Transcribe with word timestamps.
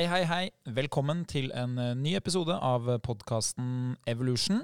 Hei, 0.00 0.06
hei, 0.08 0.22
hei. 0.24 0.44
Velkommen 0.64 1.26
til 1.28 1.50
en 1.52 1.74
eh, 1.76 1.90
ny 1.92 2.14
episode 2.16 2.54
av 2.56 2.86
podkasten 3.04 3.98
Evolution. 4.08 4.62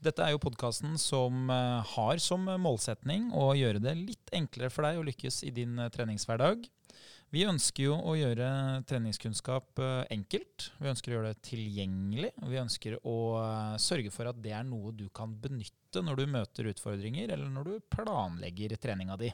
Dette 0.00 0.24
er 0.24 0.32
jo 0.32 0.40
podkasten 0.40 0.94
som 0.96 1.50
eh, 1.52 1.90
har 1.90 2.22
som 2.24 2.48
målsetning 2.56 3.26
å 3.36 3.50
gjøre 3.52 3.82
det 3.84 3.92
litt 3.98 4.32
enklere 4.32 4.72
for 4.72 4.88
deg 4.88 4.96
å 4.96 5.04
lykkes 5.04 5.42
i 5.44 5.52
din 5.52 5.76
eh, 5.76 5.90
treningshverdag. 5.92 6.64
Vi 7.32 7.46
ønsker 7.48 7.86
jo 7.86 7.94
å 7.96 8.12
gjøre 8.12 8.46
treningskunnskap 8.84 9.80
eh, 9.80 10.02
enkelt. 10.12 10.66
Vi 10.76 10.90
ønsker 10.90 11.12
å 11.12 11.14
gjøre 11.14 11.30
det 11.32 11.46
tilgjengelig. 11.46 12.28
Vi 12.44 12.58
ønsker 12.60 12.98
å 13.08 13.14
eh, 13.40 13.78
sørge 13.80 14.12
for 14.12 14.28
at 14.28 14.42
det 14.44 14.52
er 14.52 14.66
noe 14.68 14.92
du 14.92 15.06
kan 15.16 15.32
benytte 15.40 16.02
når 16.04 16.20
du 16.20 16.26
møter 16.34 16.68
utfordringer, 16.68 17.32
eller 17.32 17.48
når 17.48 17.70
du 17.70 17.86
planlegger 17.94 18.76
treninga 18.76 19.16
di. 19.16 19.32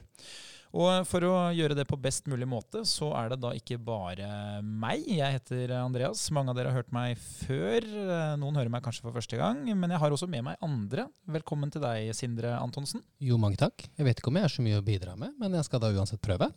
Og 0.79 1.03
for 1.09 1.27
å 1.27 1.33
gjøre 1.51 1.75
det 1.75 1.87
på 1.89 1.99
best 1.99 2.31
mulig 2.31 2.47
måte, 2.47 2.85
så 2.87 3.09
er 3.19 3.33
det 3.33 3.41
da 3.43 3.51
ikke 3.57 3.81
bare 3.83 4.61
meg. 4.63 5.03
Jeg 5.03 5.35
heter 5.35 5.75
Andreas. 5.81 6.23
Mange 6.31 6.55
av 6.55 6.59
dere 6.61 6.71
har 6.71 6.79
hørt 6.79 6.95
meg 6.95 7.19
før. 7.19 7.83
Eh, 7.83 8.33
Noen 8.39 8.63
hører 8.63 8.71
meg 8.71 8.87
kanskje 8.87 9.09
for 9.09 9.19
første 9.19 9.43
gang. 9.43 9.65
Men 9.75 9.91
jeg 9.91 9.99
har 9.99 10.15
også 10.15 10.31
med 10.31 10.47
meg 10.47 10.63
andre. 10.63 11.09
Velkommen 11.27 11.75
til 11.75 11.83
deg, 11.83 12.15
Sindre 12.15 12.55
Antonsen. 12.63 13.03
Jo, 13.19 13.35
mange 13.43 13.59
takk. 13.59 13.89
Jeg 13.99 14.07
vet 14.07 14.23
ikke 14.23 14.31
om 14.31 14.39
jeg 14.39 14.47
har 14.47 14.55
så 14.55 14.69
mye 14.71 14.79
å 14.79 14.87
bidra 14.87 15.19
med, 15.19 15.35
men 15.35 15.59
jeg 15.59 15.67
skal 15.67 15.83
da 15.83 15.91
uansett 15.91 16.23
prøve. 16.23 16.53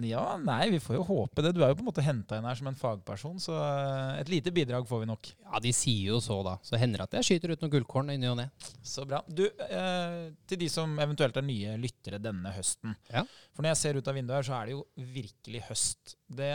Ja, 0.00 0.38
nei, 0.40 0.70
vi 0.72 0.80
får 0.80 0.96
jo 0.96 1.02
håpe 1.04 1.42
det. 1.44 1.52
Du 1.52 1.60
er 1.60 1.72
jo 1.72 1.76
på 1.76 1.84
en 1.84 1.88
måte 1.90 2.04
henta 2.04 2.38
inn 2.38 2.46
her 2.48 2.56
som 2.56 2.70
en 2.70 2.78
fagperson, 2.78 3.36
så 3.42 3.58
eh, 3.60 4.20
et 4.22 4.30
lite 4.32 4.52
bidrag 4.54 4.86
får 4.88 5.02
vi 5.02 5.08
nok. 5.10 5.30
Ja, 5.44 5.60
de 5.62 5.72
sier 5.76 6.14
jo 6.14 6.20
så, 6.24 6.38
da. 6.46 6.56
Så 6.64 6.80
hender 6.80 7.02
det 7.02 7.08
at 7.10 7.16
jeg 7.18 7.28
skyter 7.28 7.52
ut 7.52 7.64
noen 7.64 7.74
gullkorn 7.74 8.14
i 8.14 8.18
ny 8.20 8.30
og 8.30 8.38
ne. 8.40 8.48
Så 8.80 9.04
bra. 9.08 9.20
Du, 9.28 9.44
eh, 9.44 10.18
til 10.48 10.62
de 10.64 10.70
som 10.72 10.96
eventuelt 11.02 11.36
er 11.36 11.46
nye 11.46 11.76
lyttere 11.80 12.22
denne 12.22 12.54
høsten. 12.56 12.96
Ja. 13.12 13.26
For 13.52 13.64
når 13.64 13.74
jeg 13.74 13.82
ser 13.82 14.00
ut 14.00 14.08
av 14.08 14.16
vinduet 14.16 14.40
her, 14.40 14.48
så 14.48 14.58
er 14.58 14.70
det 14.70 14.78
jo 14.78 14.84
virkelig 15.18 15.64
høst. 15.68 16.16
Det 16.40 16.52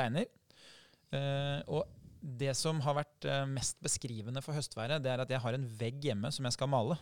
regner. 0.00 0.30
Eh, 1.14 1.60
og 1.70 1.86
det 2.24 2.54
som 2.58 2.80
har 2.84 2.98
vært 2.98 3.26
eh, 3.28 3.44
mest 3.50 3.78
beskrivende 3.84 4.42
for 4.44 4.56
høstværet, 4.56 5.02
det 5.04 5.12
er 5.12 5.22
at 5.22 5.30
jeg 5.30 5.42
har 5.44 5.56
en 5.56 5.68
vegg 5.78 6.10
hjemme 6.10 6.30
som 6.34 6.48
jeg 6.48 6.56
skal 6.56 6.72
male. 6.72 6.98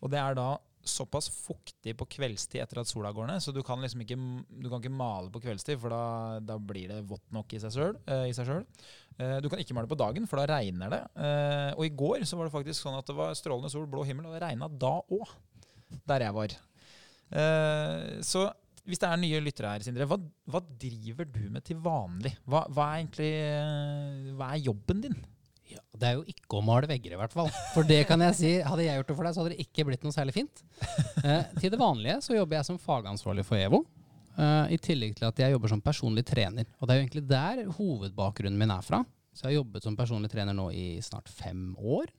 Og 0.00 0.12
det 0.12 0.20
er 0.20 0.36
da 0.38 0.54
såpass 0.88 1.28
fuktig 1.32 1.94
på 1.98 2.06
kveldstid 2.16 2.62
etter 2.62 2.80
at 2.82 2.90
sola 2.90 3.12
går 3.14 3.28
ned, 3.30 3.42
så 3.42 3.52
du 3.54 3.60
kan 3.66 3.80
liksom 3.82 4.02
ikke, 4.04 4.18
du 4.48 4.68
kan 4.68 4.82
ikke 4.82 4.92
male 4.94 5.32
på 5.32 5.42
kveldstid, 5.44 5.78
for 5.82 5.94
da, 5.94 6.40
da 6.44 6.58
blir 6.60 6.92
det 6.92 7.00
vått 7.08 7.24
nok 7.34 7.54
i 7.56 7.60
seg 7.62 7.74
sjøl. 7.74 7.98
Eh, 8.06 8.26
selv. 8.36 8.64
Eh, 9.18 9.38
du 9.42 9.48
kan 9.50 9.62
ikke 9.62 9.76
male 9.76 9.90
på 9.90 9.98
dagen, 9.98 10.28
for 10.30 10.40
da 10.40 10.58
regner 10.58 10.92
det. 10.92 11.02
Eh, 11.16 11.70
og 11.76 11.86
i 11.86 11.94
går 11.94 12.26
så 12.28 12.38
var 12.38 12.48
det 12.48 12.56
faktisk 12.56 12.84
sånn 12.84 12.98
at 12.98 13.08
det 13.08 13.16
var 13.18 13.36
strålende 13.38 13.72
sol, 13.72 13.88
blå 13.90 14.06
himmel, 14.08 14.28
og 14.28 14.36
det 14.36 14.44
regna 14.44 14.68
da 14.68 14.96
òg, 15.02 15.34
der 16.10 16.26
jeg 16.26 16.38
var. 16.40 16.58
Eh, 17.34 18.20
så 18.26 18.48
hvis 18.84 19.00
det 19.00 19.08
er 19.08 19.20
nye 19.20 19.40
lyttere 19.40 19.70
her, 19.72 19.84
Sindre, 19.84 20.06
hva, 20.08 20.18
hva 20.52 20.60
driver 20.60 21.28
du 21.28 21.44
med 21.52 21.64
til 21.64 21.78
vanlig? 21.84 22.34
Hva, 22.44 22.66
hva 22.68 22.90
er 22.90 22.98
egentlig 23.00 23.30
eh, 23.40 24.34
hva 24.36 24.50
er 24.52 24.66
jobben 24.66 25.00
din? 25.06 25.16
Ja, 25.70 25.80
det 25.96 26.08
er 26.10 26.18
jo 26.18 26.24
ikke 26.28 26.58
å 26.58 26.64
male 26.64 26.88
vegger, 26.90 27.14
i 27.14 27.18
hvert 27.18 27.32
fall. 27.32 27.48
For 27.72 27.86
det 27.88 28.02
kan 28.08 28.20
jeg 28.20 28.36
si, 28.36 28.50
hadde 28.60 28.84
jeg 28.84 28.98
gjort 29.00 29.08
det 29.10 29.16
for 29.16 29.26
deg, 29.26 29.34
så 29.36 29.40
hadde 29.42 29.54
det 29.54 29.64
ikke 29.64 29.86
blitt 29.88 30.02
noe 30.04 30.14
særlig 30.14 30.34
fint. 30.36 30.64
Eh, 31.24 31.46
til 31.56 31.72
det 31.72 31.80
vanlige 31.80 32.18
så 32.26 32.36
jobber 32.36 32.58
jeg 32.58 32.68
som 32.68 32.80
fagansvarlig 32.82 33.46
for 33.48 33.56
EVO. 33.56 33.80
eh, 34.36 34.74
I 34.76 34.78
tillegg 34.82 35.14
til 35.16 35.28
at 35.30 35.40
jeg 35.40 35.54
jobber 35.54 35.72
som 35.72 35.80
personlig 35.80 36.26
trener. 36.28 36.68
Og 36.80 36.86
det 36.86 36.92
er 36.94 37.00
jo 37.00 37.06
egentlig 37.06 37.24
der 37.30 37.64
hovedbakgrunnen 37.78 38.60
min 38.60 38.74
er 38.76 38.84
fra. 38.84 39.00
Så 39.32 39.46
jeg 39.48 39.54
har 39.54 39.62
jobbet 39.62 39.88
som 39.88 39.96
personlig 39.96 40.30
trener 40.30 40.54
nå 40.54 40.68
i 40.76 40.84
snart 41.02 41.32
fem 41.32 41.72
år. 41.80 42.12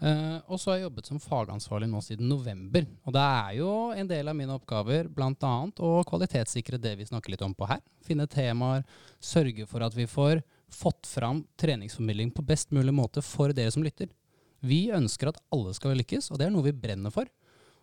Eh, 0.00 0.38
og 0.52 0.58
så 0.60 0.72
har 0.72 0.80
jeg 0.80 0.86
jobbet 0.88 1.06
som 1.08 1.20
fagansvarlig 1.22 1.86
nå 1.92 2.00
siden 2.04 2.28
november. 2.28 2.84
Og 3.06 3.14
det 3.16 3.22
er 3.22 3.54
jo 3.60 3.70
en 3.96 4.10
del 4.10 4.28
av 4.28 4.36
mine 4.36 4.56
oppgaver 4.56 5.08
bl.a. 5.12 5.54
å 5.76 5.92
kvalitetssikre 6.08 6.80
det 6.80 6.96
vi 6.98 7.06
snakker 7.08 7.32
litt 7.36 7.44
om 7.46 7.54
på 7.56 7.68
her. 7.70 7.80
Finne 8.04 8.26
temaer, 8.28 8.84
sørge 9.20 9.68
for 9.68 9.84
at 9.86 9.96
vi 9.96 10.08
får 10.10 10.42
fått 10.72 11.06
fram 11.06 11.44
treningsformidling 11.60 12.30
på 12.34 12.42
best 12.46 12.70
mulig 12.74 12.94
måte 12.94 13.22
for 13.24 13.52
dere 13.54 13.70
som 13.74 13.84
lytter. 13.86 14.10
Vi 14.66 14.86
ønsker 14.94 15.30
at 15.30 15.40
alle 15.54 15.74
skal 15.76 15.94
lykkes, 15.98 16.30
og 16.32 16.40
det 16.40 16.48
er 16.48 16.54
noe 16.54 16.66
vi 16.66 16.74
brenner 16.74 17.12
for. 17.14 17.28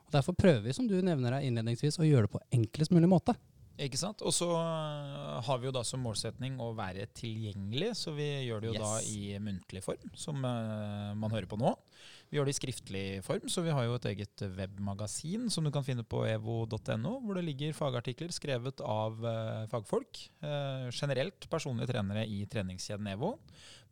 Og 0.03 0.11
Derfor 0.15 0.35
prøver 0.37 0.61
vi, 0.65 0.73
som 0.75 0.87
du 0.89 0.97
nevner 1.01 1.37
her 1.37 1.47
innledningsvis, 1.47 1.99
å 2.01 2.07
gjøre 2.07 2.27
det 2.27 2.33
på 2.35 2.41
enklest 2.59 2.91
mulig 2.93 3.09
måte. 3.09 3.35
Ikke 3.81 3.97
sant? 3.97 4.21
Og 4.21 4.33
så 4.35 4.45
øh, 4.53 5.37
har 5.47 5.57
vi 5.61 5.65
jo 5.65 5.73
da 5.73 5.81
som 5.87 6.03
målsetning 6.05 6.59
å 6.61 6.73
være 6.77 7.07
tilgjengelig, 7.17 7.95
så 7.97 8.13
vi 8.13 8.27
gjør 8.45 8.61
det 8.61 8.67
jo 8.69 8.73
Yes. 8.75 8.83
da 8.83 8.91
i 9.09 9.39
muntlig 9.41 9.81
form, 9.81 10.11
som 10.13 10.43
øh, 10.45 11.13
man 11.17 11.33
hører 11.33 11.49
på 11.49 11.57
nå. 11.57 11.71
Vi 12.33 12.39
gjør 12.39 12.47
det 12.49 12.55
i 12.55 12.57
skriftlig 12.57 13.01
form, 13.21 13.43
så 13.45 13.61
vi 13.61 13.69
har 13.69 13.83
jo 13.85 13.93
et 13.93 14.05
eget 14.09 14.41
webmagasin 14.57 15.51
som 15.53 15.67
du 15.67 15.69
kan 15.69 15.83
finne 15.85 16.01
på 16.01 16.23
evo.no, 16.25 17.11
hvor 17.21 17.37
det 17.37 17.43
ligger 17.45 17.75
fagartikler 17.77 18.31
skrevet 18.33 18.81
av 18.81 19.19
øh, 19.21 19.67
fagfolk. 19.69 20.17
øh, 20.41 20.87
generelt 20.89 21.45
personlige 21.51 21.91
trenere 21.91 22.23
i 22.25 22.39
treningskjeden 22.49 23.11
EVO, 23.11 23.35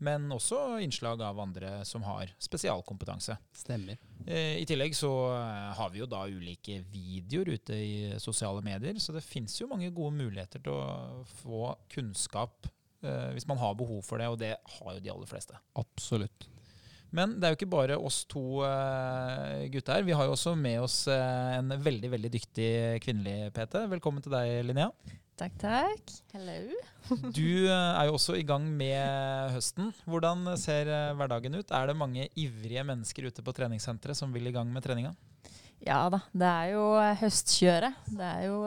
men 0.01 0.25
også 0.33 0.79
innslag 0.81 1.21
av 1.21 1.37
andre 1.43 1.85
som 1.85 2.01
har 2.01 2.33
spesialkompetanse. 2.41 3.35
Stemmer. 3.53 4.01
Eh, 4.25 4.57
I 4.57 4.65
tillegg 4.65 4.97
så 4.97 5.11
eh, 5.35 5.67
har 5.77 5.93
vi 5.93 6.01
jo 6.01 6.07
da 6.09 6.23
ulike 6.25 6.79
videoer 6.89 7.53
ute 7.59 7.77
i 7.77 7.93
sosiale 8.17 8.63
medier, 8.65 8.97
så 8.97 9.13
det 9.13 9.21
fins 9.21 9.59
jo 9.61 9.69
mange 9.69 9.91
gode 9.93 10.17
muligheter 10.17 10.65
til 10.65 10.81
å 10.81 11.21
få 11.43 11.75
kunnskap 11.93 12.65
eh, 13.05 13.29
hvis 13.37 13.45
man 13.45 13.61
har 13.61 13.77
behov 13.77 14.01
for 14.09 14.17
det, 14.17 14.31
og 14.33 14.41
det 14.41 14.55
har 14.79 14.97
jo 14.97 15.05
de 15.05 15.13
aller 15.13 15.29
fleste. 15.29 15.61
Absolutt. 15.77 16.49
Men 17.15 17.33
det 17.37 17.47
er 17.47 17.53
jo 17.53 17.59
ikke 17.59 17.73
bare 17.73 17.97
oss 17.99 18.21
to 18.31 18.61
uh, 18.63 19.65
gutter 19.71 19.97
her. 19.97 20.05
Vi 20.07 20.15
har 20.15 20.27
jo 20.27 20.35
også 20.35 20.53
med 20.55 20.79
oss 20.79 21.03
eh, 21.11 21.57
en 21.57 21.73
veldig 21.83 22.11
veldig 22.13 22.31
dyktig 22.31 22.69
kvinnelig 23.03 23.51
PT. 23.55 23.81
Velkommen 23.91 24.23
til 24.23 24.31
deg, 24.31 24.61
Linnea. 24.69 24.87
Takk, 25.41 25.57
takk. 25.59 26.15
Hello. 26.35 26.59
Du 27.35 27.65
eh, 27.65 27.71
er 27.73 28.07
jo 28.07 28.15
også 28.15 28.37
i 28.39 28.45
gang 28.47 28.63
med 28.63 29.51
høsten. 29.51 29.89
Hvordan 30.07 30.53
ser 30.61 30.87
eh, 30.87 31.11
hverdagen 31.19 31.57
ut? 31.59 31.73
Er 31.75 31.91
det 31.91 31.97
mange 31.99 32.29
ivrige 32.39 32.85
mennesker 32.87 33.27
ute 33.27 33.43
på 33.43 33.55
treningssenteret 33.57 34.15
som 34.15 34.31
vil 34.31 34.47
i 34.47 34.55
gang 34.55 34.71
med 34.71 34.85
treninga? 34.85 35.11
Ja 35.83 36.05
da, 36.13 36.21
det 36.31 36.47
er 36.47 36.75
jo 36.77 36.85
høstkjøret. 37.23 38.05
Det 38.13 38.27
er 38.27 38.45
jo 38.47 38.61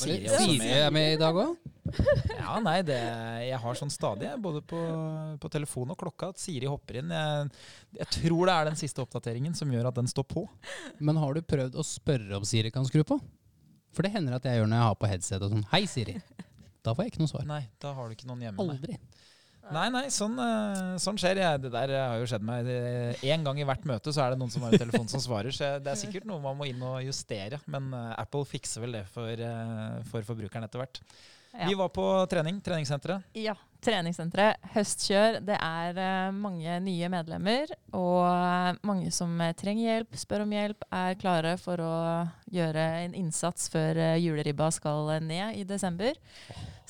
Siri 0.00 0.28
Siri 0.28 0.28
er 0.28 0.34
også 0.38 0.58
med. 0.64 0.92
med 0.96 1.14
i 1.14 1.20
dag 1.20 1.38
òg. 1.44 1.70
Ja, 2.40 2.54
nei, 2.64 2.78
det, 2.86 2.96
jeg 3.44 3.58
har 3.60 3.78
sånn 3.78 3.92
stadig, 3.92 4.30
både 4.42 4.62
på, 4.64 4.78
på 5.40 5.50
telefon 5.52 5.92
og 5.92 5.98
klokka, 6.00 6.30
at 6.32 6.40
Siri 6.40 6.68
hopper 6.70 7.00
inn. 7.02 7.12
Jeg, 7.12 7.50
jeg 8.00 8.08
tror 8.18 8.48
det 8.48 8.54
er 8.54 8.70
den 8.70 8.80
siste 8.80 9.04
oppdateringen 9.04 9.54
som 9.58 9.72
gjør 9.72 9.90
at 9.90 9.98
den 10.00 10.08
står 10.10 10.26
på. 10.30 10.46
Men 11.04 11.20
har 11.20 11.36
du 11.36 11.44
prøvd 11.44 11.76
å 11.76 11.84
spørre 11.86 12.40
om 12.40 12.46
Siri 12.48 12.72
kan 12.74 12.88
skru 12.88 13.04
på? 13.06 13.20
For 13.94 14.06
det 14.06 14.14
hender 14.16 14.38
at 14.38 14.48
jeg 14.48 14.58
gjør 14.58 14.70
når 14.72 14.80
jeg 14.80 14.88
har 14.88 14.98
på 14.98 15.10
headset 15.12 15.44
og 15.44 15.52
sånn 15.54 15.68
Hei, 15.70 15.84
Siri. 15.90 16.16
Da 16.84 16.92
får 16.92 17.06
jeg 17.06 17.14
ikke 17.14 17.22
noe 17.22 17.30
svar. 17.30 17.44
Nei, 17.48 17.62
da 17.80 17.94
har 17.96 18.08
du 18.08 18.16
ikke 18.16 18.26
noen 18.28 18.42
hjemme. 18.44 18.64
Aldri. 18.64 18.96
Aldri. 18.96 19.13
Nei, 19.72 19.86
nei 19.94 20.04
sånn, 20.12 20.34
eh, 20.42 20.94
sånn 21.00 21.18
skjer. 21.20 21.40
Jeg, 21.40 21.62
det 21.64 21.70
der 21.72 21.92
har 21.96 22.18
jo 22.20 22.28
skjedd 22.28 22.44
meg. 22.44 22.68
Én 23.24 23.46
gang 23.46 23.60
i 23.60 23.66
hvert 23.68 23.86
møte 23.88 24.12
så 24.14 24.24
er 24.24 24.34
det 24.34 24.40
noen 24.42 24.52
som 24.52 24.66
har 24.66 24.74
en 24.74 24.82
telefon 24.84 25.08
som 25.10 25.22
svarer. 25.22 25.54
Så 25.54 25.76
det 25.84 25.92
er 25.92 26.00
sikkert 26.00 26.28
noe 26.28 26.42
man 26.42 26.58
må 26.58 26.68
inn 26.68 26.82
og 26.84 27.00
justere. 27.06 27.60
Men 27.70 27.88
eh, 27.96 28.10
Apple 28.20 28.44
fikser 28.48 28.84
vel 28.84 28.98
det 28.98 29.04
for, 29.14 29.30
eh, 29.32 30.02
for 30.10 30.26
forbrukeren 30.26 30.68
etter 30.68 30.82
hvert. 30.82 31.00
Ja. 31.54 31.68
Vi 31.68 31.74
var 31.78 31.88
på 31.94 32.04
trening, 32.30 32.58
treningssenteret. 32.60 33.22
Ja, 33.38 33.54
treningssenteret. 33.84 34.58
Høstkjør. 34.74 35.38
Det 35.46 35.54
er 35.54 35.98
eh, 36.02 36.32
mange 36.34 36.78
nye 36.82 37.10
medlemmer, 37.12 37.70
og 37.94 38.24
eh, 38.26 38.80
mange 38.86 39.12
som 39.14 39.32
eh, 39.44 39.54
trenger 39.54 39.86
hjelp, 39.86 40.18
spør 40.18 40.42
om 40.46 40.54
hjelp, 40.56 40.82
er 40.98 41.18
klare 41.20 41.54
for 41.62 41.82
å 41.84 41.94
gjøre 42.54 42.88
en 43.04 43.14
innsats 43.20 43.70
før 43.70 44.02
juleribba 44.18 44.70
skal 44.74 45.12
ned 45.22 45.60
i 45.60 45.66
desember. 45.68 46.18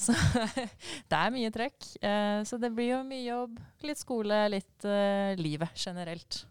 Så 0.00 0.16
det 1.10 1.20
er 1.20 1.34
mye 1.34 1.52
trøkk. 1.52 1.90
Eh, 2.00 2.40
så 2.48 2.60
det 2.60 2.72
blir 2.72 2.94
jo 2.94 3.04
mye 3.04 3.24
jobb, 3.26 3.60
litt 3.84 4.00
skole, 4.00 4.46
litt 4.56 4.88
livet 5.40 5.76
generelt. 5.76 6.44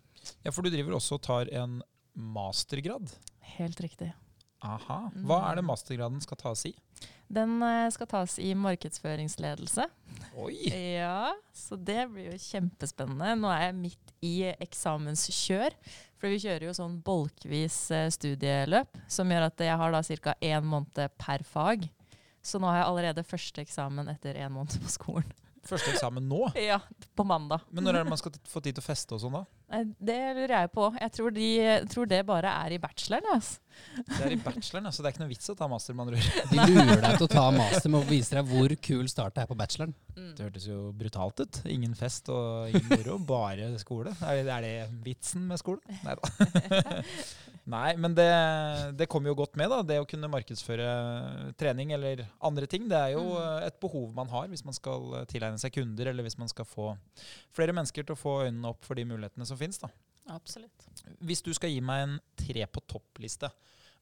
Ja, 0.46 0.54
for 0.54 0.62
du 0.62 0.70
driver 0.70 1.00
også 1.00 1.18
og 1.18 1.26
tar 1.26 1.50
en 1.50 1.82
mastergrad. 2.14 3.10
Helt 3.58 3.82
riktig. 3.82 4.14
Aha. 4.64 5.00
Hva 5.28 5.42
er 5.50 5.60
det 5.60 5.66
mastergraden 5.68 6.22
skal 6.24 6.40
tas 6.40 6.62
i? 6.70 6.72
Den 7.34 7.58
eh, 7.66 7.90
skal 7.94 8.10
tas 8.10 8.38
i 8.42 8.52
markedsføringsledelse. 8.58 9.88
Oi! 10.38 10.58
Ja, 10.70 11.34
så 11.56 11.78
det 11.78 12.06
blir 12.14 12.32
jo 12.32 12.40
kjempespennende. 12.42 13.34
Nå 13.40 13.52
er 13.54 13.68
jeg 13.68 13.78
midt 13.80 14.14
i 14.26 14.36
eksamenskjør. 14.52 15.76
For 16.22 16.32
vi 16.32 16.40
kjører 16.44 16.70
jo 16.70 16.76
sånn 16.78 17.00
bolkvis 17.04 17.78
eh, 17.96 18.10
studieløp, 18.14 19.02
som 19.12 19.32
gjør 19.34 19.48
at 19.50 19.66
jeg 19.66 19.80
har 19.82 19.96
da 19.96 20.04
ca. 20.06 20.36
én 20.40 20.70
måned 20.70 21.18
per 21.20 21.46
fag. 21.48 21.90
Så 22.44 22.60
nå 22.60 22.70
har 22.70 22.82
jeg 22.82 22.90
allerede 22.92 23.26
første 23.26 23.64
eksamen 23.64 24.12
etter 24.12 24.38
én 24.44 24.54
måned 24.54 24.78
på 24.84 24.92
skolen. 24.92 25.34
Første 25.68 25.94
eksamen 25.94 26.26
nå? 26.28 26.46
Ja, 26.74 26.80
på 27.16 27.24
mandag. 27.28 27.64
Men 27.72 27.86
når 27.88 28.00
er 28.00 28.06
det 28.06 28.12
man 28.12 28.20
skal 28.20 28.36
få 28.52 28.62
tid 28.64 28.76
til 28.76 28.84
å 28.84 28.86
feste 28.86 29.16
og 29.16 29.22
sånn, 29.24 29.38
da? 29.38 29.84
Det 29.98 30.18
lurer 30.38 30.54
jeg 30.54 30.70
på. 30.76 30.88
Jeg 31.02 31.14
tror, 31.16 31.34
de, 31.34 31.48
tror 31.90 32.10
det 32.12 32.20
bare 32.28 32.52
er 32.66 32.76
i 32.76 32.80
bacheloren. 32.82 33.30
Altså. 33.34 33.62
Det 34.06 34.20
er 34.28 34.36
i 34.36 34.40
bacheloren, 34.44 34.90
altså. 34.90 35.02
det 35.02 35.10
er 35.10 35.16
ikke 35.16 35.24
noe 35.24 35.32
vits 35.32 35.50
å 35.50 35.56
ta 35.58 35.70
master, 35.72 35.96
med 35.98 36.06
andre 36.06 36.20
ord. 36.20 36.52
De 36.52 36.68
lurer 36.68 37.02
deg 37.02 37.16
til 37.18 37.26
å 37.26 37.32
ta 37.32 37.46
master 37.56 37.90
med 37.94 38.00
å 38.04 38.10
vise 38.12 38.38
deg 38.38 38.52
hvor 38.52 38.76
kul 38.90 39.08
start 39.10 39.38
det 39.38 39.46
er 39.46 39.50
på 39.50 39.58
bacheloren. 39.58 39.96
Det 40.14 40.46
hørtes 40.46 40.68
jo 40.70 40.82
brutalt 41.00 41.42
ut. 41.42 41.64
Ingen 41.74 41.96
fest 41.98 42.30
og 42.34 42.70
ingen 42.70 42.92
moro, 42.92 43.18
bare 43.34 43.72
skole. 43.82 44.14
Er 44.22 44.44
det, 44.44 44.60
er 44.60 44.68
det 44.68 44.76
vitsen 45.08 45.48
med 45.50 45.62
skole? 45.64 45.82
Nei 46.04 46.20
da. 46.20 46.94
Nei, 47.72 47.94
men 47.96 48.12
det, 48.12 48.26
det 49.00 49.06
kommer 49.08 49.32
jo 49.32 49.38
godt 49.40 49.54
med, 49.56 49.70
da. 49.72 49.78
Det 49.88 49.96
å 50.02 50.08
kunne 50.10 50.28
markedsføre 50.28 50.88
trening 51.56 51.94
eller 51.96 52.26
andre 52.44 52.68
ting. 52.68 52.90
Det 52.92 52.98
er 53.00 53.14
jo 53.16 53.22
Mm. 53.24 53.38
eh, 53.62 53.68
et 53.70 53.78
behov 53.80 54.10
man 54.18 54.28
har 54.28 54.50
hvis 54.52 54.66
man 54.68 54.76
skal 54.76 55.14
eh, 55.22 55.26
tilegne 55.32 55.58
seg 55.62 55.72
kunder, 55.78 56.10
eller 56.12 56.24
hvis 56.28 56.36
man 56.38 56.52
skal 56.52 56.68
få 56.68 56.90
flere 57.56 57.72
mennesker 57.72 58.04
til 58.04 58.18
å 58.18 58.20
få 58.20 58.34
øynene 58.50 58.68
opp 58.74 58.84
for 58.84 59.00
de 59.00 59.06
mulighetene 59.08 59.48
som 59.48 59.58
finnes. 59.58 59.80
Da. 59.80 59.88
Absolutt. 60.36 60.90
Hvis 61.24 61.42
du 61.44 61.54
skal 61.56 61.72
gi 61.72 61.80
meg 61.84 62.04
en 62.10 62.18
tre 62.40 62.66
på 62.68 62.84
topp-liste, 62.92 63.48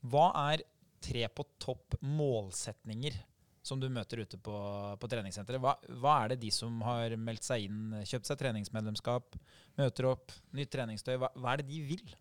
hva 0.09 0.31
er 0.53 0.63
tre 1.01 1.27
på 1.29 1.45
topp 1.61 1.99
målsetninger 2.01 3.13
som 3.61 3.77
du 3.79 3.87
møter 3.93 4.23
ute 4.25 4.39
på, 4.41 4.55
på 4.97 5.09
treningssenteret? 5.09 5.61
Hva, 5.61 5.75
hva 6.01 6.15
er 6.23 6.33
det 6.33 6.39
de 6.41 6.49
som 6.53 6.81
har 6.81 7.13
meldt 7.17 7.45
seg 7.45 7.67
inn, 7.69 7.93
kjøpt 8.09 8.25
seg 8.25 8.39
treningsmedlemskap, 8.41 9.37
møter 9.77 10.09
opp, 10.09 10.33
nytt 10.57 10.73
treningstøy, 10.73 11.13
hva, 11.21 11.29
hva 11.37 11.53
er 11.53 11.61
det 11.61 11.69
de 11.69 11.81
vil? 11.93 12.15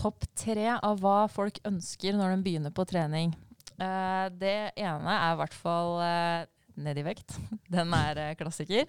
Topp 0.00 0.24
tre 0.38 0.78
av 0.80 1.02
hva 1.02 1.26
folk 1.28 1.58
ønsker 1.68 2.16
når 2.16 2.32
de 2.32 2.44
begynner 2.46 2.72
på 2.72 2.86
trening. 2.88 3.34
Eh, 3.76 4.26
det 4.32 4.72
ene 4.80 5.16
er 5.16 5.34
i 5.34 5.38
hvert 5.40 5.56
fall 5.56 5.98
eh, 6.04 6.46
ned 6.80 7.00
i 7.02 7.04
vekt. 7.04 7.36
Den 7.74 7.92
er 7.96 8.20
eh, 8.22 8.36
klassiker. 8.38 8.88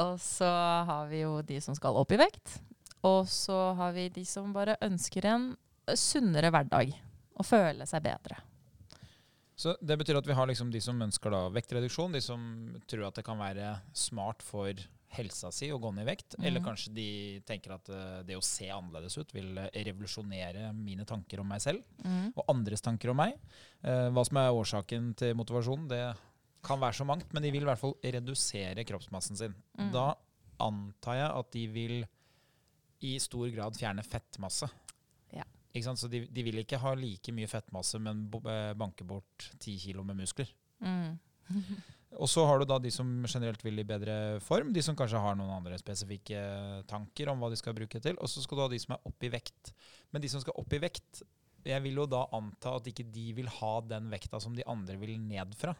Og 0.00 0.16
så 0.24 0.48
har 0.88 1.10
vi 1.12 1.20
jo 1.26 1.42
de 1.44 1.60
som 1.60 1.76
skal 1.76 2.00
opp 2.00 2.14
i 2.16 2.20
vekt. 2.20 2.56
Og 3.04 3.28
så 3.28 3.58
har 3.76 3.92
vi 3.92 4.08
de 4.14 4.24
som 4.24 4.54
bare 4.54 4.78
ønsker 4.84 5.28
en 5.28 5.50
sunnere 5.92 6.48
hverdag. 6.54 6.96
Og 7.36 7.44
føle 7.44 7.84
seg 7.88 8.06
bedre. 8.06 8.40
Så 9.54 9.76
det 9.84 9.98
betyr 10.00 10.18
at 10.18 10.26
vi 10.26 10.34
har 10.34 10.48
liksom 10.48 10.72
de 10.72 10.80
som 10.82 11.04
ønsker 11.04 11.30
da 11.30 11.44
vektreduksjon, 11.52 12.16
de 12.16 12.24
som 12.24 12.40
tror 12.90 13.10
at 13.10 13.20
det 13.20 13.26
kan 13.26 13.38
være 13.38 13.76
smart 13.92 14.42
for 14.42 14.72
helsa 15.16 15.50
si 15.54 15.70
og 15.72 15.80
gå 15.84 15.90
ned 15.94 16.04
i 16.04 16.10
vekt, 16.10 16.34
eller 16.40 16.60
Mhm. 16.60 16.66
kanskje 16.66 16.92
de 16.94 17.40
tenker 17.46 17.72
at 17.74 17.88
eh, 17.88 18.22
det 18.26 18.36
å 18.36 18.42
se 18.42 18.66
annerledes 18.70 19.16
ut 19.18 19.32
vil 19.32 19.56
eh, 19.58 19.70
revolusjonere 19.86 20.72
mine 20.74 21.04
tanker 21.06 21.40
om 21.40 21.48
meg 21.48 21.60
selv, 21.62 21.82
og 22.36 22.44
andres 22.48 22.80
tanker 22.84 23.10
om 23.10 23.16
meg. 23.16 23.34
Eh, 23.82 24.10
hva 24.10 24.24
som 24.26 24.36
er 24.42 24.50
årsaken 24.52 25.14
til 25.16 25.34
motivasjonen, 25.34 25.88
det 25.88 26.16
kan 26.64 26.80
være 26.80 26.96
så 26.96 27.04
mangt, 27.06 27.32
men 27.32 27.42
de 27.42 27.50
vil 27.52 27.62
i 27.62 27.68
hvert 27.68 27.78
fall 27.80 27.94
redusere 28.02 28.84
kroppsmassen 28.88 29.36
sin. 29.36 29.54
Mm. 29.78 29.92
Da 29.92 30.14
antar 30.60 31.14
jeg 31.18 31.30
at 31.38 31.50
de 31.52 31.66
vil 31.68 31.96
i 33.04 33.18
stor 33.18 33.50
grad 33.52 33.74
fjerne 33.76 34.02
fettmasse. 34.06 34.70
Ja. 35.34 35.44
Så 35.94 36.08
de, 36.08 36.22
de 36.26 36.42
vil 36.46 36.54
ikke 36.62 36.78
ha 36.80 36.94
like 36.94 37.32
mye 37.34 37.48
fettmasse, 37.50 37.98
men 38.00 38.28
banke 38.30 39.04
bort 39.04 39.50
ti 39.58 39.76
kilo 39.76 40.04
med 40.04 40.16
muskler. 40.16 40.48
Mm. 40.80 41.18
Og 42.14 42.30
så 42.30 42.44
har 42.46 42.60
du 42.60 42.66
da 42.68 42.78
de 42.78 42.90
som 42.94 43.08
generelt 43.26 43.62
vil 43.64 43.80
i 43.82 43.86
bedre 43.86 44.40
form, 44.44 44.72
de 44.74 44.82
som 44.84 44.96
kanskje 44.98 45.22
har 45.22 45.38
noen 45.38 45.50
andre 45.56 45.78
spesifikke 45.80 46.40
tanker 46.90 47.30
om 47.32 47.40
hva 47.42 47.50
de 47.50 47.58
skal 47.58 47.74
bruke 47.76 48.00
til, 48.02 48.18
og 48.20 48.30
så 48.30 48.42
skal 48.44 48.58
du 48.58 48.64
ha 48.64 48.68
de 48.70 48.82
som 48.82 48.94
er 48.96 49.08
opp 49.10 49.26
i 49.26 49.32
vekt. 49.32 49.72
Men 50.14 50.22
de 50.22 50.30
som 50.30 50.42
skal 50.42 50.56
opp 50.60 50.76
i 50.76 50.82
vekt, 50.84 51.24
jeg 51.64 51.82
vil 51.84 51.98
jo 52.02 52.06
da 52.10 52.26
anta 52.36 52.76
at 52.78 52.86
ikke 52.90 53.08
de 53.10 53.32
vil 53.38 53.50
ha 53.58 53.74
den 53.88 54.10
vekta 54.12 54.40
som 54.42 54.54
de 54.54 54.66
andre 54.68 54.98
vil 55.00 55.16
ned 55.18 55.56
fra. 55.58 55.74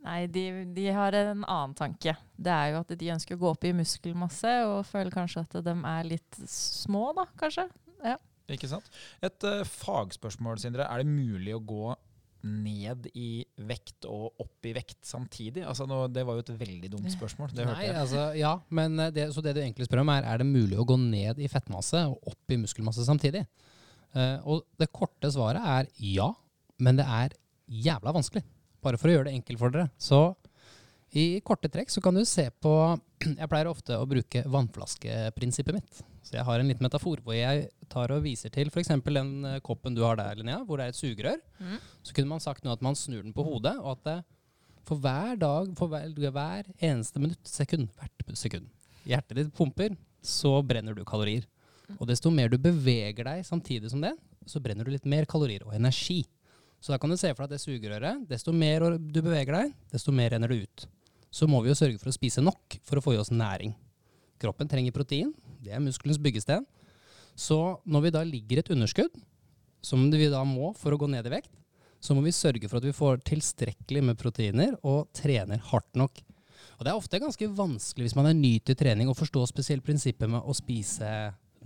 Nei, 0.00 0.24
de, 0.32 0.44
de 0.72 0.86
har 0.96 1.12
en 1.18 1.42
annen 1.44 1.76
tanke. 1.76 2.14
Det 2.32 2.52
er 2.54 2.72
jo 2.72 2.80
at 2.80 2.94
de 2.96 3.12
ønsker 3.12 3.36
å 3.36 3.42
gå 3.42 3.50
opp 3.50 3.66
i 3.68 3.74
muskelmasse, 3.76 4.54
og 4.70 4.86
føler 4.88 5.12
kanskje 5.12 5.44
at 5.44 5.58
de 5.66 5.74
er 5.76 6.08
litt 6.08 6.40
små, 6.48 7.10
da, 7.18 7.26
kanskje. 7.40 7.66
Ikke 8.50 8.70
sant? 8.70 8.88
Et 9.22 9.46
uh, 9.46 9.60
fagspørsmål, 9.66 10.58
Sindre. 10.62 10.86
Er 10.88 11.02
det 11.02 11.10
mulig 11.10 11.54
å 11.54 11.62
gå 11.62 11.90
ned 12.90 13.08
i 13.16 13.42
vekt 13.68 14.06
og 14.10 14.42
opp 14.42 14.68
i 14.68 14.74
vekt 14.76 14.98
samtidig? 15.06 15.64
Altså 15.68 15.86
nå, 15.88 16.02
det 16.12 16.24
var 16.26 16.38
jo 16.38 16.44
et 16.44 16.52
veldig 16.60 16.90
dumt 16.92 17.10
spørsmål. 17.12 17.52
Det 17.54 17.66
Nei, 17.68 17.88
altså, 17.94 18.30
ja, 18.38 18.54
men 18.74 18.98
eh, 19.00 19.12
det, 19.14 19.30
så 19.34 19.44
det 19.44 19.54
du 19.56 19.62
egentlig 19.62 19.88
spør 19.88 20.02
om 20.04 20.12
er 20.14 20.28
er 20.28 20.42
det 20.42 20.48
mulig 20.48 20.78
å 20.80 20.86
gå 20.88 20.98
ned 21.00 21.40
i 21.40 21.50
fettmasse 21.50 22.04
og 22.10 22.32
opp 22.32 22.54
i 22.54 22.60
muskelmasse 22.60 23.06
samtidig. 23.06 23.46
Uh, 24.10 24.42
og 24.42 24.64
det 24.80 24.90
korte 24.90 25.30
svaret 25.30 25.62
er 25.62 25.90
ja, 26.02 26.32
men 26.82 26.98
det 26.98 27.06
er 27.06 27.36
jævla 27.70 28.14
vanskelig. 28.16 28.42
Bare 28.82 28.98
for 28.98 29.10
å 29.10 29.14
gjøre 29.14 29.28
det 29.28 29.36
enkelt 29.38 29.60
for 29.60 29.74
dere. 29.74 29.90
Så 30.00 30.20
i 31.14 31.40
korte 31.46 31.70
trekk 31.70 31.90
så 31.90 32.02
kan 32.02 32.16
du 32.16 32.24
se 32.28 32.48
på 32.62 32.74
Jeg 33.40 33.50
pleier 33.50 33.70
ofte 33.70 33.98
å 33.98 34.08
bruke 34.08 34.44
vannflaskeprinsippet 34.50 35.76
mitt. 35.76 36.02
Så 36.20 36.36
jeg 36.36 36.44
har 36.46 36.60
en 36.60 36.68
liten 36.68 36.84
metafor 36.84 37.22
hvor 37.24 37.36
jeg 37.36 37.68
tar 37.90 38.12
og 38.14 38.24
viser 38.24 38.52
til 38.52 38.68
f.eks. 38.70 38.92
den 39.06 39.30
eh, 39.48 39.60
koppen 39.64 39.96
du 39.96 40.02
har 40.04 40.18
der, 40.20 40.36
Linnea, 40.38 40.60
hvor 40.66 40.78
det 40.78 40.88
er 40.88 40.94
et 40.94 40.98
sugerør. 40.98 41.40
Mm. 41.58 41.78
Så 42.06 42.16
kunne 42.16 42.32
man 42.34 42.44
sagt 42.44 42.66
nå 42.66 42.74
at 42.74 42.84
man 42.84 42.98
snur 42.98 43.24
den 43.24 43.34
på 43.36 43.44
hodet, 43.46 43.76
og 43.80 43.96
at 43.96 44.04
det, 44.06 44.18
for 44.88 45.00
hver 45.00 45.38
dag, 45.40 45.72
for 45.78 45.92
hver, 45.92 46.10
hver 46.12 46.68
eneste 46.76 47.22
minutt, 47.22 47.40
sekund, 47.48 47.88
hvert 47.96 48.36
sekund, 48.38 48.68
hjertet 49.08 49.38
ditt 49.40 49.54
pumper, 49.56 49.96
så 50.20 50.58
brenner 50.66 50.96
du 50.96 51.06
kalorier. 51.08 51.48
Og 51.98 52.06
desto 52.06 52.30
mer 52.30 52.52
du 52.52 52.58
beveger 52.60 53.26
deg 53.26 53.46
samtidig 53.46 53.90
som 53.90 54.04
det, 54.04 54.12
så 54.46 54.60
brenner 54.62 54.86
du 54.86 54.92
litt 54.92 55.08
mer 55.08 55.26
kalorier 55.28 55.64
og 55.66 55.74
energi. 55.74 56.22
Så 56.80 56.94
da 56.94 56.98
kan 57.00 57.12
du 57.12 57.18
se 57.20 57.32
for 57.34 57.44
deg 57.44 57.50
at 57.50 57.56
det 57.56 57.64
sugerøret, 57.64 58.24
desto 58.28 58.54
mer 58.56 58.86
du 58.96 59.20
beveger 59.20 59.56
deg, 59.56 59.74
desto 59.92 60.14
mer 60.14 60.32
renner 60.34 60.52
det 60.52 60.64
ut. 60.64 60.86
Så 61.30 61.46
må 61.50 61.60
vi 61.62 61.70
jo 61.70 61.78
sørge 61.78 62.00
for 62.00 62.10
å 62.10 62.14
spise 62.14 62.42
nok 62.42 62.78
for 62.86 62.98
å 62.98 63.04
få 63.04 63.14
i 63.14 63.20
oss 63.20 63.32
næring. 63.34 63.74
Kroppen 64.40 64.70
trenger 64.70 64.94
protein, 64.96 65.34
det 65.64 65.74
er 65.76 65.82
muskelens 65.84 66.20
byggesten. 66.22 66.66
Så 67.38 67.58
når 67.88 68.06
vi 68.06 68.14
da 68.14 68.24
ligger 68.26 68.60
et 68.60 68.70
underskudd, 68.72 69.14
som 69.80 70.10
vi 70.12 70.28
da 70.28 70.42
må 70.44 70.74
for 70.76 70.92
å 70.92 71.00
gå 71.00 71.08
ned 71.08 71.28
i 71.28 71.32
vekt, 71.32 71.52
så 72.00 72.16
må 72.16 72.24
vi 72.24 72.32
sørge 72.32 72.68
for 72.68 72.80
at 72.80 72.88
vi 72.88 72.96
får 72.96 73.20
tilstrekkelig 73.28 74.02
med 74.08 74.18
proteiner 74.20 74.76
og 74.80 75.10
trener 75.16 75.60
hardt 75.70 75.96
nok. 76.00 76.22
Og 76.78 76.84
det 76.84 76.92
er 76.92 76.96
ofte 76.96 77.20
ganske 77.20 77.48
vanskelig 77.56 78.08
hvis 78.08 78.16
man 78.16 78.30
er 78.30 78.36
ny 78.36 78.54
til 78.64 78.76
trening 78.78 79.10
å 79.12 79.16
forstå 79.16 79.44
spesielt 79.50 79.84
prinsippet 79.84 80.30
med 80.32 80.40
å 80.40 80.56
spise 80.56 81.10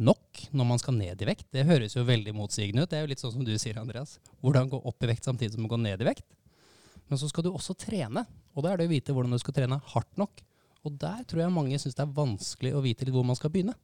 nok 0.02 0.40
når 0.50 0.66
man 0.66 0.80
skal 0.82 0.96
ned 0.98 1.22
i 1.22 1.28
vekt. 1.28 1.46
Det 1.54 1.66
høres 1.68 1.94
jo 1.94 2.06
veldig 2.06 2.34
motsigende 2.34 2.82
ut. 2.82 2.90
Det 2.90 2.98
er 2.98 3.04
jo 3.04 3.12
litt 3.12 3.22
sånn 3.22 3.34
som 3.36 3.44
du 3.46 3.52
sier, 3.54 3.78
Andreas. 3.78 4.16
Hvordan 4.42 4.72
gå 4.72 4.80
opp 4.82 5.06
i 5.06 5.10
vekt 5.12 5.28
samtidig 5.28 5.54
som 5.54 5.68
å 5.68 5.70
gå 5.70 5.78
ned 5.78 6.02
i 6.02 6.08
vekt. 6.08 6.26
Men 7.06 7.20
så 7.20 7.28
skal 7.30 7.46
du 7.46 7.52
også 7.52 7.76
trene, 7.78 8.24
og 8.54 8.64
da 8.64 8.72
er 8.72 8.80
det 8.80 8.88
å 8.88 8.94
vite 8.94 9.14
hvordan 9.14 9.34
du 9.34 9.38
skal 9.42 9.54
trene 9.54 9.78
hardt 9.92 10.18
nok. 10.18 10.42
Og 10.84 10.96
der 11.00 11.24
tror 11.28 11.44
jeg 11.44 11.54
mange 11.54 11.80
syns 11.80 11.96
det 11.96 12.04
er 12.04 12.16
vanskelig 12.16 12.74
å 12.76 12.82
vite 12.84 13.06
litt 13.06 13.16
hvor 13.16 13.26
man 13.26 13.38
skal 13.38 13.52
begynne. 13.52 13.76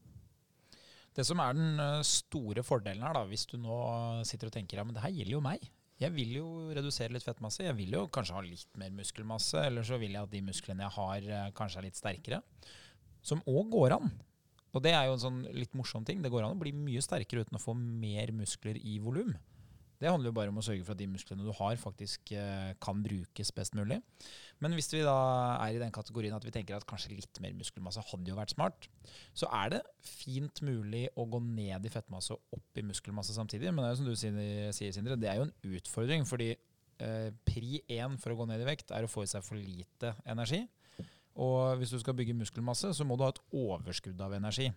Det 1.17 1.25
som 1.27 1.41
er 1.43 1.57
den 1.57 1.81
eh, 1.83 2.01
store 2.07 2.63
fordelen 2.65 3.03
her, 3.03 3.17
da, 3.17 3.25
hvis 3.27 3.47
du 3.51 3.57
nå 3.59 3.77
sitter 4.29 4.51
og 4.51 4.55
tenker 4.55 4.79
ja, 4.79 4.87
men 4.87 4.95
det 4.97 5.03
her 5.03 5.15
gjelder 5.15 5.37
jo 5.37 5.45
meg. 5.45 5.65
Jeg 6.01 6.15
vil 6.15 6.33
jo 6.39 6.47
redusere 6.73 7.13
litt 7.13 7.27
fettmasse. 7.27 7.67
Jeg 7.67 7.77
vil 7.77 7.93
jo 7.93 8.07
kanskje 8.13 8.37
ha 8.37 8.43
litt 8.45 8.79
mer 8.81 8.93
muskelmasse, 8.97 9.67
eller 9.69 9.85
så 9.85 9.99
vil 10.01 10.15
jeg 10.17 10.23
at 10.23 10.33
de 10.33 10.41
musklene 10.47 10.87
jeg 10.87 10.97
har, 10.97 11.29
eh, 11.29 11.53
kanskje 11.57 11.83
er 11.83 11.89
litt 11.89 11.99
sterkere. 11.99 12.41
Som 13.21 13.43
òg 13.49 13.73
går 13.75 13.97
an. 13.99 14.13
Og 14.71 14.85
det 14.85 14.95
er 14.95 15.09
jo 15.09 15.17
en 15.17 15.25
sånn 15.25 15.41
litt 15.57 15.75
morsom 15.77 16.07
ting. 16.07 16.23
Det 16.23 16.31
går 16.33 16.47
an 16.47 16.55
å 16.55 16.61
bli 16.61 16.73
mye 16.77 17.03
sterkere 17.05 17.43
uten 17.45 17.59
å 17.59 17.63
få 17.63 17.75
mer 17.77 18.31
muskler 18.37 18.79
i 18.79 19.01
volum. 19.03 19.35
Det 20.01 20.09
handler 20.09 20.31
jo 20.31 20.37
bare 20.39 20.53
om 20.53 20.59
å 20.61 20.65
sørge 20.65 20.85
for 20.87 20.97
at 20.97 21.01
de 21.03 21.09
musklene 21.13 21.45
du 21.45 21.53
har, 21.59 21.75
faktisk 21.77 22.33
eh, 22.33 22.71
kan 22.81 23.03
brukes 23.05 23.53
best 23.53 23.75
mulig. 23.77 23.99
Men 24.65 24.73
hvis 24.77 24.89
vi 24.95 25.03
da 25.05 25.17
er 25.59 25.77
i 25.77 25.83
den 25.83 25.93
kategorien 25.93 26.33
at 26.37 26.47
vi 26.47 26.53
tenker 26.55 26.79
at 26.79 26.87
kanskje 26.89 27.13
litt 27.19 27.41
mer 27.45 27.53
muskelmasse 27.59 28.05
hadde 28.09 28.33
jo 28.33 28.39
vært 28.39 28.55
smart, 28.55 28.89
så 29.37 29.51
er 29.61 29.75
det 29.77 29.83
fint 30.07 30.63
mulig 30.65 31.05
å 31.21 31.29
gå 31.29 31.43
ned 31.45 31.85
i 31.85 31.93
fettmasse 31.93 32.33
og 32.33 32.57
opp 32.57 32.81
i 32.81 32.87
muskelmasse 32.89 33.37
samtidig. 33.37 33.69
Men 33.75 33.85
det 33.85 33.91
er 33.91 33.95
jo 33.95 34.01
som 34.01 34.09
du 34.09 34.17
sier, 34.17 34.95
Sindre, 34.97 35.19
det 35.21 35.29
er 35.29 35.41
jo 35.41 35.49
en 35.51 35.77
utfordring. 35.77 36.25
Fordi 36.29 36.55
eh, 36.55 37.29
pri 37.45 37.83
én 37.93 38.17
for 38.21 38.33
å 38.33 38.39
gå 38.41 38.49
ned 38.49 38.65
i 38.65 38.69
vekt 38.71 38.95
er 38.97 39.05
å 39.05 39.11
få 39.11 39.27
i 39.27 39.31
seg 39.31 39.45
for 39.45 39.61
lite 39.61 40.15
energi. 40.25 40.63
Og 41.41 41.77
hvis 41.79 41.93
du 41.95 42.01
skal 42.01 42.17
bygge 42.17 42.37
muskelmasse, 42.37 42.91
så 42.97 43.05
må 43.07 43.17
du 43.17 43.25
ha 43.25 43.31
et 43.33 43.43
overskudd 43.57 44.19
av 44.25 44.35
energi. 44.37 44.71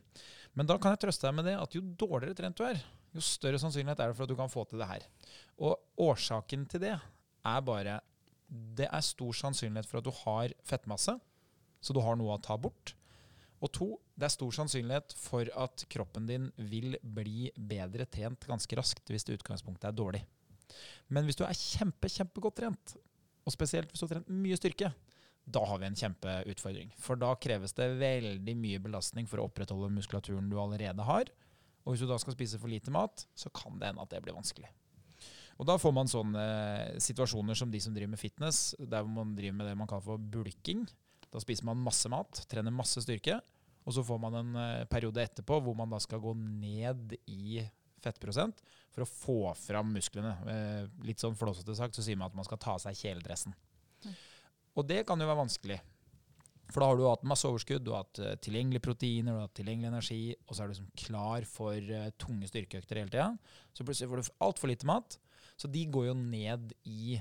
Men 0.54 0.68
da 0.70 0.78
kan 0.80 0.94
jeg 0.94 1.06
trøste 1.06 1.28
deg 1.28 1.40
med 1.40 1.48
det 1.50 1.56
at 1.60 1.76
jo 1.76 1.82
dårligere 1.82 2.38
trent 2.38 2.60
du 2.60 2.64
er, 2.68 2.84
jo 3.14 3.24
større 3.24 3.60
sannsynlighet 3.62 4.02
er 4.02 4.12
det 4.12 4.18
for 4.18 4.26
at 4.26 4.32
du 4.32 4.38
kan 4.40 4.52
få 4.52 4.66
til 4.70 4.82
det 4.82 4.90
her. 4.90 5.06
Og 5.62 5.78
årsaken 6.02 6.66
til 6.70 6.84
det 6.86 6.96
er 6.96 7.62
bare 7.62 8.00
Det 8.48 8.86
er 8.86 9.02
stor 9.02 9.34
sannsynlighet 9.34 9.88
for 9.90 9.98
at 9.98 10.06
du 10.06 10.12
har 10.14 10.54
fettmasse, 10.64 11.16
så 11.82 11.94
du 11.94 12.00
har 12.06 12.16
noe 12.16 12.36
å 12.36 12.42
ta 12.42 12.58
bort. 12.58 12.94
Og 13.64 13.72
to, 13.74 13.88
det 14.14 14.28
er 14.28 14.34
stor 14.34 14.52
sannsynlighet 14.54 15.16
for 15.18 15.48
at 15.58 15.86
kroppen 15.90 16.28
din 16.28 16.50
vil 16.58 16.98
bli 17.02 17.48
bedre 17.56 18.06
trent 18.06 18.46
ganske 18.46 18.78
raskt 18.78 19.10
hvis 19.10 19.26
det 19.26 19.40
utgangspunktet 19.40 19.88
er 19.90 19.96
dårlig. 19.96 20.22
Men 21.08 21.26
hvis 21.26 21.40
du 21.40 21.46
er 21.48 21.58
kjempe, 21.58 22.12
kjempegodt 22.12 22.60
trent, 22.60 22.96
og 23.44 23.56
spesielt 23.56 23.90
hvis 23.90 24.04
du 24.04 24.06
har 24.06 24.14
trent 24.18 24.34
mye 24.44 24.60
styrke, 24.60 24.92
da 25.44 25.64
har 25.68 25.80
vi 25.80 25.88
en 25.90 25.98
kjempeutfordring. 25.98 26.94
For 27.00 27.20
da 27.20 27.34
kreves 27.42 27.76
det 27.76 27.90
veldig 28.00 28.56
mye 28.60 28.84
belastning 28.84 29.28
for 29.28 29.42
å 29.42 29.48
opprettholde 29.50 29.92
muskulaturen 29.96 30.48
du 30.52 30.60
allerede 30.62 31.08
har. 31.08 31.32
Og 31.84 31.94
hvis 31.94 32.04
du 32.04 32.08
da 32.10 32.18
skal 32.22 32.36
spise 32.36 32.60
for 32.62 32.72
lite 32.72 32.94
mat, 32.94 33.26
så 33.36 33.52
kan 33.54 33.76
det 33.80 33.92
hende 33.92 34.04
at 34.04 34.12
det 34.14 34.22
blir 34.24 34.36
vanskelig. 34.38 34.70
Og 35.62 35.68
da 35.70 35.76
får 35.78 35.94
man 35.96 36.10
sånne 36.10 36.44
eh, 36.44 37.00
situasjoner 37.04 37.58
som 37.58 37.72
de 37.72 37.82
som 37.84 37.94
driver 37.94 38.16
med 38.16 38.22
fitness, 38.22 38.74
der 38.80 39.06
man 39.06 39.36
driver 39.38 39.60
med 39.60 39.70
det 39.70 39.76
man 39.78 39.90
kaller 39.90 40.06
for 40.08 40.22
bulking. 40.34 40.86
Da 41.34 41.42
spiser 41.42 41.68
man 41.68 41.84
masse 41.84 42.10
mat, 42.12 42.44
trener 42.50 42.74
masse 42.74 43.04
styrke, 43.04 43.38
og 43.84 43.96
så 43.96 44.04
får 44.06 44.20
man 44.24 44.40
en 44.40 44.60
eh, 44.60 44.86
periode 44.90 45.22
etterpå 45.22 45.60
hvor 45.62 45.78
man 45.78 45.92
da 45.94 46.00
skal 46.02 46.24
gå 46.24 46.34
ned 46.40 47.18
i 47.30 47.62
fettprosent 48.04 48.60
for 48.94 49.06
å 49.06 49.10
få 49.10 49.38
fram 49.58 49.94
musklene. 49.96 50.34
Eh, 50.50 50.84
litt 51.06 51.22
sånn 51.22 51.38
flåsete 51.38 51.76
sagt 51.78 51.98
så 51.98 52.06
sier 52.06 52.20
man 52.20 52.32
at 52.32 52.38
man 52.38 52.48
skal 52.48 52.62
ta 52.62 52.78
av 52.78 52.84
seg 52.84 52.98
kjeledressen. 52.98 53.56
Og 54.74 54.88
det 54.90 55.04
kan 55.08 55.22
jo 55.22 55.30
være 55.30 55.44
vanskelig. 55.44 55.80
For 56.72 56.82
da 56.82 56.90
har 56.90 56.98
du 56.98 57.04
hatt 57.06 57.26
masse 57.28 57.48
overskudd, 57.48 57.84
du 57.84 57.92
har 57.94 58.06
hatt 58.06 58.22
eh, 58.24 58.36
tilgjengelige 58.44 58.86
proteiner, 58.86 59.34
du 59.34 59.42
har 59.42 59.48
hatt 59.50 59.58
tilgjengelig 59.60 59.90
energi, 59.92 60.22
og 60.48 60.56
så 60.56 60.64
er 60.64 60.70
du 60.70 60.74
liksom 60.74 60.92
klar 61.04 61.48
for 61.50 61.76
eh, 61.78 62.12
tunge 62.22 62.50
styrkeøkter 62.50 63.02
hele 63.02 63.12
tida. 63.14 63.30
Så 63.76 63.86
plutselig 63.86 64.10
får 64.12 64.22
du 64.22 64.32
altfor 64.48 64.72
lite 64.72 64.88
mat. 64.90 65.18
Så 65.60 65.70
de 65.70 65.84
går 65.94 66.08
jo 66.10 66.16
ned 66.18 66.72
i 66.90 67.20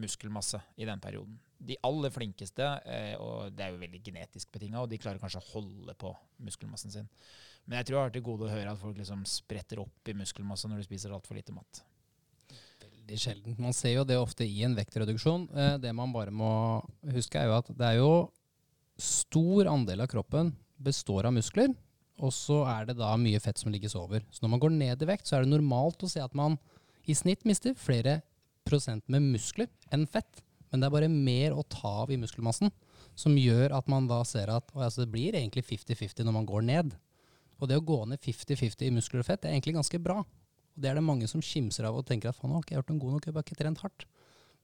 muskelmasse 0.00 0.60
i 0.80 0.86
den 0.88 1.02
perioden. 1.02 1.36
De 1.64 1.76
aller 1.86 2.12
flinkeste, 2.12 2.68
eh, 2.90 3.14
og 3.20 3.52
det 3.54 3.66
er 3.66 3.74
jo 3.74 3.82
veldig 3.82 4.00
genetisk 4.06 4.52
betinga, 4.54 4.82
og 4.82 4.88
de 4.92 5.00
klarer 5.00 5.20
kanskje 5.22 5.42
å 5.42 5.50
holde 5.52 5.96
på 5.98 6.12
muskelmassen 6.46 6.94
sin. 6.94 7.10
Men 7.64 7.80
jeg 7.80 7.88
tror 7.88 7.98
jeg 7.98 8.08
har 8.08 8.14
til 8.14 8.24
gode 8.24 8.46
å 8.46 8.52
høre 8.52 8.72
at 8.72 8.80
folk 8.80 8.96
liksom 9.00 9.24
spretter 9.28 9.82
opp 9.82 10.08
i 10.10 10.16
muskelmasse 10.16 10.68
når 10.70 10.80
de 10.80 10.86
spiser 10.86 11.12
altfor 11.16 11.36
lite 11.38 11.54
mat. 11.56 11.82
Veldig 12.84 13.20
sjeldent. 13.20 13.60
Man 13.60 13.76
ser 13.76 13.98
jo 13.98 14.06
det 14.08 14.16
ofte 14.20 14.46
i 14.48 14.62
en 14.64 14.76
vektreduksjon. 14.76 15.46
Det 15.80 15.92
man 15.96 16.12
bare 16.12 16.32
må 16.32 16.50
huske, 17.14 17.40
er 17.40 17.48
jo 17.48 17.56
at 17.56 17.70
det 17.72 17.88
er 17.88 18.00
jo 18.00 18.10
stor 19.00 19.68
andel 19.70 20.04
av 20.04 20.10
kroppen 20.12 20.52
består 20.84 21.26
av 21.28 21.34
muskler, 21.34 21.72
og 22.22 22.30
så 22.34 22.60
er 22.70 22.88
det 22.88 22.98
da 23.00 23.10
mye 23.18 23.40
fett 23.42 23.58
som 23.58 23.72
ligges 23.74 23.96
over. 23.98 24.22
Så 24.30 24.44
når 24.44 24.52
man 24.54 24.62
går 24.62 24.74
ned 24.76 25.02
i 25.02 25.08
vekt, 25.08 25.26
så 25.26 25.36
er 25.36 25.44
det 25.44 25.54
normalt 25.54 26.04
å 26.06 26.10
se 26.10 26.22
at 26.22 26.34
man 26.38 26.58
i 27.10 27.16
snitt 27.16 27.42
mister 27.48 27.74
flere 27.78 28.20
prosent 28.64 29.04
med 29.12 29.26
muskler 29.34 29.68
enn 29.92 30.06
fett. 30.08 30.42
Men 30.70 30.82
det 30.82 30.88
er 30.88 30.94
bare 30.94 31.10
mer 31.10 31.54
å 31.54 31.64
ta 31.70 31.90
av 32.04 32.12
i 32.14 32.18
muskelmassen 32.18 32.72
som 33.18 33.36
gjør 33.38 33.74
at 33.76 33.90
man 33.90 34.08
da 34.10 34.22
ser 34.26 34.50
at 34.50 34.72
altså 34.74 35.04
det 35.04 35.12
blir 35.12 35.36
egentlig 35.38 35.66
50-50 35.66 36.26
når 36.26 36.34
man 36.34 36.48
går 36.48 36.64
ned. 36.66 36.94
Og 37.60 37.70
det 37.70 37.78
å 37.78 37.84
gå 37.86 38.00
ned 38.10 38.22
50-50 38.22 38.88
i 38.88 38.94
muskler 38.94 39.22
og 39.22 39.28
fett 39.28 39.44
det 39.44 39.50
er 39.50 39.58
egentlig 39.58 39.76
ganske 39.76 40.00
bra. 40.02 40.22
Og 40.74 40.82
det 40.82 40.90
er 40.90 40.98
det 40.98 41.06
mange 41.06 41.28
som 41.30 41.42
skimser 41.44 41.86
av 41.86 41.98
og 41.98 42.06
tenker 42.08 42.30
at 42.30 42.38
faen, 42.38 42.50
har 42.54 42.64
ikke 42.64 42.74
jeg 42.74 42.82
gjort 42.82 42.90
noen 42.90 43.02
god 43.04 43.16
nok, 43.16 43.28
jeg 43.28 43.36
har 43.36 43.46
ikke 43.46 43.60
trent 43.60 43.84
hardt. 43.84 44.06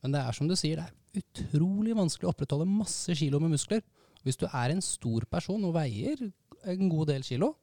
Men 0.02 0.16
det 0.16 0.22
er 0.24 0.34
som 0.34 0.48
du 0.50 0.56
sier, 0.58 0.80
det 0.80 1.20
er 1.20 1.22
utrolig 1.22 1.94
vanskelig 1.94 2.26
å 2.26 2.32
opprettholde 2.32 2.66
masse 2.66 3.14
kilo 3.18 3.38
med 3.42 3.54
muskler. 3.54 3.84
Hvis 4.26 4.38
du 4.40 4.46
er 4.48 4.74
en 4.74 4.82
stor 4.84 5.24
person 5.30 5.64
og 5.68 5.74
veier 5.76 6.20
en 6.68 6.92
god 6.92 7.10
del 7.12 7.24
kilo, 7.26 7.54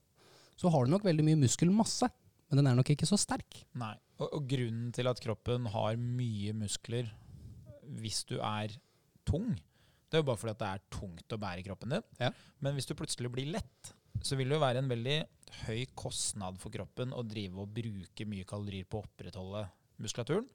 så 0.58 0.72
har 0.74 0.86
du 0.86 0.94
nok 0.94 1.06
veldig 1.06 1.26
mye 1.26 1.40
muskelmasse, 1.44 2.10
men 2.50 2.62
den 2.62 2.70
er 2.72 2.78
nok 2.80 2.90
ikke 2.94 3.08
så 3.10 3.20
sterk. 3.20 3.62
Nei. 3.78 3.94
Og, 4.18 4.32
og 4.40 4.48
grunnen 4.50 4.90
til 4.96 5.10
at 5.10 5.22
kroppen 5.22 5.68
har 5.70 6.00
mye 6.02 6.56
muskler 6.58 7.12
hvis 8.02 8.24
du 8.28 8.40
er 8.42 8.74
tung, 9.28 9.54
det 10.08 10.18
er 10.18 10.24
jo 10.24 10.28
bare 10.30 10.40
fordi 10.40 10.56
det 10.60 10.68
er 10.72 10.84
tungt 10.92 11.36
å 11.36 11.40
bære 11.42 11.64
kroppen 11.68 11.94
din. 11.94 12.06
Ja. 12.22 12.32
Men 12.64 12.78
hvis 12.78 12.88
du 12.88 12.96
plutselig 12.98 13.32
blir 13.34 13.50
lett, 13.52 13.92
så 14.24 14.38
vil 14.40 14.50
det 14.50 14.58
jo 14.58 14.64
være 14.64 14.82
en 14.82 14.92
veldig 14.92 15.18
høy 15.68 15.82
kostnad 16.00 16.58
for 16.62 16.74
kroppen 16.74 17.14
å 17.16 17.24
drive 17.28 17.62
og 17.64 17.74
bruke 17.76 18.28
mye 18.30 18.48
kalorier 18.48 18.88
på 18.88 19.02
å 19.02 19.06
opprettholde 19.06 19.68
muskulaturen. 20.02 20.48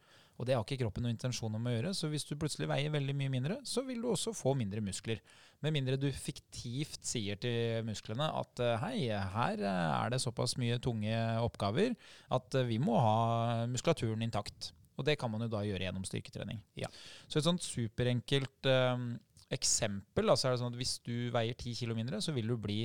Og 0.43 0.49
det 0.49 0.57
har 0.57 0.65
ikke 0.67 0.81
kroppen 0.81 1.05
noen 1.07 1.15
intensjon 1.15 1.55
om 1.55 1.67
å 1.71 1.73
gjøre, 1.73 1.93
så 1.95 2.09
hvis 2.11 2.25
du 2.27 2.33
plutselig 2.35 2.67
veier 2.67 2.91
veldig 2.91 3.15
mye 3.15 3.31
mindre, 3.31 3.61
så 3.63 3.85
vil 3.87 4.01
du 4.03 4.09
også 4.11 4.33
få 4.35 4.57
mindre 4.59 4.83
muskler. 4.83 5.21
Med 5.63 5.77
mindre 5.77 5.95
du 6.03 6.09
fiktivt 6.11 7.07
sier 7.07 7.39
til 7.39 7.87
musklene 7.87 8.27
at 8.41 8.63
eh, 8.65 8.83
hei, 8.83 8.97
her 9.37 9.63
eh, 9.63 9.93
er 10.01 10.11
det 10.11 10.19
såpass 10.25 10.57
mye 10.59 10.81
tunge 10.83 11.15
oppgaver 11.45 11.95
at 12.35 12.59
eh, 12.59 12.67
vi 12.67 12.81
må 12.83 12.99
ha 12.99 13.69
muskulaturen 13.71 14.27
intakt. 14.27 14.73
Og 14.99 15.07
det 15.07 15.15
kan 15.21 15.31
man 15.31 15.47
jo 15.47 15.53
da 15.53 15.63
gjøre 15.63 15.87
gjennom 15.87 16.03
styrketrening. 16.11 16.59
Ja. 16.75 16.91
Så 17.31 17.39
et 17.39 17.47
sånt 17.47 17.63
superenkelt 17.63 18.67
eh, 18.67 19.07
eksempel, 19.55 20.27
altså 20.27 20.49
er 20.49 20.57
det 20.57 20.65
sånn 20.65 20.75
at 20.75 20.81
hvis 20.81 20.97
du 21.07 21.15
veier 21.31 21.55
10 21.55 21.79
kg 21.85 21.95
mindre, 22.03 22.19
så 22.19 22.35
vil 22.35 22.51
du 22.51 22.59
bli 22.59 22.83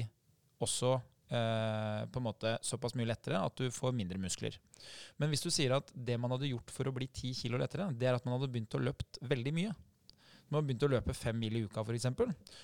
også 0.62 1.00
på 1.28 2.20
en 2.22 2.24
måte 2.24 2.54
såpass 2.64 2.96
mye 2.96 3.10
lettere 3.10 3.42
at 3.44 3.60
du 3.60 3.68
får 3.74 3.96
mindre 3.96 4.20
muskler. 4.22 4.56
Men 5.20 5.32
hvis 5.32 5.44
du 5.44 5.50
sier 5.52 5.76
at 5.76 5.92
det 5.92 6.16
man 6.22 6.32
hadde 6.32 6.48
gjort 6.48 6.72
for 6.72 6.88
å 6.88 6.94
bli 6.96 7.10
10 7.10 7.34
kilo 7.42 7.60
lettere, 7.60 7.90
det 7.92 8.08
er 8.08 8.16
at 8.16 8.26
man 8.28 8.38
hadde 8.38 8.52
begynt 8.54 8.78
å 8.78 8.84
løpt 8.86 9.20
veldig 9.28 9.54
mye. 9.58 9.74
Man 10.48 10.62
har 10.62 10.68
begynt 10.70 10.86
å 10.88 10.92
løpe 10.94 11.16
fem 11.18 11.36
mil 11.36 11.58
i 11.60 11.66
uka 11.68 11.84
f.eks., 11.84 12.08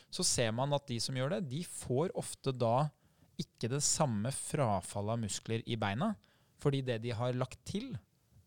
så 0.08 0.24
ser 0.24 0.54
man 0.56 0.72
at 0.76 0.88
de 0.88 1.00
som 1.04 1.18
gjør 1.18 1.36
det, 1.36 1.42
de 1.52 1.64
får 1.68 2.16
ofte 2.20 2.56
da 2.56 2.88
ikke 3.42 3.72
det 3.74 3.82
samme 3.84 4.32
frafallet 4.32 5.18
av 5.18 5.22
muskler 5.26 5.64
i 5.68 5.76
beina, 5.80 6.14
fordi 6.64 6.84
det 6.88 7.02
de 7.04 7.12
har 7.18 7.36
lagt 7.36 7.60
til, 7.68 7.92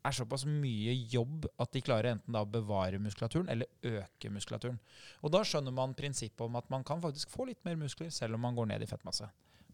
er 0.07 0.15
såpass 0.15 0.45
mye 0.47 0.93
jobb 1.11 1.49
at 1.61 1.73
de 1.75 1.83
klarer 1.85 2.13
enten 2.15 2.37
å 2.39 2.45
bevare 2.49 3.01
muskulaturen 3.03 3.51
eller 3.53 3.67
øke 3.99 4.31
muskulaturen. 4.31 4.79
Og 5.27 5.33
da 5.35 5.43
skjønner 5.43 5.75
man 5.75 5.97
prinsippet 5.99 6.45
om 6.47 6.57
at 6.61 6.71
man 6.73 6.87
kan 6.87 7.03
faktisk 7.03 7.33
få 7.35 7.49
litt 7.49 7.65
mer 7.67 7.79
muskler 7.81 8.13
selv 8.15 8.39
om 8.39 8.47
man 8.47 8.55
går 8.57 8.71
ned 8.71 8.87
i 8.87 8.89
fettmasse. 8.89 9.27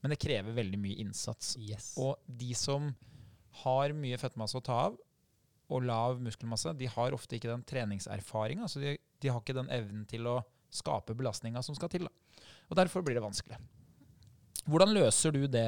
Men 0.02 0.12
det 0.12 0.20
krever 0.22 0.54
veldig 0.56 0.80
mye 0.82 1.00
innsats. 1.04 1.54
Yes. 1.62 1.92
Og 2.02 2.18
de 2.26 2.52
som 2.58 2.90
har 3.62 3.94
mye 3.94 4.18
fettmasse 4.18 4.58
å 4.58 4.64
ta 4.64 4.78
av, 4.88 4.98
og 5.72 5.86
lav 5.88 6.18
muskelmasse, 6.20 6.74
de 6.76 6.88
har 6.90 7.14
ofte 7.16 7.38
ikke 7.38 7.50
den 7.50 7.62
treningserfaringa. 7.68 8.66
Så 8.68 8.82
de, 8.82 8.96
de 9.22 9.30
har 9.30 9.40
ikke 9.40 9.56
den 9.56 9.70
evnen 9.72 10.02
til 10.10 10.26
å 10.28 10.40
skape 10.72 11.16
belastninga 11.16 11.62
som 11.64 11.76
skal 11.76 11.90
til. 11.92 12.08
Da. 12.08 12.42
Og 12.68 12.76
derfor 12.76 13.04
blir 13.04 13.16
det 13.16 13.24
vanskelig. 13.24 13.60
Hvordan 14.68 14.92
løser 14.94 15.34
du 15.34 15.46
det, 15.50 15.66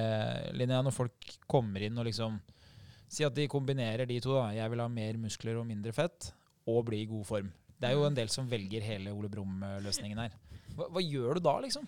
Linnea, 0.55 0.83
når 0.85 0.95
folk 0.95 1.35
kommer 1.51 1.83
inn 1.83 1.97
og 1.99 2.11
liksom 2.11 2.43
Si 3.15 3.23
at 3.23 3.35
de 3.37 3.45
kombinerer 3.47 4.09
de 4.09 4.17
to. 4.19 4.33
da. 4.35 4.49
Jeg 4.57 4.71
vil 4.73 4.81
ha 4.83 4.89
mer 4.91 5.19
muskler 5.21 5.59
og 5.61 5.67
mindre 5.69 5.93
fett, 5.95 6.33
og 6.67 6.87
bli 6.89 7.03
i 7.05 7.07
god 7.07 7.27
form. 7.29 7.51
Det 7.79 7.87
er 7.87 7.95
jo 7.95 8.07
en 8.09 8.17
del 8.17 8.31
som 8.33 8.49
velger 8.51 8.83
hele 8.83 9.13
Ole 9.15 9.29
Brumm-løsningen 9.31 10.19
her. 10.19 10.33
Hva, 10.75 10.89
hva 10.89 11.03
gjør 11.05 11.39
du 11.39 11.45
da, 11.45 11.53
liksom? 11.63 11.87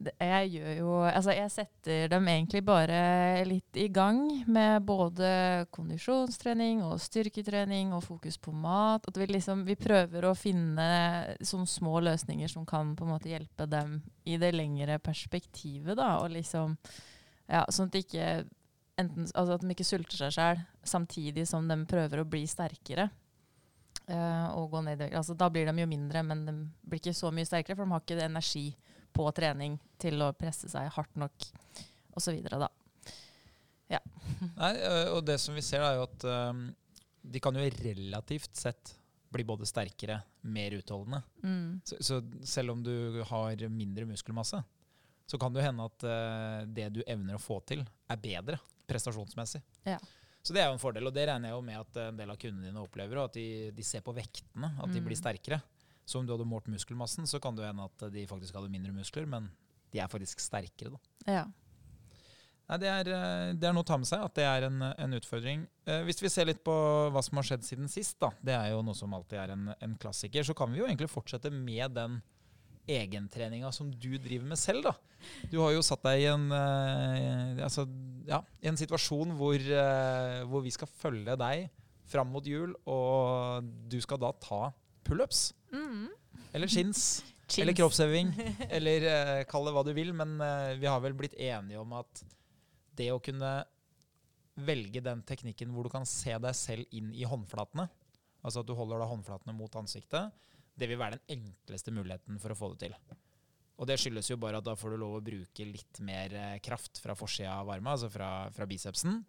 Det- 0.00 0.14
Jeg 0.18 0.50
gjør 0.50 0.76
jo 0.78 0.92
Altså, 1.04 1.34
jeg 1.36 1.50
setter 1.50 2.08
dem 2.08 2.28
egentlig 2.28 2.64
bare 2.64 3.44
litt 3.44 3.76
i 3.76 3.88
gang 3.88 4.44
med 4.48 4.86
både 4.86 5.66
kondisjonstrening 5.70 6.82
og 6.82 6.98
styrketrening 6.98 7.92
og 7.92 8.02
fokus 8.04 8.38
på 8.38 8.52
mat. 8.52 9.06
At 9.06 9.16
vi 9.16 9.26
liksom 9.26 9.64
Vi 9.66 9.76
prøver 9.76 10.24
å 10.24 10.36
finne 10.36 11.36
sånne 11.40 11.68
små 11.68 12.00
løsninger 12.00 12.48
som 12.48 12.64
kan 12.64 12.96
på 12.96 13.04
en 13.04 13.12
måte 13.12 13.28
hjelpe 13.28 13.68
dem 13.68 14.02
i 14.24 14.38
det 14.38 14.54
lengre 14.54 14.98
perspektivet, 14.98 15.96
da. 15.96 16.18
Og 16.24 16.30
liksom 16.30 16.78
Ja, 17.48 17.66
sånn 17.66 17.86
at 17.86 17.92
de 17.92 17.98
ikke 18.02 18.48
enten 18.98 19.30
Altså 19.34 19.54
at 19.54 19.60
de 19.60 19.68
ikke 19.74 19.84
sulter 19.84 20.16
seg 20.16 20.32
sjøl 20.32 20.66
samtidig 20.84 21.46
som 21.46 21.68
de 21.68 21.76
prøver 21.84 22.20
å 22.20 22.28
bli 22.28 22.46
sterkere. 22.46 23.10
Uh, 24.10 24.48
og 24.56 24.72
gå 24.72 24.80
ned 24.82 25.00
i. 25.04 25.10
Altså, 25.14 25.36
da 25.36 25.48
blir 25.48 25.66
de 25.66 25.80
jo 25.82 25.86
mindre, 25.86 26.22
men 26.26 26.44
de 26.46 26.52
blir 26.82 26.98
ikke 26.98 27.14
så 27.14 27.30
mye 27.30 27.46
sterkere, 27.46 27.76
for 27.76 27.84
de 27.84 27.92
har 27.92 28.00
ikke 28.00 28.24
energi 28.24 28.74
på 29.12 29.26
trening 29.36 29.78
til 30.00 30.20
å 30.24 30.30
presse 30.36 30.68
seg 30.72 30.88
hardt 30.96 31.16
nok, 31.20 31.46
osv. 32.16 32.38
da. 32.50 32.68
Nei, 34.60 34.72
og 35.10 35.24
det 35.26 35.36
som 35.42 35.56
vi 35.56 35.62
ser, 35.64 35.82
er 35.82 35.96
jo 35.98 36.04
at 36.06 36.24
ø, 36.28 36.34
de 37.34 37.40
kan 37.42 37.56
jo 37.58 37.64
relativt 37.82 38.54
sett 38.56 38.94
bli 39.30 39.44
både 39.46 39.66
sterkere, 39.68 40.20
mer 40.50 40.74
utholdende. 40.78 41.20
Mm. 41.42 41.80
Så, 41.86 41.98
så 42.02 42.20
selv 42.46 42.72
om 42.76 42.80
du 42.86 43.20
har 43.28 43.60
mindre 43.70 44.06
muskelmasse, 44.08 44.62
så 45.30 45.38
kan 45.38 45.54
det 45.54 45.62
hende 45.66 45.86
at 45.90 46.06
ø, 46.06 46.14
det 46.74 46.88
du 46.96 47.02
evner 47.06 47.36
å 47.38 47.42
få 47.42 47.60
til, 47.68 47.84
er 48.10 48.22
bedre 48.22 48.58
prestasjonsmessig. 48.90 49.60
Ja. 49.86 49.98
Så 50.42 50.54
det 50.56 50.62
er 50.62 50.70
jo 50.70 50.78
en 50.78 50.82
fordel, 50.82 51.06
og 51.10 51.14
det 51.14 51.26
regner 51.28 51.50
jeg 51.50 51.58
jo 51.58 51.66
med 51.66 51.78
at 51.82 51.98
en 52.06 52.16
del 52.22 52.30
av 52.32 52.38
kundene 52.40 52.70
dine 52.70 52.80
opplever, 52.82 53.20
og 53.20 53.28
at 53.28 53.36
de, 53.36 53.46
de 53.76 53.84
ser 53.86 54.02
på 54.06 54.14
vektene, 54.16 54.70
at 54.80 54.88
de 54.90 55.02
Mm. 55.02 55.06
blir 55.10 55.18
sterkere. 55.20 55.60
Så 56.08 56.20
om 56.20 56.26
du 56.26 56.34
hadde 56.34 56.48
målt 56.48 56.68
muskelmassen, 56.70 57.28
så 57.28 57.40
kan 57.42 57.56
det 57.56 57.64
jo 57.64 57.70
hende 57.70 57.86
at 57.86 58.06
de 58.12 58.26
faktisk 58.28 58.56
hadde 58.58 58.72
mindre 58.72 58.94
muskler, 58.94 59.28
men 59.30 59.50
de 59.92 60.02
er 60.02 60.10
faktisk 60.10 60.42
sterkere, 60.42 60.96
da. 60.96 61.00
Ja. 61.26 61.44
Nei, 62.70 62.78
det 62.78 62.90
er, 62.90 63.08
eh, 63.10 63.52
det 63.58 63.66
er 63.66 63.74
noe 63.74 63.82
å 63.82 63.88
ta 63.88 63.96
med 63.98 64.06
seg, 64.06 64.22
at 64.22 64.34
det 64.38 64.44
er 64.46 64.68
en, 64.68 64.82
en 64.90 65.16
utfordring. 65.18 65.64
Eh, 65.90 66.04
hvis 66.06 66.22
vi 66.22 66.30
ser 66.30 66.46
litt 66.46 66.62
på 66.66 66.74
hva 67.10 67.22
som 67.26 67.40
har 67.40 67.48
skjedd 67.48 67.66
siden 67.66 67.90
sist, 67.90 68.20
da, 68.22 68.30
det 68.46 68.54
er 68.54 68.68
jo 68.74 68.84
noe 68.86 68.94
som 68.94 69.14
alltid 69.16 69.40
er 69.42 69.54
en, 69.56 69.72
en 69.74 69.96
klassiker, 69.98 70.46
så 70.46 70.54
kan 70.54 70.70
vi 70.70 70.78
jo 70.78 70.86
egentlig 70.86 71.10
fortsette 71.10 71.50
med 71.50 71.98
den 71.98 72.20
egentreninga 72.90 73.70
som 73.74 73.90
du 73.90 74.12
driver 74.18 74.46
med 74.52 74.58
selv. 74.58 74.86
da. 74.86 74.94
Du 75.50 75.58
har 75.60 75.74
jo 75.74 75.82
satt 75.84 76.02
deg 76.06 76.22
i 76.22 76.30
en, 76.30 76.46
eh, 76.54 77.64
altså, 77.66 77.86
ja, 78.28 78.40
i 78.62 78.70
en 78.70 78.78
situasjon 78.78 79.34
hvor, 79.38 79.58
eh, 79.58 80.40
hvor 80.48 80.64
vi 80.64 80.72
skal 80.74 80.90
følge 80.90 81.36
deg 81.40 81.68
fram 82.10 82.30
mot 82.32 82.46
jul, 82.46 82.72
og 82.90 83.66
du 83.90 84.00
skal 84.02 84.18
da 84.18 84.32
ta 84.42 84.62
pullups. 85.06 85.50
Mm. 85.72 86.08
Eller 86.52 86.70
chins. 86.70 87.22
Eller 87.58 87.74
kroppsøving. 87.74 88.30
eller 88.76 89.04
uh, 89.10 89.38
kall 89.50 89.64
det 89.66 89.72
hva 89.74 89.82
du 89.82 89.90
vil. 89.96 90.12
Men 90.14 90.36
uh, 90.38 90.76
vi 90.78 90.86
har 90.86 91.00
vel 91.02 91.16
blitt 91.18 91.34
enige 91.34 91.80
om 91.82 91.96
at 91.98 92.22
det 92.98 93.08
å 93.10 93.22
kunne 93.22 93.50
velge 94.60 95.02
den 95.02 95.22
teknikken 95.26 95.72
hvor 95.74 95.86
du 95.86 95.92
kan 95.92 96.06
se 96.06 96.36
deg 96.36 96.54
selv 96.56 96.94
inn 96.96 97.10
i 97.16 97.26
håndflatene, 97.26 97.88
altså 98.44 98.62
at 98.62 98.68
du 98.68 98.74
holder 98.76 99.00
da 99.00 99.08
håndflatene 99.10 99.56
mot 99.56 99.76
ansiktet, 99.80 100.30
det 100.78 100.88
vil 100.88 101.00
være 101.00 101.18
den 101.18 101.40
enkleste 101.40 101.94
muligheten 101.94 102.38
for 102.42 102.52
å 102.52 102.58
få 102.58 102.72
det 102.74 102.86
til. 102.86 102.96
Og 103.80 103.88
det 103.88 103.96
skyldes 104.00 104.28
jo 104.28 104.36
bare 104.40 104.60
at 104.60 104.66
da 104.66 104.76
får 104.76 104.92
du 104.92 105.00
lov 105.00 105.16
å 105.16 105.24
bruke 105.24 105.64
litt 105.64 106.02
mer 106.04 106.34
eh, 106.36 106.58
kraft 106.60 107.00
fra 107.00 107.16
forsida 107.16 107.54
av 107.62 107.70
armen, 107.72 107.94
altså 107.94 108.10
fra, 108.12 108.28
fra 108.52 108.66
bicepsen. 108.68 109.22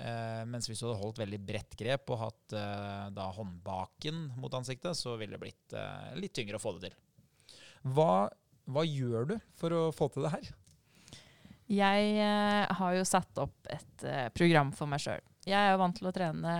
Eh, 0.00 0.42
mens 0.48 0.68
hvis 0.68 0.80
du 0.80 0.86
hadde 0.86 1.00
holdt 1.02 1.20
veldig 1.20 1.40
bredt 1.44 1.76
grep 1.76 2.08
og 2.14 2.22
hatt 2.22 2.54
eh, 2.56 3.06
da 3.12 3.26
håndbaken 3.36 4.30
mot 4.40 4.54
ansiktet, 4.56 4.96
så 4.96 5.16
ville 5.20 5.36
det 5.36 5.42
blitt 5.42 5.76
eh, 5.76 6.14
litt 6.20 6.32
tyngre 6.36 6.56
å 6.56 6.62
få 6.62 6.72
det 6.78 6.88
til. 6.88 6.96
Hva, 7.92 8.28
hva 8.70 8.84
gjør 8.86 9.32
du 9.32 9.36
for 9.60 9.76
å 9.76 9.82
få 9.92 10.08
til 10.14 10.24
det 10.24 10.32
her? 10.36 10.48
Jeg 11.70 12.14
eh, 12.18 12.70
har 12.80 12.94
jo 12.96 13.02
satt 13.06 13.42
opp 13.44 13.68
et 13.70 14.06
eh, 14.08 14.28
program 14.34 14.72
for 14.74 14.90
meg 14.90 15.04
sjøl. 15.04 15.20
Jeg 15.46 15.72
er 15.72 15.78
vant 15.80 15.96
til 15.96 16.08
å 16.08 16.14
trene 16.14 16.54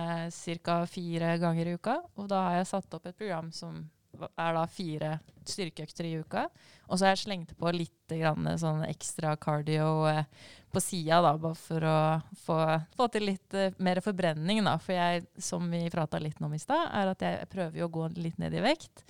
ca. 0.63 0.77
fire 0.89 1.33
ganger 1.41 1.67
i 1.67 1.73
uka, 1.77 1.97
og 2.17 2.29
da 2.31 2.45
har 2.47 2.61
jeg 2.61 2.69
satt 2.71 2.95
opp 2.97 3.09
et 3.09 3.17
program 3.17 3.51
som 3.53 3.83
er 4.19 4.55
da 4.57 4.63
fire 4.69 5.11
styrkeøkter 5.47 6.07
i 6.07 6.15
uka. 6.21 6.45
Og 6.87 6.97
så 6.97 7.07
har 7.07 7.15
jeg 7.15 7.23
slengt 7.25 7.53
på 7.57 7.71
litt 7.75 8.15
sånn 8.59 8.83
ekstra 8.87 9.37
cardio 9.39 10.07
eh, 10.09 10.25
på 10.71 10.81
sida, 10.83 11.21
da, 11.23 11.33
bare 11.39 11.57
for 11.59 11.87
å 11.87 11.97
få, 12.43 12.57
få 12.97 13.07
til 13.13 13.27
litt 13.31 13.55
eh, 13.57 13.73
mer 13.79 14.01
forbrenning. 14.03 14.63
Da. 14.67 14.77
For 14.81 14.95
jeg, 14.97 15.25
som 15.39 15.67
vi 15.71 15.85
prata 15.93 16.19
litt 16.19 16.41
om 16.43 16.53
i 16.53 16.61
stad, 16.61 16.89
er 16.91 17.13
at 17.13 17.25
jeg 17.25 17.49
prøver 17.51 17.85
å 17.85 17.91
gå 17.91 18.07
litt 18.19 18.39
ned 18.41 18.55
i 18.55 18.63
vekt 18.63 19.05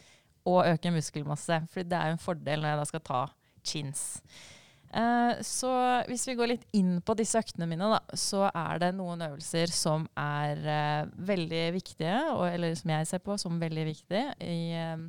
og 0.49 0.65
øke 0.65 0.93
muskelmasse. 0.93 1.61
For 1.73 1.85
det 1.85 1.97
er 1.97 2.11
jo 2.11 2.17
en 2.17 2.25
fordel 2.25 2.63
når 2.63 2.73
jeg 2.73 2.81
da 2.81 2.89
skal 2.89 3.05
ta 3.05 3.21
chins. 3.65 4.03
Eh, 4.93 5.41
så 5.41 5.71
hvis 6.09 6.25
vi 6.27 6.35
går 6.35 6.49
litt 6.51 6.65
inn 6.75 6.97
på 7.05 7.15
disse 7.15 7.39
øktene 7.39 7.67
mine, 7.69 7.87
da, 7.93 8.01
så 8.17 8.49
er 8.49 8.81
det 8.83 8.91
noen 8.97 9.23
øvelser 9.23 9.71
som 9.71 10.07
er 10.19 10.63
eh, 10.67 11.11
veldig 11.31 11.65
viktige, 11.77 12.17
eller 12.49 12.75
som 12.75 12.91
jeg 12.95 13.07
ser 13.07 13.21
på 13.23 13.37
som 13.39 13.59
veldig 13.61 13.85
viktige, 13.87 14.25
i 14.43 14.73
eh, 14.75 15.05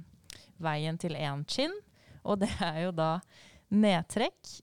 veien 0.62 1.00
til 1.02 1.18
én 1.18 1.42
chin. 1.50 1.74
Og 2.22 2.38
det 2.44 2.52
er 2.62 2.84
jo 2.86 2.92
da 2.94 3.16
nedtrekk. 3.72 4.58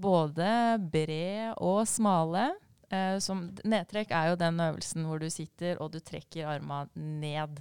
Både 0.00 0.46
bred 0.80 1.58
og 1.60 1.82
smale. 1.84 2.46
Som, 3.20 3.42
nedtrekk 3.60 4.08
er 4.16 4.30
jo 4.30 4.38
den 4.40 4.56
øvelsen 4.64 5.04
hvor 5.04 5.20
du 5.20 5.26
sitter 5.28 5.76
og 5.84 5.90
du 5.92 5.98
trekker 6.00 6.48
armene 6.48 6.88
ned. 7.20 7.60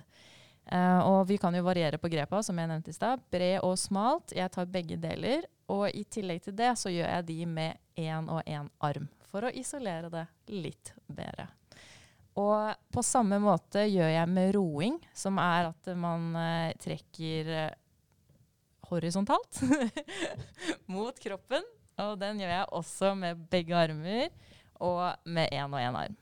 Uh, 0.69 1.01
og 1.03 1.19
vi 1.27 1.35
kan 1.41 1.55
jo 1.57 1.65
variere 1.65 1.99
på 1.99 2.11
grepa, 2.13 2.39
som 2.45 2.57
jeg 2.61 2.69
nevnte 2.71 2.93
i 2.93 2.95
stad. 2.95 3.21
Bred 3.33 3.59
og 3.67 3.75
smalt. 3.81 4.31
Jeg 4.37 4.51
tar 4.53 4.71
begge 4.71 4.95
deler. 5.01 5.43
Og 5.69 5.85
i 5.93 6.03
tillegg 6.09 6.41
til 6.45 6.55
det 6.57 6.73
så 6.81 6.91
gjør 6.91 7.07
jeg 7.07 7.27
de 7.27 7.39
med 7.45 7.77
én 7.99 8.29
og 8.31 8.41
én 8.49 8.69
arm, 8.81 9.07
for 9.29 9.45
å 9.45 9.53
isolere 9.53 10.09
det 10.13 10.25
litt 10.55 10.93
bedre. 11.05 11.47
Og 12.39 12.73
på 12.93 13.03
samme 13.03 13.39
måte 13.41 13.83
gjør 13.89 14.09
jeg 14.13 14.31
med 14.31 14.53
roing, 14.55 14.97
som 15.13 15.39
er 15.41 15.69
at 15.71 15.91
man 15.99 16.31
eh, 16.39 16.77
trekker 16.79 17.51
eh, 17.51 17.75
horisontalt 18.89 19.61
mot 20.93 21.19
kroppen. 21.19 21.65
Og 21.99 22.15
den 22.21 22.39
gjør 22.39 22.53
jeg 22.53 22.71
også 22.79 23.11
med 23.19 23.43
begge 23.51 23.75
armer 23.75 24.29
og 24.79 25.27
med 25.27 25.51
én 25.51 25.67
og 25.67 25.81
én 25.81 25.99
arm. 26.05 26.15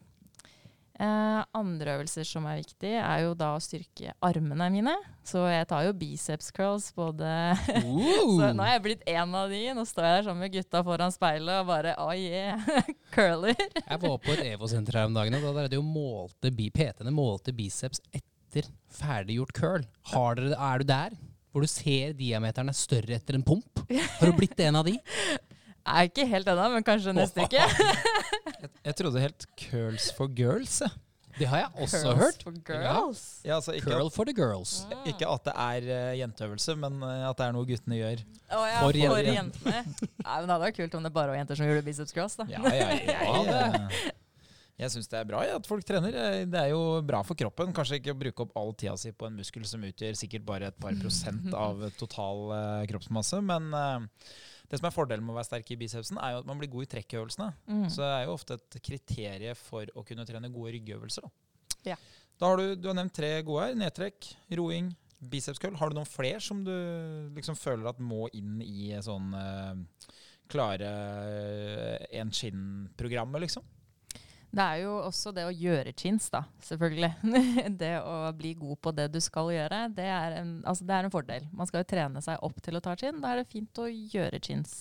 Eh, 0.97 1.41
andre 1.53 1.93
øvelser 1.93 2.25
som 2.25 2.45
er 2.49 2.57
viktig, 2.63 2.89
er 2.97 3.21
jo 3.21 3.35
da 3.37 3.51
å 3.53 3.61
styrke 3.61 4.15
armene 4.25 4.69
mine. 4.73 4.95
Så 5.27 5.43
jeg 5.45 5.67
tar 5.69 5.85
jo 5.85 5.93
biceps 5.97 6.49
curls 6.55 6.87
både 6.97 7.27
Så 8.37 8.49
nå 8.57 8.65
har 8.65 8.71
jeg 8.73 8.83
blitt 8.87 9.03
en 9.13 9.35
av 9.37 9.53
de. 9.53 9.61
Nå 9.77 9.85
står 9.85 10.07
jeg 10.07 10.15
der 10.15 10.27
sammen 10.27 10.45
med 10.47 10.55
gutta 10.55 10.81
foran 10.87 11.13
speilet 11.13 11.61
og 11.61 11.69
bare 11.69 11.93
oh 12.01 12.13
yeah, 12.15 12.65
curler. 13.15 13.53
Jeg 13.53 14.01
var 14.07 14.17
på 14.23 14.33
et 14.33 14.43
EVO-senter 14.55 14.97
her 14.97 15.11
om 15.11 15.17
dagen, 15.17 15.37
og 15.37 15.45
da 15.45 15.67
er 15.67 15.71
det 15.73 15.77
jo 15.77 15.85
målte 15.85 16.53
PT-ene 16.57 17.13
målte 17.13 17.53
biceps 17.53 18.01
etter 18.09 18.69
ferdiggjort 18.97 19.53
curl. 19.53 19.85
Har 20.15 20.39
dere, 20.39 20.57
er 20.57 20.81
du 20.81 20.89
der? 20.89 21.17
Hvor 21.53 21.65
du 21.65 21.69
ser 21.69 22.17
diameteren 22.17 22.69
er 22.69 22.77
større 22.77 23.15
etter 23.17 23.37
en 23.37 23.45
pump? 23.45 23.85
Har 23.89 24.31
du 24.31 24.33
blitt 24.37 24.59
en 24.65 24.81
av 24.81 24.89
de? 24.89 24.97
Er 25.87 26.07
ikke 26.09 26.25
helt 26.27 26.47
ennå, 26.51 26.69
men 26.75 26.83
kanskje 26.85 27.13
neste 27.15 27.45
uke. 27.47 27.63
Jeg, 28.57 28.69
jeg 28.87 28.95
trodde 28.97 29.21
helt 29.21 29.45
curls 29.59 30.07
for 30.17 30.31
girls. 30.33 30.79
Det 31.37 31.45
har 31.45 31.59
jeg 31.61 31.67
også 31.83 31.99
Curls 32.01 32.17
hørt. 32.17 32.43
for 32.43 32.55
girls. 32.65 33.19
Ja, 33.45 33.55
altså 33.59 33.75
ikke, 33.77 33.91
Curl 33.91 34.09
for 34.09 34.25
the 34.25 34.33
girls. 34.33 34.71
Mm. 34.89 35.03
ikke 35.11 35.27
at 35.29 35.43
det 35.45 35.53
er 35.53 35.89
uh, 35.91 36.19
jenteøvelse, 36.19 36.75
men 36.81 36.95
uh, 37.03 37.27
at 37.29 37.37
det 37.37 37.45
er 37.45 37.53
noe 37.53 37.67
guttene 37.69 37.99
gjør. 37.99 38.23
Å 38.49 38.61
ja, 38.65 38.79
For 38.81 38.97
for, 39.11 39.29
jentene. 39.29 39.83
Nei, 39.83 40.37
men 40.39 40.47
Det 40.47 40.55
hadde 40.55 40.63
vært 40.63 40.79
kult 40.79 40.97
om 40.97 41.05
det 41.05 41.13
bare 41.13 41.35
var 41.35 41.37
jenter 41.43 41.59
som 41.59 41.69
gjorde 41.69 41.85
biceps 41.85 42.15
cross. 42.15 42.39
da. 42.39 42.47
Ja, 42.49 42.63
ja, 42.73 42.89
ja, 42.97 43.45
jeg, 43.45 44.15
jeg 44.77 44.93
syns 44.93 45.09
det 45.09 45.17
er 45.21 45.29
bra 45.29 45.39
ja, 45.45 45.55
at 45.61 45.69
folk 45.69 45.85
trener. 45.85 46.13
Eh, 46.13 46.41
Det 46.49 46.59
er 46.63 46.73
jo 46.73 46.81
bra 47.05 47.21
for 47.25 47.37
kroppen. 47.37 47.71
Kanskje 47.75 47.97
ikke 48.01 48.13
å 48.13 48.19
bruke 48.25 48.45
opp 48.45 48.57
all 48.61 48.73
tida 48.77 48.93
si 48.97 49.13
på 49.13 49.29
en 49.29 49.37
muskel 49.37 49.65
som 49.69 49.85
utgjør 49.85 50.17
sikkert 50.17 50.45
bare 50.45 50.69
et 50.69 50.77
par 50.81 50.97
prosent 51.01 51.53
av 51.67 51.85
total 52.01 52.43
uh, 52.53 52.83
kroppsmasse. 52.89 53.41
Men 53.45 53.69
eh, 53.73 54.29
det 54.67 54.79
som 54.81 54.87
er 54.89 54.93
fordelen 54.95 55.23
med 55.23 55.31
å 55.31 55.37
være 55.37 55.47
sterk 55.47 55.69
i 55.71 55.77
bicepsen, 55.79 56.17
er 56.19 56.33
jo 56.35 56.41
at 56.41 56.47
man 56.49 56.59
blir 56.59 56.69
god 56.73 56.83
i 56.83 56.89
trekkøvelsene. 56.91 57.49
Mm. 57.71 57.85
Så 57.93 58.01
det 58.03 58.09
er 58.17 58.23
jo 58.27 58.33
ofte 58.35 58.57
et 58.59 58.79
kriterium 58.83 59.55
for 59.59 59.91
å 59.95 60.03
kunne 60.07 60.25
trene 60.27 60.51
gode 60.51 60.73
ryggøvelser. 60.75 61.23
Da, 61.23 61.93
Ja. 61.93 61.95
da 62.39 62.49
har 62.51 62.57
du, 62.59 62.75
du 62.75 62.87
har 62.89 62.97
nevnt 62.99 63.15
tre 63.15 63.29
gode 63.47 63.67
her. 63.69 63.77
Nedtrekk, 63.79 64.27
roing, 64.59 64.91
bicepskøll. 65.23 65.77
Har 65.79 65.89
du 65.89 65.95
noen 65.95 66.09
flere 66.09 66.41
som 66.43 66.63
du 66.67 66.73
liksom 67.37 67.55
føler 67.57 67.87
at 67.89 67.99
må 68.03 68.27
inn 68.37 68.59
i 68.61 68.91
sånn 69.01 69.31
uh, 69.33 70.11
klare 70.51 70.91
en 72.11 72.31
skinn-programmet, 72.35 73.41
liksom? 73.47 73.63
Det 74.47 74.63
er 74.63 74.81
jo 74.85 74.93
også 75.03 75.31
det 75.35 75.43
å 75.45 75.53
gjøre 75.53 75.91
chins, 75.97 76.29
da, 76.33 76.43
selvfølgelig. 76.63 77.09
det 77.81 77.93
å 77.99 78.15
bli 78.37 78.53
god 78.57 78.79
på 78.81 78.93
det 78.95 79.09
du 79.13 79.19
skal 79.23 79.51
gjøre, 79.53 79.81
det 79.93 80.07
er, 80.07 80.37
en, 80.39 80.53
altså 80.67 80.87
det 80.87 80.95
er 80.95 81.07
en 81.07 81.13
fordel. 81.13 81.47
Man 81.51 81.69
skal 81.69 81.83
jo 81.83 81.89
trene 81.91 82.23
seg 82.23 82.43
opp 82.47 82.61
til 82.63 82.79
å 82.79 82.83
ta 82.83 82.95
chin. 82.99 83.19
Da 83.23 83.33
er 83.33 83.41
det 83.41 83.49
fint 83.51 83.83
å 83.83 83.89
gjøre 83.91 84.39
chins. 84.43 84.77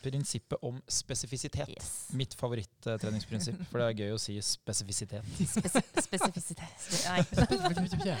Prinsippet 0.00 0.64
om 0.64 0.78
spesifisitet. 0.88 1.68
Yes. 1.68 1.90
Mitt 2.16 2.34
favorittreningsprinsipp, 2.40 3.60
for 3.70 3.82
det 3.82 3.90
er 3.90 4.06
gøy 4.06 4.16
å 4.16 4.22
si 4.22 4.38
spesifisitet. 4.44 5.26
Spesi 5.36 5.84
spesifisitet. 6.06 6.88
Nei. 7.10 8.16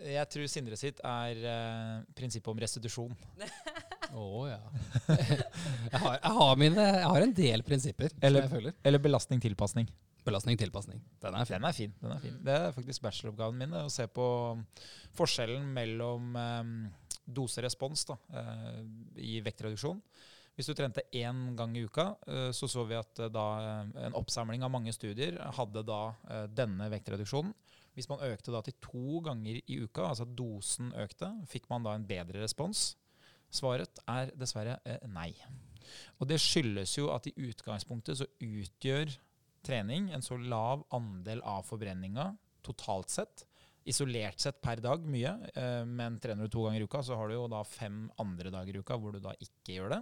Eh, 0.00 0.14
jeg 0.14 0.28
tror 0.32 0.46
Sindre 0.48 0.76
sitt 0.80 1.00
er 1.04 1.40
eh, 1.44 1.96
prinsippet 2.16 2.48
om 2.48 2.60
restitusjon. 2.62 3.12
Å 4.16 4.44
ja. 4.48 4.60
Jeg 5.92 5.98
har, 6.00 6.14
jeg, 6.18 6.32
har 6.38 6.56
mine, 6.60 6.84
jeg 6.86 7.08
har 7.10 7.24
en 7.26 7.34
del 7.34 7.62
prinsipper 7.66 8.12
Eller- 8.20 8.46
som 8.46 8.48
jeg 8.48 8.56
føler. 8.56 8.74
Eller 8.86 9.02
belastning-tilpasning. 9.02 9.90
Belastning, 10.24 10.58
tilpasning. 10.60 11.00
Den. 11.22 11.36
Den 11.48 11.64
er 11.64 11.72
fin. 11.72 11.92
den 12.00 12.12
er 12.12 12.18
fin. 12.20 12.34
Det 12.44 12.52
er 12.52 12.74
faktisk 12.76 13.02
bacheloroppgaven 13.06 13.56
min, 13.62 13.72
å 13.72 13.86
se 13.90 14.04
på 14.12 14.26
forskjellen 15.16 15.64
mellom 15.74 16.36
eh, 16.36 16.74
dose-respons 17.24 18.04
da, 18.10 18.18
eh, 18.36 18.82
i 19.16 19.38
vektreduksjon. 19.44 20.00
Hvis 20.58 20.68
du 20.68 20.74
trente 20.76 21.06
én 21.16 21.54
gang 21.56 21.72
i 21.78 21.86
uka, 21.88 22.10
eh, 22.28 22.50
så 22.52 22.68
så 22.68 22.84
vi 22.88 22.98
at 22.98 23.22
eh, 23.24 23.30
da 23.32 23.46
en 24.04 24.18
oppsamling 24.18 24.62
av 24.66 24.74
mange 24.74 24.92
studier 24.92 25.38
hadde 25.56 25.86
da 25.88 26.02
denne 26.52 26.90
vektreduksjonen. 26.92 27.54
Hvis 27.96 28.08
man 28.10 28.20
økte 28.22 28.52
da 28.54 28.60
til 28.62 28.76
to 28.84 29.20
ganger 29.24 29.56
i 29.64 29.80
uka, 29.82 30.10
altså 30.12 30.28
dosen 30.28 30.92
økte, 31.00 31.32
fikk 31.50 31.66
man 31.72 31.82
da 31.86 31.96
en 31.96 32.04
bedre 32.06 32.44
respons. 32.44 32.92
Svaret 33.50 34.00
er 34.08 34.30
dessverre 34.38 34.78
eh, 34.84 35.02
nei. 35.10 35.32
Og 36.20 36.28
det 36.30 36.38
skyldes 36.42 36.94
jo 36.98 37.10
at 37.14 37.26
i 37.26 37.34
utgangspunktet 37.48 38.20
så 38.20 38.28
utgjør 38.44 39.12
trening 39.66 40.10
en 40.14 40.24
så 40.24 40.38
lav 40.38 40.86
andel 40.94 41.42
av 41.44 41.66
forbrenninga 41.68 42.30
totalt 42.64 43.12
sett. 43.12 43.44
Isolert 43.88 44.42
sett 44.42 44.60
per 44.60 44.80
dag 44.84 45.04
mye, 45.08 45.32
eh, 45.56 45.82
men 45.88 46.18
trener 46.20 46.46
du 46.46 46.52
to 46.52 46.66
ganger 46.66 46.82
i 46.82 46.86
uka, 46.86 47.02
så 47.02 47.16
har 47.16 47.30
du 47.30 47.34
jo 47.34 47.48
da 47.50 47.62
fem 47.64 48.04
andre 48.20 48.52
dager 48.52 48.76
i 48.76 48.82
uka 48.84 48.98
hvor 49.00 49.16
du 49.16 49.22
da 49.24 49.32
ikke 49.40 49.78
gjør 49.78 49.94
det. 49.96 50.00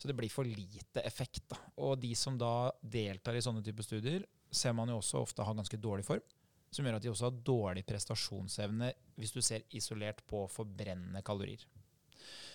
Så 0.00 0.08
det 0.08 0.16
blir 0.16 0.32
for 0.32 0.48
lite 0.48 1.04
effekt. 1.04 1.44
da. 1.52 1.60
Og 1.84 1.98
de 2.00 2.14
som 2.16 2.38
da 2.40 2.72
deltar 2.80 3.36
i 3.36 3.44
sånne 3.44 3.62
typer 3.64 3.86
studier, 3.86 4.24
ser 4.50 4.72
man 4.74 4.88
jo 4.88 4.98
også 4.98 5.20
ofte 5.20 5.44
har 5.46 5.54
ganske 5.54 5.78
dårlig 5.78 6.08
form. 6.08 6.24
Som 6.72 6.86
gjør 6.86 6.96
at 6.96 7.04
de 7.04 7.10
også 7.10 7.28
har 7.28 7.44
dårlig 7.44 7.84
prestasjonsevne 7.86 8.92
hvis 9.18 9.34
du 9.34 9.40
ser 9.42 9.66
isolert 9.76 10.22
på 10.26 10.44
å 10.44 10.50
forbrenne 10.50 11.22
kalorier. 11.26 11.66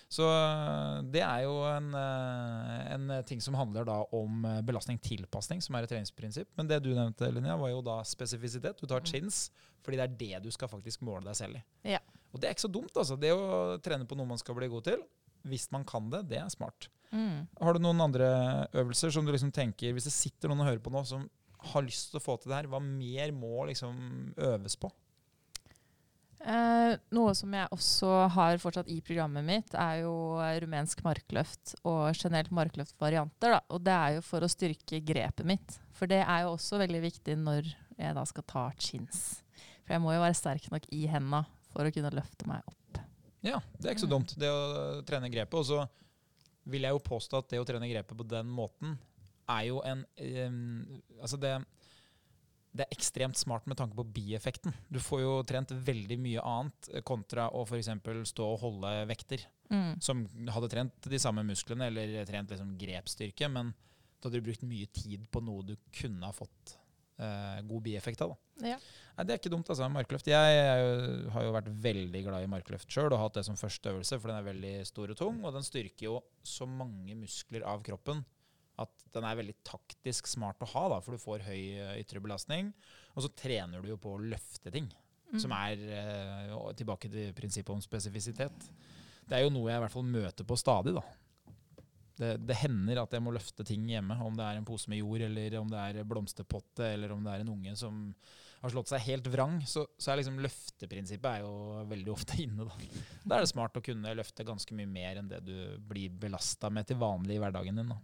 Så 0.08 0.22
øh, 0.22 1.00
det 1.10 1.22
er 1.26 1.40
jo 1.42 1.54
en, 1.66 1.88
øh, 1.98 2.94
en 2.94 3.08
ting 3.26 3.40
som 3.42 3.56
handler 3.58 3.84
da 3.88 3.96
om 4.14 4.44
øh, 4.46 4.60
belastning-tilpasning, 4.68 5.62
som 5.64 5.74
er 5.74 5.82
et 5.86 5.90
treningsprinsipp. 5.90 6.48
Men 6.56 6.68
det 6.70 6.78
du 6.84 6.92
nevnte, 6.94 7.26
Linnea, 7.34 7.56
var 7.58 7.72
jo 7.72 7.80
da 7.82 7.96
spesifisitet. 8.06 8.78
Du 8.80 8.86
tar 8.86 9.00
Mm. 9.02 9.06
chins, 9.10 9.50
fordi 9.82 9.96
det 9.98 10.04
er 10.06 10.16
det 10.20 10.42
du 10.44 10.50
skal 10.54 10.68
faktisk 10.70 11.02
måle 11.02 11.24
deg 11.26 11.34
selv 11.36 11.56
i. 11.58 11.62
Ja. 11.96 11.98
Og 12.32 12.40
det 12.40 12.48
er 12.48 12.54
ikke 12.54 12.66
så 12.68 12.72
dumt, 12.72 12.94
altså. 12.96 13.16
Det 13.18 13.32
å 13.34 13.78
trene 13.82 14.06
på 14.06 14.16
noe 14.18 14.26
man 14.30 14.38
skal 14.38 14.54
bli 14.54 14.68
god 14.68 14.84
til, 14.84 15.02
hvis 15.46 15.68
man 15.72 15.84
kan 15.84 16.08
det, 16.10 16.28
det 16.30 16.38
er 16.38 16.48
smart. 16.54 16.88
Mm. 17.12 17.46
Har 17.60 17.72
du 17.74 17.78
noen 17.82 18.00
andre 18.02 18.28
øvelser 18.74 19.10
som 19.14 19.26
du 19.26 19.32
liksom 19.32 19.52
tenker, 19.54 19.92
hvis 19.94 20.04
det 20.08 20.12
sitter 20.14 20.48
noen 20.50 20.60
og 20.64 20.66
hører 20.70 20.82
på 20.82 20.90
nå, 20.94 21.02
som 21.06 21.28
har 21.72 21.82
lyst 21.86 22.10
til 22.12 22.18
å 22.20 22.22
få 22.22 22.36
til 22.38 22.50
det 22.50 22.56
her, 22.62 22.66
hva 22.70 22.78
mer 22.82 23.32
må 23.34 23.64
liksom 23.66 24.34
øves 24.38 24.76
på? 24.78 24.90
Eh, 26.40 26.96
noe 27.16 27.32
som 27.34 27.54
jeg 27.56 27.68
også 27.74 28.10
har 28.34 28.58
fortsatt 28.62 28.90
i 28.92 29.00
programmet 29.04 29.44
mitt, 29.46 29.72
er 29.74 30.02
jo 30.04 30.12
eh, 30.42 30.58
rumensk 30.62 31.00
markløft 31.06 31.74
og 31.88 32.12
generelt 32.14 32.52
markløftvarianter. 32.54 33.56
Da. 33.56 33.60
Og 33.72 33.82
det 33.86 33.94
er 33.96 34.14
jo 34.18 34.24
for 34.26 34.44
å 34.46 34.50
styrke 34.52 35.00
grepet 35.02 35.46
mitt. 35.48 35.78
For 35.96 36.06
det 36.10 36.20
er 36.22 36.44
jo 36.44 36.52
også 36.54 36.78
veldig 36.82 37.00
viktig 37.06 37.38
når 37.40 37.72
jeg 37.96 38.14
da 38.18 38.24
skal 38.28 38.44
ta 38.46 38.66
chins. 38.78 39.42
For 39.86 39.96
jeg 39.96 40.02
må 40.04 40.12
jo 40.14 40.20
være 40.22 40.36
sterk 40.38 40.68
nok 40.70 40.86
i 40.92 41.06
henda 41.10 41.44
for 41.72 41.88
å 41.88 41.92
kunne 41.94 42.12
løfte 42.14 42.46
meg 42.50 42.62
opp. 42.68 43.00
Ja, 43.46 43.60
det 43.78 43.88
er 43.88 43.94
ikke 43.94 44.04
så 44.06 44.10
Mm. 44.10 44.14
dumt, 44.16 44.34
det 44.38 44.48
å 44.50 45.02
trene 45.06 45.30
grepet. 45.30 45.54
Og 45.54 45.64
så 45.66 45.88
vil 46.66 46.82
jeg 46.82 46.90
jo 46.90 46.98
påstå 46.98 47.38
at 47.38 47.48
det 47.48 47.60
å 47.62 47.66
trene 47.68 47.88
grepet 47.88 48.16
på 48.18 48.26
den 48.28 48.46
måten 48.50 48.98
er 49.48 49.64
jo 49.68 49.80
en 49.86 50.04
um, 50.48 51.00
Altså, 51.22 51.38
det, 51.38 51.52
det 52.76 52.86
er 52.86 52.96
ekstremt 52.96 53.38
smart 53.38 53.66
med 53.68 53.78
tanke 53.78 53.96
på 53.98 54.04
bieffekten. 54.16 54.74
Du 54.92 54.98
får 55.02 55.22
jo 55.22 55.34
trent 55.48 55.72
veldig 55.86 56.18
mye 56.22 56.44
annet 56.44 56.90
eh, 56.92 57.04
kontra 57.06 57.48
å 57.54 57.64
f.eks. 57.66 57.90
stå 58.32 58.48
og 58.52 58.60
holde 58.62 58.92
vekter. 59.10 59.46
Mm. 59.72 59.96
Som 60.04 60.24
hadde 60.52 60.70
trent 60.72 61.10
de 61.10 61.20
samme 61.20 61.44
musklene, 61.46 61.90
eller 61.90 62.26
trent 62.28 62.52
liksom 62.52 62.76
grepsstyrke, 62.80 63.50
men 63.52 63.72
da 64.16 64.28
hadde 64.28 64.40
du 64.40 64.48
brukt 64.48 64.66
mye 64.66 64.88
tid 64.94 65.26
på 65.32 65.42
noe 65.44 65.64
du 65.66 65.74
kunne 65.94 66.28
ha 66.28 66.34
fått 66.34 66.76
eh, 67.20 67.58
god 67.66 67.84
bieffekt 67.88 68.22
av. 68.26 68.36
Ja. 68.62 68.78
Nei, 69.16 69.24
Det 69.24 69.34
er 69.34 69.40
ikke 69.40 69.52
dumt, 69.52 69.68
altså. 69.72 69.88
Markløft. 69.92 70.28
Jeg, 70.30 70.54
jeg 70.56 71.26
har 71.32 71.44
jo 71.46 71.56
vært 71.56 71.72
veldig 71.88 72.22
glad 72.28 72.44
i 72.44 72.50
markløft 72.52 72.92
sjøl 72.92 73.10
og 73.10 73.20
hatt 73.20 73.40
det 73.40 73.46
som 73.48 73.58
første 73.58 73.92
øvelse, 73.92 74.20
for 74.20 74.32
den 74.32 74.40
er 74.40 74.48
veldig 74.52 74.74
stor 74.88 75.12
og 75.12 75.20
tung, 75.20 75.42
og 75.44 75.56
den 75.56 75.66
styrker 75.66 76.10
jo 76.10 76.16
så 76.46 76.68
mange 76.68 77.16
muskler 77.18 77.66
av 77.68 77.84
kroppen 77.86 78.24
at 78.82 79.06
den 79.16 79.24
er 79.24 79.38
veldig 79.38 79.54
taktisk 79.64 80.28
smart 80.28 80.60
å 80.64 80.68
ha, 80.74 80.84
da, 80.92 81.00
for 81.04 81.16
du 81.16 81.22
får 81.22 81.44
høy 81.48 81.60
eh, 81.80 81.94
ytre 82.02 82.20
belastning. 82.24 82.72
Og 83.16 83.24
så 83.24 83.32
trener 83.32 83.80
du 83.84 83.88
jo 83.94 83.98
på 84.00 84.14
å 84.16 84.22
løfte 84.22 84.72
ting, 84.74 84.90
Mm. 85.26 85.40
som 85.42 85.50
er 85.56 85.80
eh, 85.90 86.52
tilbake 86.78 87.08
til 87.10 87.32
prinsippet 87.34 87.72
om 87.74 87.80
spesifisitet. 87.82 88.68
Det 89.26 89.34
er 89.34 89.42
jo 89.42 89.50
noe 89.50 89.72
jeg 89.72 89.80
i 89.80 89.82
hvert 89.82 89.94
fall 89.96 90.04
møter 90.06 90.46
på 90.46 90.54
stadig, 90.54 90.92
da. 90.94 91.02
Det, 92.16 92.28
det 92.46 92.56
hender 92.60 93.00
at 93.02 93.12
jeg 93.12 93.24
må 93.26 93.32
løfte 93.34 93.66
ting 93.66 93.88
hjemme, 93.90 94.14
om 94.22 94.38
det 94.38 94.46
er 94.46 94.60
en 94.60 94.64
pose 94.68 94.86
med 94.88 95.02
jord, 95.02 95.24
eller 95.26 95.56
om 95.58 95.66
det 95.72 95.82
er 95.82 96.06
blomsterpotte, 96.06 96.92
eller 96.94 97.10
om 97.12 97.26
det 97.26 97.34
er 97.34 97.42
en 97.42 97.50
unge 97.56 97.74
som 97.76 97.98
har 98.62 98.72
slått 98.72 98.88
seg 98.94 99.02
helt 99.08 99.26
vrang, 99.34 99.58
så, 99.66 99.82
så 99.98 100.14
er 100.14 100.22
liksom 100.22 100.38
løfteprinsippet 100.46 101.28
er 101.28 101.42
jo 101.42 101.82
veldig 101.90 102.14
ofte 102.14 102.38
inne. 102.46 102.70
Da. 102.70 102.78
da 103.26 103.36
er 103.40 103.44
det 103.48 103.50
smart 103.50 103.76
å 103.76 103.82
kunne 103.84 104.14
løfte 104.16 104.46
ganske 104.46 104.78
mye 104.78 104.88
mer 104.94 105.18
enn 105.24 105.28
det 105.34 105.42
du 105.44 105.56
blir 105.90 106.14
belasta 106.22 106.70
med 106.70 106.86
til 106.86 107.02
vanlig 107.02 107.36
i 107.36 107.42
hverdagen 107.42 107.82
din. 107.82 107.90
Da. 107.90 107.98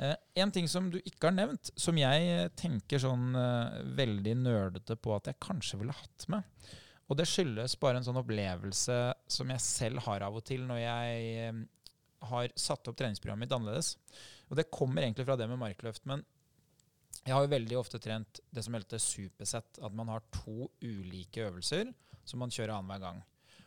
Eh, 0.00 0.16
en 0.34 0.52
ting 0.52 0.68
som 0.68 0.88
du 0.92 0.96
ikke 1.02 1.28
har 1.28 1.36
nevnt, 1.36 1.72
som 1.76 1.98
jeg 2.00 2.48
tenker 2.58 3.02
sånn 3.02 3.34
eh, 3.36 3.80
veldig 3.98 4.36
nerdete 4.40 4.96
på 4.96 5.12
at 5.12 5.28
jeg 5.28 5.40
kanskje 5.44 5.82
ville 5.82 5.96
hatt 5.96 6.24
med, 6.32 6.46
og 7.10 7.18
det 7.18 7.26
skyldes 7.28 7.74
bare 7.82 8.00
en 8.00 8.06
sånn 8.06 8.20
opplevelse 8.20 8.96
som 9.28 9.50
jeg 9.52 9.64
selv 9.64 10.04
har 10.06 10.24
av 10.24 10.36
og 10.38 10.44
til 10.46 10.62
når 10.68 10.80
jeg 10.80 11.22
eh, 11.42 11.62
har 12.30 12.52
satt 12.54 12.88
opp 12.88 12.96
treningsprogrammet 13.00 13.48
mitt 13.48 13.56
annerledes. 13.56 13.96
Og 14.48 14.56
det 14.58 14.70
kommer 14.72 15.04
egentlig 15.04 15.26
fra 15.28 15.36
det 15.40 15.48
med 15.50 15.60
markløft, 15.60 16.06
men 16.08 16.22
jeg 17.24 17.34
har 17.34 17.44
jo 17.44 17.52
veldig 17.52 17.76
ofte 17.80 18.00
trent 18.00 18.40
det 18.48 18.64
som 18.64 18.76
heter 18.76 19.02
supersett. 19.02 19.80
At 19.84 19.96
man 19.96 20.08
har 20.08 20.24
to 20.32 20.70
ulike 20.80 21.44
øvelser 21.48 21.90
som 22.24 22.40
man 22.40 22.52
kjører 22.52 22.76
annenhver 22.76 23.02
gang. 23.02 23.20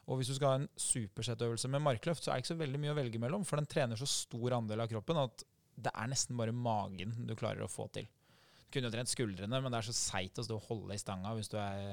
Og 0.09 0.19
hvis 0.19 0.31
du 0.31 0.35
skal 0.37 0.49
ha 0.49 0.59
en 0.61 0.69
supersettøvelse 0.79 1.69
med 1.71 1.83
markløft, 1.83 2.23
så 2.23 2.31
er 2.31 2.39
det 2.39 2.43
ikke 2.43 2.53
så 2.53 2.59
veldig 2.59 2.81
mye 2.81 2.93
å 2.93 2.97
velge 2.97 3.21
mellom, 3.21 3.45
for 3.47 3.59
den 3.59 3.69
trener 3.69 3.99
så 3.99 4.07
stor 4.09 4.57
andel 4.57 4.83
av 4.83 4.89
kroppen 4.91 5.21
at 5.21 5.45
det 5.75 5.93
er 5.93 6.11
nesten 6.11 6.37
bare 6.39 6.53
magen 6.55 7.15
du 7.27 7.33
klarer 7.37 7.65
å 7.65 7.71
få 7.71 7.87
til. 7.95 8.07
Du 8.63 8.75
kunne 8.75 8.89
jo 8.89 8.95
trent 8.95 9.11
skuldrene, 9.11 9.59
men 9.61 9.73
det 9.73 9.79
er 9.79 9.87
så 9.89 9.95
seigt 9.95 10.39
å 10.41 10.45
stå 10.45 10.57
og 10.57 10.69
holde 10.69 10.95
i 10.95 11.01
stanga 11.01 11.33
hvis 11.37 11.51
du, 11.51 11.59
er, 11.61 11.83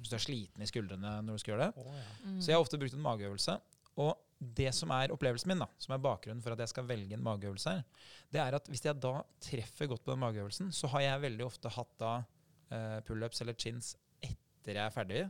hvis 0.00 0.12
du 0.12 0.16
er 0.16 0.24
sliten 0.24 0.64
i 0.64 0.68
skuldrene 0.68 1.18
når 1.24 1.36
du 1.36 1.42
skal 1.42 1.54
gjøre 1.54 1.68
det. 1.68 1.84
Mm. 2.24 2.38
Så 2.38 2.50
jeg 2.50 2.56
har 2.56 2.64
ofte 2.64 2.80
brukt 2.80 2.96
en 2.96 3.04
mageøvelse. 3.04 3.58
Og 3.98 4.14
det 4.38 4.70
som 4.76 4.92
er 4.94 5.10
opplevelsen 5.10 5.50
min, 5.50 5.60
da, 5.64 5.66
som 5.82 5.94
er 5.94 6.02
bakgrunnen 6.02 6.42
for 6.44 6.54
at 6.54 6.62
jeg 6.62 6.70
skal 6.70 6.86
velge 6.86 7.16
en 7.16 7.24
mageøvelse 7.24 7.74
her, 7.74 8.04
det 8.32 8.40
er 8.42 8.56
at 8.56 8.68
hvis 8.70 8.84
jeg 8.86 9.00
da 9.02 9.16
treffer 9.42 9.90
godt 9.90 10.04
på 10.04 10.14
den 10.14 10.22
mageøvelsen, 10.22 10.70
så 10.74 10.90
har 10.94 11.04
jeg 11.04 11.24
veldig 11.24 11.46
ofte 11.48 11.72
hatt 11.74 11.96
da 11.98 12.12
eh, 12.70 12.98
pullups 13.08 13.42
eller 13.42 13.58
chins 13.58 13.96
etter 14.22 14.78
jeg 14.78 14.84
er 14.84 14.94
ferdig. 14.94 15.24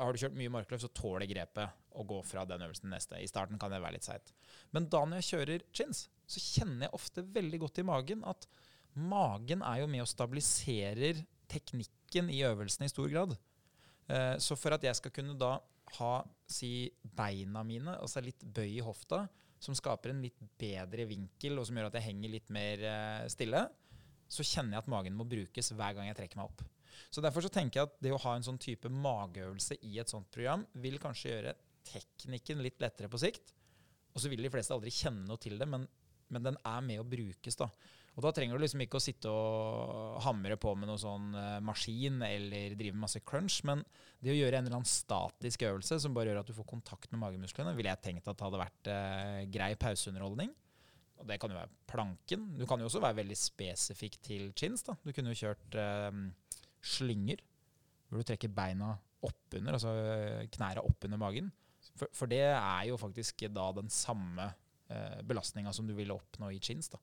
Har 0.00 0.12
du 0.12 0.20
kjørt 0.20 0.38
mye 0.38 0.52
markløft, 0.52 0.86
så 0.86 0.92
tåler 0.96 1.28
grepet 1.28 1.84
å 1.96 2.04
gå 2.06 2.20
fra 2.26 2.44
den 2.48 2.64
øvelsen 2.66 2.92
neste. 2.92 3.18
I 3.20 3.30
starten 3.30 3.60
kan 3.60 3.72
det 3.72 3.80
være 3.82 3.96
litt 3.96 4.06
seigt. 4.06 4.32
Men 4.74 4.88
da 4.92 5.02
når 5.04 5.22
jeg 5.22 5.30
kjører 5.32 5.66
chins, 5.76 6.06
så 6.26 6.42
kjenner 6.42 6.86
jeg 6.86 6.96
ofte 6.98 7.24
veldig 7.36 7.62
godt 7.62 7.80
i 7.82 7.86
magen 7.86 8.24
at 8.28 8.48
magen 8.96 9.62
er 9.66 9.82
jo 9.82 9.88
med 9.90 10.04
og 10.04 10.10
stabiliserer 10.10 11.22
teknikken 11.50 12.30
i 12.32 12.42
øvelsen 12.48 12.86
i 12.86 12.90
stor 12.90 13.10
grad. 13.12 13.36
Eh, 14.08 14.36
så 14.42 14.56
for 14.58 14.76
at 14.76 14.84
jeg 14.86 14.98
skal 14.98 15.14
kunne 15.14 15.36
da 15.38 15.56
ha 16.00 16.12
si, 16.50 16.88
beina 17.00 17.62
mine, 17.66 17.94
altså 18.00 18.22
litt 18.24 18.42
bøy 18.42 18.78
i 18.78 18.84
hofta, 18.84 19.24
som 19.62 19.76
skaper 19.76 20.12
en 20.12 20.22
litt 20.24 20.38
bedre 20.58 21.06
vinkel, 21.08 21.58
og 21.58 21.66
som 21.68 21.78
gjør 21.78 21.90
at 21.90 21.98
jeg 22.00 22.08
henger 22.10 22.32
litt 22.32 22.50
mer 22.54 22.82
eh, 22.82 23.26
stille, 23.32 23.62
så 24.26 24.46
kjenner 24.46 24.76
jeg 24.76 24.84
at 24.84 24.90
magen 24.90 25.14
må 25.16 25.26
brukes 25.28 25.70
hver 25.72 25.94
gang 25.94 26.08
jeg 26.08 26.18
trekker 26.18 26.40
meg 26.40 26.50
opp. 26.50 26.64
Så 27.12 27.22
Derfor 27.22 27.44
så 27.44 27.52
tenker 27.52 27.80
jeg 27.80 27.88
at 27.90 27.96
det 28.02 28.12
å 28.14 28.20
ha 28.24 28.34
en 28.36 28.46
sånn 28.46 28.58
type 28.60 28.90
mageøvelse 28.90 29.78
i 29.86 29.98
et 30.00 30.10
sånt 30.10 30.28
program 30.32 30.64
vil 30.82 30.98
kanskje 31.02 31.32
gjøre 31.32 31.54
teknikken 31.86 32.62
litt 32.64 32.80
lettere 32.82 33.10
på 33.12 33.20
sikt. 33.20 33.54
Og 34.14 34.22
så 34.22 34.32
vil 34.32 34.42
de 34.42 34.52
fleste 34.52 34.74
aldri 34.74 34.92
kjenne 34.94 35.26
noe 35.28 35.40
til 35.40 35.58
det, 35.60 35.68
men, 35.68 35.84
men 36.32 36.44
den 36.44 36.58
er 36.64 36.84
med 36.84 37.02
å 37.02 37.08
brukes. 37.08 37.58
da. 37.58 37.68
Og 38.16 38.24
da 38.24 38.30
trenger 38.32 38.56
du 38.56 38.62
liksom 38.62 38.80
ikke 38.80 38.96
å 38.96 39.04
sitte 39.04 39.28
og 39.28 40.20
hamre 40.24 40.56
på 40.60 40.72
med 40.78 40.88
noe 40.88 41.00
sånn 41.00 41.34
eh, 41.36 41.58
maskin 41.64 42.22
eller 42.24 42.76
drive 42.78 42.96
masse 42.96 43.20
crunch, 43.28 43.58
men 43.68 43.82
det 44.24 44.32
å 44.32 44.38
gjøre 44.38 44.56
en 44.56 44.68
eller 44.68 44.78
annen 44.78 44.88
statisk 44.88 45.66
øvelse 45.68 45.98
som 46.00 46.16
bare 46.16 46.32
gjør 46.32 46.40
at 46.40 46.48
du 46.48 46.54
får 46.56 46.68
kontakt 46.70 47.12
med 47.12 47.20
magemusklene, 47.20 47.74
ville 47.76 47.92
jeg 47.92 48.04
tenkt 48.06 48.30
at 48.32 48.40
hadde 48.46 48.62
vært 48.62 48.90
eh, 48.92 49.42
grei 49.52 49.74
pauseunderholdning. 49.82 50.54
Og 51.20 51.28
det 51.28 51.36
kan 51.40 51.52
jo 51.52 51.58
være 51.58 51.76
planken. 51.88 52.48
Du 52.56 52.64
kan 52.68 52.80
jo 52.80 52.88
også 52.88 53.04
være 53.04 53.20
veldig 53.20 53.36
spesifikk 53.40 54.16
til 54.24 54.48
chins. 54.56 54.84
da. 54.84 54.96
Du 55.04 55.12
kunne 55.16 55.32
jo 55.32 55.42
kjørt 55.42 55.76
eh, 55.80 56.24
slynger, 56.96 57.44
hvor 58.08 58.24
du 58.24 58.30
trekker 58.30 58.56
beina 58.56 58.94
oppunder, 59.26 59.76
altså 59.76 59.92
knæra 60.56 60.84
oppunder 60.88 61.20
magen. 61.20 61.52
For, 61.96 62.12
for 62.14 62.30
det 62.30 62.42
er 62.46 62.86
jo 62.90 62.98
faktisk 63.00 63.46
da 63.54 63.70
den 63.76 63.90
samme 63.92 64.50
eh, 64.92 65.20
belastninga 65.26 65.72
som 65.72 65.86
du 65.88 65.94
ville 65.96 66.14
oppnå 66.16 66.50
i 66.54 66.60
chins. 66.60 66.90
da. 66.92 67.00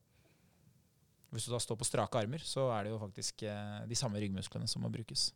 Hvis 1.34 1.48
du 1.48 1.54
da 1.54 1.60
står 1.62 1.78
på 1.80 1.88
strake 1.88 2.20
armer, 2.20 2.42
så 2.46 2.68
er 2.76 2.86
det 2.86 2.94
jo 2.94 3.00
faktisk 3.02 3.42
eh, 3.48 3.80
de 3.90 3.98
samme 3.98 4.22
ryggmusklene 4.22 4.70
som 4.70 4.84
må 4.86 4.92
brukes. 4.94 5.32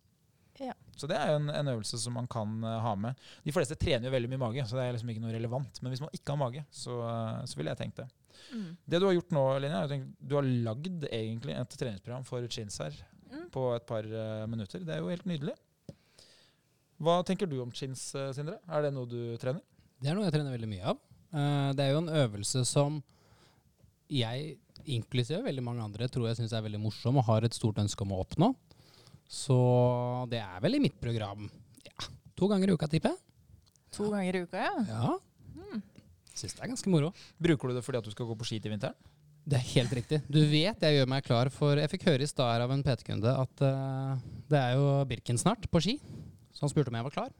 Ja. 0.58 0.72
Så 0.98 1.06
det 1.06 1.14
er 1.14 1.32
jo 1.32 1.38
en, 1.38 1.50
en 1.54 1.70
øvelse 1.70 1.98
som 2.02 2.16
man 2.18 2.26
kan 2.30 2.56
eh, 2.66 2.78
ha 2.82 2.94
med. 2.98 3.18
De 3.44 3.54
fleste 3.54 3.78
trener 3.78 4.08
jo 4.08 4.14
veldig 4.14 4.30
mye 4.32 4.44
mage, 4.46 4.64
så 4.66 4.78
det 4.78 4.86
er 4.86 4.96
liksom 4.96 5.12
ikke 5.12 5.26
noe 5.26 5.34
relevant. 5.34 5.82
Men 5.82 5.94
hvis 5.94 6.02
man 6.02 6.14
ikke 6.14 6.34
har 6.34 6.40
mage, 6.40 6.64
så, 6.70 7.02
eh, 7.06 7.44
så 7.50 7.58
ville 7.60 7.74
jeg 7.74 7.82
tenkt 7.82 8.02
det. 8.02 8.08
Mm. 8.54 8.72
Det 8.86 8.98
du 9.02 9.06
har 9.06 9.14
gjort 9.18 9.34
nå, 9.34 9.44
Linja, 9.62 9.84
er 9.84 9.94
at 9.98 10.10
du 10.18 10.38
har 10.38 10.50
lagd 10.70 11.06
egentlig 11.10 11.58
et 11.58 11.78
treningsprogram 11.82 12.26
for 12.26 12.46
chins 12.54 12.78
her 12.82 12.98
Mm. 13.28 13.48
på 13.52 13.62
et 13.76 13.84
par 13.84 14.06
uh, 14.08 14.46
minutter. 14.48 14.80
Det 14.84 14.94
er 14.94 15.02
jo 15.02 15.10
helt 15.12 15.26
nydelig. 15.28 15.54
Hva 16.98 17.20
tenker 17.26 17.46
du 17.46 17.60
om 17.62 17.70
chins, 17.70 18.10
eh, 18.18 18.32
Sindre? 18.34 18.58
Er 18.66 18.86
det 18.86 18.94
noe 18.94 19.06
du 19.06 19.36
trener? 19.38 19.62
Det 20.02 20.10
er 20.10 20.16
noe 20.18 20.26
jeg 20.26 20.34
trener 20.34 20.54
veldig 20.54 20.70
mye 20.70 20.86
av. 20.92 20.98
Eh, 21.32 21.70
det 21.78 21.84
er 21.84 21.92
jo 21.92 22.02
en 22.02 22.14
øvelse 22.24 22.64
som 22.66 23.02
jeg, 24.08 24.56
inklusive 24.88 25.44
veldig 25.44 25.62
mange 25.62 25.84
andre, 25.84 26.08
tror 26.08 26.28
jeg 26.28 26.40
syns 26.40 26.54
er 26.56 26.64
veldig 26.64 26.80
morsom 26.80 27.20
og 27.20 27.26
har 27.28 27.44
et 27.44 27.54
stort 27.54 27.78
ønske 27.82 28.02
om 28.02 28.14
å 28.16 28.22
oppnå. 28.24 28.50
Så 29.28 29.58
det 30.32 30.40
er 30.40 30.60
vel 30.64 30.78
i 30.78 30.82
mitt 30.82 30.96
program 31.00 31.44
ja, 31.84 32.08
to 32.34 32.48
ganger 32.48 32.70
i 32.70 32.78
uka, 32.78 32.88
tipper 32.88 33.12
jeg. 33.12 33.20
To 33.94 34.08
ganger 34.12 34.38
i 34.38 34.42
uka, 34.46 34.64
ja. 34.64 34.72
Ja. 34.88 35.12
Mm. 35.54 35.82
Syns 36.32 36.56
det 36.56 36.64
er 36.64 36.72
ganske 36.72 36.90
moro. 36.92 37.12
Bruker 37.38 37.68
du 37.70 37.76
det 37.76 37.84
fordi 37.84 38.00
at 38.00 38.08
du 38.08 38.14
skal 38.14 38.26
gå 38.30 38.38
på 38.40 38.48
ski 38.48 38.58
til 38.64 38.72
vinteren? 38.72 38.96
Det 39.48 39.56
er 39.56 39.68
helt 39.78 39.92
riktig. 39.96 40.18
Du 40.28 40.40
vet 40.44 40.82
jeg 40.84 40.96
gjør 40.98 41.06
meg 41.08 41.24
klar 41.24 41.48
for 41.52 41.78
Jeg 41.80 41.88
fikk 41.88 42.02
høre 42.10 42.24
i 42.24 42.28
stad 42.28 42.60
av 42.60 42.72
en 42.72 42.82
PT-kunde 42.84 43.32
at 43.32 43.62
uh, 43.64 44.18
det 44.50 44.60
er 44.60 44.74
jo 44.76 44.90
Birken 45.08 45.40
snart, 45.40 45.64
på 45.72 45.80
ski. 45.84 45.94
Så 46.58 46.66
han 46.66 46.72
spurte 46.72 46.90
om 46.90 46.98
jeg 46.98 47.06
var 47.06 47.14
klar. 47.14 47.34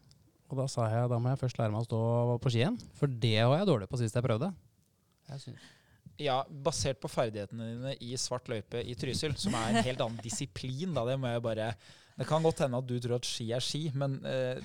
Og 0.48 0.60
da 0.60 0.68
sa 0.70 0.86
jeg 0.92 1.08
da 1.10 1.18
må 1.20 1.32
jeg 1.32 1.40
først 1.40 1.58
lære 1.58 1.74
meg 1.74 1.82
å 1.82 1.88
stå 1.88 2.02
på 2.40 2.52
ski 2.52 2.62
igjen. 2.62 2.78
For 2.96 3.10
det 3.10 3.34
var 3.42 3.58
jeg 3.58 3.68
dårlig 3.68 3.88
på 3.90 3.98
sist 4.00 4.14
jeg 4.14 4.24
prøvde. 4.24 4.52
Jeg 5.28 5.42
synes. 5.42 5.64
Ja, 6.18 6.38
basert 6.48 6.98
på 7.02 7.10
ferdighetene 7.10 7.66
dine 7.68 7.96
i 8.02 8.14
svart 8.18 8.48
løype 8.50 8.80
i 8.82 8.94
Trysil, 8.98 9.34
som 9.38 9.54
er 9.54 9.68
en 9.70 9.84
helt 9.86 10.00
annen 10.02 10.22
disiplin, 10.22 10.94
da, 10.96 11.04
det 11.06 11.18
må 11.20 11.30
jeg 11.30 11.42
bare 11.44 11.68
Det 12.18 12.26
kan 12.26 12.42
godt 12.42 12.64
hende 12.64 12.80
at 12.80 12.88
du 12.88 12.96
tror 12.98 13.18
at 13.20 13.28
ski 13.28 13.52
er 13.54 13.62
ski, 13.62 13.84
men 13.94 14.16
eh, 14.26 14.58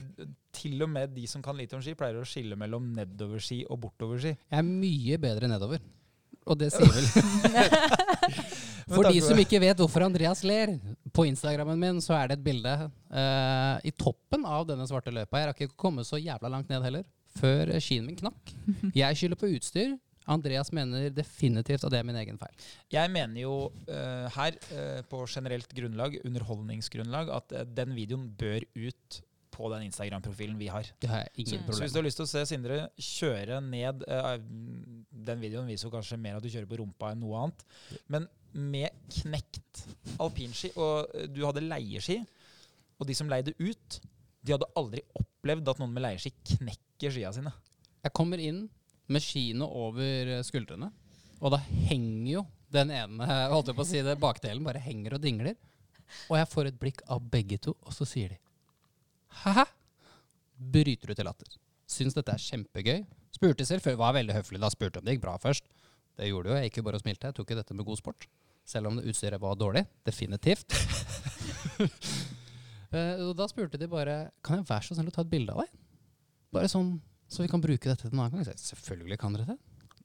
til 0.56 0.82
og 0.82 0.90
med 0.90 1.14
de 1.14 1.28
som 1.30 1.44
kan 1.46 1.58
lite 1.58 1.78
om 1.78 1.84
ski, 1.86 1.94
pleier 1.98 2.18
å 2.18 2.26
skille 2.26 2.58
mellom 2.58 2.88
nedoverski 2.96 3.60
og 3.70 3.84
bortoverski. 3.84 4.34
Jeg 4.34 4.62
er 4.62 4.66
mye 4.66 5.20
bedre 5.22 5.52
nedover. 5.52 5.84
Og 6.50 6.58
det 6.58 6.72
sier 6.74 6.90
vel 6.90 7.06
For 8.96 9.10
de 9.10 9.24
som 9.24 9.40
ikke 9.42 9.62
vet 9.64 9.82
hvorfor 9.82 10.06
Andreas 10.06 10.44
ler, 10.48 10.76
på 11.14 11.26
Instagrammen 11.30 11.80
min 11.80 12.00
så 12.04 12.16
er 12.18 12.32
det 12.32 12.40
et 12.40 12.46
bilde 12.46 12.74
uh, 12.86 13.76
i 13.86 13.94
toppen 13.98 14.48
av 14.50 14.66
denne 14.70 14.88
svarte 14.90 15.14
løypa. 15.14 15.42
Jeg 15.42 15.52
rakk 15.52 15.66
ikke 15.66 15.78
å 15.78 15.84
komme 15.86 16.06
så 16.08 16.22
jævla 16.22 16.52
langt 16.54 16.72
ned 16.72 16.86
heller, 16.86 17.06
før 17.40 17.74
eh, 17.74 17.82
skien 17.84 18.06
min 18.08 18.18
knakk. 18.20 18.56
Jeg 19.04 19.20
skylder 19.20 19.40
på 19.40 19.52
utstyr. 19.56 19.96
Andreas 20.30 20.70
mener 20.72 21.10
definitivt 21.12 21.84
at 21.84 21.92
det 21.92 22.00
er 22.00 22.08
min 22.08 22.18
egen 22.22 22.38
feil. 22.40 22.54
Jeg 22.94 23.12
mener 23.12 23.42
jo 23.42 23.56
uh, 23.90 24.30
her, 24.38 24.56
uh, 24.72 25.02
på 25.10 25.26
generelt 25.28 25.76
grunnlag, 25.76 26.16
underholdningsgrunnlag, 26.24 27.34
at 27.36 27.56
den 27.76 27.92
videoen 27.98 28.30
bør 28.40 28.64
ut 28.78 29.24
på 29.54 29.70
den 29.74 29.86
Instagram-profilen 29.88 30.58
vi 30.58 30.70
har. 30.74 30.88
Det 31.02 31.10
har 31.10 31.26
jeg 31.28 31.34
Så, 31.34 31.42
ingen 31.58 31.74
så 31.74 31.84
hvis 31.84 31.94
du 31.94 32.00
har 32.00 32.08
lyst 32.08 32.20
til 32.22 32.26
å 32.26 32.32
se 32.32 32.46
Sindre 32.50 32.78
kjøre 32.98 33.60
ned 33.62 34.06
uh, 34.10 34.38
Den 35.30 35.44
videoen 35.44 35.70
viser 35.70 35.88
jo 35.90 35.94
kanskje 35.94 36.18
mer 36.18 36.40
at 36.40 36.46
du 36.46 36.50
kjører 36.50 36.70
på 36.70 36.80
rumpa 36.82 37.12
enn 37.14 37.22
noe 37.22 37.44
annet. 37.44 37.68
Men 38.12 38.26
med 38.54 38.94
knekt 39.20 39.84
alpinski, 40.22 40.72
og 40.78 41.12
eh, 41.14 41.28
du 41.32 41.44
hadde 41.48 41.66
leieski, 41.66 42.20
og 43.00 43.10
de 43.10 43.16
som 43.18 43.30
leide 43.32 43.56
ut, 43.60 44.00
de 44.44 44.54
hadde 44.54 44.70
aldri 44.80 45.04
opplevd 45.18 45.72
at 45.72 45.82
noen 45.82 45.94
med 45.96 46.06
leieski 46.06 46.34
knekker 46.56 47.14
skia 47.14 47.34
sine. 47.36 47.54
Jeg 48.04 48.16
kommer 48.16 48.42
inn 48.42 48.66
med 49.12 49.24
skiene 49.24 49.68
over 49.68 50.38
eh, 50.38 50.44
skuldrene, 50.46 50.92
og 51.44 51.56
da 51.56 51.60
henger 51.60 52.30
jo 52.38 52.46
den 52.74 52.94
ene 52.94 53.28
holdt 53.54 53.72
jeg 53.72 53.78
på 53.78 53.86
å 53.86 53.90
si 53.90 54.04
det, 54.06 54.20
bakdelen 54.22 54.66
bare 54.66 54.82
henger 54.84 55.18
og 55.18 55.24
dingler. 55.24 55.58
Og 56.30 56.38
jeg 56.38 56.50
får 56.52 56.70
et 56.70 56.80
blikk 56.80 57.02
av 57.12 57.24
begge 57.34 57.58
to, 57.64 57.74
og 57.82 57.96
så 57.96 58.06
sier 58.08 58.36
de 58.36 58.40
Hæ? 59.44 59.64
Bryter 60.74 61.10
ut 61.10 61.20
i 61.20 61.26
latter. 61.26 61.56
Syns 61.90 62.14
dette 62.14 62.36
er 62.36 62.42
kjempegøy. 62.42 63.00
Spurte 63.34 63.66
selv 63.66 63.88
var 63.98 64.14
veldig 64.14 64.36
høflig 64.38 64.62
da, 64.62 64.70
spurte 64.70 65.02
om 65.02 65.08
det 65.08 65.16
gikk 65.16 65.24
bra 65.26 65.34
først. 65.42 65.66
Det 66.20 66.30
gjorde 66.30 66.52
jo, 66.52 66.58
jeg 66.60 66.70
gikk 66.70 66.80
jo 66.80 66.86
bare 66.86 67.00
og 67.00 67.04
smilte. 67.04 67.32
Jeg 67.32 67.38
tok 67.40 67.52
jo 67.52 67.58
dette 67.58 67.76
med 67.78 67.88
god 67.88 68.00
sport. 68.00 68.28
Selv 68.66 68.90
om 68.90 68.98
det 68.98 69.12
utstyret 69.12 69.42
var 69.42 69.60
dårlig. 69.60 69.86
Definitivt. 70.06 70.74
Eh, 72.94 73.18
og 73.26 73.32
da 73.34 73.48
spurte 73.50 73.80
de 73.82 73.88
bare 73.90 74.28
Kan 74.46 74.60
jeg 74.60 74.68
være 74.70 74.86
så 74.86 74.94
snill 74.94 75.08
å 75.10 75.14
ta 75.16 75.24
et 75.24 75.30
bilde 75.32 75.50
av 75.50 75.64
deg? 75.64 75.72
Bare 76.54 76.70
sånn, 76.70 76.92
så 77.26 77.42
vi 77.42 77.50
kan 77.50 77.64
bruke 77.64 77.90
dette 77.90 78.06
til 78.06 78.14
en 78.14 78.20
annen 78.22 78.36
gang. 78.36 78.44
Jeg 78.46 78.60
sa, 78.62 78.76
Selvfølgelig 78.76 79.18
kan 79.24 79.34
dere 79.34 79.48
det. 79.48 79.56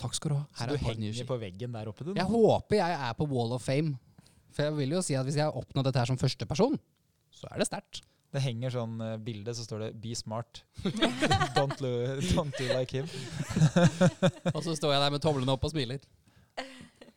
Takk 0.01 0.14
skal 0.16 0.33
du 0.33 0.37
ha. 0.38 0.44
Så 0.57 0.68
du 0.71 0.73
er 0.73 0.85
henger 0.87 1.27
på 1.29 1.37
veggen 1.42 1.75
der 1.77 1.90
oppe, 1.90 2.07
du? 2.07 2.14
Jeg 2.16 2.25
håper 2.31 2.79
jeg 2.79 2.97
er 2.97 3.16
på 3.18 3.27
Wall 3.29 3.53
of 3.57 3.66
Fame. 3.66 3.99
For 4.57 4.64
jeg 4.64 4.77
vil 4.79 4.94
jo 4.97 5.03
si 5.05 5.16
at 5.18 5.27
hvis 5.29 5.37
jeg 5.37 5.51
har 5.51 5.59
oppnådd 5.59 5.90
dette 5.90 6.01
her 6.01 6.09
som 6.09 6.21
førsteperson, 6.21 6.79
så 7.35 7.51
er 7.53 7.61
det 7.61 7.68
sterkt. 7.68 8.01
Det 8.33 8.42
henger 8.44 8.73
sånn 8.75 8.97
uh, 9.01 9.14
bilde, 9.25 9.53
så 9.57 9.64
står 9.64 9.87
det 9.87 9.90
'Be 10.01 10.12
smart'. 10.16 10.62
don't, 11.57 11.81
lo, 11.85 11.92
don't 12.29 12.57
do 12.57 12.66
like 12.73 12.92
him. 12.92 13.09
Og 14.57 14.61
så 14.64 14.77
står 14.77 14.94
jeg 14.94 15.05
der 15.05 15.14
med 15.14 15.25
tomlene 15.25 15.55
opp 15.55 15.64
og 15.64 15.73
smiler. 15.73 16.01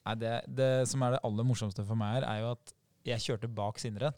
Nei, 0.08 0.18
det, 0.18 0.36
det 0.50 0.72
som 0.90 1.04
er 1.06 1.16
det 1.16 1.24
aller 1.28 1.46
morsomste 1.48 1.86
for 1.86 2.00
meg 2.00 2.20
her, 2.20 2.28
er 2.30 2.44
jo 2.44 2.52
at 2.56 2.76
jeg 3.12 3.26
kjørte 3.26 3.50
bak 3.54 3.82
Sindre. 3.82 4.12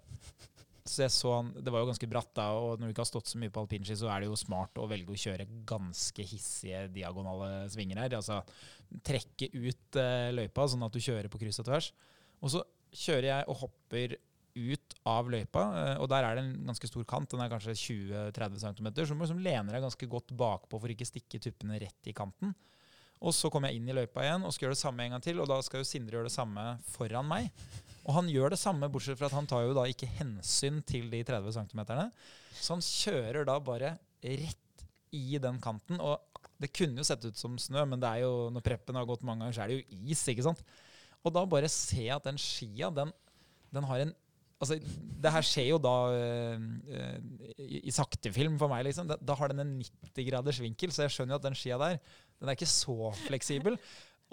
Så 0.84 1.06
jeg 1.06 1.14
så 1.16 1.32
han, 1.38 1.54
Det 1.56 1.72
var 1.72 1.84
jo 1.84 1.88
ganske 1.88 2.08
bratt, 2.12 2.32
da, 2.36 2.50
og 2.60 2.80
når 2.80 2.90
du 2.90 2.94
ikke 2.94 3.06
har 3.06 3.12
stått 3.14 3.32
så 3.32 3.40
mye 3.40 3.52
på 3.54 3.62
alpinski, 3.64 3.96
så 4.00 4.10
er 4.12 4.24
det 4.24 4.28
jo 4.28 4.40
smart 4.40 4.80
å 4.80 4.88
velge 4.92 5.16
å 5.16 5.20
kjøre 5.20 5.48
ganske 5.68 6.26
hissige 6.28 6.90
diagonale 6.92 7.70
svinger 7.72 8.02
her. 8.04 8.18
Altså 8.20 8.42
trekke 9.08 9.48
ut 9.56 10.00
eh, 10.00 10.30
løypa, 10.36 10.68
sånn 10.68 10.84
at 10.84 10.94
du 10.94 11.00
kjører 11.04 11.32
på 11.32 11.40
kryss 11.40 11.62
og 11.64 11.70
tvers. 11.70 11.90
Og 12.44 12.52
så 12.52 12.64
kjører 12.94 13.30
jeg 13.30 13.48
og 13.48 13.60
hopper 13.64 14.18
ut 14.54 14.98
av 15.10 15.32
løypa, 15.32 15.64
eh, 15.80 15.96
og 16.04 16.12
der 16.12 16.28
er 16.28 16.36
det 16.36 16.44
en 16.44 16.54
ganske 16.68 16.92
stor 16.92 17.08
kant. 17.10 17.32
Den 17.32 17.46
er 17.46 17.54
kanskje 17.54 17.78
20-30 17.80 18.60
cm, 18.66 18.92
så 18.92 19.08
du 19.08 19.16
må 19.16 19.26
liksom 19.26 19.42
lene 19.46 19.72
deg 19.72 19.88
ganske 19.88 20.12
godt 20.12 20.36
bakpå 20.38 20.84
for 20.84 20.94
ikke 20.94 21.08
stikke 21.08 21.42
tuppene 21.48 21.80
rett 21.82 22.12
i 22.12 22.16
kanten. 22.18 22.52
Og 23.24 23.32
så 23.36 23.50
kommer 23.52 23.72
jeg 23.72 23.80
inn 23.80 23.88
i 23.88 23.96
løypa 23.96 24.26
igjen 24.26 24.44
og 24.44 24.52
skal 24.52 24.68
gjøre 24.68 24.76
det 24.76 24.84
samme 24.84 25.06
en 25.06 25.16
gang 25.16 25.24
til. 25.24 25.40
Og 25.40 25.48
da 25.50 25.60
skal 25.64 25.82
jo 25.82 25.88
Sindre 25.88 26.18
gjøre 26.18 26.28
det 26.28 26.36
samme 26.36 26.66
foran 26.92 27.30
meg. 27.30 27.50
Og 28.04 28.18
han 28.18 28.28
gjør 28.28 28.52
det 28.52 28.60
samme, 28.60 28.90
bortsett 28.92 29.20
fra 29.20 29.30
at 29.30 29.38
han 29.38 29.48
tar 29.48 29.64
jo 29.64 29.76
da 29.78 29.86
ikke 29.88 30.10
hensyn 30.18 30.82
til 30.88 31.08
de 31.12 31.22
30 31.24 31.56
cm. 31.56 31.84
Så 32.60 32.76
han 32.76 32.84
kjører 32.84 33.48
da 33.48 33.56
bare 33.64 33.96
rett 34.24 34.86
i 35.16 35.40
den 35.40 35.62
kanten. 35.64 36.02
Og 36.04 36.20
det 36.60 36.74
kunne 36.76 37.00
jo 37.00 37.08
sett 37.08 37.24
ut 37.24 37.40
som 37.40 37.56
snø, 37.60 37.86
men 37.88 38.02
det 38.04 38.10
er 38.10 38.26
jo, 38.26 38.50
når 38.54 38.66
preppen 38.66 39.00
har 39.00 39.08
gått 39.08 39.24
mange 39.24 39.46
ganger, 39.46 39.56
så 39.56 39.64
er 39.64 39.72
det 39.72 39.80
jo 39.80 40.12
is. 40.12 40.26
ikke 40.28 40.48
sant? 40.50 40.64
Og 41.24 41.32
da 41.32 41.46
bare 41.48 41.72
jeg 41.72 42.12
at 42.12 42.28
den 42.28 42.40
skia, 42.42 42.92
den, 42.92 43.14
den 43.72 43.88
har 43.88 44.04
en 44.04 44.14
Altså, 44.64 44.78
det 45.24 45.34
her 45.36 45.46
skjer 45.48 45.70
jo 45.74 45.82
da 45.84 45.96
uh, 46.14 46.64
i, 47.60 47.84
i 47.84 47.94
saktefilm 47.94 48.58
for 48.62 48.72
meg, 48.72 48.86
liksom. 48.88 49.10
Da, 49.12 49.20
da 49.20 49.38
har 49.40 49.52
den 49.52 49.64
en 49.64 49.76
90 49.84 50.30
graders 50.30 50.62
vinkel, 50.64 50.94
så 50.96 51.06
jeg 51.06 51.16
skjønner 51.18 51.36
jo 51.36 51.42
at 51.42 51.48
den 51.48 51.60
skia 51.60 51.80
der, 51.82 52.00
den 52.40 52.52
er 52.52 52.58
ikke 52.58 52.70
så 52.72 53.12
fleksibel. 53.26 53.78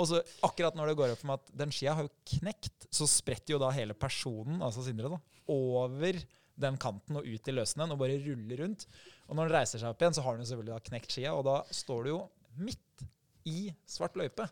Og 0.01 0.09
så 0.09 0.21
akkurat 0.47 0.77
når 0.79 0.91
det 0.91 0.99
går 0.99 1.13
opp 1.13 1.21
for 1.21 1.31
meg 1.31 1.41
at 1.43 1.57
den 1.61 1.73
skia 1.75 1.95
har 1.97 2.07
jo 2.07 2.13
knekt, 2.37 2.87
så 2.95 3.09
spretter 3.11 3.57
jo 3.57 3.61
da 3.61 3.73
hele 3.75 3.97
personen, 3.99 4.63
altså 4.65 4.85
Sindre, 4.87 5.13
da, 5.13 5.43
over 5.53 6.21
den 6.61 6.77
kanten 6.81 7.19
og 7.21 7.27
ut 7.29 7.49
i 7.49 7.55
løssnøen 7.55 7.93
og 7.95 8.01
bare 8.01 8.21
ruller 8.25 8.65
rundt. 8.65 8.87
Og 9.29 9.37
når 9.37 9.49
den 9.49 9.57
reiser 9.59 9.83
seg 9.83 9.93
opp 9.93 10.03
igjen, 10.03 10.17
så 10.17 10.25
har 10.25 10.37
den 10.37 10.45
jo 10.45 10.51
selvfølgelig 10.53 10.75
da 10.75 10.89
knekt 10.89 11.15
skia, 11.17 11.35
og 11.37 11.45
da 11.49 11.61
står 11.75 12.07
du 12.07 12.13
jo 12.13 12.21
midt 12.61 13.05
i 13.49 13.71
svart 13.89 14.17
løype. 14.21 14.47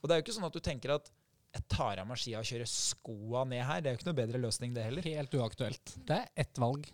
Og 0.00 0.08
det 0.08 0.14
er 0.14 0.20
jo 0.20 0.26
ikke 0.26 0.36
sånn 0.36 0.48
at 0.48 0.56
du 0.56 0.62
tenker 0.64 0.96
at 0.96 1.10
jeg 1.54 1.66
tar 1.70 2.00
av 2.02 2.06
meg 2.10 2.18
skia 2.18 2.40
og 2.40 2.48
kjører 2.48 2.70
skoa 2.70 3.44
ned 3.46 3.62
her. 3.62 3.82
Det 3.82 3.90
er 3.90 3.94
jo 3.94 4.00
ikke 4.00 4.10
noe 4.10 4.20
bedre 4.20 4.40
løsning, 4.42 4.72
det 4.74 4.86
heller. 4.88 5.06
Helt 5.06 5.36
uaktuelt. 5.38 5.96
Det 6.08 6.16
er 6.18 6.30
ett 6.44 6.58
valg. 6.58 6.88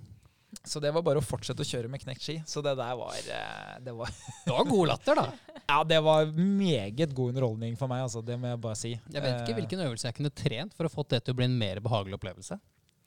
Så 0.67 0.81
det 0.83 0.91
var 0.93 1.05
bare 1.07 1.21
å 1.21 1.25
fortsette 1.25 1.63
å 1.63 1.69
kjøre 1.69 1.89
med 1.89 2.03
knekt 2.03 2.25
ski. 2.27 2.35
Så 2.49 2.61
det 2.65 2.75
der 2.77 2.97
var, 2.99 3.15
eh, 3.15 3.77
det 3.87 3.95
var 3.97 4.11
Det 4.47 4.53
var 4.53 4.67
god 4.69 4.91
latter, 4.91 5.21
da. 5.21 5.61
Ja, 5.71 5.79
det 5.87 6.01
var 6.03 6.33
meget 6.35 7.15
god 7.15 7.33
underholdning 7.33 7.79
for 7.79 7.91
meg, 7.91 8.03
altså. 8.05 8.21
Det 8.27 8.37
må 8.41 8.51
jeg 8.51 8.61
bare 8.67 8.79
si. 8.79 8.93
Jeg 8.97 9.23
vet 9.23 9.39
ikke 9.39 9.55
Eh, 9.55 9.61
hvilken 9.61 9.85
øvelse 9.87 10.11
jeg 10.11 10.19
kunne 10.19 10.35
trent 10.35 10.75
for 10.77 10.89
å 10.89 10.93
få 10.93 11.07
det 11.09 11.23
til 11.25 11.35
å 11.37 11.39
bli 11.39 11.47
en 11.49 11.57
mer 11.59 11.81
behagelig 11.85 12.19
opplevelse. 12.19 12.59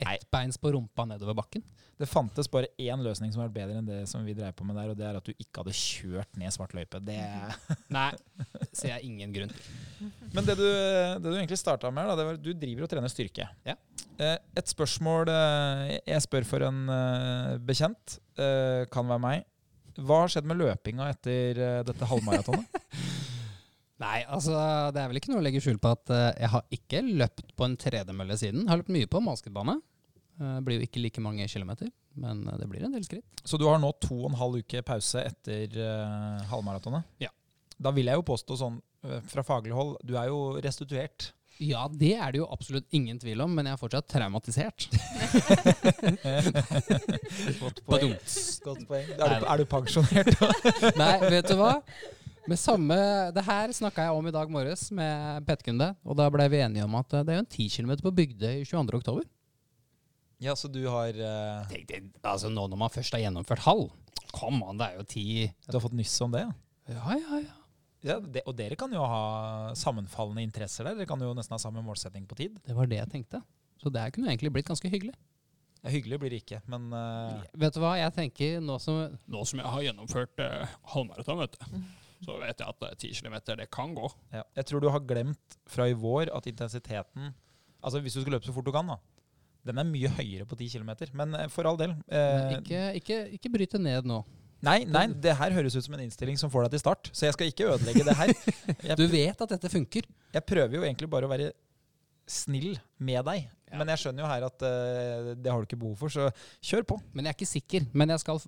Ettbeins 0.02 0.58
på 0.58 0.72
rumpa 0.74 1.04
nedover 1.06 1.36
bakken. 1.38 1.62
Det 1.94 2.08
fantes 2.10 2.48
bare 2.50 2.66
én 2.82 2.98
løsning 3.04 3.30
som 3.32 3.44
var 3.44 3.52
bedre 3.54 3.78
enn 3.78 3.86
det 3.86 4.00
som 4.10 4.24
vi 4.26 4.34
dreiv 4.34 4.56
på 4.58 4.66
med 4.66 4.74
der, 4.74 4.90
og 4.90 4.98
det 4.98 5.06
er 5.06 5.18
at 5.20 5.28
du 5.28 5.30
ikke 5.36 5.62
hadde 5.62 5.74
kjørt 5.78 6.40
ned 6.40 6.50
svart 6.54 6.74
løype. 6.74 6.98
Det 7.06 7.18
Nei, 7.94 8.08
ser 8.74 8.96
jeg 8.96 9.06
ingen 9.06 9.32
grunn 9.36 9.52
til. 9.54 10.10
Men 10.34 10.48
det 10.48 10.56
du, 10.58 10.66
det 10.66 11.22
du 11.22 11.36
egentlig 11.36 11.60
starta 11.60 11.92
med, 11.94 12.10
da, 12.10 12.16
det 12.18 12.26
var 12.26 12.40
at 12.40 12.42
du 12.44 12.50
driver 12.58 12.88
og 12.88 12.90
trener 12.90 13.12
styrke. 13.12 13.46
Ja. 13.68 13.76
Eh, 14.18 14.36
Et 14.58 14.70
spørsmål 14.74 15.30
eh, 15.30 15.94
jeg 16.10 16.26
spør 16.26 16.48
for 16.50 16.66
en 16.66 16.84
eh, 16.90 17.54
bekjent, 17.62 18.18
kan 18.34 19.06
være 19.06 19.22
meg. 19.22 19.44
Hva 19.94 20.24
har 20.24 20.32
skjedd 20.34 20.48
med 20.50 20.58
løpinga 20.58 21.06
etter 21.14 21.60
dette 21.86 22.08
halvmaratonet? 22.10 22.80
Nei, 24.02 24.24
altså 24.26 24.54
det 24.94 25.02
er 25.02 25.10
vel 25.10 25.20
ikke 25.20 25.30
noe 25.30 25.38
å 25.38 25.44
legge 25.44 25.60
skjul 25.62 25.76
på 25.82 25.92
at 25.94 26.10
eh, 26.10 26.30
jeg 26.42 26.50
har 26.50 26.64
ikke 26.74 27.02
løpt 27.22 27.52
på 27.54 27.66
en 27.68 27.76
tredemølle 27.78 28.36
siden. 28.40 28.64
Jeg 28.64 28.72
har 28.72 28.80
løpt 28.80 28.94
mye 28.94 29.10
på 29.10 29.20
basketbane. 29.22 29.76
Uh, 30.34 30.58
blir 30.66 30.80
jo 30.80 30.88
ikke 30.88 30.98
like 30.98 31.22
mange 31.22 31.46
kilometer, 31.46 31.92
men 32.18 32.40
eh, 32.48 32.56
det 32.58 32.66
blir 32.66 32.82
en 32.82 32.96
del 32.96 33.04
skritt. 33.06 33.44
Så 33.46 33.58
du 33.60 33.68
har 33.68 33.78
nå 33.78 33.92
to 34.02 34.16
og 34.24 34.32
en 34.32 34.40
halv 34.40 34.64
uke 34.64 34.82
pause 34.86 35.22
etter 35.22 35.78
eh, 35.78 36.42
halvmaratonet? 36.50 37.06
Ja. 37.22 37.30
Da 37.78 37.92
vil 37.94 38.10
jeg 38.10 38.18
jo 38.18 38.26
påstå 38.26 38.58
sånn 38.58 38.80
eh, 39.06 39.20
fra 39.30 39.44
faglig 39.46 39.76
hold, 39.78 39.94
du 40.02 40.16
er 40.18 40.32
jo 40.32 40.58
restituert. 40.64 41.30
Ja, 41.62 41.84
det 41.86 42.16
er 42.18 42.34
det 42.34 42.40
jo 42.40 42.48
absolutt 42.50 42.90
ingen 42.98 43.20
tvil 43.22 43.38
om, 43.44 43.52
men 43.54 43.68
jeg 43.70 43.76
er 43.76 43.78
fortsatt 43.78 44.08
traumatisert. 44.10 44.88
Godt 47.62 47.78
poeng. 47.86 48.16
Godt 48.66 48.82
poeng. 48.90 49.06
Er, 49.14 49.38
du, 49.38 49.46
er 49.46 49.62
du 49.62 49.68
pensjonert? 49.70 50.34
Nei, 50.98 51.14
vet 51.30 51.46
du 51.46 51.54
hva? 51.60 51.76
Med 52.44 52.58
samme, 52.60 52.96
det 53.32 53.40
her 53.46 53.72
snakka 53.72 54.04
jeg 54.04 54.16
om 54.18 54.26
i 54.28 54.32
dag 54.34 54.50
morges 54.52 54.90
med 54.92 55.46
PT-kunde, 55.48 55.86
og 56.04 56.16
da 56.18 56.26
ble 56.32 56.44
vi 56.52 56.58
enige 56.60 56.84
om 56.84 56.96
at 56.98 57.16
eh, 57.16 57.22
det 57.24 57.32
er 57.32 57.38
jo 57.38 57.44
en 57.46 57.48
10 57.48 57.68
km 57.72 57.92
på 58.04 58.12
Bygdøy 58.18 58.58
22. 58.68 58.98
oktober. 58.98 59.24
ja, 60.44 60.52
så 60.52 60.68
du 60.68 60.82
har 60.92 61.16
uh... 61.16 61.64
Tenk 61.70 61.88
deg, 61.88 62.10
altså 62.20 62.50
nå 62.52 62.66
når 62.68 62.82
man 62.82 62.92
først 62.92 63.16
har 63.16 63.24
gjennomført 63.24 63.64
halv, 63.64 63.88
kom 64.34 64.60
an, 64.60 64.76
det 64.76 64.90
er 64.90 65.00
jo 65.00 65.06
10 65.08 65.24
Du 65.70 65.78
har 65.78 65.84
fått 65.86 65.96
nyss 65.96 66.18
om 66.26 66.36
det? 66.36 66.44
ja? 66.44 66.52
Ja, 66.92 67.16
ja, 67.16 67.40
ja. 67.46 67.56
Ja, 68.04 68.18
det, 68.20 68.42
og 68.44 68.52
dere 68.58 68.76
kan 68.76 68.92
jo 68.92 69.00
ha 69.08 69.72
sammenfallende 69.80 70.44
interesser 70.44 70.84
der. 70.84 70.98
Dere 70.98 71.08
kan 71.08 71.22
jo 71.24 71.30
nesten 71.32 71.56
ha 71.56 71.62
samme 71.62 71.80
målsetting 71.80 72.26
på 72.28 72.36
tid. 72.36 72.58
Det 72.60 72.76
var 72.76 72.90
det 72.90 72.98
jeg 72.98 73.08
tenkte. 73.14 73.40
Så 73.80 73.88
det 73.88 74.02
her 74.02 74.12
kunne 74.12 74.28
egentlig 74.28 74.52
blitt 74.52 74.68
ganske 74.68 74.90
hyggelig. 74.92 75.14
Ja, 75.80 75.88
hyggelig 75.88 76.18
blir 76.20 76.34
det 76.34 76.42
ikke, 76.44 76.60
men 76.68 76.90
uh... 76.92 77.40
Vet 77.56 77.72
du 77.72 77.80
hva, 77.80 77.96
jeg 77.96 78.12
tenker 78.16 78.60
nå 78.60 78.76
som 78.84 79.16
Nå 79.24 79.48
som 79.48 79.64
jeg 79.64 79.72
har 79.72 79.86
gjennomført 79.88 80.44
uh, 80.44 80.74
halvmaraton, 80.92 81.40
vet 81.46 81.56
du, 81.56 81.80
så 82.24 82.36
vet 82.40 82.60
jeg 82.60 82.68
at 82.72 82.86
eh, 82.88 82.94
10 82.98 83.14
km, 83.22 83.36
det 83.60 83.68
kan 83.70 83.94
gå. 83.96 84.08
ja. 84.32 84.42
jeg 84.56 84.66
tror 84.70 84.80
du 84.84 84.88
har 84.90 85.00
glemt 85.04 85.58
fra 85.70 85.86
i 85.90 85.96
vår 85.96 86.32
at 86.34 86.46
intensiteten 86.50 87.34
Altså 87.84 88.00
Hvis 88.00 88.14
du 88.16 88.22
skal 88.22 88.32
løpe 88.38 88.46
så 88.48 88.52
fort 88.56 88.64
du 88.64 88.72
kan, 88.72 88.86
da. 88.88 88.94
Den 89.68 89.76
er 89.80 89.84
mye 89.84 90.08
høyere 90.16 90.46
på 90.48 90.56
10 90.56 90.70
km. 90.78 90.90
Men 91.12 91.34
eh, 91.36 91.48
for 91.52 91.68
all 91.68 91.76
del. 91.76 91.90
eh, 92.08 92.54
Ikke, 92.58 92.80
ikke, 93.00 93.18
ikke 93.36 93.50
bryt 93.52 93.74
det 93.76 93.80
ned 93.84 94.08
nå. 94.08 94.22
Nei, 94.64 94.78
nei, 94.88 95.02
det 95.20 95.34
her 95.36 95.52
høres 95.52 95.74
ut 95.76 95.84
som 95.84 95.92
en 95.98 96.00
innstilling 96.06 96.38
som 96.40 96.48
får 96.48 96.64
deg 96.64 96.72
til 96.78 96.80
start, 96.80 97.10
så 97.12 97.26
jeg 97.26 97.34
skal 97.36 97.50
ikke 97.52 97.66
ødelegge 97.74 98.04
det 98.06 98.14
her. 98.16 98.32
Jeg, 98.88 98.96
Du 98.96 99.04
vet 99.12 99.42
at 99.44 99.50
dette 99.52 99.68
funker. 99.68 100.06
jeg 100.32 100.44
prøver 100.48 100.78
jo 100.78 100.86
egentlig 100.86 101.10
bare 101.12 101.28
å 101.28 101.32
være 101.34 101.50
snill 102.24 102.78
med 103.04 103.20
deg, 103.28 103.50
Ja. 103.74 103.80
men 103.80 103.90
jeg 103.92 104.02
skjønner 104.04 104.24
jo 104.24 104.30
her 104.30 104.46
at 104.46 104.64
uh, 104.64 105.32
det 105.34 105.50
har 105.50 105.58
du 105.58 105.66
ikke 105.68 105.80
behov 105.80 105.98
for, 106.00 106.14
så 106.14 106.28
kjør 106.64 106.86
på. 106.94 106.98
Men 107.12 107.26
jeg 107.26 107.34
er 107.34 107.38
ikke 107.38 107.50
sikker. 107.50 107.88
Men 107.92 108.14
jeg 108.14 108.22
skal, 108.22 108.40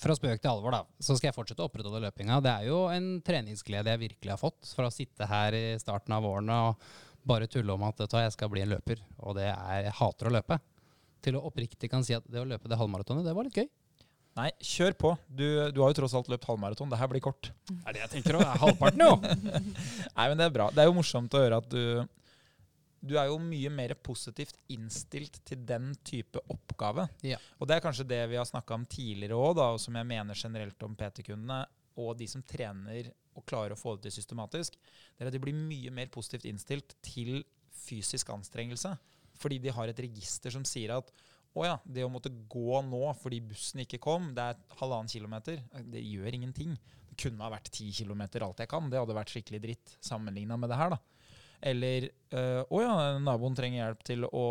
fra 0.00 0.16
spøk 0.16 0.40
til 0.40 0.52
alvor, 0.52 0.74
da, 0.74 0.82
så 0.98 1.16
skal 1.18 1.30
jeg 1.30 1.36
fortsette 1.36 1.62
å 1.62 1.68
opprettholde 1.68 2.02
løpinga. 2.06 2.40
Det 2.44 2.56
er 2.56 2.66
jo 2.70 2.80
en 2.90 3.12
treningsglede 3.26 3.94
jeg 3.94 4.04
virkelig 4.06 4.34
har 4.34 4.40
fått 4.40 4.74
fra 4.74 4.88
å 4.88 4.94
sitte 4.94 5.28
her 5.30 5.56
i 5.56 5.64
starten 5.82 6.16
av 6.16 6.26
årene 6.26 6.58
og 6.70 6.90
bare 7.30 7.50
tulle 7.52 7.74
om 7.76 7.84
at 7.84 8.00
jeg 8.00 8.32
skal 8.32 8.50
bli 8.52 8.64
en 8.64 8.72
løper. 8.72 9.02
Og 9.20 9.36
det 9.36 9.50
er 9.52 9.84
Jeg 9.90 9.98
hater 10.00 10.30
å 10.30 10.34
løpe. 10.38 10.58
Til 11.20 11.36
å 11.36 11.44
oppriktig 11.50 11.90
kan 11.92 12.04
si 12.06 12.16
at 12.16 12.24
det 12.24 12.40
å 12.40 12.48
løpe 12.48 12.68
det 12.70 12.78
halvmaratonet, 12.80 13.26
det 13.26 13.36
var 13.36 13.44
litt 13.44 13.60
gøy. 13.60 13.68
Nei, 14.38 14.50
kjør 14.62 14.94
på. 14.96 15.10
Du, 15.26 15.44
du 15.74 15.80
har 15.82 15.90
jo 15.90 15.96
tross 15.98 16.14
alt 16.16 16.30
løpt 16.30 16.46
halvmaraton. 16.48 16.88
Det 16.88 16.98
her 17.00 17.10
blir 17.10 17.22
kort. 17.24 17.50
Det 17.66 17.80
er 17.82 17.96
det 17.96 18.02
jeg 18.04 18.12
tenker 18.14 18.38
òg. 18.38 18.44
Det 18.46 18.52
er 18.54 18.62
halvparten, 18.62 19.02
jo. 19.04 19.16
Nei, 20.16 20.26
men 20.30 20.38
det 20.38 20.46
er 20.46 20.54
bra. 20.54 20.68
Det 20.72 20.82
er 20.82 20.88
jo 20.88 20.96
morsomt 20.96 21.34
å 21.34 21.42
høre 21.42 21.58
at 21.60 21.66
du 21.72 21.82
Du 23.00 23.14
er 23.16 23.30
jo 23.30 23.38
mye 23.40 23.70
mer 23.72 23.94
positivt 24.04 24.58
innstilt 24.72 25.40
til 25.48 25.62
den 25.66 25.94
type 26.04 26.42
oppgave. 26.52 27.06
Ja. 27.24 27.38
Og 27.58 27.68
det 27.68 27.78
er 27.78 27.84
kanskje 27.84 28.08
det 28.08 28.20
vi 28.28 28.36
har 28.36 28.48
snakka 28.48 28.76
om 28.76 28.84
tidligere 28.90 29.38
òg, 29.38 29.60
og 29.64 29.80
som 29.80 29.96
jeg 29.96 30.08
mener 30.08 30.36
generelt 30.36 30.84
om 30.84 30.96
PT-kundene 30.98 31.62
og 32.00 32.12
de 32.18 32.28
som 32.30 32.44
trener 32.46 33.10
og 33.36 33.46
klarer 33.48 33.74
å 33.74 33.78
få 33.78 33.96
det 33.96 34.08
til 34.08 34.20
systematisk, 34.20 34.76
det 35.16 35.24
er 35.24 35.30
at 35.30 35.34
de 35.36 35.42
blir 35.42 35.56
mye 35.56 35.92
mer 35.94 36.10
positivt 36.12 36.46
innstilt 36.50 36.96
til 37.04 37.40
fysisk 37.80 38.30
anstrengelse. 38.34 38.92
Fordi 39.40 39.58
de 39.62 39.72
har 39.72 39.88
et 39.88 40.02
register 40.04 40.52
som 40.52 40.66
sier 40.68 40.92
at 40.94 41.12
å 41.56 41.64
ja, 41.66 41.76
det 41.82 42.04
å 42.06 42.10
måtte 42.12 42.30
gå 42.30 42.80
nå 42.86 43.02
fordi 43.18 43.40
bussen 43.42 43.82
ikke 43.82 43.98
kom, 44.02 44.30
det 44.36 44.44
er 44.52 44.60
halvannen 44.78 45.10
kilometer. 45.10 45.62
Det 45.82 46.02
gjør 46.04 46.36
ingenting. 46.36 46.76
Det 47.08 47.16
kunne 47.18 47.42
ha 47.42 47.50
vært 47.50 47.72
ti 47.74 47.88
kilometer 47.94 48.44
alt 48.46 48.62
jeg 48.62 48.70
kan. 48.70 48.90
Det 48.90 49.00
hadde 49.00 49.16
vært 49.16 49.32
skikkelig 49.34 49.62
dritt 49.64 49.96
sammenligna 50.04 50.58
med 50.60 50.70
det 50.70 50.78
her, 50.78 50.94
da. 50.94 51.00
Eller 51.60 52.06
øh, 52.08 52.62
å 52.72 52.80
ja, 52.80 52.92
naboen 53.20 53.56
trenger 53.56 53.82
hjelp 53.82 54.04
til 54.06 54.24
å 54.24 54.44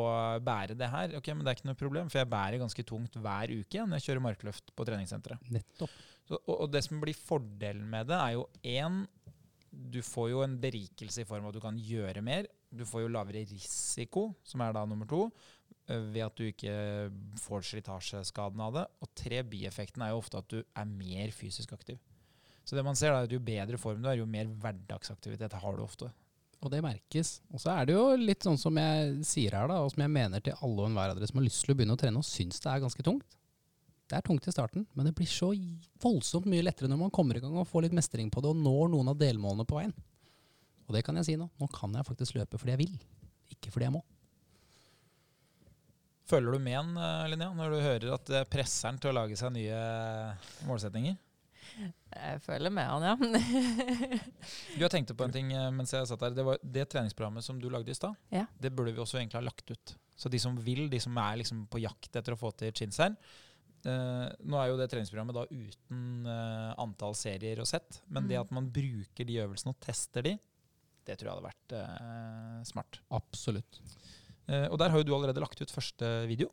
bære 0.45 0.77
det 0.77 0.89
her. 0.91 1.15
Ok, 1.17 1.31
men 1.33 1.41
det 1.41 1.51
er 1.51 1.57
ikke 1.57 1.69
noe 1.71 1.79
problem, 1.79 2.11
for 2.11 2.21
jeg 2.21 2.29
bærer 2.29 2.61
ganske 2.61 2.85
tungt 2.85 3.17
hver 3.17 3.53
uke 3.53 3.85
når 3.85 3.97
jeg 3.97 4.09
kjører 4.09 4.25
markløft 4.27 4.73
på 4.77 4.85
treningssenteret. 4.87 5.49
Nettopp. 5.55 5.95
Så, 6.29 6.37
og, 6.43 6.55
og 6.55 6.67
det 6.69 6.83
som 6.85 6.99
blir 7.01 7.17
fordelen 7.17 7.87
med 7.89 8.11
det, 8.11 8.19
er 8.19 8.35
jo 8.37 8.45
én 8.61 9.05
Du 9.69 10.01
får 10.05 10.31
jo 10.31 10.43
en 10.43 10.57
berikelse 10.61 11.21
i 11.21 11.27
form 11.29 11.45
av 11.45 11.51
at 11.51 11.57
du 11.57 11.63
kan 11.63 11.77
gjøre 11.77 12.21
mer. 12.25 12.47
du 12.69 12.85
får 12.85 13.01
jo 13.01 13.09
lavere 13.09 13.45
risiko, 13.49 14.35
som 14.45 14.61
er 14.61 14.73
da 14.73 14.83
nummer 14.85 15.07
to, 15.09 15.23
eh, 15.89 16.03
ved 16.13 16.25
at 16.25 16.35
du 16.37 16.45
ikke 16.45 16.73
får 17.41 17.65
slitasjeskaden 17.71 18.61
av 18.61 18.75
det. 18.75 18.85
Og 19.01 19.09
tre, 19.17 19.41
bieffekten 19.41 20.05
er 20.05 20.13
jo 20.13 20.21
ofte 20.21 20.37
at 20.37 20.49
du 20.49 20.59
er 20.61 20.85
mer 20.85 21.33
fysisk 21.33 21.73
aktiv. 21.73 21.97
Så 22.65 22.77
det 22.77 22.85
man 22.85 22.97
ser 22.97 23.13
da, 23.13 23.23
er 23.23 23.29
at 23.29 23.33
jo 23.33 23.41
bedre 23.41 23.77
form 23.81 24.03
du 24.03 24.09
er, 24.11 24.19
jo 24.19 24.29
mer 24.29 24.45
hverdagsaktivitet 24.61 25.57
har 25.57 25.77
du 25.77 25.81
ofte. 25.81 26.11
Og 26.59 26.71
det 26.73 26.81
merkes. 26.83 27.37
Og 27.53 27.61
så 27.63 27.71
er 27.71 27.87
det 27.87 27.95
jo 27.95 28.05
litt 28.19 28.43
sånn 28.43 28.59
som 28.59 28.75
jeg 28.75 29.19
sier 29.27 29.55
her, 29.55 29.69
da, 29.71 29.79
og 29.79 29.93
som 29.93 30.03
jeg 30.03 30.11
mener 30.11 30.43
til 30.43 30.57
alle 30.59 30.83
og 30.83 30.89
enhver 30.89 31.13
av 31.13 31.19
dere 31.19 31.29
som 31.29 31.39
har 31.39 31.47
lyst 31.47 31.63
til 31.63 31.71
å 31.71 31.77
begynne 31.79 31.95
å 31.95 32.01
trene 32.01 32.19
og 32.19 32.27
syns 32.27 32.59
det 32.59 32.71
er 32.73 32.83
ganske 32.83 33.05
tungt. 33.05 33.37
Det 34.09 34.17
er 34.17 34.25
tungt 34.25 34.47
i 34.49 34.51
starten, 34.51 34.87
men 34.97 35.05
det 35.05 35.13
blir 35.15 35.29
så 35.29 35.51
voldsomt 36.01 36.47
mye 36.49 36.65
lettere 36.65 36.89
når 36.89 37.03
man 37.03 37.11
kommer 37.13 37.37
i 37.37 37.41
gang 37.43 37.53
og 37.53 37.67
får 37.69 37.85
litt 37.85 37.95
mestring 37.95 38.31
på 38.33 38.41
det 38.41 38.51
og 38.51 38.57
når 38.57 38.89
noen 38.95 39.11
av 39.11 39.19
delmålene 39.19 39.67
på 39.69 39.77
veien. 39.77 39.93
Og 40.89 40.95
det 40.97 41.03
kan 41.05 41.19
jeg 41.19 41.27
si 41.27 41.35
nå. 41.37 41.45
Nå 41.61 41.67
kan 41.71 41.93
jeg 41.93 42.07
faktisk 42.07 42.39
løpe 42.39 42.57
fordi 42.57 42.73
jeg 42.73 42.81
vil, 42.81 42.95
ikke 43.53 43.71
fordi 43.71 43.85
jeg 43.85 43.95
må. 43.99 44.01
Følger 46.29 46.57
du 46.57 46.61
med 46.61 46.77
en, 46.77 46.91
eh, 46.97 47.27
Linnea, 47.29 47.53
når 47.53 47.71
du 47.71 47.79
hører 47.81 48.11
at 48.17 48.25
det 48.29 48.43
presser 48.49 48.89
den 48.89 48.99
til 49.01 49.09
å 49.09 49.17
lage 49.17 49.37
seg 49.37 49.53
nye 49.53 49.77
målsetninger? 50.67 51.15
Jeg 52.09 52.41
føler 52.41 52.71
med 52.73 52.87
han, 52.89 53.03
ja. 53.05 53.15
Du 54.77 54.81
har 54.83 54.89
tenkt 54.93 55.11
på 55.17 55.23
en 55.27 55.33
ting 55.35 55.51
eh, 55.55 55.69
mens 55.75 55.93
jeg 55.93 56.07
satt 56.09 56.21
der. 56.23 56.35
Det 56.37 56.45
var 56.47 56.57
det 56.63 56.87
treningsprogrammet 56.91 57.45
som 57.45 57.59
du 57.61 57.69
lagde 57.71 57.91
i 57.93 57.97
stad. 57.97 58.15
Ja. 58.33 58.45
Det 58.59 58.71
burde 58.75 58.93
vi 58.95 59.01
også 59.03 59.19
egentlig 59.21 59.39
ha 59.39 59.45
lagt 59.45 59.69
ut. 59.71 59.95
Så 60.19 60.29
de 60.33 60.39
som 60.41 60.57
vil, 60.65 60.87
de 60.91 60.99
som 60.99 61.15
er 61.21 61.37
liksom 61.39 61.63
på 61.71 61.79
jakt 61.83 62.15
etter 62.19 62.35
å 62.35 62.39
få 62.39 62.49
til 62.59 62.73
chinseren 62.75 63.13
eh, 63.87 64.25
Nå 64.43 64.57
er 64.59 64.67
jo 64.73 64.77
det 64.81 64.89
treningsprogrammet 64.91 65.37
da 65.37 65.45
uten 65.47 66.27
eh, 66.27 66.71
antall 66.83 67.15
serier 67.15 67.61
og 67.63 67.69
sett, 67.69 68.01
men 68.11 68.27
det 68.27 68.35
Mm. 68.39 68.43
at 68.43 68.51
man 68.57 68.67
bruker 68.75 69.27
de 69.29 69.37
øvelsene 69.45 69.71
og 69.71 69.79
tester 69.85 70.25
de, 70.27 70.33
det 71.07 71.15
tror 71.17 71.29
jeg 71.29 71.35
hadde 71.37 71.47
vært 71.47 71.77
eh, 71.79 72.57
smart. 72.67 72.99
Absolutt. 73.15 73.79
Eh, 74.49 74.65
og 74.67 74.75
der 74.81 74.91
har 74.91 74.99
jo 74.99 75.07
du 75.07 75.13
allerede 75.15 75.39
lagt 75.41 75.61
ut 75.63 75.71
første 75.71 76.09
video 76.27 76.49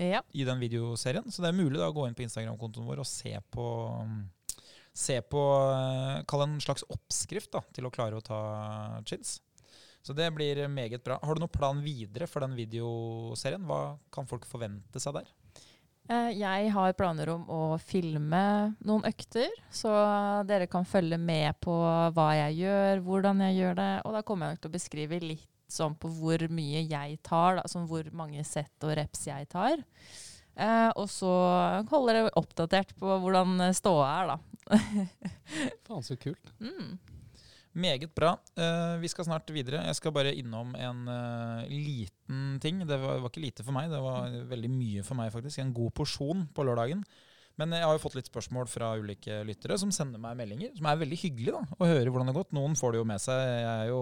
Ja. 0.00 0.22
i 0.32 0.44
den 0.48 0.60
videoserien, 0.62 1.28
så 1.28 1.42
det 1.44 1.50
er 1.52 1.58
mulig 1.60 1.76
da 1.82 1.90
å 1.90 1.94
gå 1.94 2.06
inn 2.08 2.16
på 2.16 2.24
Instagram-kontoen 2.24 2.86
vår 2.88 3.02
og 3.04 3.10
se 3.10 3.34
på 3.52 3.66
Se 4.96 5.20
på 5.22 5.40
Kall 6.28 6.42
det 6.44 6.48
en 6.48 6.60
slags 6.64 6.84
oppskrift 6.90 7.52
da, 7.54 7.62
til 7.74 7.86
å 7.86 7.92
klare 7.94 8.18
å 8.18 8.24
ta 8.24 8.40
chins. 9.06 9.38
Så 10.02 10.14
det 10.16 10.30
blir 10.32 10.62
meget 10.72 11.04
bra. 11.04 11.18
Har 11.22 11.36
du 11.36 11.42
noen 11.42 11.52
plan 11.52 11.80
videre 11.84 12.26
for 12.30 12.40
den 12.40 12.54
videoserien? 12.56 13.66
Hva 13.68 13.98
kan 14.12 14.26
folk 14.28 14.46
forvente 14.48 15.00
seg 15.02 15.18
der? 15.18 15.28
Eh, 16.10 16.30
Jeg 16.40 16.70
har 16.74 16.94
planer 16.98 17.28
om 17.34 17.44
å 17.52 17.60
filme 17.78 18.40
noen 18.80 19.04
økter, 19.06 19.52
så 19.70 19.92
dere 20.48 20.66
kan 20.72 20.88
følge 20.88 21.18
med 21.20 21.54
på 21.62 21.74
hva 22.16 22.30
jeg 22.46 22.62
gjør, 22.64 23.04
hvordan 23.06 23.44
jeg 23.46 23.58
gjør 23.60 23.78
det. 23.78 23.90
Og 24.08 24.16
da 24.16 24.24
kommer 24.26 24.48
jeg 24.48 24.56
nok 24.56 24.64
til 24.64 24.72
å 24.72 24.78
beskrive 24.78 25.20
litt 25.22 25.46
sånn 25.70 25.94
på 26.00 26.08
hvor 26.16 26.42
mye 26.50 26.80
jeg 26.88 27.20
tar, 27.22 27.60
da, 27.60 27.68
sånn 27.70 27.86
hvor 27.86 28.08
mange 28.16 28.42
sett 28.48 28.82
og 28.88 28.96
reps 28.98 29.28
jeg 29.28 29.46
tar. 29.52 29.84
Eh, 30.58 30.90
og 30.98 31.06
så 31.12 31.30
holder 31.92 32.18
jeg 32.24 32.32
oppdatert 32.40 32.96
på 32.98 33.20
hvordan 33.22 33.68
ståa 33.76 34.08
er, 34.16 34.32
da. 34.32 34.38
Faen, 35.86 36.04
så 36.06 36.16
kult. 36.20 36.52
Mm. 36.62 36.98
Meget 37.80 38.10
bra. 38.14 38.34
Uh, 38.58 38.98
vi 39.02 39.08
skal 39.10 39.28
snart 39.28 39.50
videre. 39.54 39.84
Jeg 39.86 39.98
skal 39.98 40.14
bare 40.14 40.34
innom 40.34 40.72
en 40.74 41.02
uh, 41.06 41.66
liten 41.70 42.58
ting. 42.62 42.82
Det 42.86 42.98
var, 42.98 43.20
var 43.22 43.30
ikke 43.30 43.44
lite 43.44 43.66
for 43.66 43.76
meg, 43.76 43.90
det 43.92 44.00
var 44.02 44.32
veldig 44.50 44.70
mye 44.74 45.04
for 45.06 45.18
meg, 45.18 45.30
faktisk. 45.34 45.62
En 45.62 45.74
god 45.76 45.94
porsjon 46.00 46.48
på 46.54 46.66
lørdagen. 46.66 47.04
Men 47.60 47.74
jeg 47.76 47.84
har 47.84 47.92
jo 47.92 48.00
fått 48.00 48.16
litt 48.16 48.30
spørsmål 48.30 48.68
fra 48.72 48.94
ulike 48.96 49.42
lyttere 49.44 49.76
som 49.78 49.90
sender 49.92 50.22
meg 50.22 50.38
meldinger. 50.38 50.72
Som 50.78 50.86
er 50.88 51.00
veldig 51.02 51.18
hyggelig 51.20 51.54
da, 51.58 51.60
å 51.76 51.88
høre 51.90 52.08
hvordan 52.08 52.30
det 52.30 52.32
har 52.32 52.40
gått. 52.40 52.54
Noen 52.56 52.76
får 52.78 52.94
det 52.94 53.02
jo 53.02 53.08
med 53.10 53.22
seg. 53.22 53.40
Jeg 53.44 53.70
er 53.74 53.90
jo 53.90 54.00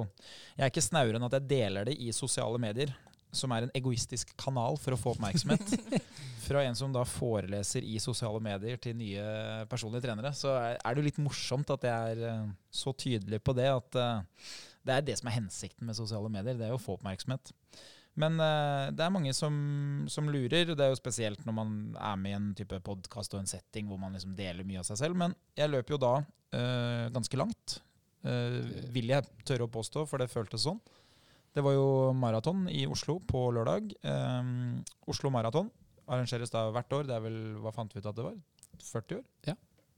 jeg 0.54 0.62
er 0.62 0.72
ikke 0.72 0.84
snauere 0.88 1.18
enn 1.18 1.26
at 1.26 1.36
jeg 1.40 1.48
deler 1.50 1.88
det 1.88 1.96
i 1.98 2.12
sosiale 2.14 2.60
medier. 2.62 2.94
Som 3.34 3.52
er 3.52 3.66
en 3.66 3.74
egoistisk 3.76 4.30
kanal 4.40 4.78
for 4.80 4.96
å 4.96 5.00
få 5.00 5.12
oppmerksomhet. 5.16 5.74
Fra 6.48 6.62
en 6.64 6.78
som 6.78 6.94
da 6.94 7.02
foreleser 7.04 7.84
i 7.84 7.98
sosiale 8.00 8.40
medier 8.40 8.80
til 8.80 8.96
nye 8.96 9.24
personlige 9.68 10.06
trenere. 10.06 10.32
Så 10.36 10.54
er 10.56 10.78
det 10.80 11.02
jo 11.02 11.08
litt 11.10 11.20
morsomt 11.20 11.70
at 11.74 11.84
jeg 11.84 12.14
er 12.14 12.24
eh, 12.30 12.48
så 12.72 12.94
tydelig 12.96 13.42
på 13.44 13.56
det. 13.58 13.68
At 13.68 14.00
eh, 14.00 14.48
det 14.88 14.96
er 14.96 15.06
det 15.06 15.18
som 15.20 15.28
er 15.28 15.40
hensikten 15.40 15.88
med 15.88 15.98
sosiale 15.98 16.32
medier. 16.32 16.56
Det 16.56 16.68
er 16.68 16.72
jo 16.72 16.80
å 16.80 16.86
få 16.86 16.96
oppmerksomhet. 16.96 17.52
Men 18.18 18.38
eh, 18.42 18.88
det 18.96 19.04
er 19.04 19.14
mange 19.14 19.32
som, 19.36 19.54
som 20.10 20.30
lurer. 20.30 20.72
Det 20.72 20.84
er 20.84 20.92
jo 20.92 20.98
spesielt 20.98 21.44
når 21.46 21.54
man 21.54 21.74
er 21.94 22.16
med 22.18 22.32
i 22.32 22.38
en 22.38 22.48
type 22.58 22.80
podkast 22.86 23.36
og 23.36 23.44
en 23.44 23.50
setting 23.50 23.90
hvor 23.90 24.00
man 24.00 24.16
liksom 24.16 24.34
deler 24.38 24.66
mye 24.66 24.82
av 24.82 24.88
seg 24.88 25.02
selv. 25.04 25.18
Men 25.20 25.36
jeg 25.58 25.70
løper 25.70 25.94
jo 25.94 26.00
da 26.02 26.14
øh, 26.18 27.04
ganske 27.14 27.38
langt. 27.38 27.78
Øh, 28.26 28.58
vil 28.94 29.12
jeg 29.12 29.28
tørre 29.46 29.68
å 29.68 29.72
påstå, 29.72 30.06
for 30.10 30.20
det 30.20 30.32
føltes 30.32 30.66
sånn. 30.66 30.80
Det 31.58 31.64
var 31.66 31.74
jo 31.74 32.12
maraton 32.14 32.68
i 32.70 32.84
Oslo 32.86 33.16
på 33.26 33.48
lørdag. 33.50 33.90
Um, 34.06 34.76
Oslo 35.10 35.32
Maraton 35.34 35.72
arrangeres 36.06 36.52
da 36.54 36.68
hvert 36.70 36.92
år. 36.94 37.08
Det 37.08 37.16
er 37.16 37.24
vel, 37.24 37.38
hva 37.64 37.72
fant 37.74 37.90
vi 37.90 37.98
ut 37.98 38.06
at 38.06 38.14
det 38.14 38.26
var? 38.28 38.36
40 38.78 39.16
år? 39.16 39.24
Ja. 39.48 39.56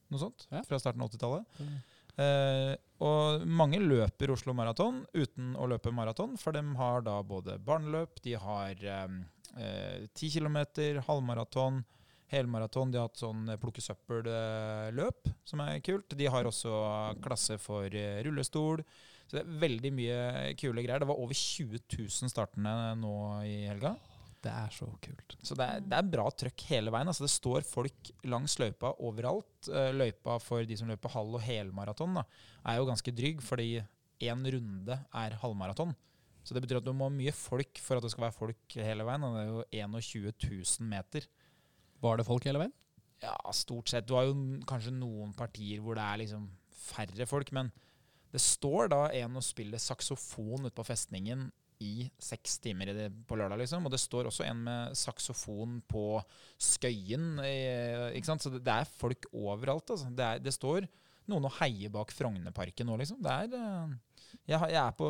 Noe 0.08 0.22
sånt? 0.22 0.46
Ja. 0.48 0.62
Fra 0.64 0.78
starten 0.80 1.04
av 1.04 1.10
80-tallet. 1.12 1.60
Mm. 1.60 1.74
Uh, 2.20 2.72
og 3.04 3.44
mange 3.60 3.82
løper 3.82 4.32
Oslo 4.32 4.54
Maraton 4.56 5.02
uten 5.12 5.52
å 5.60 5.68
løpe 5.68 5.92
maraton, 5.92 6.32
for 6.40 6.56
de 6.56 6.64
har 6.80 7.04
da 7.04 7.18
både 7.24 7.58
barneløp, 7.64 8.18
de 8.24 8.34
har 8.40 8.82
eh, 8.96 10.08
10 10.08 10.32
km, 10.34 10.58
halvmaraton, 11.06 11.80
helmaraton. 12.30 12.92
De 12.92 13.00
har 13.00 13.08
hatt 13.08 13.20
sånn 13.20 13.48
plukke 13.60 13.82
søppel-løp, 13.84 15.30
som 15.48 15.62
er 15.64 15.80
kult. 15.84 16.16
De 16.16 16.28
har 16.30 16.48
også 16.48 16.72
klasse 17.24 17.58
for 17.62 17.86
eh, 17.90 18.20
rullestol. 18.26 18.84
Så 19.26 19.38
det 19.38 19.42
er 19.44 19.58
veldig 19.62 19.90
mye 19.94 20.20
kule 20.58 20.82
greier. 20.82 21.02
Det 21.02 21.10
var 21.10 21.20
over 21.22 21.36
20 21.36 21.78
000 21.86 22.32
startende 22.32 22.72
nå 22.98 23.14
i 23.46 23.60
helga. 23.70 23.94
Det 24.40 24.50
er 24.50 24.72
så 24.72 24.88
kult. 25.04 25.36
Så 25.44 25.54
det 25.58 25.66
er, 25.68 25.82
det 25.84 25.96
er 25.98 26.10
bra 26.14 26.24
trøkk 26.32 26.64
hele 26.70 26.92
veien. 26.94 27.10
Altså 27.12 27.26
det 27.26 27.32
står 27.34 27.66
folk 27.68 28.10
langs 28.24 28.56
løypa 28.62 28.94
overalt. 29.04 29.68
Eh, 29.68 29.90
Løypa 29.94 30.38
for 30.42 30.64
de 30.66 30.78
som 30.80 30.88
løper 30.90 31.12
halv- 31.12 31.36
og 31.38 31.44
helmaraton, 31.44 32.22
er 32.24 32.78
jo 32.80 32.88
ganske 32.88 33.14
drygg, 33.14 33.42
fordi 33.44 33.82
én 34.20 34.46
runde 34.54 34.96
er 35.16 35.36
halvmaraton. 35.42 35.92
Så 36.42 36.56
det 36.56 36.62
betyr 36.64 36.80
at 36.80 36.86
du 36.86 36.94
må 36.96 37.06
ha 37.10 37.12
mye 37.12 37.32
folk 37.36 37.78
for 37.84 38.00
at 38.00 38.04
det 38.04 38.10
skal 38.14 38.26
være 38.26 38.38
folk 38.38 38.76
hele 38.80 39.04
veien. 39.06 39.26
Og 39.28 39.36
det 39.36 39.42
er 39.44 39.50
jo 39.52 39.92
21 40.00 40.32
000 40.32 40.88
meter. 40.88 41.28
Var 42.00 42.20
det 42.20 42.26
folk 42.28 42.46
hele 42.48 42.62
veien? 42.62 42.74
Ja, 43.20 43.36
stort 43.52 43.90
sett. 43.92 44.06
Du 44.08 44.14
har 44.16 44.28
jo 44.30 44.34
kanskje 44.68 44.92
noen 44.96 45.34
partier 45.36 45.82
hvor 45.84 45.98
det 45.98 46.04
er 46.06 46.22
liksom 46.22 46.46
færre 46.72 47.26
folk, 47.28 47.50
men 47.52 47.68
det 48.32 48.40
står 48.40 48.88
da 48.92 49.00
en 49.20 49.36
og 49.40 49.44
spiller 49.44 49.82
saksofon 49.82 50.64
ute 50.68 50.76
på 50.76 50.86
festningen 50.86 51.48
i 51.80 52.06
seks 52.20 52.58
timer 52.60 52.90
i 52.92 52.94
det, 52.96 53.06
på 53.28 53.36
lørdag, 53.40 53.62
liksom. 53.62 53.86
Og 53.88 53.92
det 53.92 54.00
står 54.02 54.28
også 54.28 54.44
en 54.46 54.58
med 54.66 54.96
saksofon 55.00 55.78
på 55.88 56.04
Skøyen. 56.60 57.38
eh, 57.44 58.10
Ikke 58.16 58.28
sant? 58.28 58.44
Så 58.44 58.52
det, 58.52 58.60
er 58.68 58.84
folk 58.84 59.26
overalt, 59.32 59.88
altså. 59.90 60.10
Det, 60.12 60.26
er, 60.26 60.42
det 60.44 60.52
står 60.56 60.86
noen 61.30 61.48
og 61.48 61.56
heier 61.60 61.92
bak 61.94 62.12
Frognerparken 62.12 62.88
nå, 62.88 62.98
liksom. 63.00 63.20
Det 63.24 63.32
er 63.32 63.56
eh, 63.56 63.94
jeg, 64.48 64.58
har- 64.62 64.70
jeg 64.72 64.80
er 64.82 64.94
på 64.98 65.08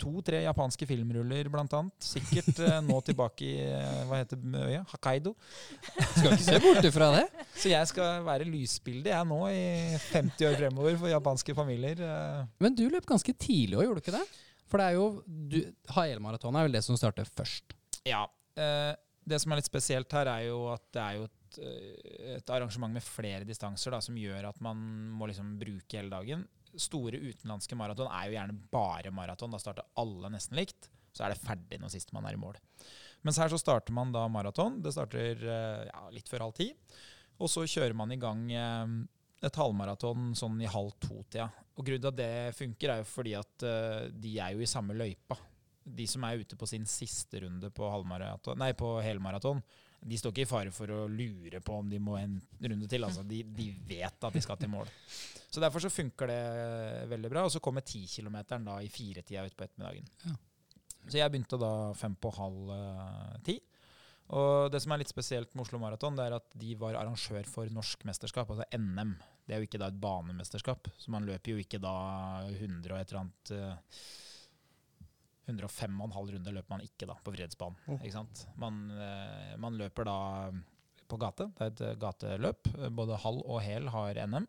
to-tre 0.00 0.42
japanske 0.44 0.86
filmruller, 0.88 1.48
blant 1.52 1.72
annet. 1.78 1.96
Sikkert 2.04 2.58
eh, 2.66 2.78
nå 2.86 3.00
tilbake 3.06 3.46
i 3.46 3.56
eh, 3.66 4.02
hva 4.08 4.20
heter 4.22 4.40
øya? 4.64 4.82
Hakaido. 4.92 5.34
Skal 6.14 6.30
ikke 6.34 6.46
se 6.46 6.58
bort 6.64 6.88
ifra 6.90 7.10
det. 7.16 7.24
Så 7.56 7.72
jeg 7.72 7.90
skal 7.90 8.22
være 8.26 8.46
lysbilde 8.48 9.12
jeg 9.12 9.28
nå 9.30 9.40
i 9.52 9.64
50 10.12 10.46
år 10.50 10.58
fremover 10.62 10.96
for 11.02 11.12
japanske 11.12 11.54
familier. 11.58 12.00
eh. 12.06 12.46
Men 12.62 12.74
du 12.78 12.86
løp 12.92 13.06
ganske 13.08 13.34
tidlig 13.36 13.78
òg, 13.80 13.86
gjorde 13.88 14.00
du 14.00 14.04
ikke 14.06 14.16
det? 14.18 14.24
For 14.70 14.78
det 14.78 14.86
er 14.92 14.98
jo 15.00 15.06
du, 15.26 15.60
Hael-maratonet 15.96 16.60
er 16.60 16.68
vel 16.68 16.76
det 16.78 16.84
som 16.86 16.98
starter 16.98 17.26
først. 17.26 17.74
Ja. 18.06 18.24
eh, 18.56 18.92
det 19.30 19.36
som 19.42 19.52
er 19.52 19.60
litt 19.60 19.68
spesielt 19.68 20.10
her, 20.16 20.26
er 20.32 20.46
jo 20.48 20.62
at 20.72 20.82
det 20.96 21.02
er 21.02 21.16
jo 21.18 21.24
et, 21.28 21.58
eh, 21.62 22.36
et 22.38 22.50
arrangement 22.54 22.94
med 22.94 23.02
flere 23.04 23.44
distanser 23.46 23.92
da, 23.92 23.98
som 24.02 24.16
gjør 24.18 24.48
at 24.48 24.60
man 24.64 24.80
må 25.18 25.28
liksom 25.28 25.52
bruke 25.60 25.98
hele 25.98 26.10
dagen. 26.10 26.46
Store 26.78 27.18
utenlandske 27.18 27.78
maraton 27.78 28.10
er 28.12 28.28
jo 28.28 28.36
gjerne 28.36 28.58
bare 28.72 29.12
maraton. 29.14 29.52
Da 29.52 29.60
starter 29.62 29.88
alle 30.00 30.32
nesten 30.34 30.58
likt. 30.58 30.90
Så 31.10 31.24
er 31.26 31.34
det 31.34 31.42
ferdig 31.42 31.80
når 31.82 31.92
sist 31.94 32.12
man 32.14 32.28
er 32.28 32.36
i 32.36 32.40
mål. 32.40 32.58
Mens 33.26 33.40
her 33.42 33.50
så 33.52 33.58
starter 33.60 33.94
man 33.94 34.12
da 34.14 34.26
maraton. 34.30 34.78
Det 34.84 34.92
starter 34.94 35.42
eh, 35.42 35.86
ja, 35.88 36.04
litt 36.14 36.30
før 36.30 36.46
halv 36.46 36.58
ti. 36.60 36.70
Og 37.40 37.50
så 37.50 37.64
kjører 37.68 37.96
man 37.96 38.12
i 38.14 38.20
gang 38.20 38.46
eh, 38.52 38.94
et 39.46 39.56
halvmaraton 39.56 40.34
sånn 40.38 40.60
i 40.62 40.70
halv 40.70 40.94
to-tida. 41.02 41.48
Og 41.76 41.86
grunnen 41.86 42.04
til 42.04 42.12
at 42.12 42.18
det 42.18 42.56
funker, 42.58 42.92
er 42.92 43.02
jo 43.02 43.08
fordi 43.08 43.36
at 43.38 43.66
eh, 43.66 44.08
de 44.12 44.34
er 44.38 44.56
jo 44.56 44.64
i 44.64 44.70
samme 44.70 44.96
løypa. 44.96 45.38
De 45.80 46.06
som 46.08 46.24
er 46.28 46.42
ute 46.42 46.58
på 46.60 46.68
sin 46.68 46.84
siste 46.88 47.40
runde 47.42 47.72
på, 47.74 47.88
nei, 48.60 48.72
på 48.78 48.92
helmaraton, 49.02 49.62
de 50.00 50.18
står 50.18 50.32
ikke 50.32 50.46
i 50.46 50.48
fare 50.48 50.72
for 50.72 50.92
å 50.94 51.06
lure 51.10 51.60
på 51.64 51.76
om 51.82 51.88
de 51.90 51.98
må 52.00 52.16
en 52.20 52.38
runde 52.64 52.88
til. 52.88 53.04
Altså. 53.04 53.24
De, 53.26 53.42
de 53.44 53.68
vet 53.88 54.28
at 54.28 54.36
de 54.36 54.42
skal 54.42 54.60
til 54.60 54.72
mål. 54.72 54.88
Så 55.50 55.60
Derfor 55.60 55.82
så 55.84 55.90
funker 55.92 56.30
det 56.30 56.42
veldig 57.10 57.30
bra. 57.32 57.44
Og 57.44 57.52
så 57.52 57.60
kommer 57.60 57.84
10-kilometeren 57.84 58.64
da 58.68 58.78
i 58.80 58.88
firetida 58.92 59.44
utpå 59.48 59.66
ettermiddagen. 59.66 60.08
Ja. 60.24 60.36
Så 61.06 61.18
jeg 61.18 61.32
begynte 61.32 61.58
da 61.60 61.72
fem 61.96 62.14
på 62.20 62.32
halv 62.36 62.72
eh, 62.76 63.36
ti. 63.44 63.58
Og 64.36 64.70
det 64.70 64.78
som 64.84 64.94
er 64.94 65.02
litt 65.02 65.10
spesielt 65.10 65.52
med 65.56 65.64
Oslo 65.64 65.80
Maraton, 65.82 66.14
det 66.16 66.28
er 66.28 66.36
at 66.36 66.52
de 66.60 66.74
var 66.78 66.94
arrangør 67.00 67.48
for 67.50 67.70
norsk 67.74 68.04
mesterskap, 68.06 68.52
altså 68.52 68.66
NM. 68.78 69.16
Det 69.42 69.56
er 69.56 69.62
jo 69.62 69.66
ikke 69.66 69.80
da 69.82 69.88
et 69.90 69.98
banemesterskap, 70.00 70.86
så 71.02 71.10
man 71.10 71.26
løper 71.26 71.56
jo 71.56 71.62
ikke 71.64 71.80
da 71.82 71.94
100 72.46 72.92
og 72.92 73.00
et 73.00 73.10
eller 73.10 73.22
annet 73.24 73.52
eh, 73.56 74.04
105,5 75.50 76.34
runder 76.34 76.54
løper 76.56 76.74
man 76.74 76.84
ikke 76.84 77.08
da 77.10 77.16
på 77.20 77.34
Frihetsbanen. 77.34 77.80
Oh. 77.88 77.98
Ikke 78.00 78.16
sant? 78.16 78.46
Man, 78.60 78.86
eh, 78.94 79.56
man 79.60 79.78
løper 79.80 80.08
da 80.08 80.16
på 81.10 81.18
gate. 81.20 81.50
Det 81.58 81.66
er 81.66 81.74
et 81.74 81.84
eh, 81.88 81.98
gateløp. 82.00 82.72
Både 82.96 83.20
halv 83.24 83.44
og 83.44 83.62
hel 83.64 83.90
har 83.92 84.20
NM. 84.30 84.48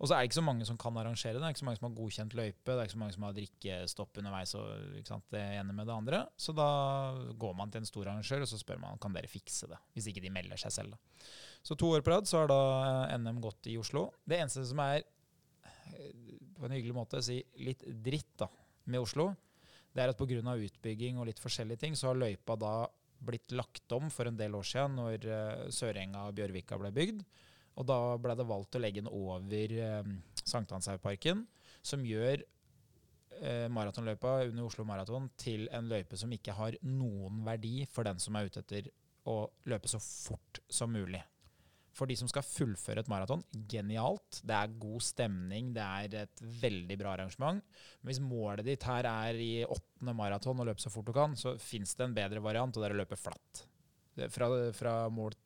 Og 0.00 0.08
så 0.08 0.14
er 0.16 0.22
det 0.22 0.30
ikke 0.30 0.38
så 0.38 0.46
mange 0.46 0.64
som 0.64 0.78
kan 0.80 0.96
arrangere 0.96 1.34
det. 1.36 1.42
Det 1.42 1.46
er 1.50 1.52
ikke 1.52 1.60
så 1.60 1.66
mange 1.68 1.80
som 1.80 1.86
har 1.90 1.96
godkjent 1.98 2.36
løype. 2.38 2.70
Det 2.70 2.76
er 2.78 2.86
ikke 2.88 2.94
så 2.94 3.00
mange 3.02 3.16
som 3.16 3.26
har 3.26 3.34
drikkestopp 3.36 4.20
underveis 4.22 4.54
og 4.56 4.96
ikke 4.96 5.12
sant, 5.12 5.26
det 5.34 5.42
ene 5.58 5.74
med 5.76 5.90
det 5.90 5.96
andre. 5.96 6.20
Så 6.40 6.54
da 6.56 6.68
går 7.42 7.52
man 7.58 7.72
til 7.72 7.82
en 7.82 7.90
stor 7.90 8.08
arrangør 8.08 8.46
og 8.46 8.48
så 8.48 8.60
spør 8.62 8.80
man 8.80 9.02
kan 9.02 9.12
dere 9.12 9.28
fikse 9.28 9.68
det. 9.68 9.76
Hvis 9.92 10.08
ikke 10.08 10.24
de 10.24 10.32
melder 10.32 10.60
seg 10.62 10.72
selv. 10.72 10.96
Da. 10.96 11.28
Så 11.60 11.76
to 11.76 11.92
år 11.92 12.04
på 12.06 12.14
rad 12.14 12.30
så 12.30 12.40
har 12.40 12.48
da 12.48 12.60
eh, 13.10 13.18
NM 13.20 13.42
gått 13.44 13.68
i 13.68 13.76
Oslo. 13.80 14.06
Det 14.24 14.40
eneste 14.40 14.64
som 14.70 14.80
er 14.86 15.04
på 16.60 16.68
en 16.68 16.76
hyggelig 16.76 16.96
måte 16.96 17.22
si 17.24 17.40
litt 17.64 17.84
dritt 18.04 18.32
da, 18.40 18.48
med 18.90 19.04
Oslo, 19.04 19.30
det 19.94 20.02
er 20.02 20.12
at 20.12 20.18
pga. 20.18 20.54
utbygging 20.54 21.18
og 21.18 21.26
litt 21.26 21.42
forskjellige 21.42 21.84
ting, 21.84 21.96
så 21.96 22.10
har 22.10 22.20
løypa 22.20 22.56
da 22.56 22.74
blitt 23.20 23.52
lagt 23.52 23.92
om 23.92 24.08
for 24.10 24.26
en 24.26 24.36
del 24.38 24.54
år 24.56 24.64
siden 24.64 24.96
når 24.96 25.26
uh, 25.28 25.66
Sørenga 25.72 26.28
og 26.28 26.36
Bjørvika 26.38 26.78
ble 26.80 26.92
bygd. 26.94 27.24
Og 27.80 27.86
da 27.86 27.98
ble 28.20 28.36
det 28.36 28.48
valgt 28.48 28.76
å 28.76 28.80
legge 28.82 29.02
den 29.02 29.10
over 29.12 29.74
uh, 29.76 30.14
Sankthanshaugparken, 30.44 31.44
som 31.82 32.06
gjør 32.06 32.44
uh, 33.42 33.66
maratonløypa 33.72 34.38
under 34.48 34.64
Oslo 34.68 34.86
Maraton 34.88 35.28
til 35.40 35.68
en 35.74 35.90
løype 35.90 36.16
som 36.20 36.32
ikke 36.32 36.56
har 36.56 36.78
noen 36.86 37.42
verdi 37.46 37.84
for 37.90 38.08
den 38.08 38.22
som 38.22 38.38
er 38.38 38.48
ute 38.48 38.64
etter 38.64 38.88
å 39.28 39.42
løpe 39.68 39.90
så 39.90 40.00
fort 40.00 40.62
som 40.72 40.92
mulig 40.94 41.20
for 41.96 42.10
de 42.10 42.16
som 42.18 42.28
skal 42.30 42.46
fullføre 42.46 43.02
et 43.02 43.10
maraton, 43.10 43.42
genialt. 43.70 44.40
Det 44.46 44.56
er 44.56 44.76
god 44.80 45.02
stemning, 45.04 45.72
det 45.76 45.84
er 45.84 46.16
et 46.22 46.42
veldig 46.62 46.96
bra 47.00 47.14
arrangement. 47.16 47.62
Men 48.00 48.10
hvis 48.10 48.22
målet 48.22 48.66
ditt 48.66 48.86
her 48.86 49.08
er 49.10 49.40
i 49.42 49.52
åttende 49.66 50.14
maraton 50.16 50.62
å 50.62 50.66
løpe 50.68 50.82
så 50.82 50.92
fort 50.92 51.08
du 51.10 51.14
kan, 51.16 51.36
så 51.38 51.56
fins 51.60 51.96
det 51.98 52.06
en 52.06 52.16
bedre 52.16 52.42
variant, 52.44 52.72
og 52.74 52.82
det 52.82 52.90
er 52.90 52.96
å 52.96 53.00
løpe 53.02 53.18
flatt. 53.20 53.64
Fra, 54.30 54.50
fra, 54.76 54.94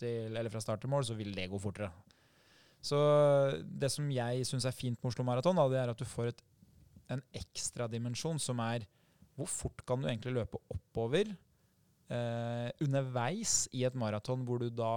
til, 0.01 0.41
fra, 0.51 0.63
start 0.63 0.83
til 0.83 0.91
mål 0.91 1.07
så 1.07 1.17
vil 1.19 1.35
det 1.37 1.49
gå 1.53 1.61
fortere. 1.63 1.93
Så 2.85 2.99
det 3.65 3.89
som 3.93 4.09
jeg 4.13 4.45
syns 4.49 4.67
er 4.69 4.77
fint 4.77 4.99
med 4.99 5.13
Oslo 5.13 5.25
Maraton, 5.25 5.61
det 5.73 5.81
er 5.81 5.93
at 5.93 6.01
du 6.01 6.05
får 6.09 6.33
et, 6.33 6.45
en 7.15 7.23
ekstra 7.37 7.89
dimensjon 7.89 8.41
som 8.43 8.61
er 8.65 8.85
hvor 9.35 9.49
fort 9.51 9.83
kan 9.87 10.03
du 10.03 10.09
egentlig 10.09 10.37
løpe 10.37 10.61
oppover? 10.71 11.33
Uh, 12.05 12.69
underveis 12.85 13.65
i 13.73 13.81
et 13.89 13.95
maraton 13.97 14.43
hvor 14.45 14.61
du 14.61 14.69
da 14.69 14.91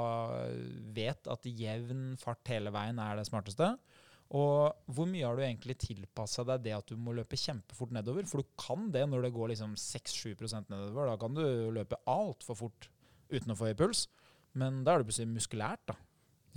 vet 0.92 1.30
at 1.32 1.48
jevn 1.48 2.18
fart 2.20 2.52
hele 2.52 2.74
veien 2.76 3.00
er 3.00 3.20
det 3.20 3.28
smarteste. 3.30 3.72
Og 4.36 4.92
hvor 4.92 5.08
mye 5.08 5.24
har 5.24 5.38
du 5.38 5.44
egentlig 5.46 5.78
tilpassa 5.80 6.44
deg 6.50 6.66
det 6.66 6.74
at 6.76 6.90
du 6.92 7.00
må 7.00 7.14
løpe 7.16 7.40
kjempefort 7.40 7.94
nedover? 7.96 8.28
For 8.28 8.44
du 8.44 8.50
kan 8.60 8.90
det 8.92 9.06
når 9.08 9.24
det 9.24 9.34
går 9.38 9.54
liksom 9.54 9.78
6-7% 9.80 10.68
nedover. 10.74 11.14
Da 11.14 11.16
kan 11.22 11.38
du 11.38 11.46
løpe 11.78 12.00
altfor 12.12 12.60
fort 12.60 12.90
uten 13.32 13.54
å 13.54 13.58
få 13.60 13.70
høy 13.70 13.78
puls. 13.80 14.08
Men 14.58 14.82
da 14.84 14.96
er 14.96 15.04
det 15.04 15.08
plutselig 15.08 15.32
muskulært, 15.32 15.86
da. 15.88 15.96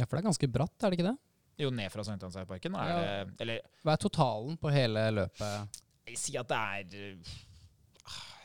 Ja, 0.00 0.06
for 0.06 0.16
det 0.16 0.22
er 0.22 0.30
ganske 0.30 0.48
bratt, 0.50 0.76
er 0.80 0.90
det 0.90 0.98
ikke 0.98 1.10
det? 1.12 1.18
Jo, 1.60 1.70
ned 1.76 1.92
fra 1.92 2.02
Sankthanshaugparken. 2.06 2.74
Ja. 2.74 3.54
Hva 3.84 3.94
er 3.94 4.00
totalen 4.00 4.56
på 4.58 4.72
hele 4.72 5.04
løpet? 5.12 5.80
Jeg 6.08 6.18
sier 6.18 6.42
at 6.42 6.50
det 6.50 6.58
er 6.58 6.90
Eh, 6.96 7.40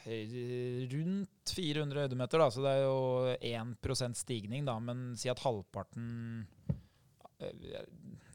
rundt 0.05 1.53
400 1.55 2.05
høydemeter, 2.05 2.41
da, 2.41 2.49
så 2.53 2.61
det 2.61 2.73
er 2.75 2.83
jo 2.83 3.33
1% 3.41 4.19
stigning, 4.19 4.65
da. 4.67 4.77
Men 4.83 5.13
si 5.17 5.31
at 5.31 5.41
halvparten 5.41 6.45
eh, 7.39 7.81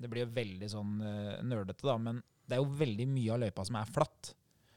Det 0.00 0.10
blir 0.10 0.24
jo 0.24 0.34
veldig 0.34 0.70
sånn 0.72 0.96
uh, 1.04 1.38
nerdete, 1.46 1.86
da. 1.86 1.96
Men 2.00 2.22
det 2.48 2.56
er 2.56 2.62
jo 2.62 2.78
veldig 2.80 3.06
mye 3.10 3.34
av 3.34 3.42
løypa 3.44 3.66
som 3.68 3.78
er 3.78 3.92
flatt. 3.94 4.32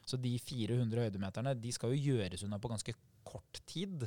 Så 0.06 0.20
de 0.20 0.36
400 0.38 1.08
høydemeterne 1.08 1.56
de 1.58 1.72
skal 1.74 1.94
jo 1.94 2.12
gjøres 2.12 2.44
unna 2.46 2.60
på 2.62 2.70
ganske 2.70 2.96
kort 3.24 3.62
tid. 3.66 4.04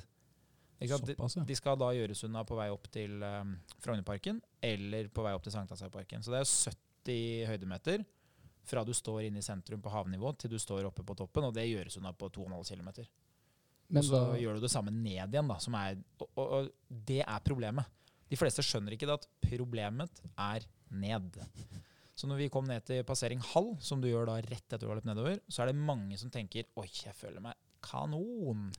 Såpass, 0.76 1.38
ja. 1.38 1.46
De 1.48 1.56
skal 1.56 1.78
da 1.80 1.88
gjøres 1.96 2.20
unna 2.28 2.42
på 2.46 2.58
vei 2.58 2.68
opp 2.68 2.84
til 2.92 3.22
um, 3.24 3.54
Frognerparken 3.80 4.42
eller 4.60 5.08
på 5.08 5.24
vei 5.24 5.32
opp 5.34 5.46
til 5.46 5.54
Sankthanshaugparken. 5.54 6.22
Så 6.22 6.34
det 6.34 6.42
er 6.42 6.44
jo 6.44 6.74
70 6.76 7.50
høydemeter 7.50 8.04
fra 8.66 8.82
du 8.86 8.92
står 8.96 9.28
inne 9.28 9.40
i 9.40 9.46
sentrum 9.46 9.82
på 9.82 9.92
havnivå 9.92 10.32
til 10.40 10.52
du 10.52 10.58
står 10.60 10.88
oppe 10.88 11.04
på 11.06 11.16
toppen, 11.18 11.48
og 11.48 11.54
det 11.54 11.68
gjøres 11.68 11.98
unna 12.00 12.12
på 12.16 12.30
2,5 12.34 12.74
km. 12.74 12.90
Men 13.94 14.02
så 14.02 14.16
da, 14.16 14.38
gjør 14.40 14.58
du 14.58 14.64
det 14.64 14.72
samme 14.72 14.92
ned 14.94 15.34
igjen, 15.34 15.50
da, 15.50 15.58
som 15.62 15.76
er, 15.78 15.98
og, 16.18 16.28
og, 16.34 16.46
og, 16.58 16.70
det 17.06 17.20
er 17.22 17.44
problemet. 17.46 17.92
De 18.26 18.38
fleste 18.38 18.64
skjønner 18.66 18.96
ikke 18.96 19.06
det 19.06 19.20
at 19.20 19.28
problemet 19.46 20.22
er 20.34 20.66
ned. 20.90 21.38
Så 22.16 22.26
når 22.26 22.40
vi 22.40 22.50
kom 22.50 22.66
ned 22.66 22.82
til 22.88 23.04
passering 23.06 23.42
halv, 23.52 23.76
som 23.84 24.02
du 24.02 24.08
gjør 24.08 24.26
da 24.30 24.40
rett 24.40 24.64
etter 24.64 24.82
du 24.82 24.88
har 24.90 24.98
løpt 24.98 25.08
nedover, 25.10 25.38
så 25.46 25.62
er 25.62 25.70
det 25.70 25.78
mange 25.78 26.18
som 26.18 26.32
tenker 26.32 26.66
oi, 26.80 26.88
jeg 26.88 27.14
føler 27.14 27.44
meg 27.44 27.54
kanon. 27.86 28.70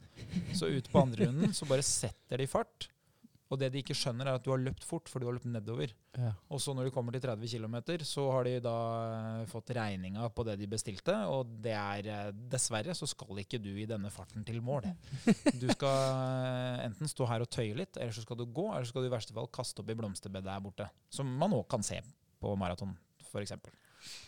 Så 0.58 0.68
ut 0.74 0.90
på 0.92 1.02
andre 1.06 1.30
runden 1.30 1.54
så 1.56 1.68
bare 1.70 1.86
setter 1.86 2.42
de 2.42 2.50
fart. 2.50 2.90
Og 3.48 3.60
det 3.62 3.70
de 3.72 3.80
ikke 3.80 3.96
skjønner, 3.96 4.28
er 4.28 4.38
at 4.40 4.44
du 4.44 4.50
har 4.52 4.60
løpt 4.60 4.84
fort, 4.84 5.08
for 5.08 5.24
du 5.24 5.28
har 5.30 5.38
løpt 5.38 5.48
nedover. 5.48 5.94
Ja. 6.18 6.34
Og 6.52 6.60
så 6.60 6.74
når 6.76 6.90
de 6.90 6.92
kommer 6.96 7.16
til 7.16 7.24
30 7.24 7.48
km, 7.48 7.78
så 8.04 8.26
har 8.34 8.48
de 8.48 8.58
da 8.64 8.76
eh, 9.14 9.46
fått 9.48 9.72
regninga 9.78 10.28
på 10.36 10.44
det 10.48 10.58
de 10.60 10.68
bestilte, 10.72 11.16
og 11.32 11.54
det 11.64 11.76
er 11.78 12.10
eh, 12.12 12.34
Dessverre 12.52 12.96
så 12.98 13.08
skal 13.08 13.40
ikke 13.44 13.62
du 13.64 13.72
i 13.72 13.88
denne 13.88 14.12
farten 14.12 14.44
til 14.48 14.60
mål. 14.66 14.90
Du 15.56 15.68
skal 15.72 15.96
eh, 15.96 16.86
enten 16.90 17.12
stå 17.12 17.30
her 17.32 17.46
og 17.46 17.52
tøye 17.54 17.78
litt, 17.78 17.96
eller 17.96 18.16
så 18.16 18.26
skal 18.26 18.42
du 18.42 18.46
gå, 18.46 18.68
eller 18.74 18.88
så 18.88 18.92
skal 18.92 19.08
du 19.08 19.12
i 19.12 19.16
verste 19.16 19.38
fall 19.38 19.48
kaste 19.54 19.84
opp 19.84 19.94
i 19.94 19.98
blomsterbedet 20.00 20.50
der 20.50 20.64
borte. 20.64 20.90
Som 21.14 21.32
man 21.40 21.56
òg 21.56 21.68
kan 21.72 21.86
se 21.86 22.02
på 22.42 22.52
maraton, 22.60 22.98
f.eks. 23.32 23.56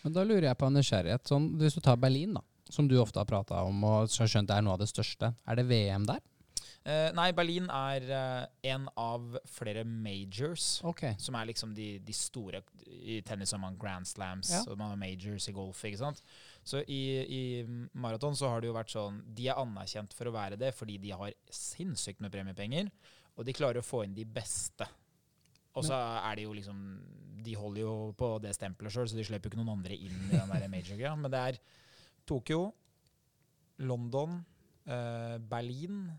Men 0.06 0.16
da 0.16 0.24
lurer 0.24 0.48
jeg 0.48 0.60
på 0.60 0.70
en 0.70 0.80
nysgjerrighet. 0.80 1.28
Sånn, 1.28 1.52
hvis 1.60 1.76
du 1.76 1.84
tar 1.84 2.00
Berlin, 2.00 2.40
da, 2.40 2.46
som 2.72 2.88
du 2.88 2.96
ofte 3.02 3.20
har 3.20 3.28
prata 3.30 3.66
om 3.68 3.84
og 3.84 4.12
skjønt 4.12 4.52
er 4.56 4.64
noe 4.64 4.78
av 4.78 4.84
det 4.84 4.90
største, 4.92 5.34
er 5.44 5.60
det 5.60 5.68
VM 5.68 6.08
der? 6.08 6.24
Uh, 6.90 7.10
nei, 7.14 7.28
Berlin 7.38 7.68
er 7.70 8.06
uh, 8.10 8.46
en 8.66 8.88
av 8.98 9.36
flere 9.52 9.84
majors. 9.86 10.80
Okay. 10.90 11.14
Som 11.22 11.36
er 11.38 11.50
liksom 11.52 11.76
de, 11.78 12.00
de 12.02 12.14
store 12.16 12.64
I 12.82 13.20
tennis 13.28 13.54
har 13.54 13.62
man 13.62 13.78
Grand 13.78 14.08
Slams, 14.10 14.50
ja. 14.56 14.64
og 14.66 14.80
man 14.80 14.96
har 14.96 14.98
majors 14.98 15.46
i 15.52 15.54
golf. 15.54 15.84
ikke 15.86 16.00
sant? 16.02 16.24
Så 16.66 16.82
i, 16.90 17.02
i 17.22 17.42
maraton 17.94 18.38
så 18.38 18.50
har 18.50 18.64
det 18.64 18.72
jo 18.72 18.78
vært 18.78 18.94
sånn 18.94 19.20
De 19.38 19.48
er 19.52 19.60
anerkjent 19.60 20.16
for 20.18 20.30
å 20.30 20.34
være 20.34 20.58
det 20.60 20.72
fordi 20.76 20.98
de 21.02 21.14
har 21.14 21.36
sinnssykt 21.54 22.24
med 22.26 22.34
premiepenger, 22.34 22.90
og 23.38 23.46
de 23.46 23.56
klarer 23.56 23.84
å 23.84 23.86
få 23.86 24.04
inn 24.08 24.18
de 24.18 24.26
beste. 24.26 24.88
Og 25.78 25.86
så 25.86 25.96
er 25.96 26.40
det 26.40 26.48
jo 26.48 26.56
liksom 26.58 26.80
De 27.46 27.54
holder 27.56 27.84
jo 27.84 27.92
på 28.18 28.32
det 28.44 28.56
stempelet 28.58 28.96
sjøl, 28.96 29.12
så 29.12 29.20
de 29.20 29.28
slipper 29.28 29.48
jo 29.48 29.54
ikke 29.54 29.62
noen 29.62 29.78
andre 29.78 30.00
inn 30.00 30.16
i 30.26 30.32
den 30.34 30.56
der 30.56 30.66
major-greia. 30.72 31.14
Men 31.20 31.32
det 31.36 31.44
er 31.52 31.62
Tokyo, 32.28 32.64
London, 33.86 34.42
uh, 34.90 35.38
Berlin 35.40 36.10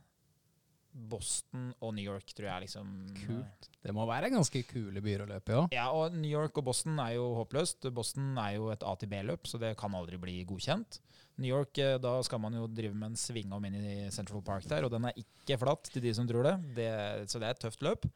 Boston 0.93 1.70
og 1.80 1.95
New 1.97 2.05
York, 2.05 2.32
tror 2.34 2.49
jeg. 2.49 2.66
liksom. 2.66 2.91
Kult. 3.22 3.68
Det 3.80 3.95
må 3.97 4.07
være 4.09 4.32
ganske 4.32 4.62
kule 4.68 5.03
byer 5.05 5.24
å 5.24 5.28
løpe 5.30 5.53
i 5.53 5.59
òg. 5.59 5.76
Ja, 5.76 5.88
og 5.95 6.16
New 6.16 6.30
York 6.30 6.59
og 6.61 6.66
Boston 6.70 6.99
er 7.03 7.14
jo 7.16 7.28
håpløst. 7.38 7.88
Boston 7.95 8.32
er 8.41 8.57
jo 8.59 8.70
et 8.74 8.84
A 8.86 8.95
til 8.99 9.11
B-løp, 9.12 9.47
så 9.49 9.61
det 9.62 9.76
kan 9.80 9.95
aldri 9.97 10.18
bli 10.20 10.41
godkjent. 10.49 11.01
New 11.41 11.49
York, 11.49 11.78
eh, 11.78 11.99
da 12.03 12.16
skal 12.26 12.43
man 12.43 12.59
jo 12.59 12.66
drive 12.68 12.97
med 12.97 13.12
en 13.12 13.20
sving 13.20 13.53
om 13.57 13.64
inn 13.64 13.78
i 13.80 14.11
Central 14.12 14.43
Park 14.45 14.66
der, 14.68 14.84
og 14.84 14.93
den 14.93 15.07
er 15.09 15.16
ikke 15.16 15.61
flatt 15.62 15.88
til 15.93 16.05
de 16.05 16.12
som 16.16 16.28
tror 16.28 16.51
det. 16.51 16.57
det 16.76 16.91
så 17.30 17.41
det 17.41 17.49
er 17.49 17.57
et 17.57 17.64
tøft 17.68 17.86
løp. 17.86 18.11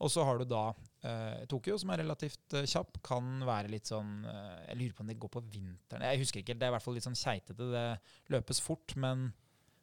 Og 0.00 0.08
så 0.08 0.24
har 0.24 0.40
du 0.40 0.46
da 0.48 0.70
eh, 1.04 1.42
Tokyo, 1.50 1.76
som 1.80 1.92
er 1.92 2.00
relativt 2.00 2.56
eh, 2.56 2.68
kjapp. 2.68 3.00
Kan 3.04 3.42
være 3.44 3.70
litt 3.72 3.90
sånn 3.90 4.24
eh, 4.24 4.70
Jeg 4.70 4.78
lurer 4.80 4.94
på 4.96 5.04
om 5.04 5.12
det 5.12 5.18
går 5.20 5.32
på 5.34 5.42
vinteren. 5.52 6.06
Jeg 6.08 6.22
husker 6.22 6.40
ikke, 6.40 6.56
Det 6.56 6.66
er 6.66 6.72
i 6.72 6.76
hvert 6.76 6.86
fall 6.86 6.96
litt 6.96 7.08
sånn 7.08 7.20
keitete. 7.20 7.68
Det 7.74 7.86
løpes 8.32 8.62
fort, 8.64 8.96
men 9.00 9.28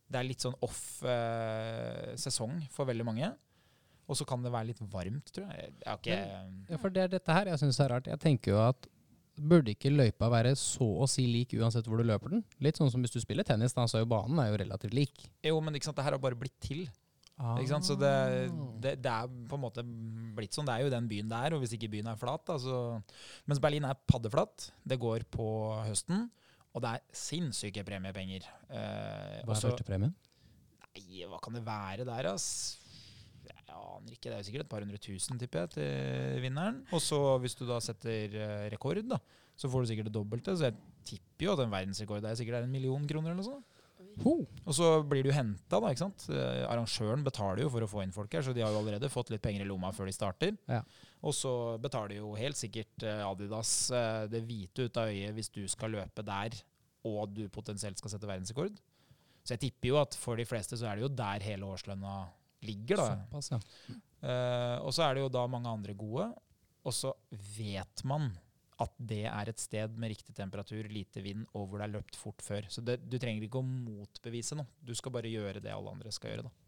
det 0.07 0.19
er 0.19 0.27
litt 0.27 0.43
sånn 0.43 0.55
off 0.63 1.03
eh, 1.03 2.13
sesong 2.19 2.59
for 2.73 2.87
veldig 2.89 3.05
mange. 3.07 3.31
Og 4.07 4.15
så 4.15 4.27
kan 4.27 4.43
det 4.43 4.53
være 4.53 4.69
litt 4.69 4.83
varmt, 4.87 5.33
tror 5.35 5.49
jeg. 5.51 5.73
jeg 5.83 5.99
ikke, 5.99 6.19
ja, 6.71 6.77
for 6.79 6.93
det 6.95 7.01
er 7.03 7.09
dette 7.17 7.33
her 7.35 7.49
jeg 7.51 7.59
syns 7.59 7.79
er 7.83 7.91
rart. 7.91 8.07
Jeg 8.07 8.21
tenker 8.23 8.55
jo 8.55 8.61
at 8.63 8.87
burde 9.37 9.73
ikke 9.73 9.91
løypa 9.93 10.29
være 10.33 10.53
så 10.57 10.87
å 11.03 11.07
si 11.09 11.27
lik 11.29 11.53
uansett 11.59 11.85
hvor 11.87 11.99
du 12.01 12.07
løper 12.07 12.33
den? 12.33 12.45
Litt 12.63 12.79
sånn 12.79 12.89
som 12.89 13.03
hvis 13.03 13.13
du 13.13 13.19
spiller 13.21 13.45
tennis, 13.45 13.75
da, 13.75 13.85
så 13.85 13.99
er 13.99 14.05
jo 14.05 14.13
banen 14.15 14.39
er 14.41 14.49
jo 14.49 14.61
relativt 14.63 14.95
lik. 14.97 15.27
Jo, 15.45 15.59
men 15.61 15.77
ikke 15.77 15.89
sant, 15.89 15.99
det 15.99 16.07
her 16.07 16.15
har 16.15 16.23
bare 16.23 16.39
blitt 16.39 16.55
til. 16.63 16.87
Ah. 17.37 17.59
Ikke 17.59 17.75
sant? 17.75 17.85
Så 17.85 17.97
det, 17.99 18.13
det, 18.81 18.95
det, 19.03 19.11
er 19.11 19.29
på 19.49 19.59
en 19.59 19.63
måte 19.67 19.83
blitt 20.37 20.55
sånn. 20.57 20.65
Det 20.65 20.73
er 20.73 20.87
jo 20.87 20.93
den 20.93 21.09
byen 21.09 21.29
det 21.29 21.41
er, 21.43 21.53
og 21.53 21.61
hvis 21.61 21.75
ikke 21.77 21.91
byen 21.93 22.09
er 22.09 22.17
flat, 22.17 22.47
da, 22.47 22.57
så 22.61 22.79
Mens 23.45 23.61
Berlin 23.61 23.85
er 23.85 23.99
paddeflatt. 24.09 24.71
Det 24.87 24.97
går 25.01 25.27
på 25.35 25.47
høsten. 25.85 26.29
Og 26.77 26.83
det 26.83 26.93
er 26.93 27.05
sinnssyke 27.17 27.81
premiepenger. 27.87 28.43
Eh, 28.69 29.39
hva 29.47 29.55
er 29.55 29.63
førstepremien? 29.63 30.11
Nei, 30.93 31.23
hva 31.29 31.39
kan 31.41 31.57
det 31.57 31.63
være 31.65 32.05
der, 32.05 32.29
ass? 32.29 32.77
Jeg 33.47 33.63
aner 33.65 34.13
ikke. 34.13 34.27
Det 34.27 34.35
er 34.35 34.43
jo 34.43 34.47
sikkert 34.51 34.67
et 34.67 34.69
par 34.69 34.85
hundre 34.85 34.99
tusen, 35.01 35.39
tipper 35.41 35.65
jeg, 35.65 35.73
til 35.77 36.43
vinneren. 36.45 36.83
Og 36.93 37.01
så 37.01 37.19
hvis 37.41 37.57
du 37.57 37.65
da 37.69 37.79
setter 37.81 38.37
uh, 38.37 38.67
rekord, 38.73 39.01
da, 39.09 39.17
så 39.57 39.71
får 39.71 39.83
du 39.83 39.89
sikkert 39.91 40.11
det 40.11 40.15
dobbelte. 40.19 40.53
Så 40.53 40.69
jeg 40.69 40.77
tipper 41.07 41.47
jo 41.47 41.57
at 41.57 41.63
en 41.65 41.73
verdensrekord 41.73 42.21
der 42.25 42.37
sikkert 42.37 42.59
er 42.61 42.69
en 42.69 42.75
million 42.77 43.09
kroner 43.09 43.33
eller 43.33 43.41
noe 43.41 43.49
sånt. 43.49 43.73
Ho. 44.23 44.33
Og 44.65 44.73
så 44.73 44.87
blir 45.05 45.25
du 45.25 45.31
henta, 45.33 45.77
da. 45.77 45.91
ikke 45.91 46.01
sant? 46.01 46.25
Eh, 46.33 46.63
arrangøren 46.65 47.25
betaler 47.25 47.63
jo 47.63 47.71
for 47.73 47.85
å 47.85 47.89
få 47.89 48.01
inn 48.03 48.13
folk 48.15 48.33
her, 48.33 48.45
så 48.45 48.53
de 48.55 48.63
har 48.65 48.73
jo 48.73 48.79
allerede 48.81 49.11
fått 49.13 49.29
litt 49.33 49.43
penger 49.43 49.65
i 49.65 49.67
lomma 49.69 49.91
før 49.93 50.09
de 50.09 50.15
starter. 50.15 50.55
Ja. 50.69 50.81
Og 51.25 51.35
så 51.37 51.51
betaler 51.81 52.17
jo 52.19 52.33
helt 52.37 52.57
sikkert 52.57 53.05
eh, 53.05 53.21
Adidas 53.25 53.73
eh, 53.93 54.25
det 54.31 54.41
hvite 54.47 54.87
ut 54.87 54.99
av 55.01 55.13
øyet 55.13 55.37
hvis 55.37 55.53
du 55.53 55.63
skal 55.69 55.93
løpe 55.97 56.25
der 56.25 56.57
og 57.05 57.33
du 57.35 57.45
potensielt 57.53 57.99
skal 57.99 58.13
sette 58.13 58.29
verdensrekord. 58.29 58.79
Så 59.43 59.55
jeg 59.55 59.67
tipper 59.67 59.91
jo 59.93 60.01
at 60.01 60.17
for 60.19 60.39
de 60.39 60.45
fleste 60.47 60.79
så 60.79 60.89
er 60.89 60.97
det 60.97 61.05
jo 61.05 61.13
der 61.13 61.45
hele 61.45 61.69
årslønna 61.69 62.17
ligger. 62.67 62.99
da. 62.99 63.07
Såpass, 63.13 63.51
ja. 63.53 63.61
Uh, 64.17 64.77
og 64.81 64.91
så 64.95 65.05
er 65.05 65.15
det 65.15 65.23
jo 65.23 65.31
da 65.31 65.45
mange 65.47 65.71
andre 65.71 65.95
gode. 65.97 66.27
Og 66.87 66.95
så 66.95 67.13
vet 67.55 68.03
man 68.07 68.31
at 68.83 68.93
det 69.09 69.23
er 69.25 69.49
et 69.49 69.61
sted 69.61 69.95
med 69.97 70.11
riktig 70.13 70.35
temperatur, 70.37 70.85
lite 70.91 71.23
vind, 71.25 71.47
og 71.57 71.65
hvor 71.65 71.81
det 71.81 71.87
er 71.87 71.95
løpt 71.95 72.17
fort 72.19 72.43
før. 72.45 72.67
Så 72.69 72.83
det, 72.85 72.99
du 73.09 73.17
trenger 73.17 73.47
ikke 73.47 73.61
å 73.61 73.65
motbevise 73.65 74.57
noe. 74.59 74.69
Du 74.85 74.93
skal 74.97 75.15
bare 75.15 75.31
gjøre 75.31 75.63
det 75.63 75.73
alle 75.73 75.95
andre 75.95 76.13
skal 76.13 76.35
gjøre. 76.35 76.49
da. 76.49 76.66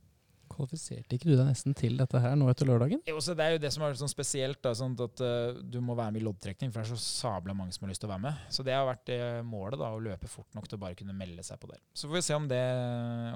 Kvalifiserte 0.49 1.15
ikke 1.15 1.29
du 1.29 1.35
deg 1.35 1.47
nesten 1.47 1.75
til 1.77 1.95
dette 1.99 2.19
her 2.21 2.35
nå 2.39 2.49
etter 2.51 2.67
lørdagen? 2.69 3.01
Jo, 3.07 3.19
Det 3.19 3.45
er 3.45 3.55
jo 3.55 3.61
det 3.61 3.71
som 3.75 3.85
er 3.85 3.97
sånn 3.99 4.11
spesielt. 4.11 4.61
Da, 4.63 4.73
sånn 4.77 4.95
at 4.99 5.21
uh, 5.23 5.59
Du 5.61 5.79
må 5.85 5.95
være 5.97 6.15
med 6.15 6.23
i 6.23 6.25
loddtrekning, 6.25 6.73
for 6.73 6.81
det 6.81 6.89
er 6.89 6.97
så 6.97 7.03
sabla 7.29 7.55
mange 7.57 7.75
som 7.75 7.85
har 7.85 7.93
lyst 7.93 8.03
til 8.03 8.09
å 8.09 8.13
være 8.13 8.25
med. 8.25 8.47
Så 8.53 8.65
det 8.67 8.75
har 8.75 8.87
vært 8.87 9.11
uh, 9.13 9.41
målet, 9.45 9.79
da, 9.81 9.91
å 9.93 10.01
løpe 10.03 10.31
fort 10.31 10.57
nok 10.57 10.69
til 10.69 10.79
å 10.79 10.83
bare 10.83 10.97
kunne 10.99 11.15
melde 11.17 11.45
seg 11.45 11.61
på 11.61 11.69
der. 11.71 11.81
Så 11.93 12.09
får 12.09 12.19
vi 12.19 12.25
se 12.25 12.39
om 12.39 12.49
det, 12.49 12.63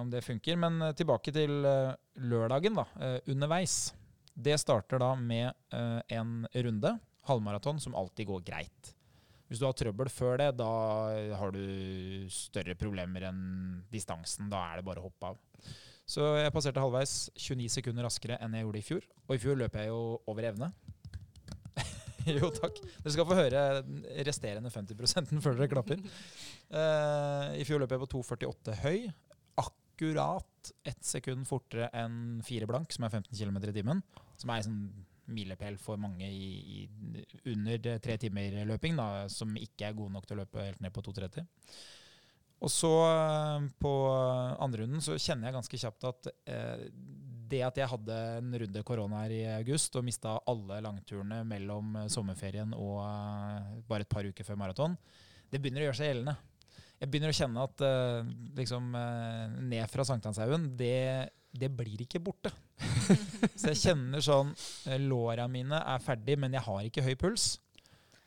om 0.01 0.09
det 0.14 0.24
funker. 0.26 0.59
Men 0.59 0.82
uh, 0.82 0.91
tilbake 0.97 1.34
til 1.36 1.64
eh, 1.68 1.93
lørdagen, 2.30 2.76
da. 2.78 2.86
underveis. 3.30 3.93
Det 4.34 4.55
starter 4.61 5.01
da 5.01 5.11
med 5.18 5.53
en 6.14 6.32
runde, 6.66 6.91
halvmaraton, 7.30 7.80
som 7.82 7.95
alltid 7.97 8.28
går 8.30 8.43
greit. 8.47 8.93
Hvis 9.49 9.61
du 9.61 9.68
har 9.68 9.76
trøbbel 9.78 10.09
før 10.09 10.39
det, 10.41 10.47
da 10.57 10.70
har 11.38 11.53
du 11.53 12.26
større 12.34 12.74
problemer 12.80 13.28
enn 13.30 13.43
distansen. 13.93 14.49
Da 14.49 14.64
er 14.72 14.80
det 14.80 14.88
bare 14.88 15.03
å 15.03 15.09
hoppe 15.09 15.34
av. 15.34 15.41
Så 16.10 16.26
jeg 16.36 16.51
passerte 16.54 16.82
halvveis 16.84 17.30
29 17.38 17.70
sekunder 17.78 18.06
raskere 18.08 18.38
enn 18.43 18.58
jeg 18.58 18.66
gjorde 18.66 18.80
i 18.82 18.88
fjor. 18.88 19.06
Og 19.28 19.36
i 19.36 19.41
fjor 19.41 19.60
løp 19.60 19.78
jeg 19.80 19.89
jo 19.89 20.01
over 20.30 20.49
evne. 20.49 20.70
jo, 22.38 22.49
takk. 22.56 22.82
Dere 22.84 23.14
skal 23.16 23.30
få 23.30 23.38
høre 23.38 23.62
resterende 24.28 24.72
50 24.74 25.39
før 25.43 25.58
dere 25.60 25.72
klapper. 25.72 26.04
Uh, 26.74 27.56
I 27.56 27.64
fjor 27.68 27.82
løp 27.84 27.95
jeg 27.95 28.04
på 28.04 28.12
2,48 28.18 28.78
høy. 28.84 29.08
Akkurat 29.64 30.74
ett 30.88 31.08
sekund 31.08 31.47
fortere 31.47 31.89
enn 31.95 32.43
fire 32.45 32.68
blank, 32.70 32.93
som 32.95 33.08
er 33.08 33.16
15 33.16 33.32
km 33.39 33.64
i 33.64 33.76
timen. 33.80 34.06
Som 34.39 34.51
er 34.51 34.62
en 34.62 34.70
sånn 34.70 34.86
milepæl 35.34 35.78
for 35.80 35.95
mange 35.95 36.28
i, 36.28 36.84
i 36.84 37.51
under 37.54 37.99
tre 38.04 38.18
timer 38.20 38.58
løping, 38.68 38.97
da, 38.99 39.26
som 39.32 39.54
ikke 39.56 39.88
er 39.88 39.95
gode 39.95 40.12
nok 40.12 40.28
til 40.28 40.36
å 40.36 40.43
løpe 40.43 40.66
helt 40.66 40.82
ned 40.84 40.91
på 40.91 41.04
2,30. 41.06 41.45
Og 42.64 42.72
så 42.72 42.93
på 43.82 43.91
andre 44.64 44.86
runden 44.86 45.03
så 45.03 45.18
kjenner 45.20 45.49
jeg 45.49 45.57
ganske 45.57 45.80
kjapt 45.82 46.07
at 46.07 46.30
eh, 46.47 46.86
det 47.53 47.61
at 47.68 47.78
jeg 47.78 47.89
hadde 47.91 48.20
en 48.39 48.55
runde 48.64 48.84
korona 48.88 49.26
her 49.26 49.36
i 49.36 49.41
august 49.57 49.95
og 49.99 50.05
mista 50.07 50.38
alle 50.49 50.80
langturene 50.86 51.41
mellom 51.47 51.97
eh, 51.99 52.09
sommerferien 52.11 52.74
og 52.78 52.97
eh, 53.03 53.76
bare 53.89 54.07
et 54.07 54.11
par 54.14 54.26
uker 54.26 54.47
før 54.47 54.59
maraton, 54.59 54.95
det 55.51 55.61
begynner 55.61 55.84
å 55.84 55.89
gjøre 55.89 55.99
seg 55.99 56.11
gjeldende. 56.11 56.36
Jeg 57.01 57.11
begynner 57.11 57.34
å 57.34 57.38
kjenne 57.38 57.66
at 57.68 57.84
eh, 57.86 58.32
liksom 58.61 58.93
eh, 58.95 59.57
ned 59.74 59.91
fra 59.91 60.05
Sankthanshaugen, 60.07 60.70
det, 60.80 61.30
det 61.51 61.70
blir 61.76 62.05
ikke 62.05 62.22
borte. 62.24 62.53
så 63.59 63.74
jeg 63.74 63.82
kjenner 63.82 64.24
sånn 64.24 64.53
eh, 64.88 65.01
Låra 65.03 65.49
mine 65.51 65.82
er 65.84 66.03
ferdig, 66.03 66.39
men 66.39 66.55
jeg 66.55 66.66
har 66.66 66.88
ikke 66.88 67.03
høy 67.05 67.14
puls. 67.20 67.57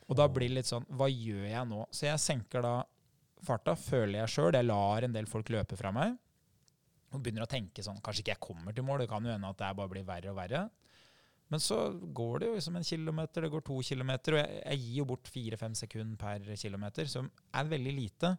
Og 0.07 0.19
da 0.21 0.29
blir 0.31 0.53
det 0.53 0.61
litt 0.61 0.69
sånn 0.69 0.85
Hva 0.95 1.09
gjør 1.11 1.49
jeg 1.49 1.67
nå? 1.67 1.81
Så 1.91 2.05
jeg 2.07 2.23
senker 2.23 2.63
da 2.63 2.75
farta, 3.45 3.77
føler 3.79 4.21
jeg 4.23 4.33
sjøl. 4.33 4.55
Jeg 4.57 4.69
lar 4.69 5.07
en 5.07 5.15
del 5.15 5.29
folk 5.31 5.51
løpe 5.53 5.79
fra 5.79 5.93
meg. 5.95 6.17
Og 7.15 7.23
begynner 7.23 7.47
å 7.47 7.51
tenke 7.51 7.85
sånn 7.85 8.01
Kanskje 8.05 8.25
ikke 8.25 8.35
jeg 8.35 8.43
kommer 8.43 8.75
til 8.75 8.85
mål, 8.85 9.05
det 9.05 9.11
kan 9.11 9.25
jo 9.25 9.31
hende 9.33 9.53
at 9.53 9.61
det 9.61 9.71
bare 9.79 9.93
blir 9.93 10.07
verre 10.07 10.33
og 10.33 10.39
verre. 10.41 10.67
Men 11.53 11.63
så 11.63 11.77
går 11.95 12.41
det 12.43 12.49
jo 12.49 12.55
liksom 12.57 12.77
en 12.79 12.87
kilometer, 12.87 13.45
det 13.45 13.53
går 13.53 13.63
to 13.69 13.77
kilometer, 13.87 14.35
og 14.35 14.41
jeg, 14.41 14.63
jeg 14.65 14.81
gir 14.83 14.97
jo 14.99 15.09
bort 15.13 15.29
fire-fem 15.31 15.77
sekunder 15.79 16.19
per 16.19 16.57
kilometer, 16.59 17.07
som 17.11 17.29
er 17.55 17.69
veldig 17.71 17.93
lite. 17.95 18.33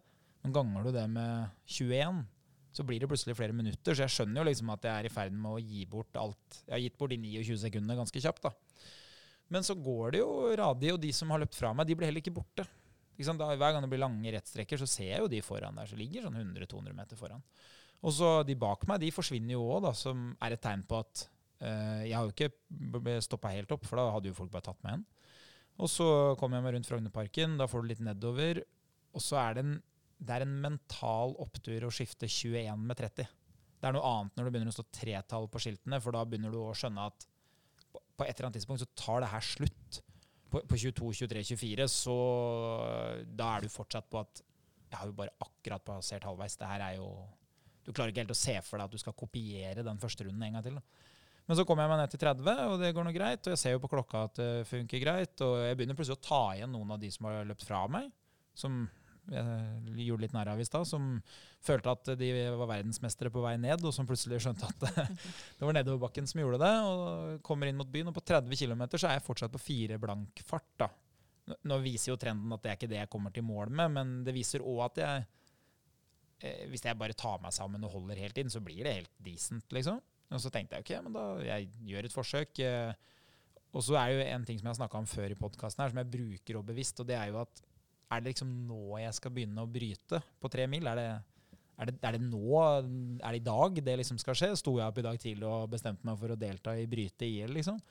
Men 0.43 0.55
ganger 0.57 0.83
du 0.83 0.91
det 0.91 1.05
med 1.13 1.47
21, 1.77 2.19
så 2.75 2.83
blir 2.85 2.99
det 2.99 3.09
plutselig 3.09 3.37
flere 3.39 3.55
minutter. 3.55 3.95
Så 3.95 4.03
jeg 4.03 4.13
skjønner 4.13 4.41
jo 4.41 4.49
liksom 4.49 4.73
at 4.75 4.89
jeg 4.89 4.93
er 4.93 5.07
i 5.07 5.13
ferd 5.13 5.37
med 5.37 5.53
å 5.53 5.61
gi 5.63 5.85
bort 5.89 6.19
alt. 6.19 6.59
Jeg 6.65 6.75
har 6.75 6.83
gitt 6.83 6.97
bort 6.99 7.15
de 7.15 7.21
29 7.23 7.61
sekundene 7.63 7.97
ganske 8.01 8.23
kjapt, 8.27 8.49
da. 8.49 8.51
Men 9.55 9.63
så 9.63 9.77
går 9.79 10.17
det 10.17 10.21
jo 10.25 10.31
radig, 10.59 10.91
og 10.91 10.99
de 11.01 11.13
som 11.15 11.31
har 11.31 11.41
løpt 11.45 11.55
fra 11.55 11.71
meg, 11.71 11.87
de 11.87 11.95
blir 11.95 12.11
heller 12.11 12.23
ikke 12.23 12.35
borte. 12.35 12.67
Sant? 13.25 13.39
Da, 13.41 13.49
hver 13.49 13.73
gang 13.73 13.83
det 13.83 13.89
blir 13.91 14.03
lange 14.03 14.33
rettstrekker, 14.35 14.79
så 14.81 14.89
ser 14.89 15.11
jeg 15.13 15.23
jo 15.23 15.31
de 15.31 15.41
foran 15.45 15.77
der 15.77 15.89
som 15.89 15.99
ligger 15.99 16.27
sånn 16.27 16.37
100-200 16.37 16.97
meter 16.97 17.19
foran. 17.19 17.43
Og 18.05 18.13
så 18.13 18.31
de 18.45 18.57
bak 18.59 18.85
meg, 18.89 19.01
de 19.01 19.13
forsvinner 19.13 19.55
jo 19.55 19.65
òg, 19.73 19.89
som 19.97 20.29
er 20.43 20.53
et 20.53 20.61
tegn 20.61 20.83
på 20.85 20.99
at 21.01 21.23
uh, 21.63 22.03
Jeg 22.05 22.13
har 22.13 22.27
jo 22.27 22.33
ikke 22.35 23.21
stoppa 23.25 23.53
helt 23.55 23.71
opp, 23.73 23.87
for 23.89 23.97
da 23.97 24.11
hadde 24.13 24.29
jo 24.29 24.37
folk 24.37 24.53
bare 24.53 24.67
tatt 24.69 24.83
meg 24.83 24.93
igjen. 24.93 25.07
Og 25.77 25.89
så 25.93 26.07
kommer 26.37 26.57
jeg 26.57 26.65
meg 26.65 26.75
rundt 26.75 26.89
Frognerparken, 26.89 27.57
da 27.59 27.67
får 27.69 27.83
du 27.83 27.91
litt 27.91 28.05
nedover. 28.05 28.61
Og 29.17 29.23
så 29.23 29.37
er 29.41 29.57
det 29.57 29.65
en, 29.65 29.75
det 30.17 30.35
er 30.35 30.45
en 30.45 30.55
mental 30.61 31.35
opptur 31.41 31.85
å 31.85 31.93
skifte 31.93 32.29
21 32.29 32.85
med 32.85 32.97
30. 33.01 33.33
Det 33.77 33.89
er 33.89 33.93
noe 33.93 34.09
annet 34.09 34.37
når 34.37 34.47
det 34.47 34.53
begynner 34.55 34.73
å 34.73 34.77
stå 34.77 34.87
tretall 34.93 35.49
på 35.53 35.61
skiltene, 35.61 35.99
for 36.01 36.17
da 36.17 36.23
begynner 36.25 36.53
du 36.53 36.61
å 36.63 36.73
skjønne 36.77 37.09
at 37.11 37.27
på 38.17 38.25
et 38.25 38.33
eller 38.33 38.47
annet 38.47 38.57
tidspunkt 38.57 38.81
så 38.81 38.89
tar 38.97 39.21
det 39.21 39.29
her 39.29 39.45
slutt. 39.45 39.99
På, 40.47 40.61
på 40.63 40.77
22, 40.79 41.13
23, 41.27 41.43
24 41.57 41.87
så 41.91 42.17
da 43.27 43.49
er 43.55 43.65
du 43.65 43.73
fortsatt 43.73 44.07
på 44.07 44.21
at 44.21 44.43
jeg 44.87 44.99
har 45.01 45.09
jo 45.09 45.17
bare 45.17 45.35
akkurat 45.43 45.83
passert 45.83 46.23
halvveis. 46.23 46.55
Det 46.55 46.69
her 46.69 46.83
er 46.85 47.01
jo 47.01 47.09
Du 47.87 47.93
klarer 47.95 48.11
ikke 48.11 48.23
helt 48.25 48.35
å 48.35 48.39
se 48.39 48.55
for 48.67 48.79
deg 48.79 48.87
at 48.87 48.95
du 48.95 48.99
skal 48.99 49.15
kopiere 49.15 49.83
den 49.83 49.99
første 49.99 50.25
runden 50.27 50.43
en 50.43 50.57
gang 50.57 50.63
til. 50.65 50.79
Da. 50.79 51.03
Men 51.47 51.55
så 51.55 51.63
kommer 51.63 51.85
jeg 51.85 51.91
meg 51.93 52.01
ned 52.01 52.11
til 52.11 52.19
30, 52.19 52.63
og 52.67 52.81
det 52.81 52.89
går 52.95 53.05
noe 53.07 53.15
greit. 53.15 53.47
Og 53.47 53.53
jeg 53.53 53.59
ser 53.61 53.75
jo 53.75 53.79
på 53.83 53.89
klokka 53.93 54.25
at 54.27 54.39
det 54.39 54.67
funker 54.67 54.99
greit. 54.99 55.43
Og 55.45 55.53
jeg 55.63 55.77
begynner 55.79 55.95
plutselig 55.95 56.19
å 56.19 56.25
ta 56.27 56.41
igjen 56.57 56.73
noen 56.75 56.91
av 56.91 56.99
de 56.99 57.11
som 57.15 57.29
har 57.29 57.47
løpt 57.47 57.63
fra 57.63 57.85
meg. 57.91 58.09
Som 58.57 58.81
jeg 59.31 60.05
gjorde 60.07 60.23
litt 60.23 60.33
narr 60.35 60.51
av 60.53 60.59
i 60.61 60.65
stad. 60.67 60.85
Som 60.87 61.17
følte 61.63 61.91
at 61.93 62.11
de 62.19 62.29
var 62.57 62.69
verdensmestere 62.71 63.31
på 63.33 63.41
vei 63.43 63.55
ned, 63.59 63.83
og 63.85 63.93
som 63.95 64.07
plutselig 64.07 64.39
skjønte 64.43 64.69
at 64.69 64.85
det 65.57 65.65
var 65.67 65.75
nedoverbakken 65.75 66.29
som 66.29 66.41
gjorde 66.43 66.61
det. 66.63 66.73
Og 66.87 67.41
kommer 67.47 67.67
inn 67.71 67.79
mot 67.79 67.89
byen, 67.91 68.09
og 68.11 68.15
på 68.17 68.23
30 68.27 68.55
km 68.61 68.85
så 68.95 69.07
er 69.09 69.17
jeg 69.17 69.25
fortsatt 69.27 69.53
på 69.55 69.61
fire 69.63 69.99
blank 70.01 70.43
fart. 70.47 70.69
da. 70.79 70.89
Nå- 71.63 71.79
viser 71.83 72.11
jo 72.13 72.19
trenden 72.19 72.51
at 72.51 72.63
det 72.63 72.71
er 72.73 72.79
ikke 72.79 72.89
det 72.91 73.01
jeg 73.03 73.09
kommer 73.13 73.31
til 73.35 73.45
mål 73.47 73.69
med, 73.71 73.91
men 73.95 74.15
det 74.27 74.33
viser 74.35 74.59
òg 74.67 74.81
at 74.89 74.97
jeg 75.03 75.27
eh, 76.43 76.63
Hvis 76.71 76.83
jeg 76.83 76.97
bare 76.99 77.15
tar 77.17 77.39
meg 77.43 77.53
sammen 77.55 77.83
og 77.87 77.93
holder 77.93 78.19
helt 78.19 78.37
inn, 78.41 78.49
så 78.51 78.59
blir 78.63 78.83
det 78.83 78.95
helt 79.01 79.13
decent, 79.23 79.67
liksom. 79.75 80.01
Og 80.27 80.41
så 80.43 80.51
tenkte 80.51 80.75
jeg 80.75 80.83
ok, 80.83 80.91
men 81.05 81.13
da 81.15 81.27
jeg 81.47 81.69
gjør 81.87 82.07
et 82.09 82.15
forsøk. 82.15 82.59
eh, 82.59 82.91
Og 83.71 83.83
så 83.83 83.95
er 83.99 84.11
jo 84.15 84.25
en 84.25 84.45
ting 84.47 84.59
som 84.59 84.67
jeg 84.67 84.73
har 84.75 84.81
snakka 84.81 84.99
om 84.99 85.07
før 85.07 85.31
i 85.31 85.39
podkasten 85.39 85.83
her, 85.85 85.91
som 85.93 86.01
jeg 86.01 86.11
bruker 86.11 86.59
og 86.59 86.65
bevisst, 86.67 86.99
og 86.99 87.07
det 87.07 87.15
er 87.19 87.31
jo 87.31 87.39
at 87.43 87.61
er 88.07 88.21
det 88.21 88.33
liksom 88.33 88.51
nå 88.67 88.99
jeg 89.01 89.15
skal 89.17 89.33
begynne 89.35 89.63
å 89.63 89.69
bryte 89.71 90.21
på 90.39 90.51
tre 90.51 90.67
mil? 90.71 90.87
Er 90.87 90.99
det, 90.99 91.07
er 91.77 91.89
det, 91.89 91.95
er 92.01 92.17
det 92.17 92.23
nå, 92.23 92.57
er 93.19 93.35
det 93.35 93.41
i 93.41 93.47
dag 93.47 93.81
det 93.83 93.97
liksom 94.01 94.19
skal 94.21 94.37
skje? 94.37 94.51
Sto 94.59 94.77
jeg 94.79 94.87
opp 94.87 95.01
i 95.01 95.05
dag 95.05 95.19
tidlig 95.21 95.47
og 95.49 95.71
bestemte 95.73 96.07
meg 96.07 96.19
for 96.21 96.33
å 96.33 96.39
delta 96.39 96.75
i 96.77 96.87
bryte 96.89 97.27
IL, 97.27 97.55
liksom? 97.59 97.81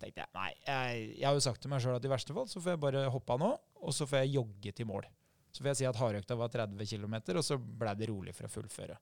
tenkte 0.00 0.20
jeg 0.20 0.32
nei, 0.36 0.50
jeg, 0.66 1.04
jeg 1.16 1.24
har 1.24 1.36
jo 1.36 1.44
sagt 1.44 1.62
til 1.64 1.72
meg 1.72 1.80
sjøl 1.80 1.96
at 1.96 2.04
i 2.04 2.10
verste 2.12 2.34
fall 2.36 2.48
så 2.50 2.60
får 2.60 2.74
jeg 2.74 2.82
bare 2.82 3.06
hoppe 3.12 3.32
av 3.36 3.40
nå, 3.40 3.52
og 3.80 3.94
så 3.96 4.04
får 4.08 4.24
jeg 4.24 4.34
jogge 4.34 4.72
til 4.76 4.88
mål. 4.90 5.06
Så 5.48 5.62
får 5.62 5.70
jeg 5.72 5.80
si 5.80 5.88
at 5.88 5.96
hardøkta 6.00 6.36
var 6.36 6.52
30 6.52 6.90
km, 6.90 7.16
og 7.32 7.44
så 7.46 7.56
ble 7.56 7.94
det 7.96 8.10
rolig 8.10 8.34
for 8.36 8.48
å 8.48 8.52
fullføre. 8.52 8.98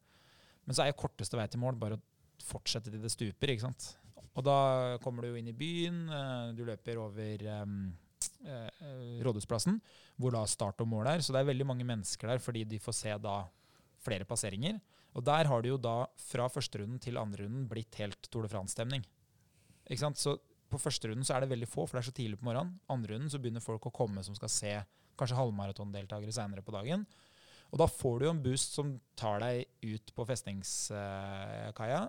Men 0.64 0.76
så 0.76 0.84
er 0.84 0.92
jo 0.92 1.00
korteste 1.02 1.38
vei 1.38 1.48
til 1.50 1.62
mål 1.64 1.78
bare 1.80 1.98
å 1.98 2.44
fortsette 2.46 2.92
til 2.92 3.02
det 3.02 3.10
stuper, 3.12 3.52
ikke 3.52 3.66
sant. 3.66 3.88
Og 4.34 4.46
da 4.46 4.58
kommer 5.02 5.24
du 5.24 5.32
jo 5.32 5.38
inn 5.38 5.50
i 5.50 5.56
byen, 5.56 6.00
eh, 6.10 6.54
du 6.54 6.64
løper 6.66 6.98
over 7.02 7.42
eh, 7.42 7.64
Rådhusplassen, 9.24 9.78
hvor 10.20 10.34
da 10.34 10.44
start 10.50 10.82
og 10.84 10.88
mål 10.90 11.12
er. 11.14 11.24
Så 11.24 11.34
det 11.34 11.42
er 11.42 11.50
veldig 11.52 11.66
mange 11.68 11.86
mennesker 11.88 12.28
der 12.30 12.42
fordi 12.42 12.64
de 12.68 12.80
får 12.82 12.98
se 12.98 13.14
da 13.22 13.42
flere 14.04 14.26
passeringer. 14.28 14.80
Og 15.14 15.24
der 15.24 15.46
har 15.48 15.62
det 15.62 15.70
jo 15.70 15.78
da 15.78 16.04
fra 16.18 16.48
førsterunden 16.50 16.98
til 17.02 17.20
andrerunden 17.20 17.68
blitt 17.70 17.94
helt 18.00 18.28
Tour 18.30 18.44
de 18.44 18.50
France-stemning. 18.52 19.04
Ikke 19.86 20.02
sant? 20.02 20.18
Så 20.18 20.36
på 20.70 20.80
førsterunden 20.80 21.26
så 21.26 21.36
er 21.36 21.44
det 21.44 21.52
veldig 21.52 21.68
få, 21.70 21.84
for 21.86 21.96
det 21.96 22.02
er 22.02 22.10
så 22.10 22.16
tidlig 22.16 22.40
på 22.40 22.48
morgenen. 22.48 22.74
Andrerunden 22.90 23.30
så 23.30 23.38
begynner 23.38 23.62
folk 23.64 23.86
å 23.86 23.94
komme 23.94 24.24
som 24.26 24.34
skal 24.36 24.50
se 24.50 24.74
kanskje 25.14 25.38
halvmaratondeltakere 25.38 26.34
seinere 26.34 26.64
på 26.66 26.74
dagen. 26.74 27.06
Og 27.70 27.80
da 27.80 27.86
får 27.90 28.18
du 28.18 28.26
jo 28.26 28.32
en 28.34 28.42
boost 28.42 28.76
som 28.76 28.92
tar 29.18 29.40
deg 29.42 29.64
ut 29.94 30.12
på 30.14 30.26
festningskaia. 30.28 32.02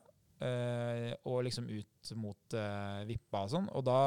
eh, 0.45 1.11
og 1.23 1.43
liksom 1.47 1.69
ut 1.69 2.11
mot 2.19 2.57
eh, 2.57 3.05
Vippa 3.07 3.45
og 3.45 3.53
sånn. 3.53 3.69
Og 3.71 3.85
da, 3.87 3.99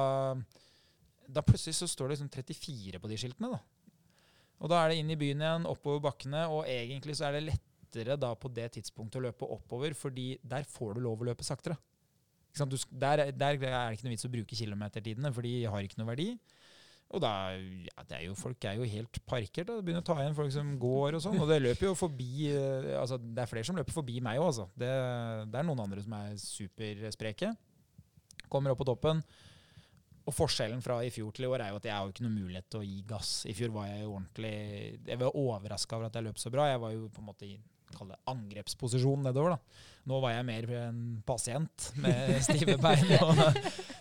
da 1.28 1.44
plutselig 1.44 1.76
så 1.78 1.88
står 1.90 2.08
det 2.08 2.16
liksom 2.16 2.30
34 2.32 3.00
på 3.02 3.10
de 3.10 3.18
skiltene, 3.20 3.52
da. 3.52 3.60
Og 4.58 4.72
da 4.72 4.80
er 4.82 4.90
det 4.90 5.02
inn 5.02 5.12
i 5.14 5.18
byen 5.18 5.44
igjen, 5.44 5.66
oppover 5.70 6.00
bakkene, 6.08 6.46
og 6.50 6.64
egentlig 6.70 7.14
så 7.18 7.28
er 7.28 7.36
det 7.36 7.44
lettere 7.50 8.16
da 8.18 8.32
på 8.34 8.50
det 8.50 8.72
tidspunktet 8.74 9.20
å 9.20 9.26
løpe 9.28 9.46
oppover, 9.46 9.94
fordi 9.94 10.32
der 10.42 10.66
får 10.66 10.96
du 10.96 11.04
lov 11.04 11.22
å 11.22 11.28
løpe 11.30 11.46
saktere. 11.46 11.78
Du, 12.58 12.74
der, 12.90 13.28
der 13.30 13.54
er 13.54 13.60
det 13.60 13.98
ikke 13.98 14.08
noe 14.08 14.14
vits 14.16 14.26
å 14.26 14.32
bruke 14.32 14.56
kilometertidene, 14.58 15.30
for 15.34 15.46
de 15.46 15.52
har 15.68 15.84
ikke 15.84 16.00
noe 16.00 16.10
verdi. 16.10 16.32
Og 17.08 17.22
da, 17.24 17.30
ja, 17.56 18.02
er 18.18 18.24
jo, 18.26 18.34
folk 18.36 18.64
er 18.68 18.76
jo 18.76 18.88
helt 18.88 19.20
parkert. 19.28 19.68
Da. 19.68 19.78
Det 19.78 19.84
begynner 19.86 20.02
å 20.04 20.08
ta 20.08 20.18
igjen 20.20 20.36
folk 20.36 20.52
som 20.52 20.74
går 20.80 21.16
og 21.16 21.22
sånn. 21.24 21.38
Og 21.40 21.48
det 21.48 21.62
løper 21.62 21.88
jo 21.88 21.94
forbi 21.96 22.50
eh, 22.50 22.90
altså 23.00 23.16
Det 23.16 23.40
er 23.40 23.48
flere 23.48 23.64
som 23.64 23.78
løper 23.78 23.96
forbi 23.96 24.18
meg 24.24 24.40
òg, 24.42 24.50
altså. 24.50 24.66
Det, 24.76 24.90
det 25.48 25.60
er 25.60 25.68
noen 25.68 25.84
andre 25.86 26.04
som 26.04 26.16
er 26.18 26.34
superspreke. 26.42 27.54
Kommer 28.52 28.74
opp 28.74 28.82
på 28.82 28.88
toppen. 28.90 29.22
Og 30.28 30.34
forskjellen 30.36 30.82
fra 30.84 30.98
i 31.00 31.12
fjor 31.12 31.32
til 31.32 31.46
i 31.46 31.48
år 31.48 31.64
er 31.64 31.72
jo 31.72 31.80
at 31.80 31.88
jeg 31.88 31.94
har 31.96 32.04
jo 32.04 32.12
ikke 32.12 32.26
noe 32.26 32.36
mulighet 32.36 32.68
til 32.68 32.82
å 32.82 32.86
gi 32.86 32.98
gass. 33.08 33.32
I 33.48 33.56
fjor 33.56 33.72
var 33.72 33.88
jeg 33.88 34.02
jo 34.04 34.12
ordentlig 34.12 34.54
Jeg 35.08 35.20
var 35.22 35.38
overraska 35.40 35.96
over 35.96 36.10
at 36.10 36.18
jeg 36.18 36.26
løp 36.26 36.40
så 36.42 36.52
bra. 36.52 36.68
Jeg 36.68 36.82
var 36.84 36.92
jo 36.92 37.08
på 37.14 37.22
en 37.22 37.28
måte 37.30 37.48
i 37.48 37.56
kall 37.94 38.10
det 38.12 38.18
angrepsposisjon 38.28 39.24
nedover. 39.24 39.56
da. 39.56 39.86
Nå 40.08 40.20
var 40.22 40.34
jeg 40.34 40.46
mer 40.48 40.68
en 40.82 41.00
pasient 41.26 41.88
med 42.00 42.36
stive 42.46 42.76
bein. 42.80 43.10
Og, 43.24 43.42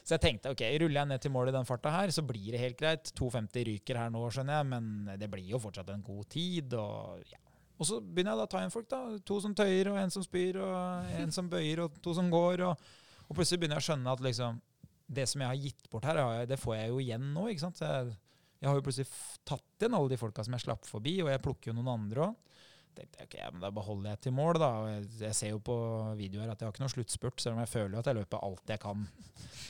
så 0.04 0.16
jeg 0.16 0.24
tenkte 0.24 0.54
ok, 0.54 0.64
ruller 0.84 1.02
jeg 1.02 1.12
ned 1.14 1.24
til 1.24 1.34
mål 1.36 1.52
i 1.52 1.56
den 1.56 1.68
farta 1.68 1.94
her, 1.96 2.14
så 2.16 2.24
blir 2.28 2.54
det 2.54 2.62
helt 2.62 2.80
greit. 2.80 3.12
2,50 3.18 3.68
ryker 3.72 4.02
her 4.02 4.14
nå, 4.14 4.24
skjønner 4.34 4.60
jeg, 4.60 4.70
men 4.74 5.18
det 5.20 5.32
blir 5.32 5.48
jo 5.54 5.62
fortsatt 5.64 5.92
en 5.94 6.06
god 6.06 6.30
tid. 6.34 6.78
Og, 6.80 7.24
ja. 7.32 7.42
og 7.78 7.90
så 7.90 8.00
begynner 8.04 8.36
jeg 8.36 8.44
da 8.44 8.48
å 8.48 8.54
ta 8.54 8.64
igjen 8.64 8.76
folk. 8.76 8.90
da. 8.94 9.04
To 9.32 9.42
som 9.44 9.56
tøyer, 9.58 9.92
og 9.94 10.00
en 10.04 10.16
som 10.16 10.26
spyr, 10.26 10.62
og 10.64 11.20
en 11.22 11.36
som 11.36 11.52
bøyer, 11.52 11.86
og 11.86 12.00
to 12.04 12.16
som 12.18 12.32
går. 12.34 12.68
Og, 12.70 12.90
og 13.28 13.36
plutselig 13.36 13.64
begynner 13.64 13.80
jeg 13.80 13.88
å 13.88 13.90
skjønne 13.92 14.16
at 14.16 14.28
liksom, 14.28 14.62
det 15.08 15.28
som 15.32 15.44
jeg 15.44 15.52
har 15.52 15.62
gitt 15.68 15.90
bort 15.92 16.08
her, 16.08 16.46
det 16.50 16.60
får 16.60 16.76
jeg 16.76 16.92
jo 16.92 17.00
igjen 17.04 17.30
nå. 17.34 17.48
ikke 17.52 17.64
sant? 17.64 17.80
Jeg, 17.84 18.18
har 18.68 18.76
jo 18.76 18.84
plutselig 18.86 19.08
tatt 19.48 19.80
igjen 19.80 19.96
alle 19.98 20.12
de 20.12 20.20
folka 20.20 20.44
som 20.44 20.58
jeg 20.58 20.66
slapp 20.66 20.90
forbi, 20.90 21.20
og 21.24 21.32
jeg 21.32 21.44
plukker 21.46 21.72
jo 21.72 21.78
noen 21.80 21.94
andre 21.96 22.28
òg 22.30 22.36
tenkte 22.98 23.26
ok, 23.26 23.36
men 23.54 23.64
da 23.64 23.72
beholder 23.74 24.14
jeg 24.14 24.22
til 24.26 24.36
mål, 24.36 24.60
da. 24.62 24.70
Jeg, 25.22 25.34
ser 25.38 25.52
jo 25.54 25.60
på 25.64 25.78
videoer 26.18 26.52
at 26.52 26.62
jeg 26.62 26.68
har 26.68 26.74
ikke 26.74 26.84
noe 26.84 26.94
sluttspurt, 26.94 27.42
selv 27.42 27.58
om 27.58 27.64
jeg 27.64 27.72
føler 27.72 27.98
jo 27.98 28.02
at 28.02 28.10
jeg 28.10 28.18
løper 28.20 28.46
alt 28.48 28.74
jeg 28.74 28.82
kan. 28.84 29.04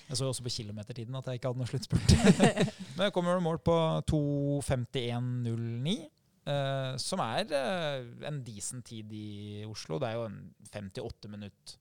Jeg 0.08 0.20
så 0.20 0.28
jo 0.28 0.34
også 0.34 0.46
på 0.46 0.54
kilometertiden 0.58 1.18
at 1.20 1.28
jeg 1.28 1.40
ikke 1.40 1.52
hadde 1.52 1.64
noe 1.64 1.72
sluttspurt. 1.72 2.14
men 2.96 3.08
jeg 3.08 3.16
kommer 3.16 3.44
mål 3.44 3.60
på 3.66 3.76
2.51,09. 4.12 5.98
Eh, 6.48 6.94
som 7.04 7.20
er 7.26 7.52
eh, 7.58 8.06
en 8.30 8.40
decent 8.46 8.88
tid 8.88 9.12
i 9.12 9.66
Oslo. 9.68 10.00
Det 10.00 10.10
er 10.10 10.22
jo 10.22 10.30
en 10.30 10.40
58 10.72 11.34
minutt 11.34 11.76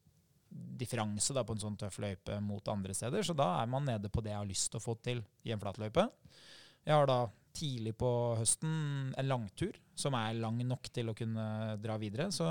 differanse 0.77 1.35
da, 1.37 1.45
på 1.47 1.57
en 1.57 1.63
sånn 1.63 1.79
tøff 1.81 1.99
løype 2.03 2.39
mot 2.45 2.69
andre 2.73 2.95
steder. 2.97 3.25
Så 3.27 3.37
da 3.37 3.53
er 3.61 3.71
man 3.71 3.87
nede 3.89 4.11
på 4.13 4.23
det 4.25 4.33
jeg 4.33 4.41
har 4.41 4.49
lyst 4.49 4.71
til 4.73 4.81
å 4.81 4.85
få 4.85 4.97
til 5.05 5.23
i 5.47 5.55
en 5.55 5.63
flatløype. 5.63 6.07
Jeg 6.87 6.95
har 6.95 7.09
da 7.11 7.21
tidlig 7.57 7.95
på 7.99 8.11
høsten 8.37 9.15
en 9.17 9.31
langtur 9.31 9.79
som 9.97 10.15
er 10.19 10.37
lang 10.39 10.61
nok 10.69 10.91
til 10.93 11.09
å 11.11 11.17
kunne 11.17 11.77
dra 11.81 11.97
videre. 12.01 12.29
Så 12.35 12.51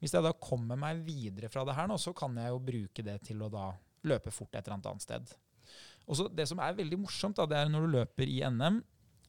hvis 0.00 0.12
jeg 0.12 0.24
da 0.26 0.34
kommer 0.36 0.78
meg 0.80 1.00
videre 1.06 1.48
fra 1.52 1.64
det 1.64 1.76
her 1.76 1.88
nå, 1.88 1.96
så 2.00 2.12
kan 2.16 2.36
jeg 2.36 2.52
jo 2.52 2.62
bruke 2.62 3.06
det 3.06 3.18
til 3.30 3.40
å 3.44 3.50
da 3.52 3.70
løpe 4.04 4.32
fort 4.34 4.52
et 4.52 4.66
eller 4.66 4.82
annet 4.82 5.04
sted. 5.06 5.36
Og 6.04 6.18
så 6.18 6.28
Det 6.28 6.44
som 6.48 6.60
er 6.60 6.76
veldig 6.76 6.98
morsomt, 7.00 7.38
da, 7.38 7.46
det 7.48 7.56
er 7.56 7.70
når 7.72 7.86
du 7.86 7.94
løper 7.94 8.28
i 8.28 8.42
NM, 8.44 8.82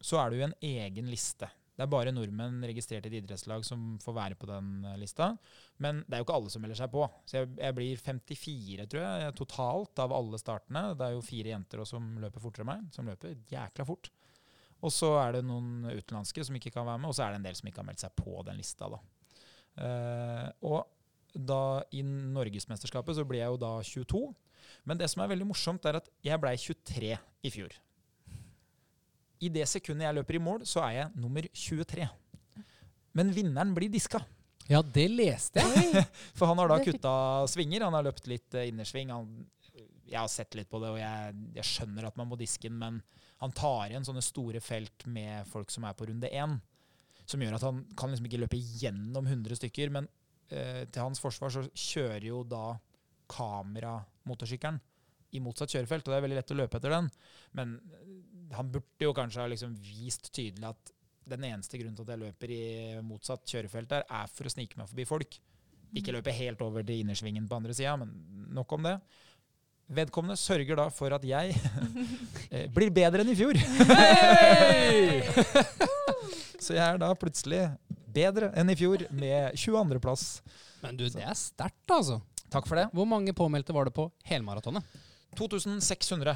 så 0.03 0.19
er 0.19 0.29
det 0.29 0.39
jo 0.39 0.47
en 0.49 0.57
egen 0.67 1.07
liste. 1.07 1.47
Det 1.75 1.83
er 1.83 1.91
bare 1.91 2.13
nordmenn 2.15 2.63
registrert 2.63 3.05
i 3.07 3.11
et 3.11 3.17
idrettslag 3.19 3.65
som 3.67 3.95
får 4.03 4.15
være 4.15 4.37
på 4.39 4.47
den 4.47 4.85
eh, 4.87 4.97
lista. 5.01 5.33
Men 5.83 6.03
det 6.05 6.15
er 6.15 6.21
jo 6.21 6.27
ikke 6.27 6.37
alle 6.39 6.53
som 6.53 6.63
melder 6.63 6.79
seg 6.79 6.91
på. 6.93 7.07
Så 7.27 7.41
jeg, 7.41 7.49
jeg 7.59 7.75
blir 7.75 7.99
54, 7.99 8.87
tror 8.91 9.03
jeg, 9.03 9.35
totalt 9.41 10.03
av 10.05 10.15
alle 10.15 10.39
startene. 10.39 10.85
Det 10.95 11.07
er 11.07 11.17
jo 11.17 11.25
fire 11.25 11.51
jenter 11.51 11.83
som 11.89 12.13
løper 12.23 12.43
fortere 12.43 12.63
enn 12.63 12.71
meg, 12.71 12.87
som 12.95 13.11
løper 13.11 13.35
jækla 13.51 13.87
fort. 13.87 14.11
Og 14.85 14.93
så 14.93 15.11
er 15.19 15.37
det 15.37 15.45
noen 15.47 15.87
utenlandske 15.89 16.45
som 16.45 16.55
ikke 16.57 16.71
kan 16.75 16.87
være 16.87 17.01
med, 17.01 17.11
og 17.11 17.17
så 17.17 17.25
er 17.25 17.33
det 17.33 17.41
en 17.41 17.47
del 17.47 17.57
som 17.57 17.69
ikke 17.69 17.81
har 17.81 17.89
meldt 17.89 18.03
seg 18.03 18.15
på 18.19 18.39
den 18.47 18.59
lista. 18.59 18.89
da. 18.91 19.01
Uh, 19.75 20.49
og 20.71 20.77
da 21.35 21.83
i 21.91 22.03
Norgesmesterskapet 22.05 23.17
så 23.17 23.25
blir 23.27 23.41
jeg 23.41 23.51
jo 23.51 23.59
da 23.59 23.71
22. 23.83 24.21
Men 24.87 24.99
det 24.99 25.09
som 25.11 25.23
er 25.23 25.31
veldig 25.33 25.47
morsomt, 25.49 25.87
er 25.87 25.99
at 25.99 26.07
jeg 26.23 26.39
blei 26.41 26.55
23 26.59 27.15
i 27.15 27.51
fjor. 27.51 27.75
I 29.45 29.51
det 29.53 29.67
sekundet 29.69 30.07
jeg 30.07 30.17
løper 30.17 30.37
i 30.37 30.41
mål, 30.41 30.63
så 30.67 30.83
er 30.87 30.93
jeg 30.99 31.11
nummer 31.21 31.45
23. 31.53 32.07
Men 33.15 33.31
vinneren 33.35 33.73
blir 33.75 33.91
diska. 33.91 34.21
Ja, 34.67 34.81
det 34.81 35.05
leste 35.13 35.61
jeg. 35.61 36.05
For 36.37 36.49
han 36.49 36.59
har 36.59 36.71
da 36.71 36.79
kutta 36.83 37.13
svinger. 37.51 37.85
Han 37.85 37.95
har 37.95 38.07
løpt 38.07 38.25
litt 38.29 38.57
eh, 38.57 38.69
innersving. 38.71 39.11
Han, 39.13 39.45
jeg 40.05 40.17
har 40.17 40.31
sett 40.31 40.57
litt 40.57 40.69
på 40.71 40.81
det, 40.81 40.93
og 40.95 40.99
jeg, 40.99 41.35
jeg 41.59 41.69
skjønner 41.69 42.09
at 42.09 42.17
man 42.17 42.29
må 42.31 42.39
diske 42.39 42.69
den, 42.69 42.79
men 42.81 42.99
han 43.43 43.53
tar 43.53 43.91
igjen 43.91 44.05
sånne 44.07 44.23
store 44.25 44.61
felt 44.63 45.05
med 45.11 45.45
folk 45.51 45.73
som 45.73 45.85
er 45.85 45.95
på 45.97 46.07
runde 46.09 46.31
én. 46.31 46.57
Som 47.29 47.41
gjør 47.41 47.57
at 47.57 47.65
han 47.65 47.83
kan 47.97 48.11
liksom 48.11 48.27
ikke 48.29 48.41
løpe 48.41 48.59
gjennom 48.81 49.27
100 49.27 49.59
stykker. 49.61 49.93
Men 49.93 50.09
eh, 50.49 50.83
til 50.89 51.03
hans 51.03 51.21
forsvar 51.21 51.53
så 51.53 51.65
kjører 51.69 52.29
jo 52.31 52.41
da 52.47 52.67
kameramotorsykkelen 53.31 54.81
i 55.35 55.41
motsatt 55.43 55.73
kjørefelt, 55.75 56.07
og 56.07 56.13
det 56.13 56.17
er 56.19 56.25
veldig 56.25 56.39
lett 56.39 56.53
å 56.55 56.59
løpe 56.59 56.79
etter 56.79 56.95
den. 56.95 57.09
Men 57.57 57.75
eh, 57.91 58.13
han 58.55 58.71
burde 58.71 59.07
jo 59.07 59.15
kanskje 59.17 59.43
ha 59.43 59.49
liksom 59.51 59.75
vist 59.83 60.31
tydelig 60.31 60.71
at 60.71 60.93
den 61.25 61.45
eneste 61.47 61.79
grunnen 61.81 61.97
til 61.97 62.05
at 62.05 62.13
jeg 62.13 62.21
løper 62.21 62.51
i 62.53 62.63
motsatt 63.05 63.45
kjørefelt 63.49 63.89
der, 63.91 64.05
er 64.05 64.29
for 64.31 64.47
å 64.47 64.53
snike 64.53 64.77
meg 64.79 64.89
forbi 64.91 65.07
folk. 65.09 65.39
Ikke 65.95 66.13
løpe 66.13 66.33
helt 66.35 66.61
over 66.61 66.85
til 66.85 67.01
innersvingen 67.01 67.47
på 67.49 67.57
andre 67.57 67.73
sida, 67.77 67.95
men 68.01 68.11
nok 68.53 68.75
om 68.77 68.85
det. 68.85 68.97
Vedkommende 69.95 70.37
sørger 70.41 70.79
da 70.79 70.87
for 70.93 71.13
at 71.13 71.25
jeg 71.25 71.53
eh, 72.53 72.65
blir 72.73 72.93
bedre 72.93 73.21
enn 73.21 73.33
i 73.33 73.37
fjor. 73.37 73.57
Så 76.65 76.73
jeg 76.73 76.85
er 76.85 76.97
da 77.01 77.11
plutselig 77.19 77.67
bedre 78.15 78.49
enn 78.57 78.71
i 78.71 78.77
fjor 78.79 79.03
med 79.13 79.53
22.-plass. 79.59 80.23
Men 80.81 80.97
du, 80.97 81.05
det 81.11 81.25
er 81.25 81.37
sterkt, 81.37 81.85
altså. 81.93 82.21
Takk 82.53 82.67
for 82.69 82.79
det. 82.79 82.87
Hvor 82.95 83.07
mange 83.09 83.33
påmeldte 83.35 83.75
var 83.75 83.89
det 83.89 83.93
på 83.95 84.07
helmaratonet? 84.29 84.85
2600. 85.37 86.35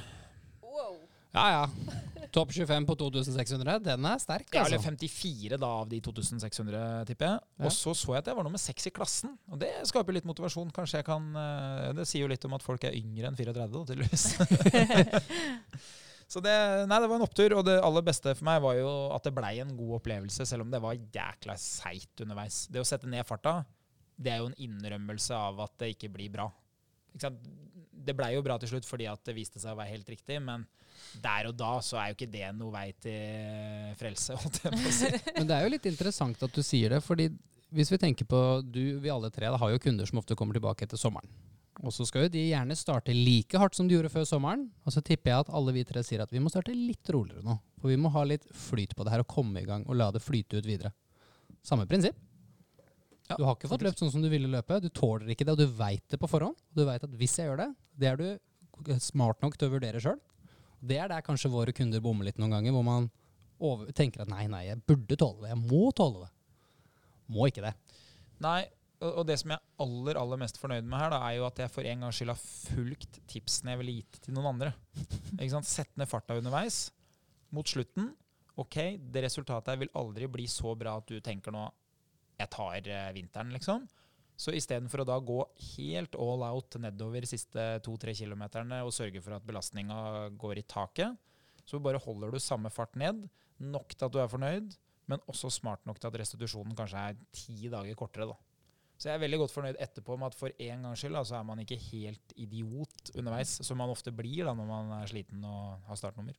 Wow. 0.66 1.00
Ja, 1.36 1.48
ja. 1.54 2.00
Topp 2.30 2.52
25 2.54 2.86
på 2.86 2.94
2600, 3.00 3.80
den 3.82 4.06
er 4.06 4.20
sterk, 4.22 4.46
Ja, 4.54 4.62
altså. 4.62 4.76
eller 4.76 4.84
54 4.86 5.58
da 5.58 5.70
av 5.80 5.88
de 5.90 5.98
2600, 6.06 6.82
tipper 7.10 7.26
jeg. 7.26 7.40
Ja. 7.58 7.66
Og 7.66 7.74
så 7.74 7.94
så 7.98 8.14
jeg 8.14 8.22
at 8.22 8.30
jeg 8.30 8.38
var 8.38 8.46
nummer 8.46 8.62
seks 8.62 8.86
i 8.86 8.92
klassen. 8.94 9.34
Og 9.50 9.58
det 9.62 9.72
skaper 9.90 10.14
litt 10.14 10.28
motivasjon. 10.30 10.70
Kanskje 10.76 11.02
jeg 11.02 11.08
kan 11.08 11.26
eh, 11.34 11.88
Det 11.98 12.06
sier 12.10 12.28
jo 12.28 12.30
litt 12.30 12.46
om 12.46 12.54
at 12.58 12.66
folk 12.66 12.86
er 12.86 12.98
yngre 13.00 13.32
enn 13.32 13.40
34, 13.40 13.66
da, 13.74 13.82
tydeligvis. 13.90 14.28
så 16.36 16.44
det, 16.46 16.54
nei, 16.86 17.02
det 17.02 17.10
var 17.10 17.18
en 17.18 17.26
opptur. 17.26 17.58
Og 17.58 17.66
det 17.66 17.80
aller 17.82 18.06
beste 18.06 18.36
for 18.38 18.50
meg 18.52 18.62
var 18.68 18.78
jo 18.78 18.94
at 19.18 19.26
det 19.26 19.34
blei 19.42 19.56
en 19.64 19.74
god 19.80 19.98
opplevelse, 19.98 20.46
selv 20.46 20.68
om 20.68 20.74
det 20.74 20.84
var 20.86 21.02
jækla 21.02 21.58
seigt 21.58 22.26
underveis. 22.28 22.68
Det 22.70 22.84
å 22.84 22.88
sette 22.88 23.10
ned 23.10 23.26
farta, 23.26 23.64
det 24.20 24.36
er 24.36 24.44
jo 24.44 24.52
en 24.52 24.60
innrømmelse 24.70 25.34
av 25.34 25.66
at 25.66 25.80
det 25.82 25.96
ikke 25.96 26.14
blir 26.14 26.30
bra. 26.38 26.52
Det 27.20 28.16
blei 28.16 28.34
jo 28.36 28.44
bra 28.46 28.58
til 28.62 28.72
slutt 28.72 28.88
fordi 28.88 29.08
at 29.12 29.22
det 29.28 29.36
viste 29.38 29.62
seg 29.62 29.76
å 29.76 29.80
være 29.80 29.94
helt 29.94 30.10
riktig, 30.10 30.40
men 30.42 30.66
der 31.24 31.50
og 31.50 31.56
da 31.58 31.76
så 31.84 32.00
er 32.00 32.10
jo 32.10 32.18
ikke 32.18 32.32
det 32.32 32.48
noe 32.58 32.74
vei 32.74 32.88
til 33.02 33.94
frelse, 34.00 34.36
si. 35.00 35.12
Men 35.38 35.48
det 35.50 35.56
er 35.56 35.64
jo 35.64 35.72
litt 35.74 35.88
interessant 35.90 36.42
at 36.46 36.56
du 36.56 36.62
sier 36.66 36.96
det, 36.96 37.00
fordi 37.06 37.30
hvis 37.76 37.92
vi 37.94 38.00
tenker 38.02 38.28
på 38.30 38.40
du, 38.66 39.00
vi 39.02 39.12
alle 39.14 39.30
tre 39.34 39.50
da, 39.50 39.58
har 39.62 39.72
jo 39.74 39.82
kunder 39.82 40.10
som 40.10 40.22
ofte 40.22 40.38
kommer 40.38 40.58
tilbake 40.58 40.86
etter 40.86 41.00
sommeren. 41.00 41.30
Og 41.80 41.94
så 41.96 42.04
skal 42.08 42.26
jo 42.26 42.32
de 42.34 42.42
gjerne 42.50 42.76
starte 42.76 43.14
like 43.16 43.60
hardt 43.60 43.78
som 43.78 43.88
de 43.88 43.96
gjorde 43.96 44.12
før 44.12 44.26
sommeren. 44.28 44.66
Og 44.84 44.92
så 44.92 45.04
tipper 45.06 45.32
jeg 45.32 45.46
at 45.46 45.52
alle 45.56 45.74
vi 45.78 45.86
tre 45.88 46.04
sier 46.04 46.24
at 46.24 46.34
vi 46.34 46.42
må 46.44 46.52
starte 46.52 46.76
litt 46.76 47.08
roligere 47.14 47.46
nå. 47.46 47.56
For 47.80 47.94
vi 47.94 48.00
må 48.02 48.12
ha 48.12 48.26
litt 48.28 48.48
flyt 48.52 48.98
på 48.98 49.06
det 49.06 49.14
her 49.14 49.24
og 49.24 49.30
komme 49.32 49.62
i 49.62 49.70
gang 49.70 49.86
og 49.88 49.96
la 49.96 50.10
det 50.12 50.24
flyte 50.24 50.60
ut 50.60 50.68
videre. 50.68 50.92
Samme 51.64 51.88
prinsipp. 51.88 52.18
Ja, 53.30 53.38
du 53.38 53.46
har 53.46 53.58
ikke 53.58 53.70
fått 53.70 53.84
løpt 53.86 54.02
sånn 54.02 54.12
som 54.14 54.24
du 54.24 54.30
ville 54.32 54.50
løpe. 54.50 54.80
Du 54.82 54.90
tåler 54.90 55.30
ikke 55.30 55.46
det, 55.46 55.54
og 55.54 55.62
du 55.62 55.78
veit 55.78 56.06
det 56.10 56.18
på 56.22 56.30
forhånd. 56.30 56.58
Du 56.74 56.82
veit 56.88 57.04
at 57.06 57.14
hvis 57.20 57.38
jeg 57.38 57.50
gjør 57.50 57.62
det, 57.62 57.70
det 58.02 58.10
er 58.10 58.20
du 58.20 58.98
smart 59.04 59.44
nok 59.44 59.58
til 59.60 59.70
å 59.70 59.76
vurdere 59.76 60.02
sjøl. 60.02 60.18
Det 60.80 60.98
er 60.98 61.12
der 61.12 61.26
kanskje 61.26 61.52
våre 61.52 61.76
kunder 61.76 62.02
bommer 62.02 62.26
litt 62.30 62.40
noen 62.40 62.56
ganger, 62.56 62.74
hvor 62.74 62.86
man 62.88 63.10
over, 63.60 63.92
tenker 63.96 64.24
at 64.24 64.32
nei, 64.32 64.46
nei, 64.50 64.66
jeg 64.70 64.82
burde 64.88 65.18
tåle 65.20 65.44
det. 65.44 65.54
Jeg 65.54 65.62
må 65.62 65.90
tåle 65.96 66.26
det. 66.26 66.30
Må 67.30 67.50
ikke 67.50 67.66
det. 67.68 67.74
Nei, 68.42 68.62
og 69.06 69.26
det 69.28 69.38
som 69.40 69.52
jeg 69.54 69.60
er 69.60 69.84
aller 69.84 70.20
aller 70.20 70.40
mest 70.42 70.58
fornøyd 70.60 70.88
med 70.88 71.00
her, 71.00 71.12
da, 71.14 71.20
er 71.28 71.38
jo 71.38 71.46
at 71.48 71.60
jeg 71.62 71.72
for 71.72 71.88
en 71.88 72.06
gangs 72.06 72.20
skyld 72.20 72.34
har 72.34 72.40
fulgt 72.40 73.20
tipsene 73.32 73.76
jeg 73.76 73.82
ville 73.84 73.98
gitt 74.00 74.22
til 74.26 74.36
noen 74.36 74.54
andre. 74.56 74.74
Ikke 75.38 75.54
sant? 75.54 75.70
Sett 75.70 75.92
ned 76.00 76.10
farta 76.10 76.40
underveis. 76.40 76.88
Mot 77.56 77.68
slutten. 77.68 78.14
OK, 78.60 78.80
det 79.00 79.24
resultatet 79.24 79.72
her 79.72 79.84
vil 79.84 79.94
aldri 80.00 80.28
bli 80.32 80.48
så 80.52 80.74
bra 80.80 80.98
at 81.00 81.08
du 81.08 81.20
tenker 81.24 81.54
nå 81.56 81.68
jeg 82.40 82.52
tar 82.54 82.88
eh, 82.88 83.10
vinteren, 83.16 83.54
liksom. 83.56 83.88
Så 84.40 84.54
istedenfor 84.56 85.04
å 85.04 85.08
da 85.10 85.18
gå 85.20 85.40
helt 85.76 86.16
all 86.16 86.46
out 86.48 86.78
nedover 86.80 87.26
de 87.26 87.28
siste 87.28 87.64
to-tre 87.84 88.14
kilometerne 88.16 88.80
og 88.88 88.94
sørge 88.96 89.20
for 89.24 89.36
at 89.36 89.48
belastninga 89.48 90.30
går 90.40 90.62
i 90.62 90.68
taket, 90.70 91.18
så 91.68 91.82
bare 91.84 92.00
holder 92.02 92.32
du 92.32 92.40
samme 92.42 92.72
fart 92.72 92.96
ned, 92.98 93.26
nok 93.60 93.92
til 93.94 94.08
at 94.08 94.16
du 94.16 94.22
er 94.24 94.32
fornøyd, 94.32 94.78
men 95.12 95.26
også 95.28 95.52
smart 95.52 95.84
nok 95.90 96.00
til 96.00 96.08
at 96.08 96.20
restitusjonen 96.22 96.78
kanskje 96.78 97.04
er 97.12 97.20
ti 97.36 97.68
dager 97.68 97.98
kortere. 98.00 98.30
da. 98.32 98.38
Så 99.00 99.10
jeg 99.10 99.18
er 99.18 99.24
veldig 99.24 99.40
godt 99.44 99.54
fornøyd 99.56 99.78
etterpå 99.80 100.16
med 100.20 100.32
at 100.32 100.38
for 100.40 100.52
en 100.56 100.88
gangs 100.88 101.04
skyld 101.04 101.20
så 101.28 101.38
er 101.38 101.46
man 101.48 101.62
ikke 101.64 101.80
helt 101.90 102.34
idiot 102.36 103.12
underveis, 103.16 103.58
som 103.64 103.80
man 103.80 103.92
ofte 103.92 104.12
blir 104.16 104.48
da 104.48 104.56
når 104.56 104.68
man 104.68 104.96
er 105.02 105.12
sliten 105.12 105.44
og 105.48 105.84
har 105.88 106.00
startnummer. 106.00 106.36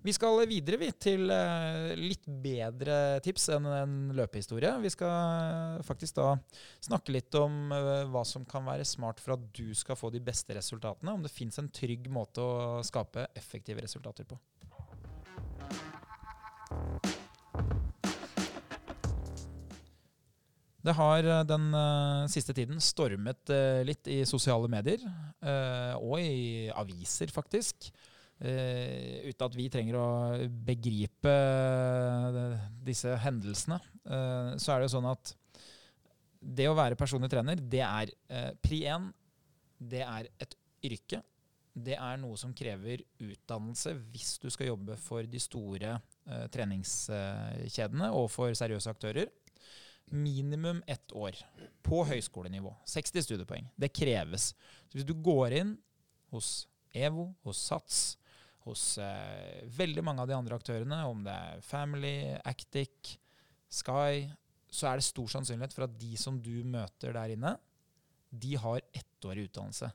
Vi 0.00 0.12
skal 0.16 0.38
videre 0.48 0.78
vi, 0.80 0.86
til 0.96 1.28
eh, 1.28 1.90
litt 1.98 2.24
bedre 2.24 3.20
tips 3.20 3.50
enn 3.52 3.66
en 3.68 3.96
løpehistorie. 4.16 4.72
Vi 4.80 4.92
skal 4.94 5.82
faktisk 5.84 6.16
da 6.16 6.30
snakke 6.80 7.12
litt 7.12 7.36
om 7.36 7.68
eh, 7.76 8.06
hva 8.08 8.22
som 8.24 8.46
kan 8.48 8.64
være 8.64 8.86
smart 8.88 9.20
for 9.20 9.36
at 9.36 9.44
du 9.52 9.74
skal 9.76 10.00
få 10.00 10.08
de 10.14 10.22
beste 10.24 10.56
resultatene. 10.56 11.12
Om 11.12 11.26
det 11.26 11.34
fins 11.34 11.60
en 11.60 11.68
trygg 11.68 12.08
måte 12.08 12.40
å 12.40 12.80
skape 12.86 13.28
effektive 13.36 13.84
resultater 13.84 14.24
på. 14.24 14.40
Det 20.80 20.96
har 20.96 21.26
eh, 21.28 21.42
den 21.44 21.68
uh, 21.76 22.24
siste 22.32 22.54
tiden 22.56 22.80
stormet 22.80 23.52
uh, 23.52 23.82
litt 23.84 24.08
i 24.08 24.22
sosiale 24.28 24.70
medier, 24.72 25.04
uh, 25.44 25.92
og 26.00 26.16
i 26.22 26.70
aviser, 26.72 27.28
faktisk. 27.34 27.90
Eh, 28.40 29.28
uten 29.28 29.44
at 29.44 29.56
vi 29.56 29.66
trenger 29.68 29.98
å 30.00 30.04
begripe 30.64 31.32
eh, 31.32 32.54
disse 32.86 33.12
hendelsene, 33.20 33.76
uh, 34.08 34.56
så 34.56 34.72
er 34.72 34.80
det 34.80 34.86
jo 34.86 34.94
sånn 34.94 35.08
at 35.10 35.32
det 36.40 36.70
å 36.70 36.76
være 36.78 36.96
personlig 36.96 37.28
trener, 37.28 37.60
det 37.60 37.82
er 37.84 38.12
uh, 38.32 38.54
pri 38.64 38.78
én, 38.88 39.10
det 39.76 40.00
er 40.06 40.30
et 40.40 40.56
yrke. 40.88 41.20
Det 41.70 41.98
er 42.00 42.16
noe 42.22 42.38
som 42.40 42.54
krever 42.56 43.02
utdannelse 43.20 43.92
hvis 44.08 44.32
du 44.40 44.48
skal 44.52 44.72
jobbe 44.72 44.96
for 45.00 45.24
de 45.28 45.38
store 45.40 45.92
treningskjedene 46.52 48.08
og 48.16 48.26
for 48.32 48.56
seriøse 48.58 48.90
aktører. 48.90 49.30
Minimum 50.10 50.82
ett 50.90 51.14
år 51.16 51.38
på 51.86 52.02
høyskolenivå. 52.08 52.74
60 52.90 53.24
studiepoeng. 53.24 53.70
Det 53.78 53.92
kreves. 53.94 54.50
Så 54.90 54.98
hvis 54.98 55.08
du 55.08 55.14
går 55.14 55.56
inn 55.60 55.72
hos 56.34 56.66
EVO, 56.92 57.30
hos 57.46 57.62
SATS, 57.70 58.02
hos 58.66 58.98
eh, 59.00 59.62
veldig 59.76 60.04
mange 60.04 60.24
av 60.24 60.30
de 60.30 60.36
andre 60.36 60.58
aktørene, 60.60 61.00
om 61.08 61.24
det 61.24 61.32
er 61.34 61.64
Family, 61.64 62.16
Actic, 62.44 63.16
Sky, 63.70 64.26
så 64.70 64.90
er 64.90 65.00
det 65.00 65.06
stor 65.06 65.30
sannsynlighet 65.32 65.74
for 65.74 65.86
at 65.86 65.96
de 65.98 66.12
som 66.20 66.38
du 66.42 66.60
møter 66.66 67.14
der 67.16 67.34
inne, 67.34 67.56
de 68.30 68.54
har 68.60 68.82
ettårig 68.94 69.48
utdannelse. 69.48 69.90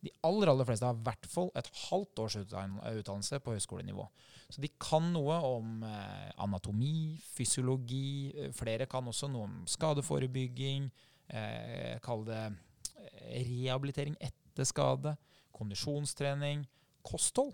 De 0.00 0.12
aller 0.24 0.48
aller 0.48 0.64
fleste 0.64 0.86
har 0.86 0.96
i 0.96 1.04
hvert 1.04 1.26
fall 1.28 1.50
et 1.58 1.68
halvt 1.90 2.22
års 2.22 2.36
utdannelse 2.40 3.40
på 3.44 3.52
høyskolenivå. 3.52 4.06
Så 4.48 4.62
de 4.62 4.70
kan 4.80 5.10
noe 5.12 5.36
om 5.44 5.82
eh, 5.86 6.30
anatomi, 6.40 7.18
fysiologi. 7.34 8.32
Eh, 8.32 8.52
flere 8.56 8.88
kan 8.90 9.10
også 9.10 9.28
noe 9.28 9.48
om 9.48 9.58
skadeforebygging. 9.68 10.88
Eh, 11.28 11.98
Kall 12.02 12.24
det 12.26 12.40
eh, 12.46 13.42
rehabilitering 13.44 14.16
etter 14.24 14.68
skade. 14.68 15.14
Kondisjonstrening. 15.52 16.64
Kosthold. 17.04 17.52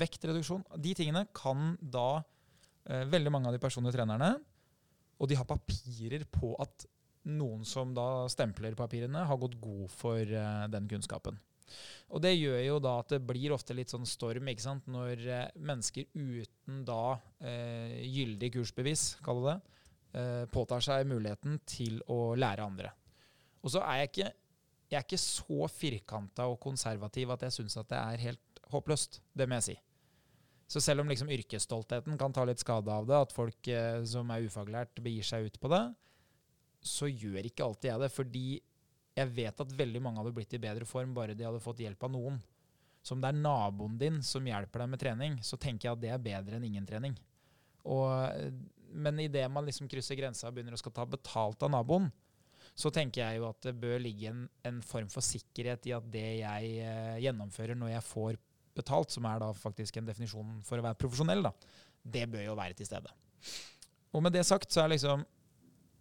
Vektreduksjon. 0.00 0.64
De 0.82 0.92
tingene 0.96 1.26
kan 1.36 1.74
da 1.80 2.22
eh, 2.88 3.06
veldig 3.08 3.32
mange 3.32 3.50
av 3.50 3.56
de 3.56 3.62
personlige 3.62 3.98
trenerne. 3.98 4.34
Og 5.16 5.30
de 5.30 5.38
har 5.38 5.48
papirer 5.48 6.26
på 6.28 6.52
at 6.60 6.86
noen 7.26 7.64
som 7.66 7.94
da 7.94 8.26
stempler 8.30 8.76
papirene, 8.78 9.24
har 9.26 9.40
gått 9.40 9.58
god 9.60 9.90
for 9.92 10.22
eh, 10.22 10.64
den 10.72 10.88
kunnskapen. 10.90 11.38
Og 12.14 12.22
det 12.22 12.36
gjør 12.36 12.60
jo 12.62 12.76
da 12.82 12.92
at 13.02 13.16
det 13.16 13.24
blir 13.26 13.54
ofte 13.54 13.74
litt 13.74 13.90
sånn 13.90 14.06
storm 14.06 14.46
ikke 14.52 14.62
sant? 14.62 14.86
når 14.90 15.24
eh, 15.26 15.48
mennesker 15.58 16.06
uten 16.14 16.84
da 16.86 17.16
uh, 17.16 17.96
gyldig 18.06 18.52
kursbevis, 18.54 19.16
kall 19.26 19.42
det 19.48 19.56
det, 20.16 20.46
påtar 20.48 20.80
seg 20.80 21.08
muligheten 21.10 21.58
til 21.68 21.98
å 22.08 22.36
lære 22.38 22.64
andre. 22.64 22.92
Og 23.60 23.72
så 23.74 23.82
er 23.84 23.98
jeg 24.00 24.12
ikke, 24.12 24.28
jeg 24.86 24.98
er 25.00 25.04
ikke 25.04 25.20
så 25.20 25.66
firkanta 25.68 26.46
og 26.48 26.60
konservativ 26.62 27.34
at 27.34 27.42
jeg 27.44 27.56
syns 27.58 27.76
at 27.82 27.90
det 27.90 27.98
er 27.98 28.22
helt 28.28 28.62
håpløst. 28.72 29.20
Det 29.36 29.48
må 29.50 29.58
jeg 29.58 29.66
si. 29.66 29.76
Så 30.66 30.82
selv 30.82 31.04
om 31.04 31.10
liksom 31.10 31.30
yrkesstoltheten 31.30 32.18
kan 32.18 32.32
ta 32.34 32.42
litt 32.44 32.62
skade 32.62 32.90
av 32.90 33.06
det, 33.06 33.20
at 33.28 33.34
folk 33.34 33.68
som 34.10 34.32
er 34.34 34.48
ufaglært, 34.48 34.98
begir 35.02 35.26
seg 35.26 35.46
ut 35.46 35.60
på 35.62 35.70
det, 35.70 35.84
så 36.82 37.06
gjør 37.06 37.46
ikke 37.46 37.64
alltid 37.66 37.90
jeg 37.92 38.02
det. 38.02 38.10
Fordi 38.14 38.46
jeg 39.16 39.32
vet 39.32 39.62
at 39.62 39.78
veldig 39.78 40.02
mange 40.02 40.20
hadde 40.20 40.34
blitt 40.36 40.54
i 40.56 40.62
bedre 40.62 40.88
form 40.88 41.14
bare 41.16 41.36
de 41.36 41.46
hadde 41.46 41.62
fått 41.62 41.80
hjelp 41.84 42.02
av 42.08 42.12
noen. 42.12 42.40
Så 43.06 43.14
om 43.14 43.22
det 43.22 43.30
er 43.30 43.38
naboen 43.38 43.96
din 44.00 44.18
som 44.26 44.46
hjelper 44.46 44.82
deg 44.82 44.92
med 44.92 45.00
trening, 45.00 45.38
så 45.46 45.58
tenker 45.62 45.88
jeg 45.88 45.96
at 45.96 46.02
det 46.02 46.12
er 46.12 46.22
bedre 46.22 46.58
enn 46.58 46.66
ingen 46.66 46.88
trening. 46.88 47.14
Og, 47.86 48.50
men 48.90 49.20
idet 49.22 49.46
man 49.52 49.66
liksom 49.68 49.88
krysser 49.90 50.18
grensa 50.18 50.48
og 50.48 50.56
begynner 50.56 50.74
å 50.74 50.80
skal 50.80 50.94
ta 50.96 51.06
betalt 51.08 51.62
av 51.62 51.70
naboen, 51.72 52.10
så 52.76 52.90
tenker 52.92 53.22
jeg 53.22 53.38
jo 53.38 53.46
at 53.48 53.62
det 53.64 53.76
bør 53.78 54.02
ligge 54.02 54.32
en, 54.32 54.42
en 54.66 54.82
form 54.84 55.08
for 55.12 55.24
sikkerhet 55.24 55.86
i 55.88 55.94
at 55.96 56.08
det 56.12 56.26
jeg 56.42 56.72
eh, 56.82 57.14
gjennomfører 57.24 57.78
når 57.78 57.94
jeg 57.94 58.06
får 58.08 58.40
betalt, 58.76 59.12
som 59.14 59.26
er 59.28 59.40
da 59.42 59.52
faktisk 59.56 59.98
en 59.98 60.08
definisjon 60.08 60.60
for 60.66 60.78
å 60.78 60.84
være 60.86 61.00
profesjonell, 61.00 61.48
da, 61.48 61.52
det 62.02 62.26
bør 62.30 62.44
jo 62.46 62.58
være 62.58 62.76
til 62.78 62.88
stede. 62.88 63.12
Og 64.14 64.22
med 64.24 64.36
det 64.36 64.46
sagt 64.48 64.72
så 64.72 64.84
er 64.84 64.94
liksom 64.94 65.24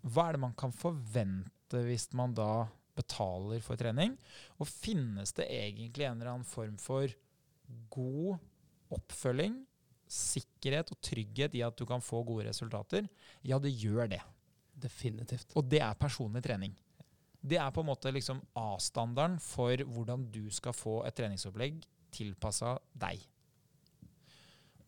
hva 0.05 0.27
er 0.27 0.37
det 0.37 0.43
man 0.43 0.57
kan 0.57 0.73
forvente 0.75 1.81
hvis 1.87 2.11
man 2.15 2.35
da 2.37 2.67
betaler 2.95 3.63
for 3.65 3.79
trening? 3.79 4.13
Og 4.61 4.69
finnes 4.69 5.33
det 5.35 5.47
egentlig 5.51 6.05
en 6.05 6.19
eller 6.19 6.35
annen 6.35 6.47
form 6.47 6.75
for 6.81 7.09
god 7.91 8.37
oppfølging, 8.93 9.57
sikkerhet 10.05 10.91
og 10.93 11.01
trygghet 11.03 11.57
i 11.57 11.63
at 11.65 11.77
du 11.77 11.87
kan 11.89 12.03
få 12.05 12.21
gode 12.27 12.45
resultater? 12.47 13.09
Ja, 13.41 13.57
det 13.59 13.73
gjør 13.73 14.11
det. 14.13 14.21
Definitivt. 14.75 15.49
Og 15.57 15.65
det 15.71 15.81
er 15.81 15.97
personlig 15.97 16.43
trening. 16.45 16.75
Det 17.45 17.57
er 17.61 17.73
på 17.73 17.81
en 17.81 17.89
måte 17.89 18.13
liksom 18.13 18.39
A-standarden 18.57 19.37
for 19.41 19.81
hvordan 19.89 20.23
du 20.33 20.45
skal 20.53 20.73
få 20.73 20.99
et 21.05 21.17
treningsopplegg 21.17 21.83
tilpassa 22.15 22.75
deg. 22.95 23.23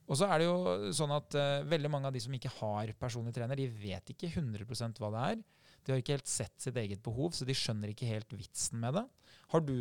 Og 0.07 0.15
så 0.15 0.30
er 0.32 0.39
det 0.39 0.47
jo 0.47 0.91
sånn 0.95 1.11
at 1.11 1.36
uh, 1.36 1.67
veldig 1.67 1.91
mange 1.91 2.07
av 2.07 2.15
de 2.15 2.21
som 2.23 2.34
ikke 2.36 2.53
har 2.61 2.93
personlig 2.99 3.34
trener, 3.36 3.59
de 3.59 3.67
vet 3.67 4.13
ikke 4.13 4.32
100% 4.32 5.01
hva 5.03 5.11
det 5.11 5.23
er. 5.34 5.41
De 5.84 5.93
har 5.93 5.99
ikke 6.01 6.15
helt 6.15 6.32
sett 6.32 6.55
sitt 6.63 6.78
eget 6.80 7.03
behov, 7.03 7.34
så 7.36 7.47
de 7.47 7.55
skjønner 7.55 7.91
ikke 7.91 8.07
helt 8.09 8.32
vitsen 8.36 8.80
med 8.84 8.95
det. 8.97 9.03
Har 9.51 9.63
du 9.63 9.75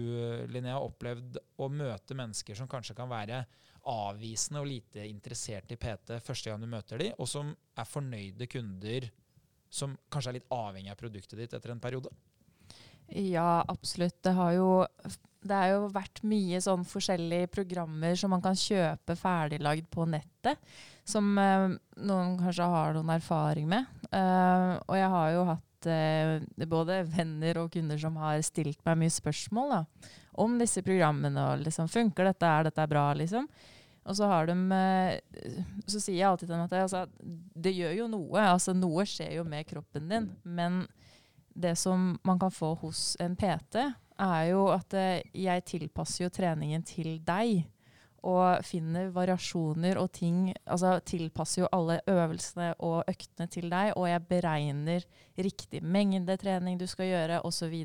Linnea, 0.51 0.79
opplevd 0.83 1.39
å 1.63 1.71
møte 1.71 2.15
mennesker 2.19 2.59
som 2.59 2.69
kanskje 2.71 2.95
kan 2.99 3.11
være 3.11 3.45
avvisende 3.91 4.63
og 4.63 4.69
lite 4.71 5.07
interessert 5.07 5.71
i 5.75 5.79
PT 5.79 6.19
første 6.27 6.51
gang 6.51 6.63
du 6.63 6.71
møter 6.71 7.03
dem, 7.03 7.15
og 7.19 7.31
som 7.31 7.53
er 7.55 7.91
fornøyde 7.91 8.49
kunder 8.51 9.09
som 9.71 9.95
kanskje 10.11 10.33
er 10.33 10.39
litt 10.39 10.55
avhengig 10.55 10.93
av 10.93 10.99
produktet 11.01 11.39
ditt 11.39 11.55
etter 11.59 11.75
en 11.75 11.83
periode? 11.83 12.11
Ja, 13.15 13.65
absolutt. 13.69 14.19
Det 14.23 14.35
har 14.37 14.53
jo 14.57 14.71
det 15.47 15.55
har 15.55 15.73
jo 15.75 15.91
vært 15.95 16.23
mye 16.27 16.59
sånn 16.63 16.85
forskjellige 16.87 17.51
programmer 17.55 18.17
som 18.19 18.33
man 18.35 18.43
kan 18.43 18.57
kjøpe 18.59 19.17
ferdiglagd 19.19 19.89
på 19.93 20.07
nettet. 20.11 20.59
Som 21.07 21.37
eh, 21.39 21.77
noen 22.03 22.35
kanskje 22.41 22.67
har 22.67 22.97
noen 22.97 23.13
erfaring 23.15 23.69
med. 23.71 23.87
Eh, 24.11 24.73
og 24.83 24.99
jeg 24.99 25.13
har 25.13 25.31
jo 25.37 25.45
hatt 25.53 25.89
eh, 25.93 26.67
både 26.67 27.05
venner 27.13 27.63
og 27.63 27.71
kunder 27.77 28.01
som 28.01 28.19
har 28.19 28.43
stilt 28.47 28.83
meg 28.89 28.99
mye 29.05 29.15
spørsmål 29.15 29.75
da, 29.77 29.81
om 30.43 30.59
disse 30.59 30.83
programmene. 30.87 31.47
og 31.53 31.63
liksom, 31.63 31.91
Funker 31.93 32.33
dette? 32.33 32.51
Er 32.51 32.67
dette 32.67 32.91
bra? 32.91 33.13
liksom? 33.15 33.47
Og 34.07 34.15
så, 34.15 34.27
har 34.31 34.47
de, 34.47 34.55
uh, 34.55 35.63
så 35.91 35.99
sier 35.99 36.21
jeg 36.21 36.29
alltid 36.29 36.47
til 36.47 36.55
dem 36.55 36.63
at 36.63 36.75
altså, 36.79 37.01
det 37.59 37.73
gjør 37.75 37.97
jo 38.05 38.05
noe. 38.13 38.43
altså 38.53 38.75
Noe 38.77 39.03
skjer 39.09 39.33
jo 39.41 39.47
med 39.47 39.67
kroppen 39.67 40.07
din. 40.11 40.29
Men 40.47 40.85
det 41.57 41.77
som 41.81 42.19
man 42.25 42.39
kan 42.39 42.53
få 42.53 42.75
hos 42.83 43.17
en 43.21 43.37
PT, 43.37 43.81
er 44.17 44.51
jo 44.51 44.69
at 44.73 44.97
eh, 44.97 45.25
jeg 45.37 45.65
tilpasser 45.73 46.27
jo 46.27 46.35
treningen 46.35 46.85
til 46.87 47.19
deg. 47.25 47.65
Og 48.27 48.65
finner 48.67 49.13
variasjoner 49.15 50.01
og 50.01 50.09
ting 50.17 50.49
Altså 50.65 50.97
tilpasser 51.07 51.61
jo 51.61 51.69
alle 51.71 52.01
øvelsene 52.11 52.73
og 52.83 53.05
øktene 53.07 53.47
til 53.53 53.69
deg. 53.71 53.93
Og 53.95 54.09
jeg 54.09 54.25
beregner 54.27 55.05
riktig 55.39 55.83
mengde 55.85 56.35
trening 56.41 56.81
du 56.81 56.89
skal 56.91 57.07
gjøre, 57.13 57.39
osv. 57.47 57.77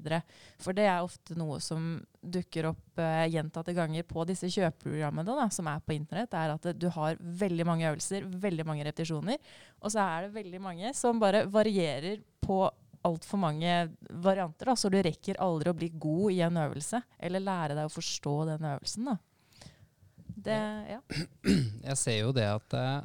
For 0.63 0.74
det 0.74 0.88
er 0.88 1.03
ofte 1.03 1.38
noe 1.38 1.59
som 1.61 1.99
dukker 2.22 2.72
opp 2.72 2.97
uh, 2.97 3.28
gjentatte 3.30 3.76
ganger 3.78 4.07
på 4.07 4.26
disse 4.30 4.49
kjøpeprogrammene 4.49 5.38
da, 5.43 5.45
som 5.53 5.69
er 5.69 5.84
på 5.86 5.93
internett. 5.99 6.34
er 6.34 6.55
at 6.55 6.72
du 6.74 6.89
har 6.95 7.22
veldig 7.22 7.67
mange 7.67 7.91
øvelser, 7.91 8.26
veldig 8.26 8.65
mange 8.65 8.88
repetisjoner. 8.88 9.38
Og 9.84 9.93
så 9.93 10.01
er 10.07 10.26
det 10.26 10.38
veldig 10.39 10.63
mange 10.63 10.95
som 10.97 11.22
bare 11.22 11.45
varierer 11.51 12.24
på 12.41 12.63
altfor 13.08 13.39
mange 13.41 13.76
varianter, 14.10 14.70
da, 14.70 14.76
så 14.78 14.89
du 14.91 14.99
rekker 15.02 15.39
aldri 15.41 15.72
å 15.72 15.78
bli 15.78 15.89
god 15.93 16.36
i 16.36 16.41
en 16.45 16.60
øvelse. 16.64 17.02
Eller 17.20 17.43
lære 17.43 17.78
deg 17.78 17.88
å 17.88 17.93
forstå 17.93 18.36
den 18.52 18.68
øvelsen. 18.74 19.10
Da. 19.10 19.18
Det, 20.41 20.60
ja. 20.95 21.02
Jeg 21.89 21.97
ser 21.99 22.20
jo 22.22 22.32
det 22.36 22.47
at 22.49 22.78
eh, 22.78 23.02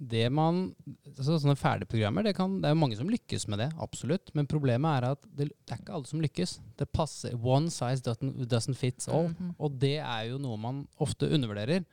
det 0.00 0.24
man 0.32 0.62
altså 1.10 1.36
Sånne 1.42 1.58
ferdigprogrammer, 1.60 2.24
det, 2.24 2.32
kan, 2.38 2.54
det 2.62 2.70
er 2.70 2.72
jo 2.72 2.80
mange 2.80 2.96
som 2.96 3.10
lykkes 3.12 3.44
med 3.52 3.60
det, 3.60 3.68
absolutt. 3.82 4.32
Men 4.36 4.48
problemet 4.48 4.96
er 4.96 5.10
at 5.10 5.26
det, 5.28 5.50
det 5.52 5.76
er 5.76 5.82
ikke 5.82 5.98
alle 5.98 6.08
som 6.08 6.24
lykkes. 6.24 6.56
Det 6.80 6.88
passer, 6.92 7.36
One 7.36 7.72
size 7.72 8.04
doesn't, 8.06 8.40
doesn't 8.48 8.78
fit 8.80 9.04
all. 9.08 9.28
Mm 9.28 9.36
-hmm. 9.36 9.54
Og 9.58 9.78
det 9.80 9.98
er 9.98 10.22
jo 10.30 10.38
noe 10.38 10.56
man 10.56 10.86
ofte 10.96 11.28
undervurderer. 11.28 11.84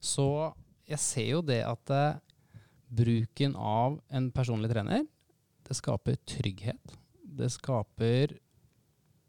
Så 0.00 0.54
jeg 0.88 0.98
ser 0.98 1.30
jo 1.30 1.40
det 1.42 1.64
at 1.66 1.90
uh, 1.90 2.18
bruken 2.88 3.56
av 3.56 4.00
en 4.10 4.30
personlig 4.30 4.70
trener 4.70 5.04
det 5.68 5.76
skaper 5.76 6.18
trygghet. 6.28 6.98
Det 7.38 7.50
skaper 7.52 8.38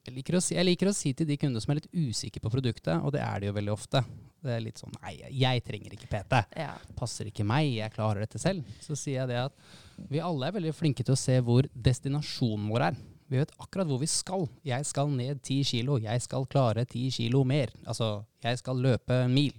jeg 0.10 0.16
liker, 0.16 0.40
si, 0.42 0.56
jeg 0.56 0.66
liker, 0.66 0.90
å 0.90 0.96
si, 0.96 1.12
til 1.14 1.28
de 1.30 1.36
kundene 1.38 1.62
som 1.62 1.74
er 1.74 1.82
litt 1.82 1.92
usikre 1.94 2.42
på 2.42 2.50
produktet, 2.50 2.96
og 3.04 3.12
det 3.14 3.22
er 3.22 3.42
det 3.42 3.50
jo 3.50 3.56
veldig 3.60 3.74
ofte. 3.76 4.02
Det 4.40 4.54
er 4.56 4.64
litt 4.64 4.80
sånn 4.80 4.96
Nei, 5.04 5.12
jeg 5.36 5.64
trenger 5.68 5.94
ikke 5.94 6.10
PT. 6.10 6.40
Ja. 6.58 6.72
Passer 6.98 7.28
ikke 7.30 7.46
meg, 7.46 7.68
jeg 7.76 7.94
klarer 7.94 8.24
dette 8.24 8.40
selv. 8.42 8.66
Så 8.82 8.98
sier 8.98 9.20
jeg 9.20 9.30
det 9.30 9.42
at 9.44 10.08
vi 10.10 10.22
alle 10.24 10.48
er 10.48 10.56
veldig 10.56 10.74
flinke 10.74 11.06
til 11.06 11.14
å 11.14 11.20
se 11.20 11.36
hvor 11.46 11.68
destinasjonen 11.76 12.72
vår 12.72 12.88
er. 12.88 13.02
Vi 13.30 13.38
vet 13.38 13.54
akkurat 13.62 13.90
hvor 13.92 14.02
vi 14.02 14.10
skal. 14.10 14.48
Jeg 14.66 14.88
skal 14.90 15.12
ned 15.14 15.44
ti 15.46 15.60
kilo. 15.68 16.00
Jeg 16.02 16.24
skal 16.26 16.48
klare 16.50 16.88
ti 16.90 17.04
kilo 17.14 17.44
mer. 17.46 17.70
Altså, 17.86 18.24
jeg 18.42 18.64
skal 18.64 18.82
løpe 18.82 19.20
en 19.28 19.36
mil. 19.36 19.54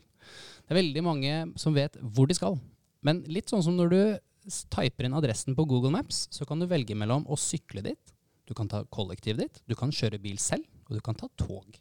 Det 0.64 0.74
er 0.74 0.80
veldig 0.80 1.04
mange 1.06 1.36
som 1.60 1.76
vet 1.76 2.00
hvor 2.00 2.26
de 2.26 2.34
skal. 2.34 2.58
Men 3.06 3.22
litt 3.30 3.52
sånn 3.52 3.62
som 3.62 3.76
når 3.78 3.92
du 3.92 4.02
typer 4.72 5.06
inn 5.06 5.16
adressen 5.16 5.56
på 5.56 5.66
Google 5.68 5.92
Maps, 5.94 6.26
så 6.32 6.46
kan 6.48 6.60
du 6.60 6.68
velge 6.70 6.96
mellom 6.98 7.26
å 7.28 7.38
sykle 7.38 7.84
dit, 7.84 8.14
du 8.48 8.54
kan 8.56 8.68
ta 8.70 8.82
kollektivet 8.90 9.44
ditt, 9.44 9.62
du 9.68 9.76
kan 9.78 9.92
kjøre 9.94 10.18
bil 10.22 10.38
selv, 10.42 10.66
og 10.88 10.96
du 10.96 11.02
kan 11.04 11.18
ta 11.18 11.28
tog. 11.38 11.76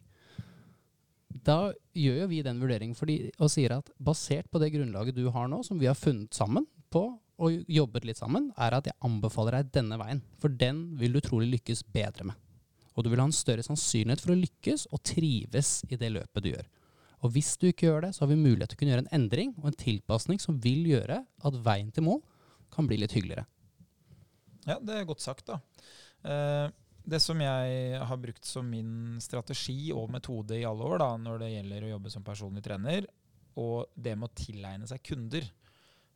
Da 1.30 1.72
gjør 1.94 2.24
jo 2.24 2.28
vi 2.30 2.42
den 2.46 2.60
vurderingen 2.62 2.98
fordi, 2.98 3.30
og 3.38 3.50
sier 3.50 3.76
at 3.78 3.90
basert 4.02 4.50
på 4.50 4.60
det 4.62 4.72
grunnlaget 4.74 5.16
du 5.16 5.24
har 5.34 5.48
nå, 5.50 5.62
som 5.66 5.80
vi 5.80 5.88
har 5.90 5.98
funnet 5.98 6.34
sammen 6.36 6.66
på 6.90 7.04
og 7.40 7.62
jobbet 7.72 8.04
litt 8.04 8.20
sammen, 8.20 8.50
er 8.60 8.76
at 8.76 8.90
jeg 8.90 8.98
anbefaler 9.06 9.56
deg 9.56 9.70
denne 9.78 9.96
veien. 9.96 10.20
For 10.42 10.52
den 10.52 10.90
vil 11.00 11.14
du 11.16 11.22
trolig 11.24 11.48
lykkes 11.54 11.86
bedre 11.94 12.26
med. 12.28 12.36
Og 12.92 13.06
du 13.06 13.08
vil 13.08 13.22
ha 13.22 13.28
en 13.30 13.32
større 13.32 13.64
sannsynlighet 13.64 14.20
for 14.20 14.34
å 14.34 14.36
lykkes 14.36 14.90
og 14.92 15.00
trives 15.06 15.78
i 15.88 15.96
det 15.96 16.10
løpet 16.12 16.44
du 16.44 16.50
gjør. 16.50 16.66
Og 17.24 17.32
hvis 17.32 17.54
du 17.60 17.70
ikke 17.70 17.86
gjør 17.86 18.04
det, 18.04 18.12
så 18.16 18.24
har 18.24 18.30
vi 18.32 18.40
mulighet 18.40 18.72
til 18.72 18.76
å 18.76 18.80
kunne 18.82 18.94
gjøre 18.94 19.04
en 19.06 19.14
endring 19.16 19.54
og 19.60 19.70
en 19.70 19.80
tilpasning 19.80 20.40
som 20.42 20.58
vil 20.60 20.84
gjøre 20.88 21.22
at 21.24 21.58
veien 21.64 21.88
til 21.94 22.06
mål 22.06 22.20
kan 22.74 22.88
bli 22.88 23.00
litt 23.00 23.14
hyggeligere. 23.16 23.46
Ja, 24.68 24.76
det 24.78 24.96
er 24.96 25.08
godt 25.08 25.24
sagt, 25.24 25.48
da. 25.48 25.60
Eh, 26.22 26.66
det 27.10 27.20
som 27.24 27.40
jeg 27.40 28.00
har 28.06 28.20
brukt 28.20 28.46
som 28.46 28.68
min 28.68 29.18
strategi 29.24 29.90
og 29.96 30.10
metode 30.12 30.58
i 30.58 30.66
alle 30.68 30.84
år 30.84 31.00
da, 31.00 31.08
når 31.18 31.40
det 31.42 31.52
gjelder 31.54 31.86
å 31.86 31.94
jobbe 31.94 32.12
som 32.12 32.26
personlig 32.26 32.62
trener, 32.66 33.08
og 33.60 33.90
det 33.96 34.14
med 34.18 34.28
å 34.28 34.36
tilegne 34.36 34.88
seg 34.88 35.02
kunder, 35.06 35.46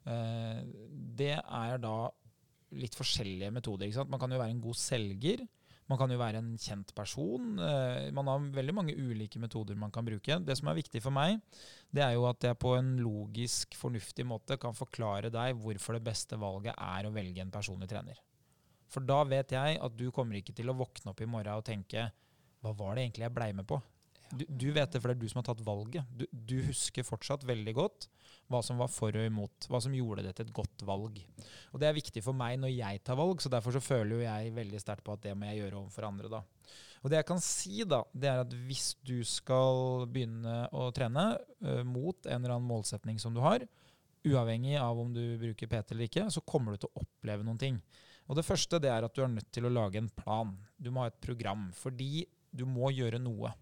eh, 0.07 0.61
det 1.19 1.35
er 1.41 1.81
da 1.83 1.97
litt 2.75 2.97
forskjellige 2.99 3.53
metoder. 3.55 3.89
Ikke 3.89 4.03
sant? 4.03 4.13
Man 4.13 4.23
kan 4.23 4.33
jo 4.35 4.41
være 4.41 4.55
en 4.55 4.65
god 4.65 4.79
selger. 4.79 5.45
Man 5.91 6.01
kan 6.01 6.13
jo 6.13 6.17
være 6.17 6.41
en 6.41 6.55
kjent 6.57 6.95
person. 6.97 7.59
Eh, 7.61 8.11
man 8.17 8.29
har 8.31 8.45
veldig 8.57 8.75
mange 8.77 8.97
ulike 8.97 9.41
metoder 9.43 9.77
man 9.77 9.93
kan 9.93 10.07
bruke. 10.07 10.39
Det 10.41 10.57
som 10.57 10.71
er 10.71 10.79
viktig 10.79 11.03
for 11.05 11.13
meg, 11.13 11.43
det 11.93 12.05
er 12.07 12.15
jo 12.17 12.25
at 12.31 12.47
jeg 12.49 12.59
på 12.61 12.73
en 12.79 12.95
logisk, 13.05 13.77
fornuftig 13.77 14.25
måte 14.29 14.57
kan 14.61 14.77
forklare 14.77 15.33
deg 15.35 15.59
hvorfor 15.61 15.99
det 15.99 16.07
beste 16.07 16.41
valget 16.41 16.73
er 16.73 17.05
å 17.05 17.13
velge 17.13 17.45
en 17.45 17.53
personlig 17.53 17.91
trener. 17.93 18.21
For 18.89 19.05
da 19.05 19.23
vet 19.29 19.53
jeg 19.53 19.81
at 19.83 19.97
du 19.99 20.09
kommer 20.15 20.39
ikke 20.39 20.55
til 20.57 20.71
å 20.71 20.79
våkne 20.79 21.13
opp 21.13 21.21
i 21.21 21.29
morgen 21.29 21.59
og 21.59 21.67
tenke 21.67 22.09
Hva 22.63 22.73
var 22.79 22.95
det 22.95 23.05
egentlig 23.05 23.27
jeg 23.27 23.37
blei 23.37 23.51
med 23.57 23.67
på? 23.69 23.81
Du, 24.31 24.45
du, 24.49 24.69
vet 24.73 24.91
det, 24.91 25.01
for 25.01 25.11
det 25.11 25.17
er 25.17 25.23
du 25.23 25.31
som 25.31 25.41
har 25.41 25.49
tatt 25.51 25.63
valget. 25.67 26.09
Du, 26.17 26.25
du, 26.33 26.57
husker 26.69 27.07
fortsatt 27.07 27.45
veldig 27.47 27.75
godt 27.77 28.09
hva 28.51 28.61
som 28.65 28.81
var 28.81 28.91
for 28.93 29.15
og 29.17 29.27
imot. 29.29 29.69
Hva 29.71 29.81
som 29.81 29.95
gjorde 29.97 30.25
det 30.27 30.35
til 30.37 30.49
et 30.49 30.57
godt 30.57 30.85
valg. 30.87 31.21
Og 31.73 31.81
Det 31.81 31.89
er 31.89 31.97
viktig 31.97 32.23
for 32.25 32.37
meg 32.37 32.59
når 32.61 32.75
jeg 32.75 33.05
tar 33.05 33.19
valg, 33.21 33.41
så 33.41 33.53
derfor 33.53 33.77
så 33.77 33.85
føler 33.85 34.17
jo 34.17 34.27
jeg 34.27 34.57
veldig 34.57 34.83
sterkt 34.83 35.07
på 35.07 35.15
at 35.17 35.25
det 35.25 35.37
må 35.39 35.49
jeg 35.49 35.63
gjøre 35.63 35.81
overfor 35.81 36.09
andre. 36.09 36.33
da. 36.33 36.43
Og 37.05 37.11
Det 37.13 37.21
jeg 37.21 37.29
kan 37.29 37.43
si, 37.45 37.85
da, 37.89 38.03
det 38.17 38.31
er 38.31 38.43
at 38.45 38.53
hvis 38.69 38.95
du 39.05 39.19
skal 39.29 40.07
begynne 40.13 40.63
å 40.73 40.89
trene 40.97 41.27
uh, 41.37 41.83
mot 41.85 42.17
en 42.25 42.39
eller 42.39 42.57
annen 42.57 42.69
målsetning 42.69 43.21
som 43.21 43.37
du 43.37 43.43
har, 43.45 43.65
uavhengig 44.25 44.79
av 44.81 45.01
om 45.01 45.11
du 45.13 45.37
bruker 45.41 45.69
PT 45.69 45.93
eller 45.93 46.09
ikke, 46.09 46.31
så 46.33 46.41
kommer 46.49 46.73
du 46.73 46.85
til 46.85 46.93
å 46.93 47.05
oppleve 47.05 47.45
noen 47.45 47.61
ting. 47.61 47.81
Og 48.25 48.39
Det 48.39 48.47
første 48.47 48.81
det 48.81 48.89
er 48.89 49.05
at 49.05 49.13
du 49.13 49.21
er 49.21 49.33
nødt 49.33 49.51
til 49.53 49.69
å 49.69 49.73
lage 49.73 50.01
en 50.01 50.09
plan. 50.09 50.55
Du 50.81 50.89
må 50.91 51.05
ha 51.05 51.11
et 51.11 51.21
program. 51.21 51.69
Fordi 51.77 52.25
du 52.55 52.65
må 52.69 52.89
gjøre 52.95 53.21
noe. 53.21 53.53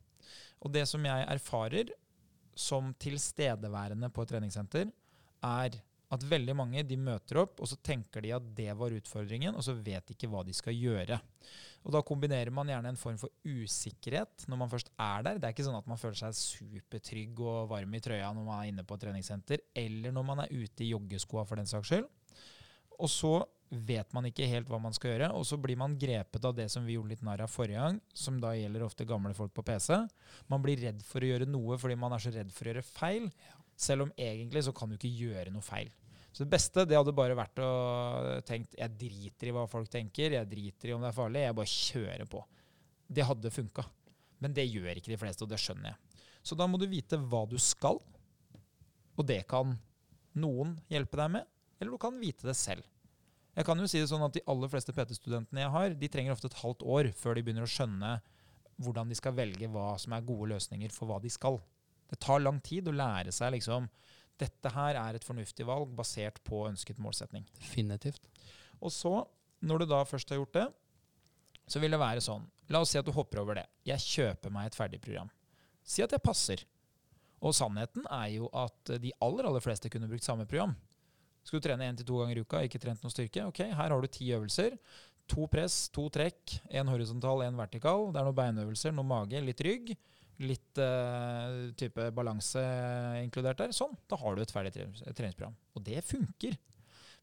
Og 0.63 0.73
det 0.75 0.85
som 0.91 1.05
jeg 1.07 1.29
erfarer 1.29 1.95
som 2.59 2.93
tilstedeværende 3.01 4.11
på 4.13 4.25
et 4.25 4.35
treningssenter, 4.35 4.93
er 5.43 5.81
at 6.13 6.25
veldig 6.29 6.55
mange 6.57 6.83
de 6.85 6.97
møter 7.01 7.41
opp, 7.41 7.61
og 7.63 7.69
så 7.71 7.79
tenker 7.81 8.21
de 8.25 8.35
at 8.37 8.49
det 8.57 8.69
var 8.77 8.93
utfordringen, 8.93 9.57
og 9.57 9.65
så 9.65 9.73
vet 9.79 10.05
de 10.05 10.17
ikke 10.17 10.29
hva 10.29 10.43
de 10.45 10.53
skal 10.57 10.77
gjøre. 10.77 11.17
Og 11.83 11.95
Da 11.97 12.03
kombinerer 12.07 12.53
man 12.55 12.69
gjerne 12.69 12.93
en 12.93 13.01
form 13.01 13.17
for 13.19 13.33
usikkerhet 13.49 14.45
når 14.47 14.61
man 14.61 14.71
først 14.71 14.93
er 15.01 15.25
der. 15.25 15.41
Det 15.41 15.49
er 15.49 15.55
ikke 15.57 15.67
sånn 15.67 15.79
at 15.81 15.89
man 15.91 15.99
føler 15.99 16.19
seg 16.21 16.37
supertrygg 16.37 17.41
og 17.43 17.73
varm 17.73 17.97
i 17.97 18.03
trøya 18.05 18.29
når 18.37 18.47
man 18.47 18.61
er 18.61 18.71
inne 18.71 18.85
på 18.87 18.99
et 18.99 19.07
treningssenter, 19.07 19.65
eller 19.75 20.15
når 20.15 20.29
man 20.29 20.45
er 20.45 20.53
ute 20.53 20.85
i 20.85 20.93
joggeskoa 20.93 21.47
for 21.49 21.59
den 21.59 21.71
saks 21.71 21.91
skyld. 21.91 22.07
Og 23.01 23.11
så 23.11 23.35
vet 23.73 24.11
man 24.13 24.27
ikke 24.29 24.47
helt 24.51 24.69
hva 24.69 24.77
man 24.83 24.93
skal 24.93 25.15
gjøre, 25.15 25.31
og 25.33 25.47
så 25.49 25.57
blir 25.61 25.79
man 25.81 25.95
grepet 26.01 26.45
av 26.45 26.55
det 26.57 26.67
som 26.73 26.85
vi 26.85 26.99
gjorde 26.99 27.15
litt 27.15 27.25
narr 27.25 27.45
av 27.47 27.51
forrige 27.53 27.81
gang, 27.81 27.99
som 28.13 28.37
da 28.43 28.53
gjelder 28.57 28.85
ofte 28.85 29.07
gamle 29.09 29.33
folk 29.37 29.55
på 29.57 29.65
PC. 29.65 29.97
Man 30.53 30.65
blir 30.65 30.83
redd 30.83 31.01
for 31.09 31.25
å 31.25 31.31
gjøre 31.31 31.49
noe 31.49 31.79
fordi 31.81 31.97
man 31.97 32.13
er 32.13 32.23
så 32.23 32.33
redd 32.35 32.53
for 32.53 32.69
å 32.69 32.73
gjøre 32.73 32.85
feil, 32.85 33.31
selv 33.73 34.07
om 34.07 34.13
egentlig 34.21 34.65
så 34.67 34.75
kan 34.77 34.93
du 34.93 34.99
ikke 34.99 35.13
gjøre 35.23 35.55
noe 35.55 35.65
feil. 35.65 35.89
Så 36.33 36.45
det 36.45 36.53
beste 36.53 36.85
det 36.89 36.97
hadde 36.97 37.17
bare 37.17 37.37
vært 37.37 37.61
å 37.61 37.73
tenke 38.49 38.77
jeg 38.79 38.97
driter 39.01 39.49
i 39.49 39.57
hva 39.57 39.65
folk 39.69 39.91
tenker, 39.93 40.37
jeg 40.37 40.49
driter 40.49 40.93
i 40.93 40.95
om 40.97 41.03
det 41.05 41.11
er 41.11 41.17
farlig, 41.17 41.45
jeg 41.45 41.59
bare 41.59 41.73
kjører 41.73 42.29
på. 42.33 42.45
Det 43.13 43.27
hadde 43.29 43.53
funka. 43.53 43.85
Men 44.43 44.57
det 44.57 44.69
gjør 44.69 44.97
ikke 44.97 45.13
de 45.13 45.21
fleste, 45.21 45.45
og 45.45 45.53
det 45.53 45.61
skjønner 45.61 45.93
jeg. 45.93 46.23
Så 46.43 46.57
da 46.59 46.67
må 46.69 46.81
du 46.81 46.89
vite 46.91 47.21
hva 47.21 47.45
du 47.49 47.59
skal, 47.61 48.01
og 49.13 49.29
det 49.29 49.43
kan 49.49 49.77
noen 50.41 50.77
hjelpe 50.91 51.21
deg 51.21 51.37
med, 51.37 51.49
eller 51.79 51.95
du 51.95 52.01
kan 52.01 52.17
vite 52.21 52.49
det 52.49 52.57
selv. 52.59 52.85
Jeg 53.53 53.69
kan 53.69 53.81
jo 53.81 53.89
si 53.91 54.01
det 54.01 54.09
sånn 54.09 54.25
at 54.25 54.33
De 54.33 54.45
aller 54.49 54.71
fleste 54.73 54.95
PT-studentene 54.97 55.61
jeg 55.61 55.73
har, 55.75 55.97
de 55.99 56.09
trenger 56.09 56.33
ofte 56.33 56.49
et 56.49 56.61
halvt 56.63 56.85
år 56.89 57.11
før 57.19 57.37
de 57.37 57.45
begynner 57.45 57.67
å 57.67 57.73
skjønne 57.73 58.15
hvordan 58.83 59.11
de 59.13 59.19
skal 59.19 59.37
velge 59.37 59.69
hva 59.71 59.93
som 60.01 60.15
er 60.17 60.25
gode 60.27 60.49
løsninger 60.55 60.95
for 60.95 61.11
hva 61.11 61.19
de 61.23 61.31
skal. 61.31 61.61
Det 62.09 62.19
tar 62.23 62.43
lang 62.43 62.59
tid 62.65 62.89
å 62.89 62.97
lære 62.97 63.33
seg 63.35 63.55
liksom 63.57 63.91
dette 64.41 64.73
her 64.75 64.97
er 64.99 65.17
et 65.17 65.27
fornuftig 65.27 65.67
valg 65.69 65.93
basert 65.97 66.41
på 66.47 66.65
ønsket 66.67 67.01
målsetning. 67.03 67.45
Definitivt. 67.59 68.25
Og 68.81 68.91
så, 68.91 69.13
når 69.63 69.83
du 69.83 69.93
da 69.93 70.01
først 70.09 70.33
har 70.33 70.41
gjort 70.41 70.57
det, 70.57 70.67
så 71.69 71.83
vil 71.83 71.95
det 71.95 72.03
være 72.03 72.25
sånn 72.25 72.49
La 72.73 72.81
oss 72.81 72.93
si 72.95 72.97
at 72.97 73.05
du 73.05 73.13
hopper 73.13 73.43
over 73.43 73.59
det. 73.59 73.67
Jeg 73.85 74.01
kjøper 74.01 74.53
meg 74.55 74.71
et 74.71 74.77
ferdig 74.79 75.01
program. 75.05 75.29
Si 75.85 76.01
at 76.01 76.13
jeg 76.15 76.25
passer. 76.25 76.63
Og 77.43 77.53
sannheten 77.53 78.07
er 78.09 78.31
jo 78.39 78.47
at 78.57 78.95
de 79.03 79.11
aller, 79.21 79.45
aller 79.45 79.61
fleste 79.61 79.91
kunne 79.93 80.09
brukt 80.09 80.25
samme 80.25 80.47
program. 80.49 80.73
Skal 81.43 81.59
du 81.59 81.67
trene 81.67 81.89
én 81.91 81.99
til 81.99 82.07
to 82.07 82.21
ganger 82.21 82.39
i 82.39 82.45
uka, 82.45 82.63
ikke 82.67 82.81
trent 82.83 83.03
noe 83.03 83.13
styrke? 83.13 83.45
Ok, 83.51 83.65
her 83.67 83.95
har 83.95 84.03
du 84.03 84.11
ti 84.11 84.31
øvelser. 84.35 84.77
To 85.33 85.47
press, 85.51 85.87
to 85.95 86.09
trekk, 86.13 86.59
én 86.71 86.91
horisontal, 86.91 87.45
én 87.47 87.59
vertikal. 87.59 88.11
Det 88.13 88.21
er 88.21 88.29
noen 88.29 88.39
beinøvelser, 88.39 88.95
noe 88.95 89.07
mage, 89.07 89.43
litt 89.43 89.63
rygg. 89.65 89.95
Litt 90.43 90.81
uh, 90.81 91.71
type 91.79 92.09
balanse 92.17 92.63
inkludert 93.23 93.61
der. 93.61 93.75
Sånn, 93.77 93.95
da 94.11 94.19
har 94.19 94.35
du 94.35 94.43
et 94.43 94.55
ferdig 94.55 94.73
treningsprogram. 94.75 95.55
Og 95.77 95.85
det 95.87 96.03
funker. 96.09 96.57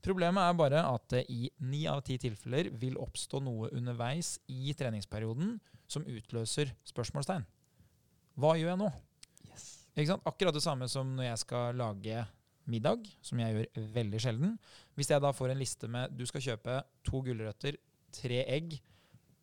Problemet 0.06 0.46
er 0.46 0.56
bare 0.56 0.82
at 0.88 1.08
det 1.12 1.26
i 1.32 1.50
ni 1.68 1.84
av 1.92 2.02
ti 2.08 2.16
tilfeller 2.22 2.70
vil 2.80 2.96
oppstå 3.02 3.42
noe 3.44 3.72
underveis 3.76 4.38
i 4.48 4.72
treningsperioden 4.78 5.58
som 5.92 6.08
utløser 6.08 6.72
spørsmålstegn. 6.88 7.44
Hva 8.40 8.54
gjør 8.56 8.72
jeg 8.72 8.80
nå? 8.80 8.90
Yes. 9.50 9.66
Akkurat 10.24 10.56
det 10.56 10.64
samme 10.64 10.88
som 10.88 11.12
når 11.18 11.34
jeg 11.34 11.42
skal 11.44 11.80
lage 11.82 12.24
middag, 12.72 13.06
som 13.26 13.40
jeg 13.42 13.56
gjør 13.56 13.90
veldig 13.96 14.22
sjelden. 14.22 14.56
Hvis 14.98 15.12
jeg 15.12 15.24
da 15.24 15.32
får 15.36 15.54
en 15.54 15.62
liste 15.62 15.90
med 15.92 16.14
du 16.16 16.26
skal 16.30 16.44
kjøpe 16.46 16.80
to 17.08 17.22
gulrøtter, 17.26 17.78
tre 18.16 18.42
egg, 18.46 18.76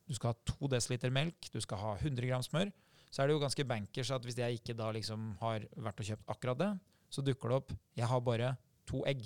du 0.06 0.14
skal 0.14 0.32
ha 0.32 0.46
to 0.46 0.68
desiliter 0.70 1.12
melk, 1.14 1.48
du 1.52 1.58
skal 1.62 1.80
ha 1.82 1.94
100 1.98 2.28
gram 2.28 2.44
smør, 2.44 2.70
så 3.10 3.22
er 3.22 3.28
det 3.28 3.36
jo 3.36 3.42
ganske 3.42 3.66
bankers 3.66 4.12
at 4.14 4.26
hvis 4.26 4.38
jeg 4.38 4.60
ikke 4.60 4.76
da 4.76 4.90
liksom 4.94 5.32
har 5.40 5.66
vært 5.72 6.02
og 6.02 6.10
kjøpt 6.10 6.30
akkurat 6.34 6.60
det, 6.60 6.70
så 7.10 7.24
dukker 7.24 7.50
det 7.50 7.58
opp 7.60 7.74
jeg 7.96 8.10
har 8.10 8.22
bare 8.22 8.54
to 8.86 9.02
egg. 9.08 9.24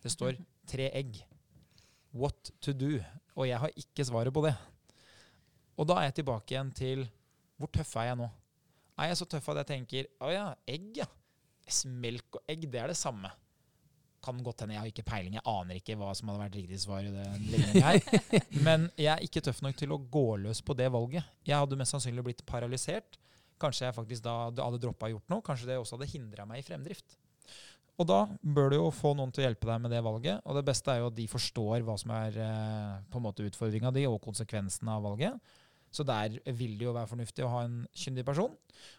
Det 0.00 0.10
står 0.10 0.38
tre 0.70 0.88
egg. 0.96 1.20
What 2.16 2.52
to 2.62 2.72
do? 2.74 2.98
Og 3.36 3.46
jeg 3.46 3.60
har 3.60 3.70
ikke 3.78 4.06
svaret 4.06 4.34
på 4.34 4.42
det. 4.46 4.54
Og 5.78 5.86
da 5.88 6.00
er 6.00 6.08
jeg 6.08 6.20
tilbake 6.20 6.54
igjen 6.54 6.72
til 6.74 7.06
hvor 7.60 7.70
tøff 7.72 7.92
er 8.00 8.10
jeg 8.10 8.20
nå? 8.22 8.28
Er 9.00 9.10
jeg 9.10 9.20
så 9.20 9.26
tøff 9.28 9.48
at 9.52 9.62
jeg 9.62 9.68
tenker 9.68 10.08
å 10.24 10.30
ja, 10.32 10.46
egg, 10.68 10.90
ja 10.96 11.06
melk 11.86 12.40
og 12.40 12.50
egg, 12.50 12.66
det 12.72 12.82
er 12.82 12.92
det 12.92 12.98
samme. 12.98 13.30
Kan 14.20 14.42
godt 14.44 14.62
hende 14.62 14.76
jeg 14.76 14.82
har 14.82 14.90
ikke 14.90 15.06
peiling, 15.08 15.38
jeg 15.38 15.46
aner 15.48 15.78
ikke 15.80 15.96
hva 15.96 16.10
som 16.16 16.28
hadde 16.28 16.42
vært 16.42 16.58
riktig 16.58 16.80
svar. 16.82 17.06
i 17.06 17.12
den 17.14 17.80
her. 17.80 18.00
Men 18.66 18.90
jeg 18.96 19.10
er 19.14 19.24
ikke 19.24 19.42
tøff 19.46 19.62
nok 19.64 19.78
til 19.80 19.94
å 19.96 20.02
gå 20.12 20.26
løs 20.44 20.60
på 20.60 20.76
det 20.76 20.90
valget. 20.92 21.24
Jeg 21.48 21.56
hadde 21.56 21.78
mest 21.80 21.96
sannsynlig 21.96 22.26
blitt 22.26 22.44
paralysert. 22.48 23.16
Kanskje 23.60 23.86
jeg 23.86 23.96
faktisk 23.96 24.24
da 24.24 24.36
hadde 24.52 24.80
droppa 24.80 25.08
gjort 25.12 25.32
noe. 25.32 25.44
Kanskje 25.44 25.72
det 25.72 25.80
også 25.80 25.96
hadde 25.96 26.12
hindra 26.12 26.46
meg 26.48 26.62
i 26.62 26.66
fremdrift. 26.68 27.16
Og 28.00 28.06
da 28.08 28.22
bør 28.40 28.70
du 28.72 28.78
jo 28.78 28.92
få 28.96 29.12
noen 29.16 29.32
til 29.32 29.42
å 29.42 29.48
hjelpe 29.48 29.68
deg 29.68 29.80
med 29.84 29.92
det 29.92 30.00
valget. 30.04 30.40
Og 30.48 30.56
det 30.56 30.64
beste 30.68 30.92
er 30.92 31.02
jo 31.02 31.10
at 31.10 31.16
de 31.18 31.26
forstår 31.28 31.84
hva 31.84 31.96
som 32.00 32.12
er 32.16 32.38
eh, 32.40 32.94
på 33.12 33.20
en 33.20 33.26
måte 33.26 33.44
utfordringa 33.44 33.92
di, 33.92 34.06
og 34.08 34.22
konsekvensen 34.24 34.88
av 34.88 35.04
valget. 35.04 35.52
Så 35.90 36.06
der 36.06 36.36
vil 36.54 36.76
det 36.78 36.86
jo 36.86 36.94
være 36.94 37.10
fornuftig 37.10 37.44
å 37.44 37.50
ha 37.50 37.64
en 37.66 37.80
kyndig 37.98 38.24
person. 38.26 38.54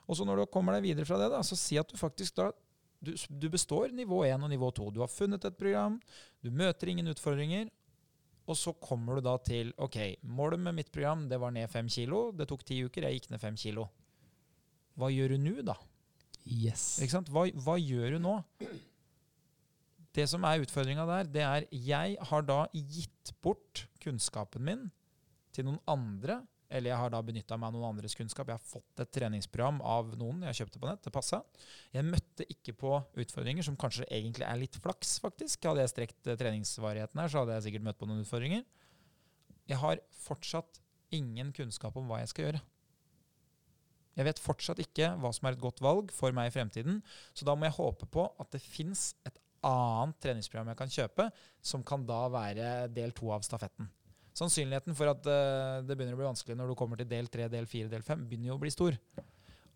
Og 0.08 0.18
så 0.18 0.28
når 0.28 0.42
du 0.42 0.52
kommer 0.52 0.76
deg 0.76 0.90
videre 0.90 1.08
fra 1.08 1.20
det, 1.22 1.30
da, 1.32 1.40
så 1.46 1.56
si 1.60 1.80
at 1.80 1.90
du 1.90 2.00
faktisk 2.00 2.36
da 2.40 2.52
du, 3.02 3.16
du 3.30 3.48
består 3.50 3.94
nivå 3.98 4.20
1 4.28 4.44
og 4.46 4.52
nivå 4.52 4.68
2. 4.78 4.90
Du 4.94 5.00
har 5.02 5.10
funnet 5.10 5.46
et 5.48 5.58
program, 5.58 5.98
du 6.44 6.52
møter 6.54 6.92
ingen 6.92 7.10
utfordringer. 7.10 7.72
Og 8.50 8.58
så 8.58 8.74
kommer 8.84 9.18
du 9.18 9.26
da 9.26 9.36
til 9.46 9.72
OK, 9.82 9.98
målet 10.28 10.60
med 10.60 10.76
mitt 10.80 10.92
program 10.94 11.28
det 11.30 11.40
var 11.40 11.54
ned 11.56 11.70
fem 11.72 11.90
kilo. 11.90 12.30
Det 12.36 12.48
tok 12.50 12.66
ti 12.68 12.82
uker, 12.84 13.06
jeg 13.08 13.20
gikk 13.20 13.32
ned 13.32 13.42
fem 13.42 13.58
kilo. 13.58 13.88
Hva 15.00 15.10
gjør 15.14 15.36
du 15.36 15.42
nå, 15.42 15.54
da? 15.66 15.78
Yes. 16.44 16.98
Ikke 17.02 17.16
sant? 17.16 17.30
Hva, 17.32 17.46
hva 17.64 17.78
gjør 17.80 18.18
du 18.18 18.24
nå? 18.26 18.36
Det 20.12 20.26
som 20.28 20.44
er 20.44 20.66
utfordringa 20.66 21.06
der, 21.08 21.30
det 21.32 21.44
er 21.48 21.68
jeg 21.72 22.18
har 22.28 22.44
da 22.44 22.66
gitt 22.74 23.32
bort 23.46 23.86
kunnskapen 24.04 24.66
min 24.68 24.90
til 25.56 25.70
noen 25.70 25.80
andre 25.90 26.42
eller 26.72 26.94
jeg 26.94 27.00
har 27.02 27.12
da 27.12 27.20
benytta 27.26 27.58
meg 27.60 27.70
av 27.70 27.76
noen 27.76 27.90
andres 27.92 28.16
kunnskap. 28.18 28.50
Jeg 28.50 28.58
har 28.58 28.64
fått 28.64 29.04
et 29.04 29.12
treningsprogram 29.14 29.82
av 29.84 30.14
noen 30.20 30.46
jeg 30.48 30.62
kjøpte 30.62 30.82
på 30.82 30.90
nett. 30.90 31.04
Det 31.04 31.14
passa. 31.14 31.42
Jeg 31.92 32.08
møtte 32.08 32.48
ikke 32.48 32.76
på 32.80 32.94
utfordringer 33.22 33.68
som 33.68 33.78
kanskje 33.80 34.08
egentlig 34.08 34.48
er 34.48 34.60
litt 34.62 34.78
flaks, 34.80 35.18
faktisk. 35.24 35.68
Hadde 35.68 35.84
jeg 35.84 35.94
strekt 35.94 36.32
eh, 36.32 36.40
treningsvarigheten 36.40 37.22
her, 37.22 37.32
så 37.32 37.44
hadde 37.44 37.58
jeg 37.58 37.68
sikkert 37.68 37.88
møtt 37.90 38.00
på 38.00 38.10
noen 38.10 38.24
utfordringer. 38.24 38.64
Jeg 39.70 39.82
har 39.84 40.02
fortsatt 40.24 40.82
ingen 41.16 41.52
kunnskap 41.56 41.98
om 42.00 42.08
hva 42.08 42.22
jeg 42.24 42.32
skal 42.32 42.48
gjøre. 42.48 42.64
Jeg 44.18 44.28
vet 44.28 44.44
fortsatt 44.44 44.82
ikke 44.84 45.14
hva 45.22 45.32
som 45.36 45.48
er 45.48 45.56
et 45.56 45.64
godt 45.64 45.80
valg 45.84 46.12
for 46.16 46.36
meg 46.36 46.50
i 46.50 46.56
fremtiden, 46.56 47.00
så 47.36 47.48
da 47.48 47.56
må 47.56 47.68
jeg 47.68 47.78
håpe 47.78 48.10
på 48.12 48.28
at 48.42 48.52
det 48.56 48.64
fins 48.64 49.12
et 49.28 49.38
annet 49.66 50.18
treningsprogram 50.24 50.72
jeg 50.72 50.80
kan 50.80 50.94
kjøpe, 50.94 51.28
som 51.64 51.84
kan 51.86 52.04
da 52.08 52.26
være 52.34 52.70
del 52.92 53.14
to 53.16 53.32
av 53.34 53.46
stafetten. 53.46 53.88
Sannsynligheten 54.42 54.98
for 54.98 55.12
at 55.12 55.28
uh, 55.30 55.84
det 55.86 55.94
begynner 55.94 56.18
å 56.18 56.22
bli 56.22 56.30
vanskelig 56.32 56.58
når 56.58 56.72
du 56.72 56.78
kommer 56.80 56.98
til 56.98 57.10
del 57.10 57.30
tre, 57.30 57.46
del 57.52 57.70
fire, 57.70 57.92
del 57.92 58.06
fem, 58.06 58.24
begynner 58.26 58.52
jo 58.52 58.58
å 58.58 58.64
bli 58.64 58.74
stor. 58.74 58.98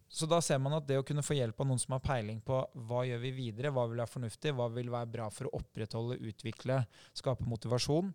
Så 0.09 0.27
da 0.29 0.39
ser 0.43 0.59
man 0.61 0.77
at 0.77 0.85
det 0.87 0.97
å 0.99 1.05
kunne 1.05 1.23
få 1.25 1.37
hjelp 1.37 1.59
av 1.61 1.67
noen 1.69 1.81
som 1.81 1.95
har 1.95 2.03
peiling 2.05 2.37
på 2.45 2.59
hva 2.87 3.03
gjør 3.07 3.21
vi 3.23 3.31
videre, 3.35 3.71
hva 3.73 3.87
vil 3.89 4.01
være 4.01 4.13
fornuftig, 4.13 4.53
hva 4.57 4.69
vil 4.73 4.91
være 4.93 5.11
bra 5.11 5.29
for 5.33 5.49
å 5.49 5.59
opprettholde, 5.59 6.19
utvikle, 6.29 6.83
skape 7.17 7.47
motivasjon, 7.49 8.13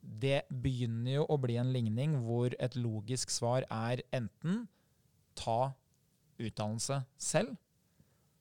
det 0.00 0.42
begynner 0.48 1.18
jo 1.18 1.26
å 1.28 1.38
bli 1.40 1.58
en 1.60 1.72
ligning 1.74 2.16
hvor 2.24 2.54
et 2.58 2.76
logisk 2.78 3.32
svar 3.32 3.66
er 3.68 4.02
enten 4.16 4.64
ta 5.38 5.72
utdannelse 6.40 7.02
selv, 7.20 7.54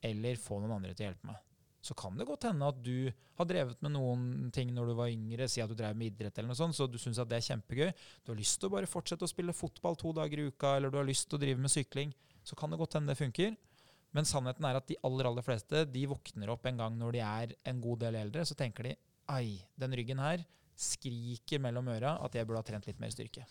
eller 0.04 0.40
få 0.40 0.62
noen 0.62 0.78
andre 0.80 0.96
til 0.96 1.06
å 1.06 1.10
hjelpe 1.10 1.32
meg. 1.34 1.49
Så 1.82 1.96
kan 1.96 2.18
det 2.20 2.28
godt 2.28 2.44
hende 2.50 2.68
at 2.68 2.80
du 2.84 3.08
har 3.40 3.48
drevet 3.48 3.80
med 3.86 3.94
noen 3.96 4.50
ting 4.56 4.74
når 4.76 4.92
du 4.92 4.94
var 4.98 5.12
yngre, 5.14 5.48
si 5.48 5.62
at 5.64 5.72
du 5.72 5.78
drev 5.80 5.96
med 5.96 6.12
idrett 6.12 6.38
eller 6.38 6.52
noe 6.52 6.60
sånt, 6.60 6.76
så 6.76 6.90
du 6.92 6.98
syns 7.00 7.22
at 7.24 7.30
det 7.32 7.40
er 7.40 7.48
kjempegøy. 7.54 7.92
Du 8.26 8.34
har 8.34 8.40
lyst 8.40 8.60
til 8.60 8.68
å 8.68 8.74
bare 8.76 8.90
fortsette 8.90 9.24
å 9.24 9.32
spille 9.32 9.56
fotball 9.56 9.96
to 10.00 10.12
dager 10.18 10.42
i 10.42 10.50
uka, 10.52 10.76
eller 10.76 10.92
du 10.92 11.00
har 11.00 11.08
lyst 11.08 11.30
til 11.30 11.40
å 11.40 11.44
drive 11.46 11.64
med 11.64 11.72
sykling, 11.72 12.12
så 12.44 12.58
kan 12.60 12.72
det 12.72 12.82
godt 12.82 13.00
hende 13.00 13.14
det 13.14 13.22
funker. 13.22 13.56
Men 14.16 14.28
sannheten 14.28 14.66
er 14.66 14.80
at 14.80 14.88
de 14.90 14.98
aller, 15.06 15.30
aller 15.30 15.46
fleste 15.46 15.86
de 15.88 16.06
våkner 16.10 16.52
opp 16.52 16.66
en 16.68 16.80
gang 16.82 16.96
når 17.00 17.16
de 17.16 17.26
er 17.26 17.58
en 17.72 17.82
god 17.84 18.04
del 18.04 18.18
eldre, 18.26 18.46
så 18.46 18.58
tenker 18.58 18.90
de 18.90 18.96
ai, 19.30 19.60
den 19.80 19.94
ryggen 19.96 20.22
her 20.24 20.44
skriker 20.80 21.62
mellom 21.62 21.92
øra 21.92 22.16
at 22.24 22.36
jeg 22.36 22.48
burde 22.48 22.64
ha 22.64 22.68
trent 22.68 22.88
litt 22.88 23.02
mer 23.02 23.12
styrke. 23.14 23.46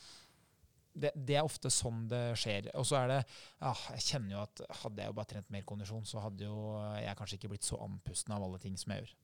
Det, 0.99 1.13
det, 1.15 1.37
er 1.39 1.47
ofte 1.47 1.71
sånn 1.71 2.07
det 2.11 2.23
skjer. 2.41 2.71
Og 2.79 2.87
så 2.89 2.99
er 2.99 3.13
det 3.13 3.19
ja, 3.23 3.73
Jeg 3.95 4.05
kjenner 4.09 4.35
jo 4.35 4.43
at 4.43 4.63
hadde 4.83 5.05
jeg 5.05 5.13
jo 5.13 5.17
bare 5.21 5.31
trent 5.31 5.51
mer 5.55 5.65
kondisjon, 5.69 6.07
så 6.09 6.23
hadde 6.25 6.49
jo 6.49 6.77
jeg 6.99 7.19
kanskje 7.21 7.39
ikke 7.39 7.53
blitt 7.55 7.69
så 7.69 7.79
andpusten 7.85 8.35
av 8.35 8.45
alle 8.47 8.61
ting 8.63 8.77
som 8.81 8.95
jeg 8.95 9.05
gjør. 9.05 9.17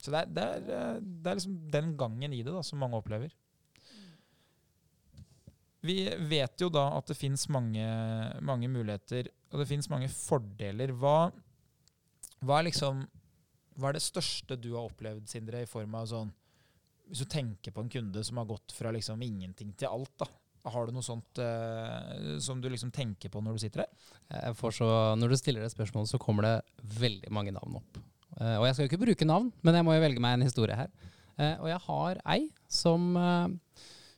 Så 0.00 0.12
det 0.12 0.20
er, 0.20 0.30
det 0.34 0.44
er, 0.44 1.00
det 1.00 1.30
er 1.30 1.38
liksom 1.38 1.58
den 1.72 1.94
gangen 2.00 2.34
i 2.34 2.42
det 2.44 2.52
da, 2.52 2.62
som 2.66 2.80
mange 2.82 2.98
opplever. 2.98 3.32
Vi 5.84 5.98
vet 6.30 6.62
jo 6.62 6.70
da 6.72 6.86
at 6.96 7.10
det 7.10 7.16
fins 7.18 7.44
mange, 7.52 7.84
mange, 8.44 8.70
muligheter, 8.72 9.28
og 9.52 9.60
det 9.60 9.68
fins 9.68 9.90
mange 9.92 10.08
fordeler. 10.08 10.94
Hva, 10.96 11.28
hva, 12.40 12.58
er 12.58 12.70
liksom 12.70 13.04
Hva 13.76 13.90
er 13.90 13.98
det 13.98 14.04
største 14.06 14.56
du 14.56 14.72
har 14.78 14.88
opplevd, 14.88 15.28
Sindre, 15.28 15.60
i 15.64 15.68
form 15.68 15.96
av 15.98 16.08
sånn 16.08 16.30
Hvis 17.10 17.24
du 17.24 17.28
tenker 17.28 17.74
på 17.74 17.84
en 17.84 17.90
kunde 17.92 18.22
som 18.24 18.40
har 18.40 18.48
gått 18.48 18.72
fra 18.72 18.94
liksom 18.94 19.22
ingenting 19.26 19.74
til 19.76 19.92
alt, 19.92 20.14
da. 20.22 20.30
Har 20.64 20.86
du 20.86 20.94
noe 20.96 21.04
sånt 21.04 21.40
uh, 21.42 22.36
som 22.40 22.60
du 22.62 22.70
liksom 22.72 22.92
tenker 22.94 23.32
på 23.32 23.42
når 23.44 23.56
du 23.56 23.64
sitter 23.64 23.84
her? 23.84 24.54
Så, 24.72 24.88
når 25.20 25.34
du 25.34 25.36
stiller 25.36 25.64
det 25.64 25.72
spørsmålet, 25.74 26.08
så 26.08 26.20
kommer 26.20 26.46
det 26.46 26.54
veldig 27.00 27.32
mange 27.34 27.52
navn 27.52 27.80
opp. 27.82 27.98
Uh, 28.38 28.56
og 28.60 28.68
jeg 28.68 28.76
skal 28.76 28.86
jo 28.86 28.90
ikke 28.92 29.02
bruke 29.04 29.28
navn, 29.28 29.50
men 29.62 29.76
jeg 29.76 29.86
må 29.86 29.96
jo 29.96 30.04
velge 30.06 30.22
meg 30.24 30.38
en 30.38 30.46
historie 30.46 30.78
her. 30.78 30.92
Uh, 31.36 31.56
og 31.64 31.68
jeg 31.68 31.80
har 31.88 32.22
ei 32.36 32.46
som 32.70 33.10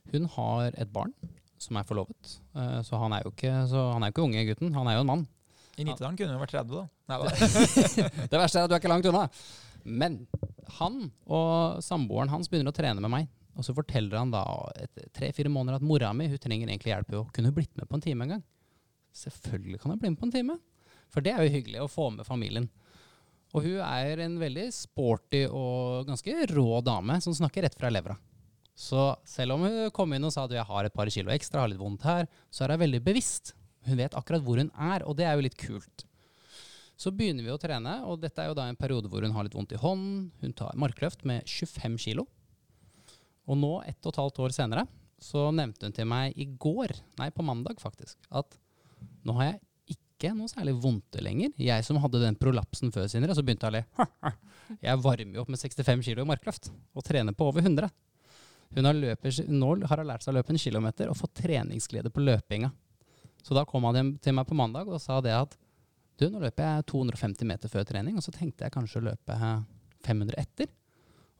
Hun 0.07 0.27
har 0.37 0.71
et 0.79 0.91
barn 0.93 1.11
som 1.59 1.75
er 1.75 1.85
forlovet. 1.89 2.37
Så 2.85 2.99
han 3.01 3.11
er 3.11 3.25
jo 3.25 3.31
ikke, 3.33 3.49
han 3.73 4.05
er 4.05 4.13
ikke 4.13 4.23
unge 4.23 4.43
gutten, 4.47 4.75
han 4.77 4.87
er 4.87 4.95
jo 4.95 5.01
en 5.03 5.09
mann. 5.09 5.25
I 5.77 5.85
Nittedalen 5.85 6.15
kunne 6.17 6.33
hun 6.33 6.41
vært 6.41 6.53
30, 6.55 6.73
da. 6.73 6.85
Nei, 7.11 7.17
det 8.31 8.39
verste 8.39 8.61
er 8.61 8.65
at 8.65 8.71
du 8.71 8.75
er 8.77 8.79
ikke 8.79 8.89
langt 8.89 9.09
unna. 9.09 9.25
Men 9.85 10.19
han 10.79 11.09
og 11.25 11.83
samboeren 11.85 12.31
hans 12.31 12.49
begynner 12.49 12.73
å 12.73 12.77
trene 12.77 13.03
med 13.03 13.13
meg. 13.13 13.27
Og 13.57 13.65
så 13.65 13.73
forteller 13.73 14.19
han 14.19 14.31
da 14.33 14.43
etter 14.77 15.09
tre-fire 15.17 15.49
måneder 15.49 15.79
at 15.79 15.85
mora 15.85 16.11
mi 16.13 16.29
hun 16.29 16.41
trenger 16.41 16.69
egentlig 16.69 16.93
hjelp 16.93 17.15
Jo. 17.15 17.23
Kunne 17.33 17.49
hun 17.49 17.57
blitt 17.57 17.73
med 17.79 17.89
på 17.89 17.97
en 17.97 18.05
time 18.05 18.25
en 18.25 18.35
gang. 18.35 18.43
Selvfølgelig 19.17 19.81
kan 19.81 19.93
hun 19.93 20.01
bli 20.01 20.11
med 20.13 20.19
på 20.21 20.27
en 20.29 20.35
time. 20.35 20.57
For 21.09 21.25
det 21.25 21.33
er 21.33 21.45
jo 21.45 21.55
hyggelig 21.55 21.81
å 21.81 21.89
få 21.89 22.11
med 22.13 22.27
familien. 22.27 22.69
Og 23.55 23.63
hun 23.63 23.79
er 23.81 24.21
en 24.25 24.35
veldig 24.39 24.67
sporty 24.75 25.45
og 25.47 26.09
ganske 26.09 26.47
rå 26.51 26.81
dame 26.85 27.17
som 27.23 27.35
snakker 27.35 27.65
rett 27.65 27.77
fra 27.79 27.89
levra. 27.89 28.17
Så 28.77 29.09
selv 29.25 29.55
om 29.55 29.63
hun 29.65 29.77
kom 29.95 30.11
inn 30.13 30.27
og 30.27 30.33
sa 30.35 30.43
at 30.45 30.53
jeg 30.53 30.67
har 30.67 30.85
et 30.85 30.93
par 30.93 31.09
kilo 31.09 31.31
ekstra, 31.33 31.63
har 31.63 31.71
litt 31.71 31.81
vondt 31.81 32.05
her, 32.05 32.27
så 32.53 32.65
er 32.65 32.75
hun 32.75 32.83
veldig 32.83 33.01
bevisst. 33.07 33.55
Hun 33.87 33.97
vet 33.97 34.13
akkurat 34.19 34.43
hvor 34.45 34.59
hun 34.61 34.69
er, 34.75 35.05
og 35.07 35.17
det 35.17 35.25
er 35.25 35.33
jo 35.33 35.47
litt 35.47 35.57
kult. 35.57 36.03
Så 36.97 37.13
begynner 37.13 37.45
vi 37.45 37.53
å 37.53 37.59
trene, 37.61 37.99
og 38.09 38.19
dette 38.21 38.41
er 38.41 38.51
jo 38.51 38.57
da 38.57 38.67
en 38.69 38.77
periode 38.77 39.09
hvor 39.09 39.25
hun 39.25 39.33
har 39.33 39.45
litt 39.47 39.55
vondt 39.57 39.73
i 39.73 39.81
hånden. 39.81 40.27
Hun 40.43 40.53
tar 40.57 40.77
markløft 40.77 41.25
med 41.29 41.45
25 41.49 41.97
kilo. 42.01 42.27
Og 43.47 43.59
nå, 43.59 43.73
ett 43.87 43.99
og 44.03 44.13
et 44.13 44.21
halvt 44.21 44.41
år 44.43 44.55
senere, 44.55 44.85
så 45.17 45.47
nevnte 45.55 45.87
hun 45.87 45.95
til 45.95 46.07
meg 46.09 46.35
i 46.37 46.45
går, 46.59 46.93
nei, 47.17 47.29
på 47.33 47.45
mandag 47.45 47.79
faktisk, 47.81 48.19
at 48.29 48.57
nå 49.25 49.35
har 49.39 49.51
jeg 49.51 49.97
ikke 49.97 50.33
noe 50.35 50.49
særlig 50.49 50.73
vondt 50.81 51.19
lenger. 51.21 51.53
Jeg 51.61 51.85
som 51.85 51.99
hadde 52.01 52.21
den 52.23 52.37
prolapsen 52.39 52.91
før, 52.93 53.07
Sindre, 53.11 53.35
så 53.37 53.43
begynte 53.45 53.69
jeg 53.69 53.73
å 53.73 53.77
le. 53.77 54.33
Jeg 54.83 54.99
varmer 54.99 55.37
jo 55.37 55.45
opp 55.45 55.51
med 55.53 55.61
65 55.61 56.03
kilo 56.03 56.25
i 56.25 56.27
markløft 56.27 56.71
og 56.97 57.05
trener 57.07 57.35
på 57.37 57.47
over 57.47 57.63
100. 57.63 57.87
Hun 58.75 58.89
har 58.89 58.97
løper, 58.97 59.37
nå 59.47 59.69
har 59.87 60.03
lært 60.03 60.25
seg 60.25 60.33
å 60.33 60.37
løpe 60.39 60.51
en 60.51 60.59
kilometer 60.59 61.07
og 61.07 61.15
fått 61.15 61.37
treningsglede 61.39 62.11
på 62.11 62.23
løpinga. 62.25 62.71
Så 63.45 63.55
da 63.55 63.63
kom 63.69 63.85
han 63.87 64.17
til 64.19 64.35
meg 64.35 64.49
på 64.49 64.57
mandag 64.59 64.89
og 64.91 64.99
sa 64.99 65.21
det 65.23 65.31
at 65.37 65.55
du, 66.17 66.25
nå 66.33 66.41
løper 66.41 66.65
jeg 66.65 66.87
250 66.89 67.47
meter 67.47 67.71
før 67.71 67.85
trening, 67.87 68.17
og 68.17 68.25
så 68.25 68.33
tenkte 68.33 68.65
jeg 68.65 68.73
kanskje 68.73 68.99
å 68.99 69.05
løpe 69.11 69.37
500 70.07 70.41
etter. 70.41 70.71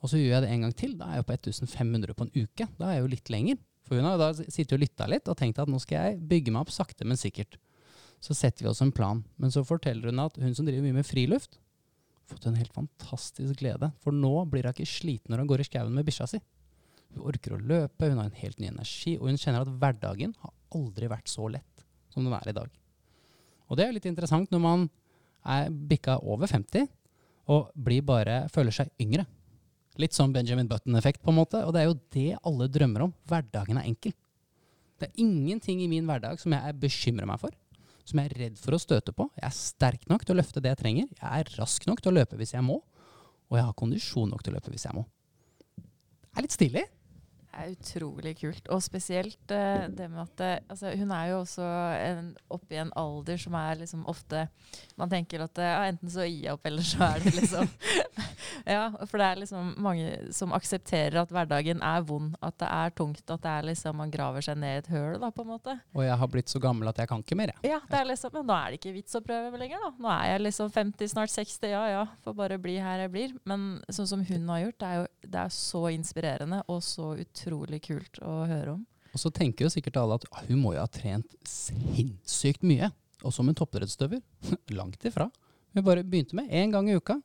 Og 0.08 0.14
så 0.14 0.22
gjør 0.22 0.38
jeg 0.38 0.44
det 0.46 0.50
en 0.56 0.62
gang 0.64 0.74
til. 0.80 0.94
Da 0.96 1.10
er 1.12 1.20
jeg 1.20 1.28
på 1.28 1.36
1500 1.36 2.16
på 2.16 2.24
en 2.24 2.30
uke. 2.32 2.66
Da 2.80 2.88
er 2.88 2.94
jeg 2.96 3.02
jo 3.02 3.10
litt 3.12 3.32
lenger. 3.34 3.58
For 3.84 4.00
hun 4.00 4.08
har 4.08 4.20
da 4.22 4.30
sittet 4.40 4.78
og 4.78 4.80
lytta 4.80 5.08
litt 5.12 5.28
og 5.28 5.36
tenkt 5.36 5.60
at 5.60 5.68
nå 5.68 5.82
skal 5.84 6.00
jeg 6.00 6.22
bygge 6.30 6.54
meg 6.56 6.64
opp 6.64 6.72
sakte, 6.72 7.04
men 7.04 7.20
sikkert. 7.20 7.58
Så 8.24 8.32
setter 8.32 8.64
vi 8.64 8.72
oss 8.72 8.80
en 8.84 8.94
plan. 8.96 9.20
Men 9.36 9.52
så 9.52 9.66
forteller 9.68 10.08
hun 10.08 10.24
at 10.24 10.40
hun 10.40 10.56
som 10.56 10.68
driver 10.68 10.86
mye 10.88 10.96
med 11.02 11.08
friluft, 11.08 11.60
fått 12.28 12.48
en 12.48 12.56
helt 12.56 12.72
fantastisk 12.72 13.60
glede. 13.60 13.92
For 14.00 14.16
nå 14.16 14.32
blir 14.48 14.64
hun 14.64 14.78
ikke 14.78 14.88
sliten 14.88 15.36
når 15.36 15.44
hun 15.44 15.52
går 15.52 15.66
i 15.66 15.68
skauen 15.68 16.00
med 16.00 16.08
bikkja 16.08 16.30
si. 16.32 16.40
Hun 17.12 17.28
orker 17.28 17.58
å 17.58 17.60
løpe, 17.60 18.08
hun 18.08 18.24
har 18.24 18.32
en 18.32 18.42
helt 18.42 18.64
ny 18.64 18.72
energi, 18.72 19.18
og 19.20 19.28
hun 19.28 19.40
kjenner 19.40 19.68
at 19.68 19.76
hverdagen 19.76 20.36
har 20.40 20.56
aldri 20.76 21.12
vært 21.12 21.32
så 21.32 21.52
lett 21.52 21.88
som 22.16 22.24
den 22.24 22.36
er 22.36 22.48
i 22.48 22.56
dag. 22.56 22.72
Og 23.68 23.76
det 23.76 23.90
er 23.90 23.96
litt 23.96 24.08
interessant 24.08 24.56
når 24.56 24.64
man 24.64 24.88
er 25.48 25.68
bikka 25.68 26.22
over 26.24 26.48
50 26.48 26.88
og 27.52 27.72
bare, 28.08 28.42
føler 28.52 28.76
seg 28.76 28.92
yngre. 29.00 29.24
Litt 29.98 30.14
sånn 30.14 30.34
Benjamin 30.34 30.70
Button-effekt, 30.70 31.24
på 31.26 31.34
en 31.34 31.40
måte. 31.40 31.64
Og 31.66 31.74
det 31.74 31.82
er 31.82 31.88
jo 31.90 32.00
det 32.14 32.32
alle 32.46 32.68
drømmer 32.70 33.08
om. 33.08 33.14
Hverdagen 33.30 33.80
er 33.80 33.88
enkel. 33.90 34.14
Det 34.98 35.10
er 35.10 35.24
ingenting 35.24 35.82
i 35.84 35.90
min 35.90 36.06
hverdag 36.10 36.42
som 36.42 36.54
jeg 36.54 36.76
bekymrer 36.82 37.30
meg 37.30 37.42
for. 37.42 37.54
Som 38.08 38.22
jeg 38.22 38.32
er 38.32 38.38
redd 38.44 38.60
for 38.62 38.78
å 38.78 38.82
støte 38.82 39.14
på. 39.14 39.28
Jeg 39.38 39.48
er 39.50 39.58
sterk 39.58 40.06
nok 40.10 40.26
til 40.26 40.36
å 40.36 40.40
løfte 40.40 40.64
det 40.64 40.74
jeg 40.74 40.82
trenger. 40.84 41.10
Jeg 41.18 41.42
er 41.42 41.54
rask 41.60 41.86
nok 41.90 42.02
til 42.02 42.14
å 42.14 42.18
løpe 42.20 42.40
hvis 42.40 42.54
jeg 42.56 42.66
må. 42.66 42.80
Og 43.48 43.60
jeg 43.60 43.66
har 43.68 43.78
kondisjon 43.80 44.30
nok 44.32 44.46
til 44.46 44.54
å 44.54 44.60
løpe 44.60 44.74
hvis 44.74 44.88
jeg 44.88 44.98
må. 44.98 45.06
Det 45.78 46.38
er 46.38 46.46
litt 46.46 46.56
stilig 46.56 46.86
er 47.58 47.74
utrolig 47.74 48.34
kult. 48.40 48.70
Og 48.74 48.84
spesielt 48.86 49.54
uh, 49.54 49.88
det 49.90 50.08
med 50.12 50.24
at 50.24 50.44
uh, 50.44 50.72
altså, 50.72 50.94
Hun 50.98 51.12
er 51.12 51.32
jo 51.32 51.40
også 51.42 51.68
en, 52.02 52.32
oppe 52.54 52.76
i 52.76 52.82
en 52.82 52.94
alder 52.98 53.42
som 53.42 53.56
er 53.60 53.82
liksom 53.82 54.06
ofte 54.10 54.48
Man 54.98 55.12
tenker 55.12 55.44
at 55.46 55.62
uh, 55.62 55.88
enten 55.88 56.12
så 56.12 56.26
gir 56.28 56.48
jeg 56.48 56.58
opp, 56.58 56.66
eller 56.70 56.86
så 56.86 57.04
er 57.12 57.26
det 57.26 57.36
liksom 57.38 57.70
Ja, 58.68 58.90
for 59.06 59.20
det 59.20 59.28
er 59.28 59.42
liksom 59.42 59.74
mange 59.84 60.32
som 60.36 60.54
aksepterer 60.56 61.22
at 61.22 61.32
hverdagen 61.32 61.82
er 61.86 62.04
vond, 62.08 62.34
at 62.44 62.58
det 62.60 62.68
er 62.68 62.94
tungt, 62.98 63.24
at 63.24 63.44
det 63.44 63.52
er 63.52 63.68
liksom 63.70 63.98
man 64.02 64.12
graver 64.12 64.44
seg 64.44 64.58
ned 64.60 64.74
i 64.74 64.82
et 64.82 64.90
høl, 64.92 65.16
da, 65.22 65.30
på 65.32 65.46
en 65.46 65.52
måte. 65.54 65.76
Og 65.96 66.04
jeg 66.04 66.18
har 66.20 66.32
blitt 66.32 66.52
så 66.52 66.60
gammel 66.62 66.90
at 66.90 67.00
jeg 67.00 67.10
kan 67.10 67.24
ikke 67.24 67.38
mer, 67.40 67.54
jeg. 67.54 67.72
Ja, 67.72 67.80
det 67.88 68.00
er 68.00 68.10
liksom, 68.10 68.34
men 68.36 68.48
nå 68.50 68.58
er 68.58 68.74
det 68.74 68.80
ikke 68.82 68.96
vits 68.98 69.16
å 69.18 69.24
prøve 69.24 69.62
lenger, 69.62 69.84
da. 69.86 69.92
Nå 70.04 70.12
er 70.12 70.32
jeg 70.34 70.44
liksom 70.48 70.72
50, 70.74 71.14
snart 71.14 71.34
60, 71.34 71.70
ja 71.72 71.84
ja, 71.94 72.04
får 72.26 72.38
bare 72.42 72.60
bli 72.62 72.76
her 72.84 73.06
jeg 73.06 73.14
blir. 73.14 73.38
Men 73.48 73.68
sånn 73.94 74.10
som 74.10 74.26
hun 74.28 74.52
har 74.52 74.66
gjort, 74.66 74.80
det 74.82 74.90
er 74.90 75.00
jo 75.00 75.08
det 75.28 75.42
er 75.44 75.54
så 75.54 75.84
inspirerende 75.92 76.62
og 76.72 76.84
så 76.86 77.14
utrolig 77.20 77.47
utrolig 77.48 77.82
kult 77.88 78.20
å 78.22 78.44
høre 78.48 78.76
om. 78.76 78.84
Og 79.16 79.22
så 79.22 79.32
tenker 79.34 79.66
jo 79.66 79.72
sikkert 79.72 79.98
alle 80.02 80.18
at 80.20 80.28
hun 80.50 80.60
må 80.62 80.76
jo 80.76 80.84
ha 80.84 80.90
trent 80.92 81.32
sinnssykt 81.48 82.66
mye. 82.68 82.92
Og 83.26 83.34
som 83.34 83.48
en 83.50 83.56
toppidrettsutøver. 83.58 84.22
Langt 84.78 85.06
ifra. 85.08 85.30
Hun 85.74 85.86
bare 85.86 86.06
begynte 86.06 86.38
med 86.38 86.52
én 86.54 86.74
gang 86.74 86.90
i 86.90 86.98
uka. 86.98 87.18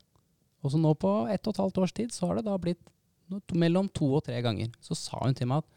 Og 0.62 0.72
så 0.72 0.78
nå 0.78 0.94
på 0.94 1.10
ett 1.32 1.42
og 1.46 1.54
et 1.54 1.62
halvt 1.64 1.82
års 1.82 1.94
tid 1.96 2.14
så 2.14 2.30
har 2.30 2.38
det 2.38 2.46
da 2.46 2.56
blitt 2.60 2.80
mellom 3.52 3.88
to 3.90 4.08
og 4.16 4.24
tre 4.26 4.38
ganger. 4.44 4.70
Så 4.80 4.96
sa 4.98 5.20
hun 5.24 5.36
til 5.36 5.50
meg 5.50 5.64
at 5.64 5.68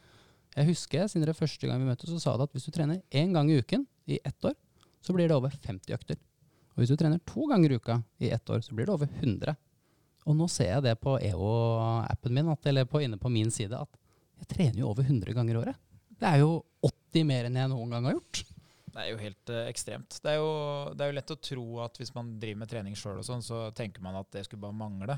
jeg 0.55 0.69
husker 0.69 1.09
siden 1.11 1.27
det 1.27 1.35
første 1.35 1.67
gang 1.67 1.81
vi 1.81 1.89
møttes, 1.89 2.11
så 2.11 2.21
sa 2.21 2.35
det 2.37 2.47
at 2.47 2.55
hvis 2.55 2.67
du 2.69 2.71
trener 2.75 3.01
én 3.11 3.33
gang 3.35 3.49
i 3.51 3.57
uken 3.59 3.83
i 4.07 4.21
ett 4.23 4.47
år, 4.47 4.55
så 5.03 5.13
blir 5.15 5.27
det 5.27 5.35
over 5.35 5.51
50 5.51 5.91
økter. 5.97 6.19
Og 6.75 6.83
hvis 6.83 6.93
du 6.93 6.99
trener 6.99 7.19
to 7.27 7.47
ganger 7.49 7.73
i 7.73 7.79
uka 7.79 7.97
i 8.23 8.31
ett 8.31 8.49
år, 8.49 8.61
så 8.63 8.75
blir 8.75 8.87
det 8.87 8.95
over 8.95 9.09
100. 9.09 9.55
Og 10.25 10.37
nå 10.37 10.47
ser 10.51 10.71
jeg 10.71 10.85
det 10.85 10.95
på 11.01 11.17
EO-appen 11.19 12.33
min, 12.33 12.53
eller 12.65 12.87
på, 12.89 13.03
inne 13.03 13.19
på 13.19 13.31
min 13.31 13.51
side, 13.53 13.77
at 13.77 13.99
jeg 14.41 14.51
trener 14.51 14.81
jo 14.81 14.89
over 14.91 15.07
100 15.07 15.35
ganger 15.37 15.55
i 15.55 15.61
året. 15.63 15.81
Det 16.15 16.27
er 16.29 16.41
jo 16.43 16.59
80 16.85 17.27
mer 17.27 17.47
enn 17.47 17.57
jeg 17.59 17.71
noen 17.71 17.95
gang 17.95 18.09
har 18.09 18.17
gjort. 18.17 18.43
Det 18.95 19.03
er 19.03 19.09
jo 19.11 19.19
helt 19.19 19.51
uh, 19.51 19.63
ekstremt. 19.67 20.19
Det 20.23 20.31
er 20.31 20.37
jo, 20.39 20.51
det 20.95 21.03
er 21.03 21.09
jo, 21.11 21.15
lett 21.17 21.33
å 21.33 21.41
tro 21.49 21.65
at 21.83 21.97
hvis 21.99 22.13
man 22.15 22.35
driver 22.39 22.61
med 22.61 22.71
trening 22.71 22.95
sjøl, 22.95 23.19
sånn, 23.27 23.43
så 23.43 23.65
tenker 23.75 24.03
man 24.03 24.15
at 24.21 24.29
det 24.31 24.45
skulle 24.47 24.63
bare 24.63 24.77
mangle. 24.77 25.17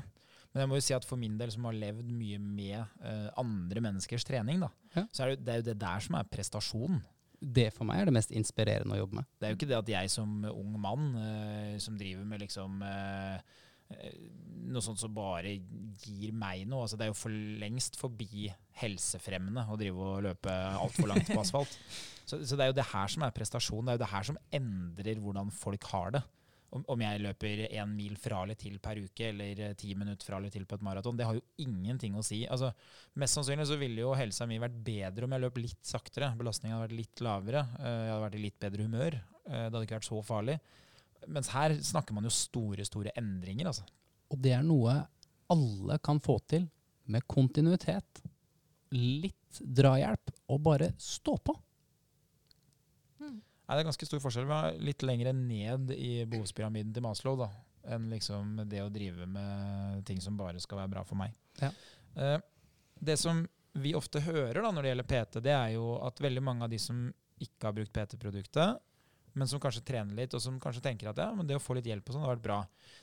Men 0.50 0.64
jeg 0.64 0.70
må 0.70 0.78
jo 0.80 0.86
si 0.88 0.96
at 0.96 1.06
for 1.06 1.20
min 1.20 1.36
del, 1.38 1.52
som 1.54 1.68
har 1.68 1.76
levd 1.76 2.08
mye 2.10 2.40
med 2.42 2.80
uh, 3.04 3.28
andre 3.38 3.84
menneskers 3.84 4.26
trening, 4.26 4.64
da, 4.64 4.72
ja. 4.96 5.04
så 5.14 5.24
er 5.24 5.34
det, 5.34 5.44
det, 5.44 5.52
er 5.52 5.62
jo 5.62 5.68
det 5.68 5.78
der 5.84 6.04
som 6.08 6.18
er 6.18 6.32
prestasjon. 6.32 6.98
Det 7.38 7.68
for 7.70 7.86
meg 7.86 8.02
er 8.02 8.08
det 8.08 8.16
mest 8.16 8.34
inspirerende 8.34 8.96
å 8.96 9.02
jobbe 9.04 9.20
med. 9.20 9.28
Det 9.38 9.46
er 9.46 9.52
jo 9.52 9.60
ikke 9.60 9.70
det 9.70 9.78
at 9.78 9.92
jeg 9.92 10.10
som 10.10 10.32
ung 10.50 10.74
mann 10.82 11.12
uh, 11.14 11.76
som 11.78 11.98
driver 12.00 12.26
med 12.26 12.42
liksom 12.42 12.82
eh, 12.82 13.58
noe 14.68 14.84
sånt 14.84 15.00
som 15.00 15.14
bare 15.14 15.54
gir 16.02 16.32
meg 16.36 16.66
noe. 16.68 16.84
Altså, 16.84 16.98
det 16.98 17.06
er 17.06 17.12
jo 17.12 17.18
for 17.18 17.34
lengst 17.62 17.98
forbi 18.00 18.48
helsefremmende 18.82 19.66
å 19.68 19.78
drive 19.80 20.08
og 20.12 20.24
løpe 20.28 20.54
altfor 20.54 21.12
langt 21.12 21.30
på 21.32 21.42
asfalt. 21.42 21.78
Så, 22.28 22.42
så, 22.44 22.58
det 22.58 22.60
er 22.60 22.68
jo 22.68 22.74
det 22.76 22.84
her 22.90 23.08
som 23.08 23.22
er 23.24 23.30
prestasjon. 23.32 23.86
Det 23.86 23.94
er 23.94 23.96
jo 23.96 24.00
det 24.02 24.10
her 24.10 24.24
som 24.28 24.36
endrer 24.52 25.20
hvordan 25.24 25.48
folk 25.48 25.86
har 25.94 26.10
det. 26.12 26.20
Om, 26.76 26.82
om 26.92 27.00
jeg 27.00 27.22
løper 27.24 27.62
én 27.70 27.94
mil 27.96 28.18
fra 28.20 28.42
eller 28.44 28.58
til 28.60 28.74
per 28.84 29.00
uke, 29.00 29.30
eller 29.30 29.62
eh, 29.64 29.72
ti 29.80 29.94
minutter 29.96 30.28
fra 30.28 30.36
eller 30.36 30.52
til 30.52 30.66
på 30.68 30.76
et 30.76 30.84
maraton, 30.84 31.16
det 31.16 31.24
har 31.24 31.38
jo 31.38 31.64
ingenting 31.64 32.18
å 32.20 32.24
si. 32.26 32.42
Altså, 32.44 32.68
mest 33.16 33.38
sannsynlig 33.38 33.64
så 33.70 33.78
ville 33.80 34.04
jo 34.04 34.12
helsa 34.12 34.44
mi 34.44 34.60
vært 34.60 34.76
bedre 34.84 35.24
om 35.24 35.32
jeg 35.32 35.44
løp 35.46 35.62
litt 35.62 35.88
saktere. 35.88 36.28
Belastningen 36.36 36.76
hadde 36.76 36.90
vært 36.90 36.98
litt 36.98 37.24
lavere. 37.24 37.64
Eh, 37.80 37.96
jeg 37.96 38.12
hadde 38.12 38.26
vært 38.26 38.36
i 38.36 38.44
litt 38.44 38.60
bedre 38.66 38.90
humør. 38.90 39.18
Det 39.48 39.64
hadde 39.64 39.84
ikke 39.88 40.02
vært 40.02 40.10
så 40.10 40.20
farlig. 40.28 40.58
Mens 41.26 41.50
her 41.52 41.74
snakker 41.82 42.14
man 42.16 42.26
jo 42.28 42.32
store, 42.32 42.84
store 42.86 43.12
endringer, 43.18 43.70
altså. 43.70 43.86
Og 44.32 44.40
det 44.44 44.52
er 44.54 44.66
noe 44.66 45.00
alle 45.52 45.98
kan 46.04 46.20
få 46.20 46.38
til 46.48 46.66
med 47.08 47.24
kontinuitet. 47.26 48.22
Litt 48.92 49.60
drahjelp, 49.60 50.32
og 50.52 50.60
bare 50.64 50.90
stå 51.00 51.36
på. 51.44 51.54
Mm. 53.18 53.38
Nei, 53.38 53.74
det 53.74 53.80
er 53.80 53.88
ganske 53.88 54.08
stor 54.08 54.22
forskjell. 54.22 54.48
Vi 54.48 54.58
er 54.58 54.82
litt 54.90 55.04
lenger 55.04 55.32
ned 55.36 55.92
i 55.96 56.12
behovspyramiden 56.28 56.92
til 56.94 57.04
Maslow 57.04 57.38
da, 57.40 57.48
enn 57.88 58.10
liksom 58.12 58.58
det 58.68 58.84
å 58.84 58.92
drive 58.92 59.28
med 59.28 60.04
ting 60.08 60.20
som 60.24 60.36
bare 60.38 60.60
skal 60.62 60.82
være 60.82 60.94
bra 60.98 61.04
for 61.08 61.20
meg. 61.20 61.32
Ja. 61.62 61.72
Uh, 62.16 62.36
det 63.00 63.16
som 63.20 63.44
vi 63.78 63.94
ofte 63.94 64.20
hører 64.24 64.60
da 64.62 64.70
når 64.72 64.84
det 64.84 64.92
gjelder 64.92 65.08
PT, 65.08 65.40
det 65.44 65.54
er 65.54 65.72
jo 65.76 65.96
at 66.04 66.20
veldig 66.22 66.44
mange 66.44 66.66
av 66.66 66.72
de 66.72 66.80
som 66.82 67.08
ikke 67.38 67.68
har 67.68 67.76
brukt 67.76 67.94
PT-produktet, 67.94 68.80
men 69.38 69.48
som 69.50 69.60
kanskje 69.62 69.84
trener 69.86 70.18
litt, 70.18 70.34
og 70.34 70.42
som 70.42 70.58
kanskje 70.62 70.82
tenker 70.84 71.10
at 71.10 71.20
ja, 71.22 71.30
men 71.36 71.46
det 71.46 71.56
å 71.58 71.62
få 71.62 71.76
litt 71.78 71.88
hjelp 71.88 72.08
og 72.08 72.16
sånn 72.16 72.26
har 72.26 72.34
vært 72.34 72.44
bra. 72.44 72.58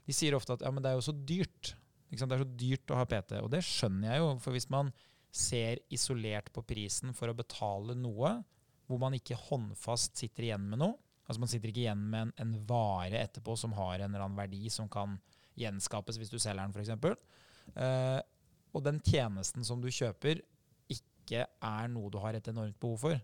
De 0.06 0.16
sier 0.16 0.36
ofte 0.38 0.58
at 0.58 0.66
ja, 0.66 0.72
men 0.74 0.84
det 0.84 0.92
er 0.92 1.00
jo 1.00 1.06
så 1.08 1.16
dyrt. 1.16 1.74
Det 2.12 2.22
er 2.22 2.44
så 2.44 2.50
dyrt 2.60 2.92
å 2.94 3.00
ha 3.00 3.06
PT. 3.10 3.40
Og 3.42 3.50
det 3.52 3.64
skjønner 3.66 4.12
jeg 4.12 4.22
jo, 4.22 4.28
for 4.44 4.56
hvis 4.56 4.70
man 4.74 4.92
ser 5.36 5.82
isolert 5.94 6.52
på 6.56 6.64
prisen 6.68 7.16
for 7.16 7.32
å 7.32 7.38
betale 7.38 7.96
noe, 7.98 8.38
hvor 8.86 9.02
man 9.02 9.16
ikke 9.18 9.38
håndfast 9.48 10.20
sitter 10.20 10.50
igjen 10.50 10.68
med 10.70 10.80
noe, 10.84 10.96
altså 11.26 11.42
man 11.42 11.52
sitter 11.52 11.72
ikke 11.72 11.84
igjen 11.84 12.04
med 12.12 12.28
en, 12.28 12.34
en 12.44 12.54
vare 12.70 13.24
etterpå 13.26 13.56
som 13.60 13.74
har 13.76 13.98
en 13.98 14.12
eller 14.12 14.28
annen 14.28 14.38
verdi 14.38 14.70
som 14.72 14.88
kan 14.92 15.18
gjenskapes 15.60 16.20
hvis 16.22 16.32
du 16.32 16.38
selger 16.38 16.62
den, 16.62 16.76
f.eks., 16.76 17.74
uh, 17.80 18.20
og 18.76 18.84
den 18.86 19.00
tjenesten 19.04 19.66
som 19.66 19.82
du 19.82 19.88
kjøper, 19.88 20.44
ikke 20.92 21.46
er 21.48 21.92
noe 21.92 22.12
du 22.12 22.20
har 22.22 22.38
et 22.38 22.48
enormt 22.52 22.78
behov 22.80 23.08
for, 23.08 23.22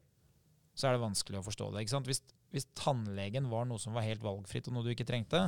så 0.73 0.87
er 0.87 0.95
det 0.95 1.03
vanskelig 1.03 1.41
å 1.41 1.45
forstå 1.45 1.67
det. 1.73 1.83
ikke 1.83 1.93
sant? 1.93 2.07
Hvis 2.07 2.23
hvis 2.51 2.67
tannlegen 2.77 3.47
var 3.51 3.67
noe 3.67 3.79
som 3.81 3.95
var 3.95 4.05
helt 4.05 4.23
valgfritt, 4.23 4.67
og 4.67 4.75
noe 4.75 4.85
du 4.85 4.91
ikke 4.93 5.07
trengte, 5.07 5.45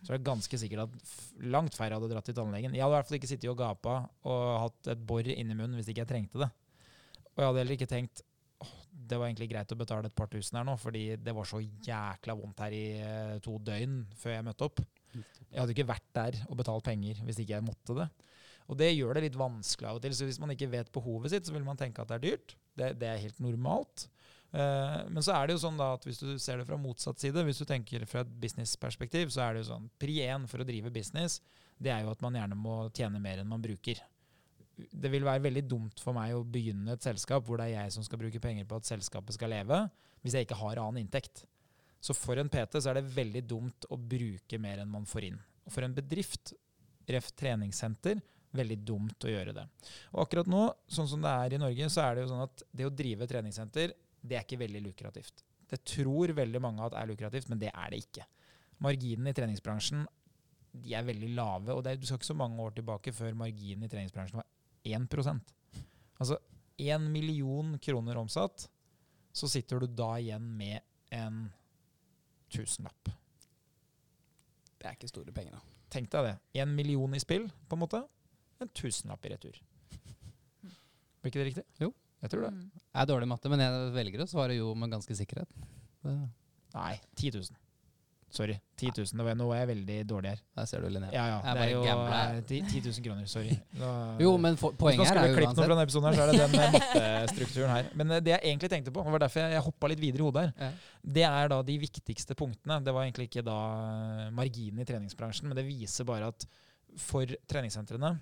så 0.00 0.14
er 0.14 0.18
det 0.18 0.26
ganske 0.26 0.58
sikkert 0.58 0.88
at 0.88 1.44
langt 1.52 1.76
færre 1.76 1.98
hadde 1.98 2.08
dratt 2.10 2.26
til 2.26 2.36
tannlegen. 2.36 2.74
Jeg 2.74 2.82
hadde 2.82 2.94
i 2.94 2.98
hvert 2.98 3.10
fall 3.10 3.18
ikke 3.20 3.30
sittet 3.30 3.52
og 3.52 3.60
gapa 3.60 4.00
og 4.26 4.42
hatt 4.64 4.90
et 4.94 5.06
bor 5.06 5.26
inni 5.26 5.54
munnen 5.54 5.76
hvis 5.78 5.90
ikke 5.92 6.04
jeg 6.04 6.12
trengte 6.14 6.40
det. 6.42 6.48
Og 7.30 7.42
jeg 7.42 7.50
hadde 7.50 7.62
heller 7.62 7.78
ikke 7.78 7.90
tenkt 7.90 8.24
det 9.10 9.18
var 9.18 9.26
egentlig 9.26 9.50
greit 9.50 9.72
å 9.74 9.78
betale 9.78 10.10
et 10.10 10.16
par 10.16 10.28
tusen 10.30 10.58
her 10.58 10.66
nå, 10.66 10.76
fordi 10.78 11.04
det 11.18 11.34
var 11.34 11.46
så 11.48 11.60
jækla 11.60 12.34
vondt 12.38 12.62
her 12.62 12.74
i 12.74 12.84
eh, 13.02 13.36
to 13.42 13.56
døgn 13.66 14.02
før 14.18 14.36
jeg 14.36 14.46
møtte 14.46 14.66
opp. 14.66 14.82
Jeg 15.50 15.58
hadde 15.58 15.74
ikke 15.74 15.88
vært 15.88 16.10
der 16.14 16.36
og 16.46 16.58
betalt 16.60 16.86
penger 16.86 17.22
hvis 17.26 17.40
ikke 17.42 17.56
jeg 17.56 17.66
måtte 17.66 17.96
det. 17.98 18.06
Og 18.70 18.78
det 18.78 18.92
gjør 18.92 19.18
det 19.18 19.24
litt 19.24 19.38
vanskelig 19.38 19.88
av 19.90 19.98
og 19.98 20.04
til. 20.04 20.14
Så 20.14 20.28
hvis 20.28 20.38
man 20.38 20.52
ikke 20.54 20.70
vet 20.70 20.92
behovet 20.94 21.32
sitt, 21.32 21.48
så 21.48 21.54
vil 21.54 21.66
man 21.66 21.78
tenke 21.78 22.02
at 22.02 22.12
det 22.12 22.18
er 22.18 22.26
dyrt. 22.28 22.54
Det, 22.78 22.92
det 23.00 23.08
er 23.10 23.24
helt 23.24 23.40
normalt. 23.42 24.06
Uh, 24.50 25.06
men 25.06 25.22
så 25.22 25.34
er 25.36 25.46
det 25.46 25.54
jo 25.54 25.62
sånn 25.62 25.78
da 25.78 25.92
at 25.94 26.04
hvis 26.06 26.18
du 26.18 26.30
ser 26.42 26.58
det 26.58 26.66
fra 26.66 26.78
motsatt 26.80 27.22
side, 27.22 27.44
hvis 27.46 27.60
du 27.62 27.66
tenker 27.68 28.02
fra 28.10 28.24
et 28.24 28.32
businessperspektiv, 28.42 29.30
så 29.30 29.44
er 29.44 29.54
det 29.54 29.62
jo 29.62 29.68
sånn 29.68 29.90
Pri 30.00 30.16
én 30.26 30.48
for 30.50 30.62
å 30.62 30.66
drive 30.66 30.90
business, 30.94 31.38
det 31.78 31.92
er 31.94 32.02
jo 32.04 32.10
at 32.10 32.24
man 32.24 32.34
gjerne 32.34 32.58
må 32.58 32.80
tjene 32.96 33.22
mer 33.22 33.40
enn 33.40 33.50
man 33.50 33.62
bruker. 33.62 34.00
Det 34.80 35.12
vil 35.12 35.26
være 35.26 35.44
veldig 35.44 35.62
dumt 35.68 36.02
for 36.02 36.16
meg 36.16 36.34
å 36.34 36.42
begynne 36.42 36.96
et 36.96 37.04
selskap 37.04 37.46
hvor 37.46 37.60
det 37.60 37.68
er 37.68 37.84
jeg 37.84 37.94
som 37.94 38.04
skal 38.06 38.20
bruke 38.20 38.42
penger 38.42 38.66
på 38.66 38.80
at 38.80 38.88
selskapet 38.88 39.36
skal 39.36 39.52
leve, 39.52 39.84
hvis 40.24 40.36
jeg 40.36 40.48
ikke 40.48 40.58
har 40.60 40.82
annen 40.82 41.04
inntekt. 41.04 41.44
Så 42.00 42.16
for 42.16 42.40
en 42.40 42.48
PT 42.50 42.80
så 42.80 42.90
er 42.90 42.98
det 42.98 43.14
veldig 43.14 43.44
dumt 43.46 43.86
å 43.92 43.98
bruke 44.00 44.58
mer 44.60 44.80
enn 44.82 44.90
man 44.90 45.06
får 45.08 45.28
inn. 45.30 45.40
Og 45.68 45.74
for 45.74 45.84
en 45.84 45.94
bedrift, 45.94 46.54
ref 47.10 47.30
treningssenter, 47.38 48.20
veldig 48.56 48.78
dumt 48.82 49.26
å 49.28 49.30
gjøre 49.30 49.54
det. 49.54 49.66
Og 50.14 50.24
akkurat 50.24 50.48
nå, 50.50 50.64
sånn 50.90 51.08
som 51.10 51.22
det 51.22 51.32
er 51.44 51.54
i 51.54 51.60
Norge, 51.60 51.90
så 51.92 52.06
er 52.06 52.16
det 52.16 52.24
jo 52.24 52.32
sånn 52.32 52.46
at 52.48 52.64
det 52.74 52.88
å 52.88 52.94
drive 52.94 53.28
treningssenter 53.30 53.94
det 54.22 54.36
er 54.36 54.44
ikke 54.44 54.60
veldig 54.60 54.82
lukrativt. 54.84 55.44
Det 55.70 55.80
tror 55.86 56.34
veldig 56.36 56.60
mange 56.62 56.84
at 56.84 56.96
er 56.98 57.08
lukrativt, 57.10 57.48
men 57.48 57.60
det 57.62 57.70
er 57.70 57.92
det 57.92 58.02
ikke. 58.04 58.26
Marginene 58.84 59.32
i 59.32 59.36
treningsbransjen 59.36 60.06
de 60.70 60.94
er 60.94 61.06
veldig 61.06 61.30
lave, 61.34 61.74
og 61.74 61.82
det 61.84 61.92
er, 61.92 62.00
du 62.00 62.06
skal 62.06 62.20
ikke 62.20 62.30
så 62.30 62.36
mange 62.38 62.62
år 62.62 62.76
tilbake 62.76 63.12
før 63.14 63.34
marginen 63.38 63.86
i 63.86 63.90
treningsbransjen 63.90 64.38
var 64.38 64.46
1% 64.86 65.56
Altså 66.20 66.36
1 66.80 67.08
million 67.10 67.74
kroner 67.82 68.18
omsatt, 68.20 68.68
så 69.32 69.48
sitter 69.48 69.80
du 69.80 69.86
da 69.86 70.12
igjen 70.20 70.44
med 70.56 70.80
en 71.16 71.42
tusenlapp. 72.52 73.10
Det 74.80 74.88
er 74.88 74.96
ikke 74.96 75.10
store 75.10 75.32
penger, 75.32 75.56
da. 75.56 75.78
Tenk 75.90 76.10
deg 76.12 76.28
det. 76.28 76.34
En 76.62 76.74
million 76.76 77.14
i 77.16 77.20
spill, 77.22 77.48
på 77.68 77.76
en 77.76 77.82
måte. 77.82 78.02
En 78.60 78.70
tusenlapp 78.76 79.24
i 79.26 79.32
retur. 79.32 79.56
Blir 80.62 81.32
ikke 81.32 81.40
det 81.40 81.48
riktig? 81.50 81.64
Jo. 81.80 81.90
Jeg 82.20 82.30
tror 82.34 82.46
det. 82.48 82.52
Mm. 82.52 82.68
Jeg 82.90 83.00
er 83.02 83.08
dårlig 83.14 83.26
i 83.26 83.32
matte, 83.32 83.48
men 83.52 83.60
jeg 83.64 83.88
velger 83.96 84.22
å 84.26 84.28
svare 84.28 84.54
jo 84.58 84.74
med 84.76 84.92
ganske 84.92 85.14
sikkerhet. 85.16 85.50
Det. 86.04 86.14
Nei, 86.76 86.94
10 87.16 87.30
000. 87.38 87.58
Sorry. 88.30 88.54
10 88.78 88.92
000. 88.94 89.18
Det 89.18 89.24
var, 89.26 89.34
nå 89.34 89.46
er 89.50 89.58
jeg 89.64 89.68
veldig 89.72 89.94
dårlig 90.06 90.28
her. 90.30 90.42
Der 90.54 90.66
ser 90.70 90.84
du, 90.84 90.86
Linnea. 90.94 91.10
Ja, 91.10 91.22
ja. 91.32 91.38
Det 91.56 91.64
er 91.64 91.70
jo 91.72 91.80
gambler. 91.82 92.36
eh, 92.36 92.44
10 92.46 92.60
10 92.76 92.82
000 92.86 93.06
kroner. 93.08 93.24
Sorry. 93.32 93.56
Da, 93.74 93.88
Jo, 94.22 94.36
men 94.38 94.54
for, 94.60 94.76
poenget 94.78 95.00
Hvis 95.02 95.10
man 95.10 95.10
her 95.10 95.16
skulle 95.16 95.24
er 95.24 95.32
jo 95.32 95.38
klippet 95.40 95.58
noe 95.58 95.64
fra 95.66 95.72
denne 95.74 95.86
episoden, 95.88 96.06
her, 96.06 96.14
så 96.14 96.22
er 96.22 96.30
det 96.30 96.38
den 96.38 96.60
eh, 96.60 96.70
mattestrukturen 96.76 97.72
her. 97.74 97.88
Men 97.98 98.14
eh, 98.14 98.22
det 98.22 98.34
jeg 98.36 98.44
egentlig 98.52 98.70
tenkte 98.70 98.94
på, 98.94 99.02
og 99.02 99.16
var 99.16 99.24
derfor 99.24 99.42
jeg, 99.42 99.56
jeg 99.56 99.64
hoppa 99.66 99.90
litt 99.90 100.02
videre 100.04 100.22
i 100.22 100.28
hodet 100.28 100.44
her, 100.46 100.52
Ja. 100.62 101.02
det 101.18 101.26
er 101.32 101.50
da 101.56 101.58
de 101.72 101.78
viktigste 101.82 102.36
punktene. 102.38 102.78
Det 102.86 102.94
var 102.94 103.08
egentlig 103.08 103.26
ikke 103.32 103.44
da 103.50 103.58
eh, 103.88 104.30
marginen 104.38 104.84
i 104.84 104.86
treningsbransjen, 104.92 105.50
men 105.50 105.58
det 105.58 105.66
viser 105.66 106.06
bare 106.06 106.30
at 106.30 106.46
for 107.02 107.34
treningssentrene 107.50 108.14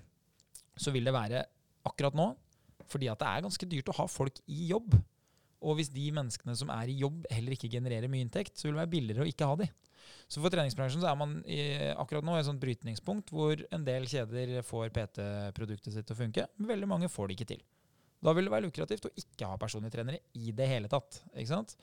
så 0.79 0.89
vil 0.95 1.05
det 1.05 1.13
være 1.13 1.45
akkurat 1.85 2.17
nå 2.17 2.31
fordi 2.91 3.09
at 3.11 3.21
det 3.21 3.29
er 3.29 3.45
ganske 3.45 3.69
dyrt 3.71 3.91
å 3.91 3.97
ha 4.01 4.07
folk 4.09 4.41
i 4.47 4.69
jobb. 4.71 4.97
Og 5.59 5.75
hvis 5.75 5.91
de 5.91 6.05
menneskene 6.15 6.55
som 6.55 6.71
er 6.71 6.91
i 6.91 6.99
jobb 7.01 7.25
heller 7.33 7.55
ikke 7.55 7.71
genererer 7.71 8.11
mye 8.11 8.23
inntekt, 8.25 8.55
så 8.57 8.67
vil 8.67 8.77
det 8.77 8.83
være 8.83 8.93
billigere 8.93 9.25
å 9.25 9.29
ikke 9.29 9.49
ha 9.49 9.57
de. 9.59 9.67
Så 10.29 10.41
for 10.43 10.53
treningsbransjen 10.53 11.03
så 11.03 11.09
er 11.09 11.17
man 11.19 11.39
i, 11.49 11.59
akkurat 11.99 12.25
nå 12.25 12.37
i 12.37 12.41
et 12.41 12.47
sånt 12.47 12.61
brytningspunkt 12.61 13.33
hvor 13.33 13.59
en 13.75 13.85
del 13.85 14.07
kjeder 14.09 14.59
får 14.65 14.93
PT-produktet 14.95 15.93
sitt 15.93 16.07
til 16.07 16.15
å 16.15 16.21
funke, 16.21 16.45
men 16.57 16.71
veldig 16.71 16.89
mange 16.89 17.11
får 17.11 17.29
det 17.29 17.37
ikke 17.37 17.49
til. 17.55 17.63
Da 18.23 18.33
vil 18.35 18.47
det 18.47 18.53
være 18.53 18.67
lukrativt 18.67 19.07
å 19.07 19.15
ikke 19.19 19.47
ha 19.47 19.57
personlige 19.59 19.95
trenere 19.95 20.21
i 20.35 20.53
det 20.55 20.67
hele 20.67 20.91
tatt. 20.91 21.21
ikke 21.33 21.53
sant? 21.53 21.75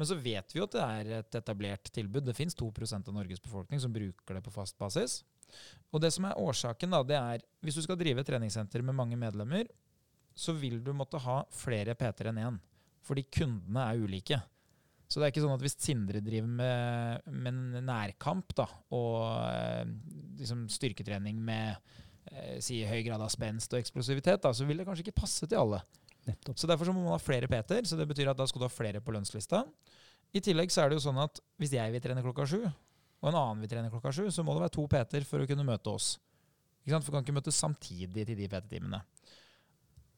Men 0.00 0.08
så 0.08 0.16
vet 0.16 0.54
vi 0.54 0.60
jo 0.60 0.66
at 0.66 0.74
det 0.74 0.84
er 0.84 1.10
et 1.18 1.36
etablert 1.36 1.90
tilbud. 1.92 2.24
Det 2.24 2.36
fins 2.36 2.56
2% 2.56 3.10
av 3.10 3.16
Norges 3.16 3.42
befolkning 3.44 3.80
som 3.82 3.92
bruker 3.92 4.38
det 4.38 4.44
på 4.44 4.54
fast 4.54 4.78
basis. 4.80 5.20
Og 5.92 6.00
det 6.00 6.12
som 6.14 6.24
er 6.24 6.38
årsaken, 6.40 6.94
da, 6.96 7.02
det 7.04 7.18
er 7.18 7.44
hvis 7.64 7.76
du 7.76 7.84
skal 7.84 7.98
drive 8.00 8.24
treningssenter 8.24 8.84
med 8.86 8.96
mange 8.96 9.18
medlemmer, 9.20 9.68
så 10.34 10.54
vil 10.56 10.80
du 10.84 10.92
måtte 10.96 11.20
ha 11.22 11.42
flere 11.54 11.96
PT-er 11.98 12.30
enn 12.32 12.42
én. 12.42 12.58
Fordi 13.02 13.24
kundene 13.32 13.86
er 13.88 14.02
ulike. 14.02 14.38
Så 15.10 15.20
det 15.20 15.26
er 15.26 15.32
ikke 15.34 15.42
sånn 15.44 15.56
at 15.56 15.64
hvis 15.64 15.76
Sindre 15.76 16.22
driver 16.24 16.48
med, 16.48 17.26
med 17.44 17.82
nærkamp 17.84 18.54
da, 18.56 18.64
og 18.96 19.18
eh, 19.50 19.82
liksom 20.38 20.64
styrketrening 20.72 21.42
med 21.44 21.74
eh, 22.30 22.56
si 22.64 22.80
høy 22.88 23.02
grad 23.04 23.20
av 23.20 23.32
spenst 23.34 23.74
og 23.74 23.82
eksplosivitet, 23.82 24.40
da, 24.46 24.54
så 24.56 24.64
vil 24.68 24.80
det 24.80 24.86
kanskje 24.88 25.04
ikke 25.04 25.20
passe 25.20 25.48
til 25.48 25.60
alle. 25.60 25.82
Nettopp. 26.24 26.56
Så 26.56 26.70
Derfor 26.70 26.88
så 26.88 26.94
må 26.96 27.04
man 27.04 27.16
ha 27.16 27.20
flere 27.20 27.50
PT-er, 27.50 27.84
så 27.88 27.98
det 27.98 28.08
betyr 28.08 28.32
at 28.32 28.38
da 28.38 28.46
skal 28.48 28.62
du 28.62 28.68
ha 28.70 28.72
flere 28.72 29.02
på 29.04 29.12
lønnslista. 29.12 29.66
I 30.32 30.40
tillegg 30.40 30.72
så 30.72 30.84
er 30.84 30.90
det 30.90 30.96
jo 30.96 31.04
sånn 31.10 31.20
at 31.20 31.42
hvis 31.60 31.74
jeg 31.76 31.92
vil 31.92 32.04
trene 32.04 32.24
klokka 32.24 32.48
sju, 32.48 32.62
og 32.64 33.28
en 33.28 33.36
annen 33.36 33.60
vil 33.62 33.70
trene 33.74 33.92
klokka 33.92 34.14
sju, 34.14 34.24
så 34.32 34.44
må 34.46 34.54
det 34.56 34.64
være 34.64 34.76
to 34.78 34.86
PT-er 34.90 35.26
for 35.28 35.44
å 35.44 35.48
kunne 35.50 35.66
møte 35.66 35.92
oss. 35.92 36.14
Ikke 36.82 36.96
sant? 36.96 37.04
For 37.04 37.12
vi 37.12 37.18
kan 37.18 37.26
ikke 37.26 37.36
møtes 37.36 37.58
samtidig 37.60 38.24
til 38.26 38.38
de 38.38 38.48
PT-timene. 38.50 39.02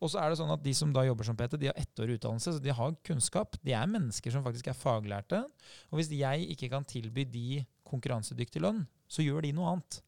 Og 0.05 0.11
så 0.13 0.21
er 0.21 0.31
det 0.31 0.37
sånn 0.37 0.53
at 0.53 0.63
De 0.65 0.75
som 0.77 0.91
da 0.93 1.05
jobber 1.07 1.25
som 1.25 1.37
PT, 1.39 1.57
de 1.61 1.71
har 1.71 1.79
ettårig 1.81 2.19
utdannelse, 2.19 2.57
så 2.57 2.63
de 2.63 2.73
har 2.77 2.97
kunnskap. 3.09 3.57
De 3.65 3.73
er 3.73 3.89
mennesker 3.89 4.35
som 4.35 4.45
faktisk 4.45 4.69
er 4.69 4.77
faglærte. 4.77 5.41
Og 5.89 6.01
hvis 6.01 6.13
jeg 6.13 6.49
ikke 6.53 6.69
kan 6.75 6.85
tilby 6.85 7.25
de 7.25 7.63
konkurransedyktig 7.89 8.61
lønn, 8.61 8.83
så 9.09 9.25
gjør 9.25 9.47
de 9.47 9.55
noe 9.57 9.71
annet. 9.73 10.03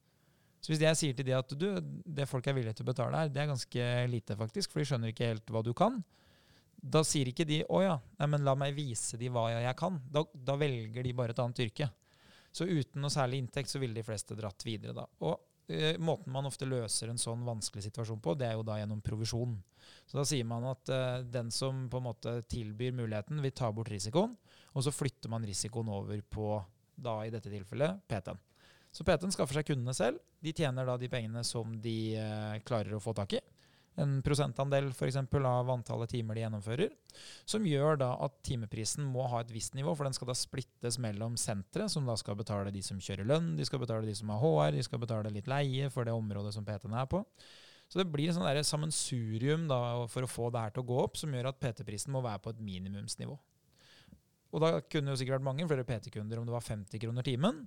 Så 0.60 0.73
hvis 0.73 0.82
jeg 0.82 0.98
sier 0.98 1.16
til 1.16 1.28
de 1.28 1.35
at 1.36 1.52
du, 1.56 1.66
det 1.81 2.28
folk 2.28 2.47
er 2.48 2.56
villige 2.56 2.77
til 2.77 2.85
å 2.86 2.90
betale 2.90 3.23
her, 3.23 3.32
det 3.32 3.43
er 3.43 3.51
ganske 3.52 3.89
lite, 4.10 4.36
faktisk, 4.36 4.73
for 4.73 4.82
de 4.82 4.89
skjønner 4.90 5.12
ikke 5.12 5.31
helt 5.31 5.52
hva 5.55 5.62
du 5.64 5.73
kan, 5.77 6.01
da 6.77 7.02
sier 7.06 7.31
ikke 7.31 7.47
de 7.48 7.62
'å 7.64 7.81
ja, 7.82 7.94
nei, 8.20 8.27
men 8.31 8.44
la 8.44 8.55
meg 8.59 8.74
vise 8.77 9.16
de 9.16 9.31
hva 9.32 9.48
jeg 9.55 9.77
kan'. 9.78 10.01
Da, 10.12 10.24
da 10.35 10.56
velger 10.60 11.02
de 11.02 11.12
bare 11.16 11.32
et 11.32 11.40
annet 11.40 11.62
yrke. 11.64 11.89
Så 12.52 12.66
uten 12.66 13.01
noe 13.01 13.12
særlig 13.12 13.40
inntekt 13.43 13.70
så 13.73 13.81
ville 13.81 13.97
de 13.97 14.05
fleste 14.05 14.36
dratt 14.36 14.64
videre 14.64 14.94
da. 14.97 15.06
Og 15.24 15.40
måten 15.99 16.31
man 16.33 16.47
ofte 16.47 16.69
løser 16.69 17.11
en 17.11 17.19
sånn 17.19 17.43
vanskelig 17.47 17.89
situasjon 17.89 18.21
på, 18.23 18.37
det 18.39 18.47
er 18.49 18.55
jo 18.55 18.67
da 18.67 18.77
gjennom 18.79 19.01
provisjon. 19.03 19.57
Så 20.07 20.19
da 20.19 20.25
sier 20.27 20.47
man 20.47 20.67
at 20.71 20.91
eh, 20.93 21.25
den 21.27 21.51
som 21.55 21.87
på 21.91 22.01
en 22.01 22.07
måte 22.09 22.37
tilbyr 22.51 22.95
muligheten, 22.95 23.41
vil 23.43 23.55
ta 23.55 23.73
bort 23.75 23.91
risikoen, 23.91 24.37
og 24.77 24.85
så 24.85 24.93
flytter 24.95 25.33
man 25.33 25.47
risikoen 25.47 25.91
over 25.91 26.23
på, 26.23 26.61
da 26.95 27.19
i 27.27 27.33
dette 27.35 27.51
tilfellet, 27.53 28.05
PT-en. 28.09 28.39
Så 28.95 29.05
PT-en 29.05 29.35
skaffer 29.35 29.59
seg 29.59 29.69
kundene 29.69 29.93
selv. 29.97 30.23
De 30.41 30.55
tjener 30.57 30.87
da 30.89 30.95
de 31.01 31.11
pengene 31.13 31.43
som 31.45 31.75
de 31.83 31.97
eh, 32.17 32.57
klarer 32.65 32.97
å 32.97 33.03
få 33.03 33.17
tak 33.17 33.37
i. 33.37 33.43
En 33.97 34.18
prosentandel 34.20 34.90
for 34.93 35.09
eksempel, 35.09 35.47
av 35.48 35.70
antallet 35.73 36.10
timer 36.12 36.36
de 36.36 36.43
gjennomfører. 36.43 36.90
Som 37.48 37.64
gjør 37.68 37.97
da 38.02 38.10
at 38.27 38.35
timeprisen 38.44 39.06
må 39.09 39.24
ha 39.32 39.40
et 39.40 39.52
visst 39.55 39.77
nivå, 39.78 39.94
for 39.97 40.05
den 40.05 40.16
skal 40.16 40.28
da 40.28 40.36
splittes 40.36 40.98
mellom 41.01 41.39
sentre, 41.40 41.89
som 41.89 42.09
da 42.09 42.16
skal 42.20 42.36
betale 42.36 42.74
de 42.74 42.82
som 42.85 43.01
kjører 43.01 43.28
lønn, 43.28 43.55
de 43.56 43.64
skal 43.64 43.81
betale 43.81 44.05
de 44.05 44.16
som 44.18 44.35
har 44.35 44.43
HR, 44.43 44.77
de 44.77 44.85
skal 44.85 45.01
betale 45.01 45.32
litt 45.32 45.48
leie 45.48 45.89
for 45.93 46.05
det 46.05 46.16
området 46.16 46.52
som 46.56 46.66
PT-en 46.66 46.98
er 47.01 47.09
på. 47.09 47.24
Så 47.86 48.01
det 48.01 48.09
blir 48.10 48.32
sånn 48.35 48.44
der 48.44 48.60
sammensurium 48.66 49.68
da, 49.70 49.81
for 50.10 50.27
å 50.27 50.31
få 50.31 50.51
det 50.52 50.64
her 50.64 50.74
til 50.74 50.82
å 50.82 50.89
gå 50.90 51.01
opp, 51.05 51.16
som 51.20 51.32
gjør 51.32 51.52
at 51.52 51.60
PT-prisen 51.62 52.12
må 52.12 52.24
være 52.24 52.43
på 52.43 52.52
et 52.52 52.62
minimumsnivå. 52.68 53.36
Og 54.56 54.62
da 54.62 54.77
kunne 54.82 55.09
det 55.09 55.16
jo 55.16 55.20
sikkert 55.23 55.39
vært 55.39 55.48
mange 55.48 55.66
flere 55.70 55.86
PT-kunder 55.86 56.40
om 56.40 56.47
det 56.48 56.55
var 56.55 56.64
50 56.64 57.02
kroner 57.02 57.27
timen. 57.27 57.64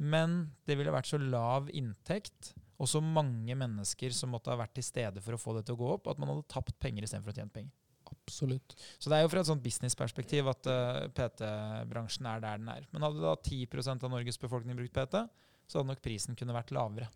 Men 0.00 0.40
det 0.68 0.78
ville 0.78 0.92
vært 0.94 1.10
så 1.10 1.20
lav 1.20 1.68
inntekt 1.76 2.54
og 2.80 2.88
så 2.88 3.02
mange 3.04 3.54
mennesker 3.58 4.14
som 4.16 4.32
måtte 4.32 4.52
ha 4.52 4.56
vært 4.56 4.78
til 4.78 4.86
stede 4.86 5.20
for 5.20 5.36
å 5.36 5.40
få 5.40 5.54
det 5.58 5.66
til 5.68 5.76
å 5.76 5.80
gå 5.82 5.88
opp, 5.98 6.08
at 6.08 6.20
man 6.20 6.32
hadde 6.32 6.48
tapt 6.48 6.78
penger 6.80 7.04
istedenfor 7.04 7.34
å 7.34 7.36
tjene 7.36 7.52
penger. 7.52 7.74
Absolutt. 8.10 8.74
Så 8.98 9.10
det 9.12 9.18
er 9.18 9.24
jo 9.24 9.30
fra 9.30 9.42
et 9.42 9.50
sånt 9.50 9.62
businessperspektiv 9.62 10.48
at 10.50 10.68
uh, 10.70 11.04
PT-bransjen 11.14 12.26
er 12.30 12.40
der 12.42 12.62
den 12.62 12.70
er. 12.72 12.86
Men 12.90 13.04
hadde 13.06 13.22
da 13.22 13.34
10% 13.36 14.06
av 14.06 14.12
Norges 14.12 14.40
befolkning 14.40 14.78
brukt 14.78 14.96
PT, 14.96 15.20
så 15.68 15.78
hadde 15.78 15.92
nok 15.92 16.02
prisen 16.02 16.38
kunne 16.38 16.56
vært 16.56 16.72
lavere. 16.74 17.10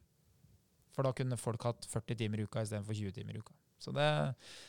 For 0.95 1.07
da 1.07 1.15
kunne 1.16 1.41
folk 1.41 1.65
hatt 1.66 1.89
40 1.91 2.20
timer 2.20 2.43
i 2.43 2.47
uka 2.47 2.62
istedenfor 2.62 2.95
20 2.95 3.16
timer 3.16 3.39
i 3.39 3.43
uka. 3.43 3.57
Så 3.81 3.91
det, 3.97 4.05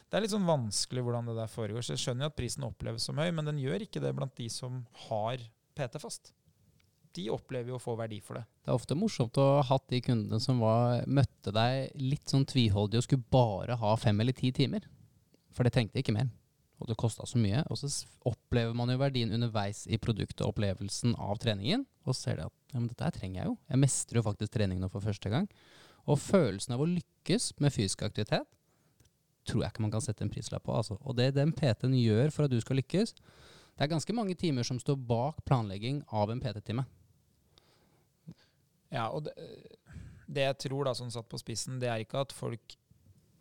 det, 0.07 0.15
er 0.15 0.25
litt 0.25 0.33
sånn 0.33 0.47
vanskelig 0.47 1.03
hvordan 1.05 1.29
det 1.29 1.35
der 1.37 1.51
foregår. 1.51 1.85
Så 1.85 1.93
jeg 1.93 2.05
skjønner 2.07 2.25
jo 2.25 2.31
at 2.31 2.39
prisen 2.39 2.65
oppleves 2.65 3.05
som 3.05 3.19
høy, 3.21 3.27
men 3.35 3.51
den 3.51 3.61
gjør 3.61 3.85
ikke 3.85 4.01
det 4.03 4.15
blant 4.17 4.33
de 4.39 4.47
som 4.51 4.81
har 5.05 5.43
PT 5.75 6.01
fast 6.01 6.33
de 7.15 7.29
opplever 7.33 7.71
jo 7.71 7.79
å 7.79 7.81
få 7.81 7.95
verdi 7.99 8.19
for 8.23 8.39
det. 8.39 8.45
Det 8.65 8.71
er 8.71 8.77
ofte 8.77 8.97
morsomt 8.97 9.37
å 9.41 9.45
ha 9.57 9.65
hatt 9.69 9.85
de 9.91 10.01
kundene 10.03 10.39
som 10.43 10.59
var, 10.63 11.03
møtte 11.07 11.53
deg 11.55 11.95
litt 12.01 12.31
sånn 12.31 12.47
tviholdig 12.49 12.99
og 12.99 13.05
skulle 13.07 13.31
bare 13.31 13.77
ha 13.81 13.93
fem 13.99 14.19
eller 14.21 14.35
ti 14.35 14.51
timer. 14.55 14.87
For 15.55 15.67
det 15.67 15.75
trengte 15.75 16.01
ikke 16.01 16.15
mer. 16.15 16.27
Og 16.83 16.89
det 16.89 16.97
kosta 16.99 17.23
så 17.27 17.39
mye. 17.39 17.61
Og 17.71 17.79
så 17.79 17.89
opplever 18.27 18.75
man 18.75 18.91
jo 18.91 18.99
verdien 18.99 19.31
underveis 19.35 19.85
i 19.87 19.99
produktet 20.01 20.43
og 20.43 20.55
opplevelsen 20.55 21.15
av 21.15 21.39
treningen. 21.39 21.85
Og 22.03 22.17
ser 22.17 22.41
de 22.41 22.49
at 22.49 22.55
ja, 22.73 22.81
men 22.81 22.89
dette 22.91 23.07
her 23.07 23.15
trenger 23.15 23.41
jeg 23.41 23.51
jo. 23.51 23.55
Jeg 23.71 23.81
mestrer 23.85 24.19
jo 24.19 24.25
faktisk 24.27 24.57
trening 24.57 24.81
nå 24.81 24.91
for 24.91 25.05
første 25.05 25.31
gang. 25.31 25.47
Og 26.11 26.19
følelsen 26.21 26.75
av 26.75 26.83
å 26.83 26.89
lykkes 26.89 27.53
med 27.63 27.73
fysisk 27.73 28.03
aktivitet 28.05 28.45
tror 29.45 29.61
jeg 29.61 29.73
ikke 29.73 29.85
man 29.85 29.93
kan 29.93 30.03
sette 30.03 30.25
en 30.25 30.31
prislapp 30.33 30.65
på. 30.65 30.75
Altså. 30.75 30.97
Og 31.05 31.17
det 31.17 31.31
den 31.37 31.53
PT-en 31.55 31.95
gjør 31.97 32.33
for 32.33 32.47
at 32.47 32.53
du 32.53 32.57
skal 32.61 32.79
lykkes, 32.81 33.13
det 33.75 33.83
er 33.85 33.91
ganske 33.91 34.15
mange 34.15 34.35
timer 34.39 34.65
som 34.67 34.79
står 34.81 34.97
bak 35.07 35.41
planlegging 35.47 36.01
av 36.09 36.31
en 36.31 36.41
PT-time. 36.41 36.85
Ja, 38.93 39.09
og 39.09 39.25
det, 39.25 39.33
det, 40.27 40.45
jeg 40.45 40.57
tror, 40.67 40.87
da, 40.87 40.95
sånn 40.97 41.13
satt 41.13 41.29
på 41.29 41.39
spissen, 41.41 41.79
det 41.81 41.89
er 41.91 42.03
ikke 42.03 42.23
at 42.25 42.35
folk 42.35 42.77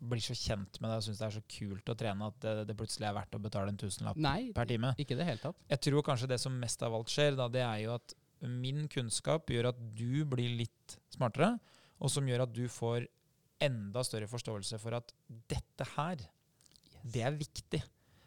blir 0.05 0.21
så 0.21 0.35
kjent 0.37 0.77
med 0.81 0.91
deg 0.91 0.99
og 0.99 1.05
syns 1.05 1.21
det 1.21 1.27
er 1.27 1.35
så 1.37 1.41
kult 1.49 1.89
å 1.89 1.95
trene 1.97 2.27
at 2.29 2.37
det, 2.43 2.53
det, 2.69 2.75
plutselig 2.77 3.07
er 3.07 3.15
verdt 3.15 3.37
å 3.37 3.41
betale 3.41 3.71
en 3.71 3.79
tusenlapp 3.79 4.19
Nei, 4.21 4.51
per 4.55 4.67
time. 4.69 4.91
ikke 5.01 5.17
det 5.17 5.27
helt 5.27 5.43
tatt. 5.45 5.63
Jeg 5.71 5.81
tror 5.87 6.05
kanskje 6.05 6.29
det 6.29 6.39
som 6.41 6.55
mest 6.61 6.83
av 6.85 6.95
alt 6.97 7.11
skjer, 7.11 7.37
da, 7.39 7.47
det 7.51 7.63
er 7.65 7.79
jo 7.85 7.95
at 7.95 8.15
min 8.45 8.85
kunnskap 8.91 9.49
gjør 9.49 9.71
at 9.71 9.81
du 9.97 10.25
blir 10.29 10.57
litt 10.59 10.97
smartere, 11.15 11.55
og 12.03 12.11
som 12.11 12.27
gjør 12.27 12.45
at 12.45 12.53
du 12.53 12.65
får 12.69 13.07
enda 13.65 14.03
større 14.05 14.27
forståelse 14.29 14.79
for 14.81 14.97
at 14.97 15.13
dette 15.49 15.87
her, 15.95 16.19
yes. 16.19 16.97
det 17.15 17.23
er 17.23 17.37
viktig. 17.39 17.81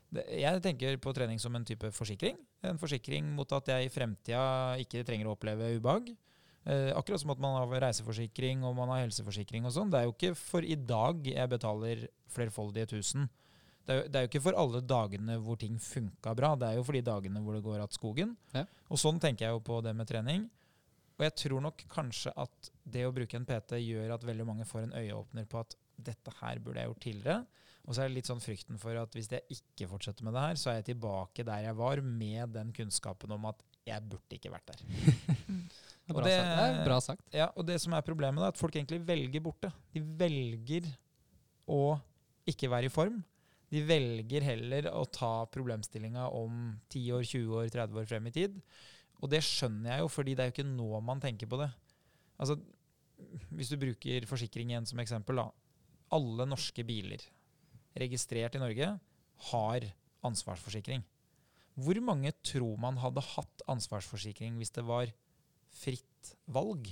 Jeg 0.09 0.63
tenker 0.65 0.97
på 1.05 1.13
trening 1.13 1.41
som 1.41 1.55
en 1.55 1.67
type 1.69 1.91
forsikring. 1.93 2.39
En 2.65 2.81
forsikring 2.81 3.29
mot 3.37 3.51
at 3.53 3.69
jeg 3.75 3.87
i 3.87 3.93
fremtida 3.93 4.41
ikke 4.81 5.05
trenger 5.07 5.29
å 5.29 5.35
oppleve 5.37 5.69
ubehag. 5.77 6.09
Eh, 6.67 6.91
akkurat 6.97 7.21
som 7.23 7.31
at 7.33 7.41
man 7.41 7.55
har 7.57 7.83
reiseforsikring 7.87 8.65
og 8.67 8.75
man 8.77 8.91
har 8.93 9.05
helseforsikring 9.07 9.65
og 9.69 9.75
sånn. 9.75 9.93
Det 9.93 10.01
er 10.01 10.09
jo 10.09 10.15
ikke 10.17 10.35
for 10.37 10.65
i 10.65 10.77
dag 10.77 11.27
jeg 11.27 11.53
betaler 11.53 12.09
flerfoldige 12.33 12.91
tusen. 12.97 13.29
Det 13.89 13.95
er, 13.95 14.01
jo, 14.03 14.09
det 14.09 14.19
er 14.19 14.25
jo 14.25 14.29
ikke 14.29 14.45
for 14.45 14.61
alle 14.61 14.81
dagene 14.85 15.39
hvor 15.41 15.57
ting 15.57 15.79
funka 15.81 16.35
bra. 16.37 16.53
Det 16.61 16.69
er 16.69 16.77
jo 16.77 16.85
for 16.85 16.99
de 16.99 17.05
dagene 17.07 17.41
hvor 17.41 17.57
det 17.57 17.65
går 17.65 17.81
att 17.81 17.97
skogen. 17.97 18.37
Ja. 18.53 18.67
Og 18.93 19.01
sånn 19.01 19.21
tenker 19.21 19.47
jeg 19.47 19.57
jo 19.57 19.63
på 19.65 19.81
det 19.81 19.95
med 19.97 20.11
trening. 20.11 20.45
Og 21.19 21.25
jeg 21.25 21.35
tror 21.41 21.65
nok 21.65 21.81
kanskje 21.91 22.35
at 22.37 22.69
det 22.85 23.07
å 23.09 23.15
bruke 23.15 23.39
en 23.39 23.49
PT 23.49 23.81
gjør 23.81 24.13
at 24.15 24.27
veldig 24.29 24.47
mange 24.47 24.69
får 24.69 24.85
en 24.85 24.93
øyeåpner 25.01 25.49
på 25.49 25.63
at 25.65 25.75
dette 25.97 26.35
her 26.43 26.61
burde 26.63 26.83
jeg 26.83 26.93
gjort 26.93 27.03
tidligere. 27.07 27.41
Og 27.89 27.97
så 27.97 28.05
er 28.05 28.11
det 28.11 28.19
litt 28.19 28.29
sånn 28.29 28.45
frykten 28.45 28.79
for 28.79 29.01
at 29.01 29.17
hvis 29.17 29.31
jeg 29.33 29.57
ikke 29.57 29.89
fortsetter 29.89 30.27
med 30.27 30.37
det 30.37 30.45
her, 30.45 30.61
så 30.61 30.71
er 30.71 30.83
jeg 30.83 30.91
tilbake 30.93 31.47
der 31.49 31.65
jeg 31.65 31.79
var 31.81 32.05
med 32.05 32.53
den 32.55 32.75
kunnskapen 32.77 33.33
om 33.35 33.49
at 33.49 33.65
jeg 33.89 34.05
burde 34.05 34.37
ikke 34.37 34.53
vært 34.53 34.75
der. 34.75 34.85
Bra, 36.09 36.25
det, 36.25 36.37
sagt. 36.41 36.59
det 36.59 36.85
bra 36.87 36.99
sagt. 37.05 37.25
Ja, 37.37 37.49
og 37.53 37.67
det 37.69 37.77
som 37.83 37.93
er 37.97 38.05
problemet, 38.07 38.41
er 38.41 38.55
at 38.55 38.61
folk 38.61 38.77
egentlig 38.77 39.03
velger 39.05 39.43
borte. 39.45 39.71
De 39.93 40.01
velger 40.01 40.89
å 41.69 41.99
ikke 42.49 42.71
være 42.73 42.89
i 42.89 42.93
form. 42.93 43.19
De 43.69 43.83
velger 43.85 44.47
heller 44.47 44.89
å 44.95 45.03
ta 45.13 45.45
problemstillinga 45.53 46.31
om 46.33 46.71
10 46.89 47.19
år, 47.19 47.27
20 47.29 47.59
år, 47.61 47.69
30 47.75 48.01
år 48.01 48.09
frem 48.09 48.31
i 48.31 48.33
tid. 48.33 48.57
Og 49.21 49.29
det 49.33 49.43
skjønner 49.45 49.93
jeg 49.93 50.05
jo, 50.05 50.11
fordi 50.13 50.35
det 50.35 50.45
er 50.45 50.51
jo 50.51 50.57
ikke 50.57 50.71
nå 50.71 50.89
man 51.05 51.21
tenker 51.21 51.51
på 51.51 51.61
det. 51.61 51.69
Altså, 52.41 52.57
Hvis 53.51 53.73
du 53.73 53.77
bruker 53.81 54.27
forsikring 54.31 54.71
igjen 54.71 54.87
som 54.87 55.01
eksempel, 55.03 55.43
da. 55.43 55.49
Alle 56.15 56.47
norske 56.49 56.85
biler 56.87 57.21
registrert 57.99 58.55
i 58.57 58.63
Norge 58.63 58.93
har 59.51 59.87
ansvarsforsikring. 60.25 61.03
Hvor 61.79 61.99
mange 62.03 62.33
tror 62.47 62.79
man 62.81 62.97
hadde 62.99 63.23
hatt 63.35 63.65
ansvarsforsikring 63.71 64.57
hvis 64.59 64.73
det 64.75 64.87
var 64.87 65.11
fritt 65.75 66.35
valg. 66.51 66.91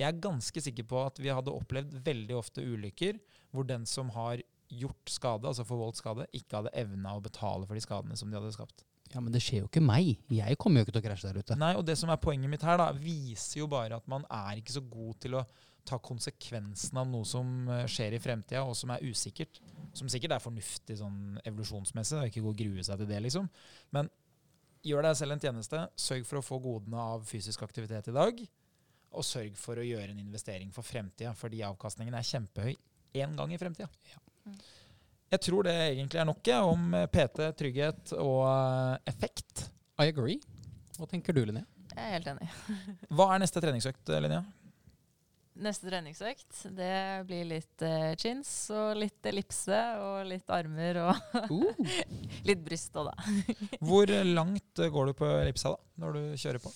Jeg 0.00 0.08
er 0.08 0.22
ganske 0.24 0.62
sikker 0.64 0.86
på 0.88 1.02
at 1.04 1.20
vi 1.22 1.30
hadde 1.30 1.54
opplevd 1.54 1.98
veldig 2.04 2.38
ofte 2.38 2.64
ulykker 2.64 3.20
hvor 3.52 3.68
den 3.68 3.84
som 3.88 4.10
har 4.16 4.42
gjort 4.72 5.12
skade, 5.12 5.48
altså 5.48 5.66
forvoldt 5.68 6.00
skade, 6.00 6.26
ikke 6.32 6.62
hadde 6.62 6.72
evna 6.80 7.16
å 7.16 7.22
betale 7.22 7.68
for 7.68 7.76
de 7.76 7.84
skadene 7.84 8.16
som 8.16 8.30
de 8.30 8.38
hadde 8.38 8.54
skapt. 8.54 8.86
Ja, 9.12 9.20
Men 9.20 9.34
det 9.34 9.42
skjer 9.44 9.60
jo 9.60 9.68
ikke 9.68 9.82
meg. 9.84 10.14
Jeg 10.32 10.56
kommer 10.60 10.80
jo 10.80 10.86
ikke 10.86 10.94
til 10.96 11.02
å 11.02 11.04
krasje 11.04 11.28
der 11.28 11.42
ute. 11.42 11.58
Nei, 11.60 11.74
og 11.76 11.84
det 11.84 11.98
som 12.00 12.08
er 12.12 12.20
poenget 12.22 12.48
mitt 12.48 12.64
her, 12.64 12.78
da, 12.80 12.88
viser 12.96 13.60
jo 13.60 13.68
bare 13.68 13.98
at 14.00 14.08
man 14.08 14.24
er 14.32 14.62
ikke 14.62 14.78
så 14.78 14.82
god 14.88 15.18
til 15.20 15.36
å 15.36 15.44
ta 15.88 15.98
konsekvensen 16.00 17.00
av 17.00 17.08
noe 17.10 17.26
som 17.26 17.68
eh, 17.68 17.84
skjer 17.90 18.16
i 18.16 18.22
fremtida, 18.22 18.62
og 18.64 18.76
som 18.78 18.94
er 18.94 19.04
usikkert. 19.04 19.60
Som 19.98 20.08
sikkert 20.08 20.36
er 20.36 20.44
fornuftig 20.44 20.96
sånn 21.02 21.36
evolusjonsmessig, 21.44 22.20
og 22.22 22.30
ikke 22.30 22.44
gå 22.44 22.52
og 22.54 22.60
grue 22.62 22.86
seg 22.86 23.02
til 23.02 23.10
det, 23.10 23.20
liksom. 23.26 23.50
Men 23.92 24.08
Gjør 24.82 25.06
deg 25.06 25.18
selv 25.18 25.36
en 25.36 25.42
tjeneste. 25.42 25.80
Sørg 26.00 26.24
for 26.26 26.40
å 26.40 26.44
få 26.44 26.58
godene 26.62 26.98
av 27.14 27.26
fysisk 27.28 27.62
aktivitet 27.62 28.10
i 28.10 28.14
dag. 28.16 28.40
Og 29.12 29.26
sørg 29.26 29.58
for 29.60 29.78
å 29.78 29.84
gjøre 29.86 30.10
en 30.10 30.22
investering 30.22 30.72
for 30.74 30.86
fremtida, 30.86 31.34
fordi 31.38 31.60
avkastningen 31.66 32.16
er 32.16 32.26
kjempehøy 32.26 32.72
én 33.22 33.36
gang 33.38 33.52
i 33.52 33.60
fremtida. 33.60 33.90
Ja. 34.10 34.22
Jeg 35.32 35.44
tror 35.46 35.68
det 35.68 35.74
egentlig 35.76 36.20
er 36.20 36.26
nok 36.28 36.48
om 36.58 36.96
PT, 37.12 37.44
trygghet 37.56 38.14
og 38.18 38.42
eh, 38.48 38.96
effekt. 39.12 39.68
I 40.00 40.10
agree. 40.10 40.40
Hva 40.98 41.08
tenker 41.08 41.36
du, 41.36 41.44
Linnea? 41.46 41.68
Jeg 41.92 42.02
er 42.02 42.16
helt 42.16 42.32
enig. 42.32 42.48
Hva 43.16 43.30
er 43.32 43.44
neste 43.44 43.62
treningsøkt, 43.62 44.12
Linnea? 44.12 44.42
Neste 45.60 45.90
treningsøkt 45.90 46.62
det 46.72 47.24
blir 47.28 47.44
litt 47.44 47.84
uh, 47.84 48.14
chins 48.16 48.48
og 48.72 48.96
litt 48.96 49.26
ellipse 49.28 49.80
og 50.00 50.22
litt 50.30 50.48
armer 50.48 51.02
og 51.02 51.34
uh. 51.52 51.82
litt 52.48 52.62
bryst 52.64 52.96
òg, 52.96 53.10
da. 53.10 53.76
Hvor 53.84 54.08
langt 54.24 54.80
går 54.94 55.10
du 55.10 55.18
på 55.18 55.28
ellipsa 55.42 55.74
da, 55.74 55.82
når 56.00 56.16
du 56.16 56.22
kjører 56.40 56.64
på? 56.64 56.72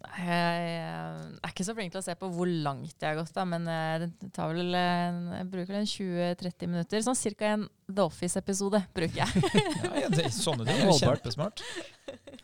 Jeg 0.00 0.70
er 0.80 1.50
ikke 1.50 1.64
så 1.66 1.74
flink 1.76 1.92
til 1.92 2.00
å 2.00 2.04
se 2.04 2.14
på 2.16 2.28
hvor 2.32 2.48
langt 2.48 2.94
jeg 2.94 3.08
har 3.10 3.18
gått, 3.18 3.32
da, 3.36 3.44
men 3.48 3.66
eh, 3.68 4.06
det 4.06 4.30
tar 4.36 4.54
vel 4.54 4.72
jeg 4.72 5.48
bruker 5.52 5.76
vel 5.76 5.88
20-30 5.90 6.70
minutter. 6.72 7.04
Sånn 7.04 7.18
ca. 7.36 7.52
en 7.52 7.66
The 7.90 8.06
Office-episode 8.06 8.80
bruker 8.96 9.20
jeg. 9.20 9.44
ja, 10.02 10.08
det, 10.12 10.30
sånne 10.34 10.66
ting 10.68 10.82
er 10.86 10.92
kjempesmart. 11.02 11.64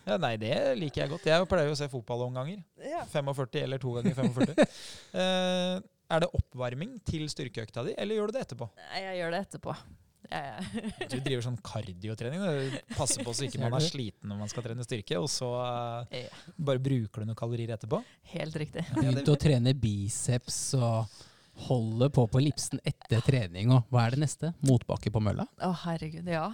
Ja, 0.07 0.19
nei, 0.21 0.35
det 0.39 0.53
liker 0.79 1.03
jeg 1.03 1.13
godt. 1.15 1.27
Jeg 1.27 1.49
pleier 1.51 1.69
jo 1.71 1.75
å 1.75 1.79
se 1.79 1.89
fotball 1.91 2.25
noen 2.27 2.41
ganger. 2.41 2.63
Ja. 2.85 3.03
45 3.11 3.61
eller 3.65 3.81
to 3.81 3.97
ganger 3.97 4.17
45. 4.21 4.65
uh, 5.17 5.77
er 6.13 6.23
det 6.23 6.33
oppvarming 6.39 6.97
til 7.07 7.25
styrkeøkta 7.31 7.83
di, 7.89 7.95
eller 7.99 8.19
gjør 8.19 8.31
du 8.31 8.37
det 8.37 8.45
etterpå? 8.47 8.69
Jeg 8.95 9.17
gjør 9.19 9.33
det 9.35 9.47
etterpå. 9.47 9.75
Ja, 10.31 10.41
ja. 10.57 10.81
du 11.07 11.17
driver 11.23 11.45
sånn 11.45 11.59
kardiotrening. 11.63 12.43
Du 12.43 12.95
passer 12.97 13.23
på 13.23 13.33
så 13.35 13.47
ikke 13.47 13.61
man 13.63 13.77
er 13.77 13.85
sliten 13.85 14.27
når 14.31 14.41
man 14.41 14.51
skal 14.51 14.65
trene 14.65 14.85
styrke, 14.85 15.21
og 15.21 15.29
så 15.31 15.49
uh, 15.55 16.43
bare 16.57 16.83
bruker 16.83 17.23
du 17.23 17.29
noen 17.29 17.39
kalorier 17.39 17.75
etterpå. 17.77 18.01
Helt 18.33 18.59
riktig. 18.59 18.83
Begynt 18.97 19.31
å 19.31 19.37
trene 19.39 19.75
biceps 19.77 20.61
og 20.77 21.25
holde 21.67 22.09
på 22.13 22.25
på 22.29 22.39
ellipsen 22.41 22.81
etter 22.85 23.23
trening. 23.25 23.71
òg. 23.73 23.87
hva 23.89 24.05
er 24.05 24.15
det 24.15 24.21
neste? 24.21 24.51
Motbakke 24.67 25.11
på 25.13 25.21
mølla? 25.23 25.47
Å, 25.63 25.71
herregud, 25.85 26.27
ja. 26.29 26.51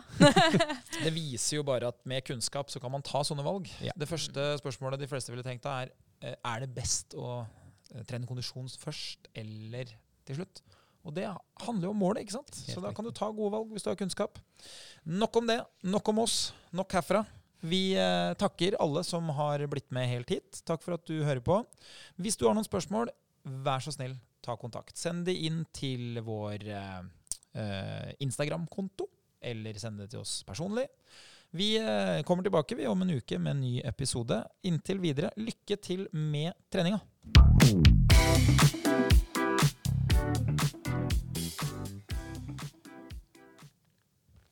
det 1.04 1.12
viser 1.16 1.60
jo 1.60 1.66
bare 1.68 1.92
at 1.92 2.00
med 2.10 2.24
kunnskap 2.28 2.72
så 2.72 2.80
kan 2.84 2.94
man 2.94 3.04
ta 3.06 3.24
sånne 3.28 3.44
valg. 3.46 3.68
Ja. 3.84 3.96
Det 4.00 4.08
første 4.10 4.54
spørsmålet 4.62 5.04
de 5.04 5.10
fleste 5.12 5.34
ville 5.34 5.46
tenkt 5.46 5.66
da, 5.68 5.82
er 5.84 5.92
eh, 6.24 6.38
er 6.38 6.64
det 6.64 6.72
best 6.76 7.18
å 7.20 7.44
eh, 7.44 8.06
trene 8.08 8.30
kondisjon 8.30 8.72
først 8.80 9.28
eller 9.36 9.92
til 10.24 10.40
slutt. 10.40 10.64
Og 11.04 11.16
det 11.16 11.28
handler 11.66 11.90
jo 11.90 11.94
om 11.94 12.00
målet, 12.00 12.24
ikke 12.24 12.38
sant? 12.38 12.56
så 12.56 12.80
da 12.84 12.94
kan 12.96 13.06
du 13.06 13.12
ta 13.12 13.28
gode 13.32 13.52
valg 13.52 13.72
hvis 13.74 13.84
du 13.84 13.90
har 13.92 14.00
kunnskap. 14.00 14.40
Nok 15.04 15.42
om 15.42 15.50
det. 15.50 15.60
Nok 15.84 16.14
om 16.14 16.24
oss. 16.24 16.38
Nok 16.72 16.96
herfra. 16.96 17.26
Vi 17.64 17.96
eh, 17.96 18.34
takker 18.40 18.80
alle 18.84 19.04
som 19.08 19.28
har 19.36 19.64
blitt 19.72 19.92
med 19.96 20.10
helt 20.12 20.32
hit. 20.32 20.64
Takk 20.68 20.84
for 20.84 20.98
at 20.98 21.06
du 21.08 21.24
hører 21.24 21.44
på. 21.44 21.62
Hvis 22.20 22.40
du 22.40 22.48
har 22.48 22.56
noen 22.56 22.68
spørsmål, 22.68 23.12
vær 23.64 23.84
så 23.84 23.94
snill, 23.96 24.16
ta 24.44 24.56
kontakt. 24.60 24.96
Send 25.00 25.28
det 25.28 25.36
inn 25.48 25.64
til 25.76 26.20
vår 26.24 26.68
eh, 26.68 27.04
eh, 27.60 28.10
Instagram-konto, 28.24 29.08
eller 29.44 29.80
send 29.80 30.04
det 30.04 30.12
til 30.12 30.24
oss 30.24 30.42
personlig. 30.48 30.88
Vi 31.54 31.76
eh, 31.78 32.24
kommer 32.24 32.44
tilbake 32.44 32.76
vi 32.76 32.88
om 32.88 33.02
en 33.02 33.16
uke 33.16 33.40
med 33.40 33.52
en 33.56 33.62
ny 33.62 33.82
episode. 33.86 34.44
Inntil 34.64 35.00
videre, 35.04 35.30
lykke 35.38 35.78
til 35.78 36.08
med 36.12 36.52
treninga. 36.74 37.00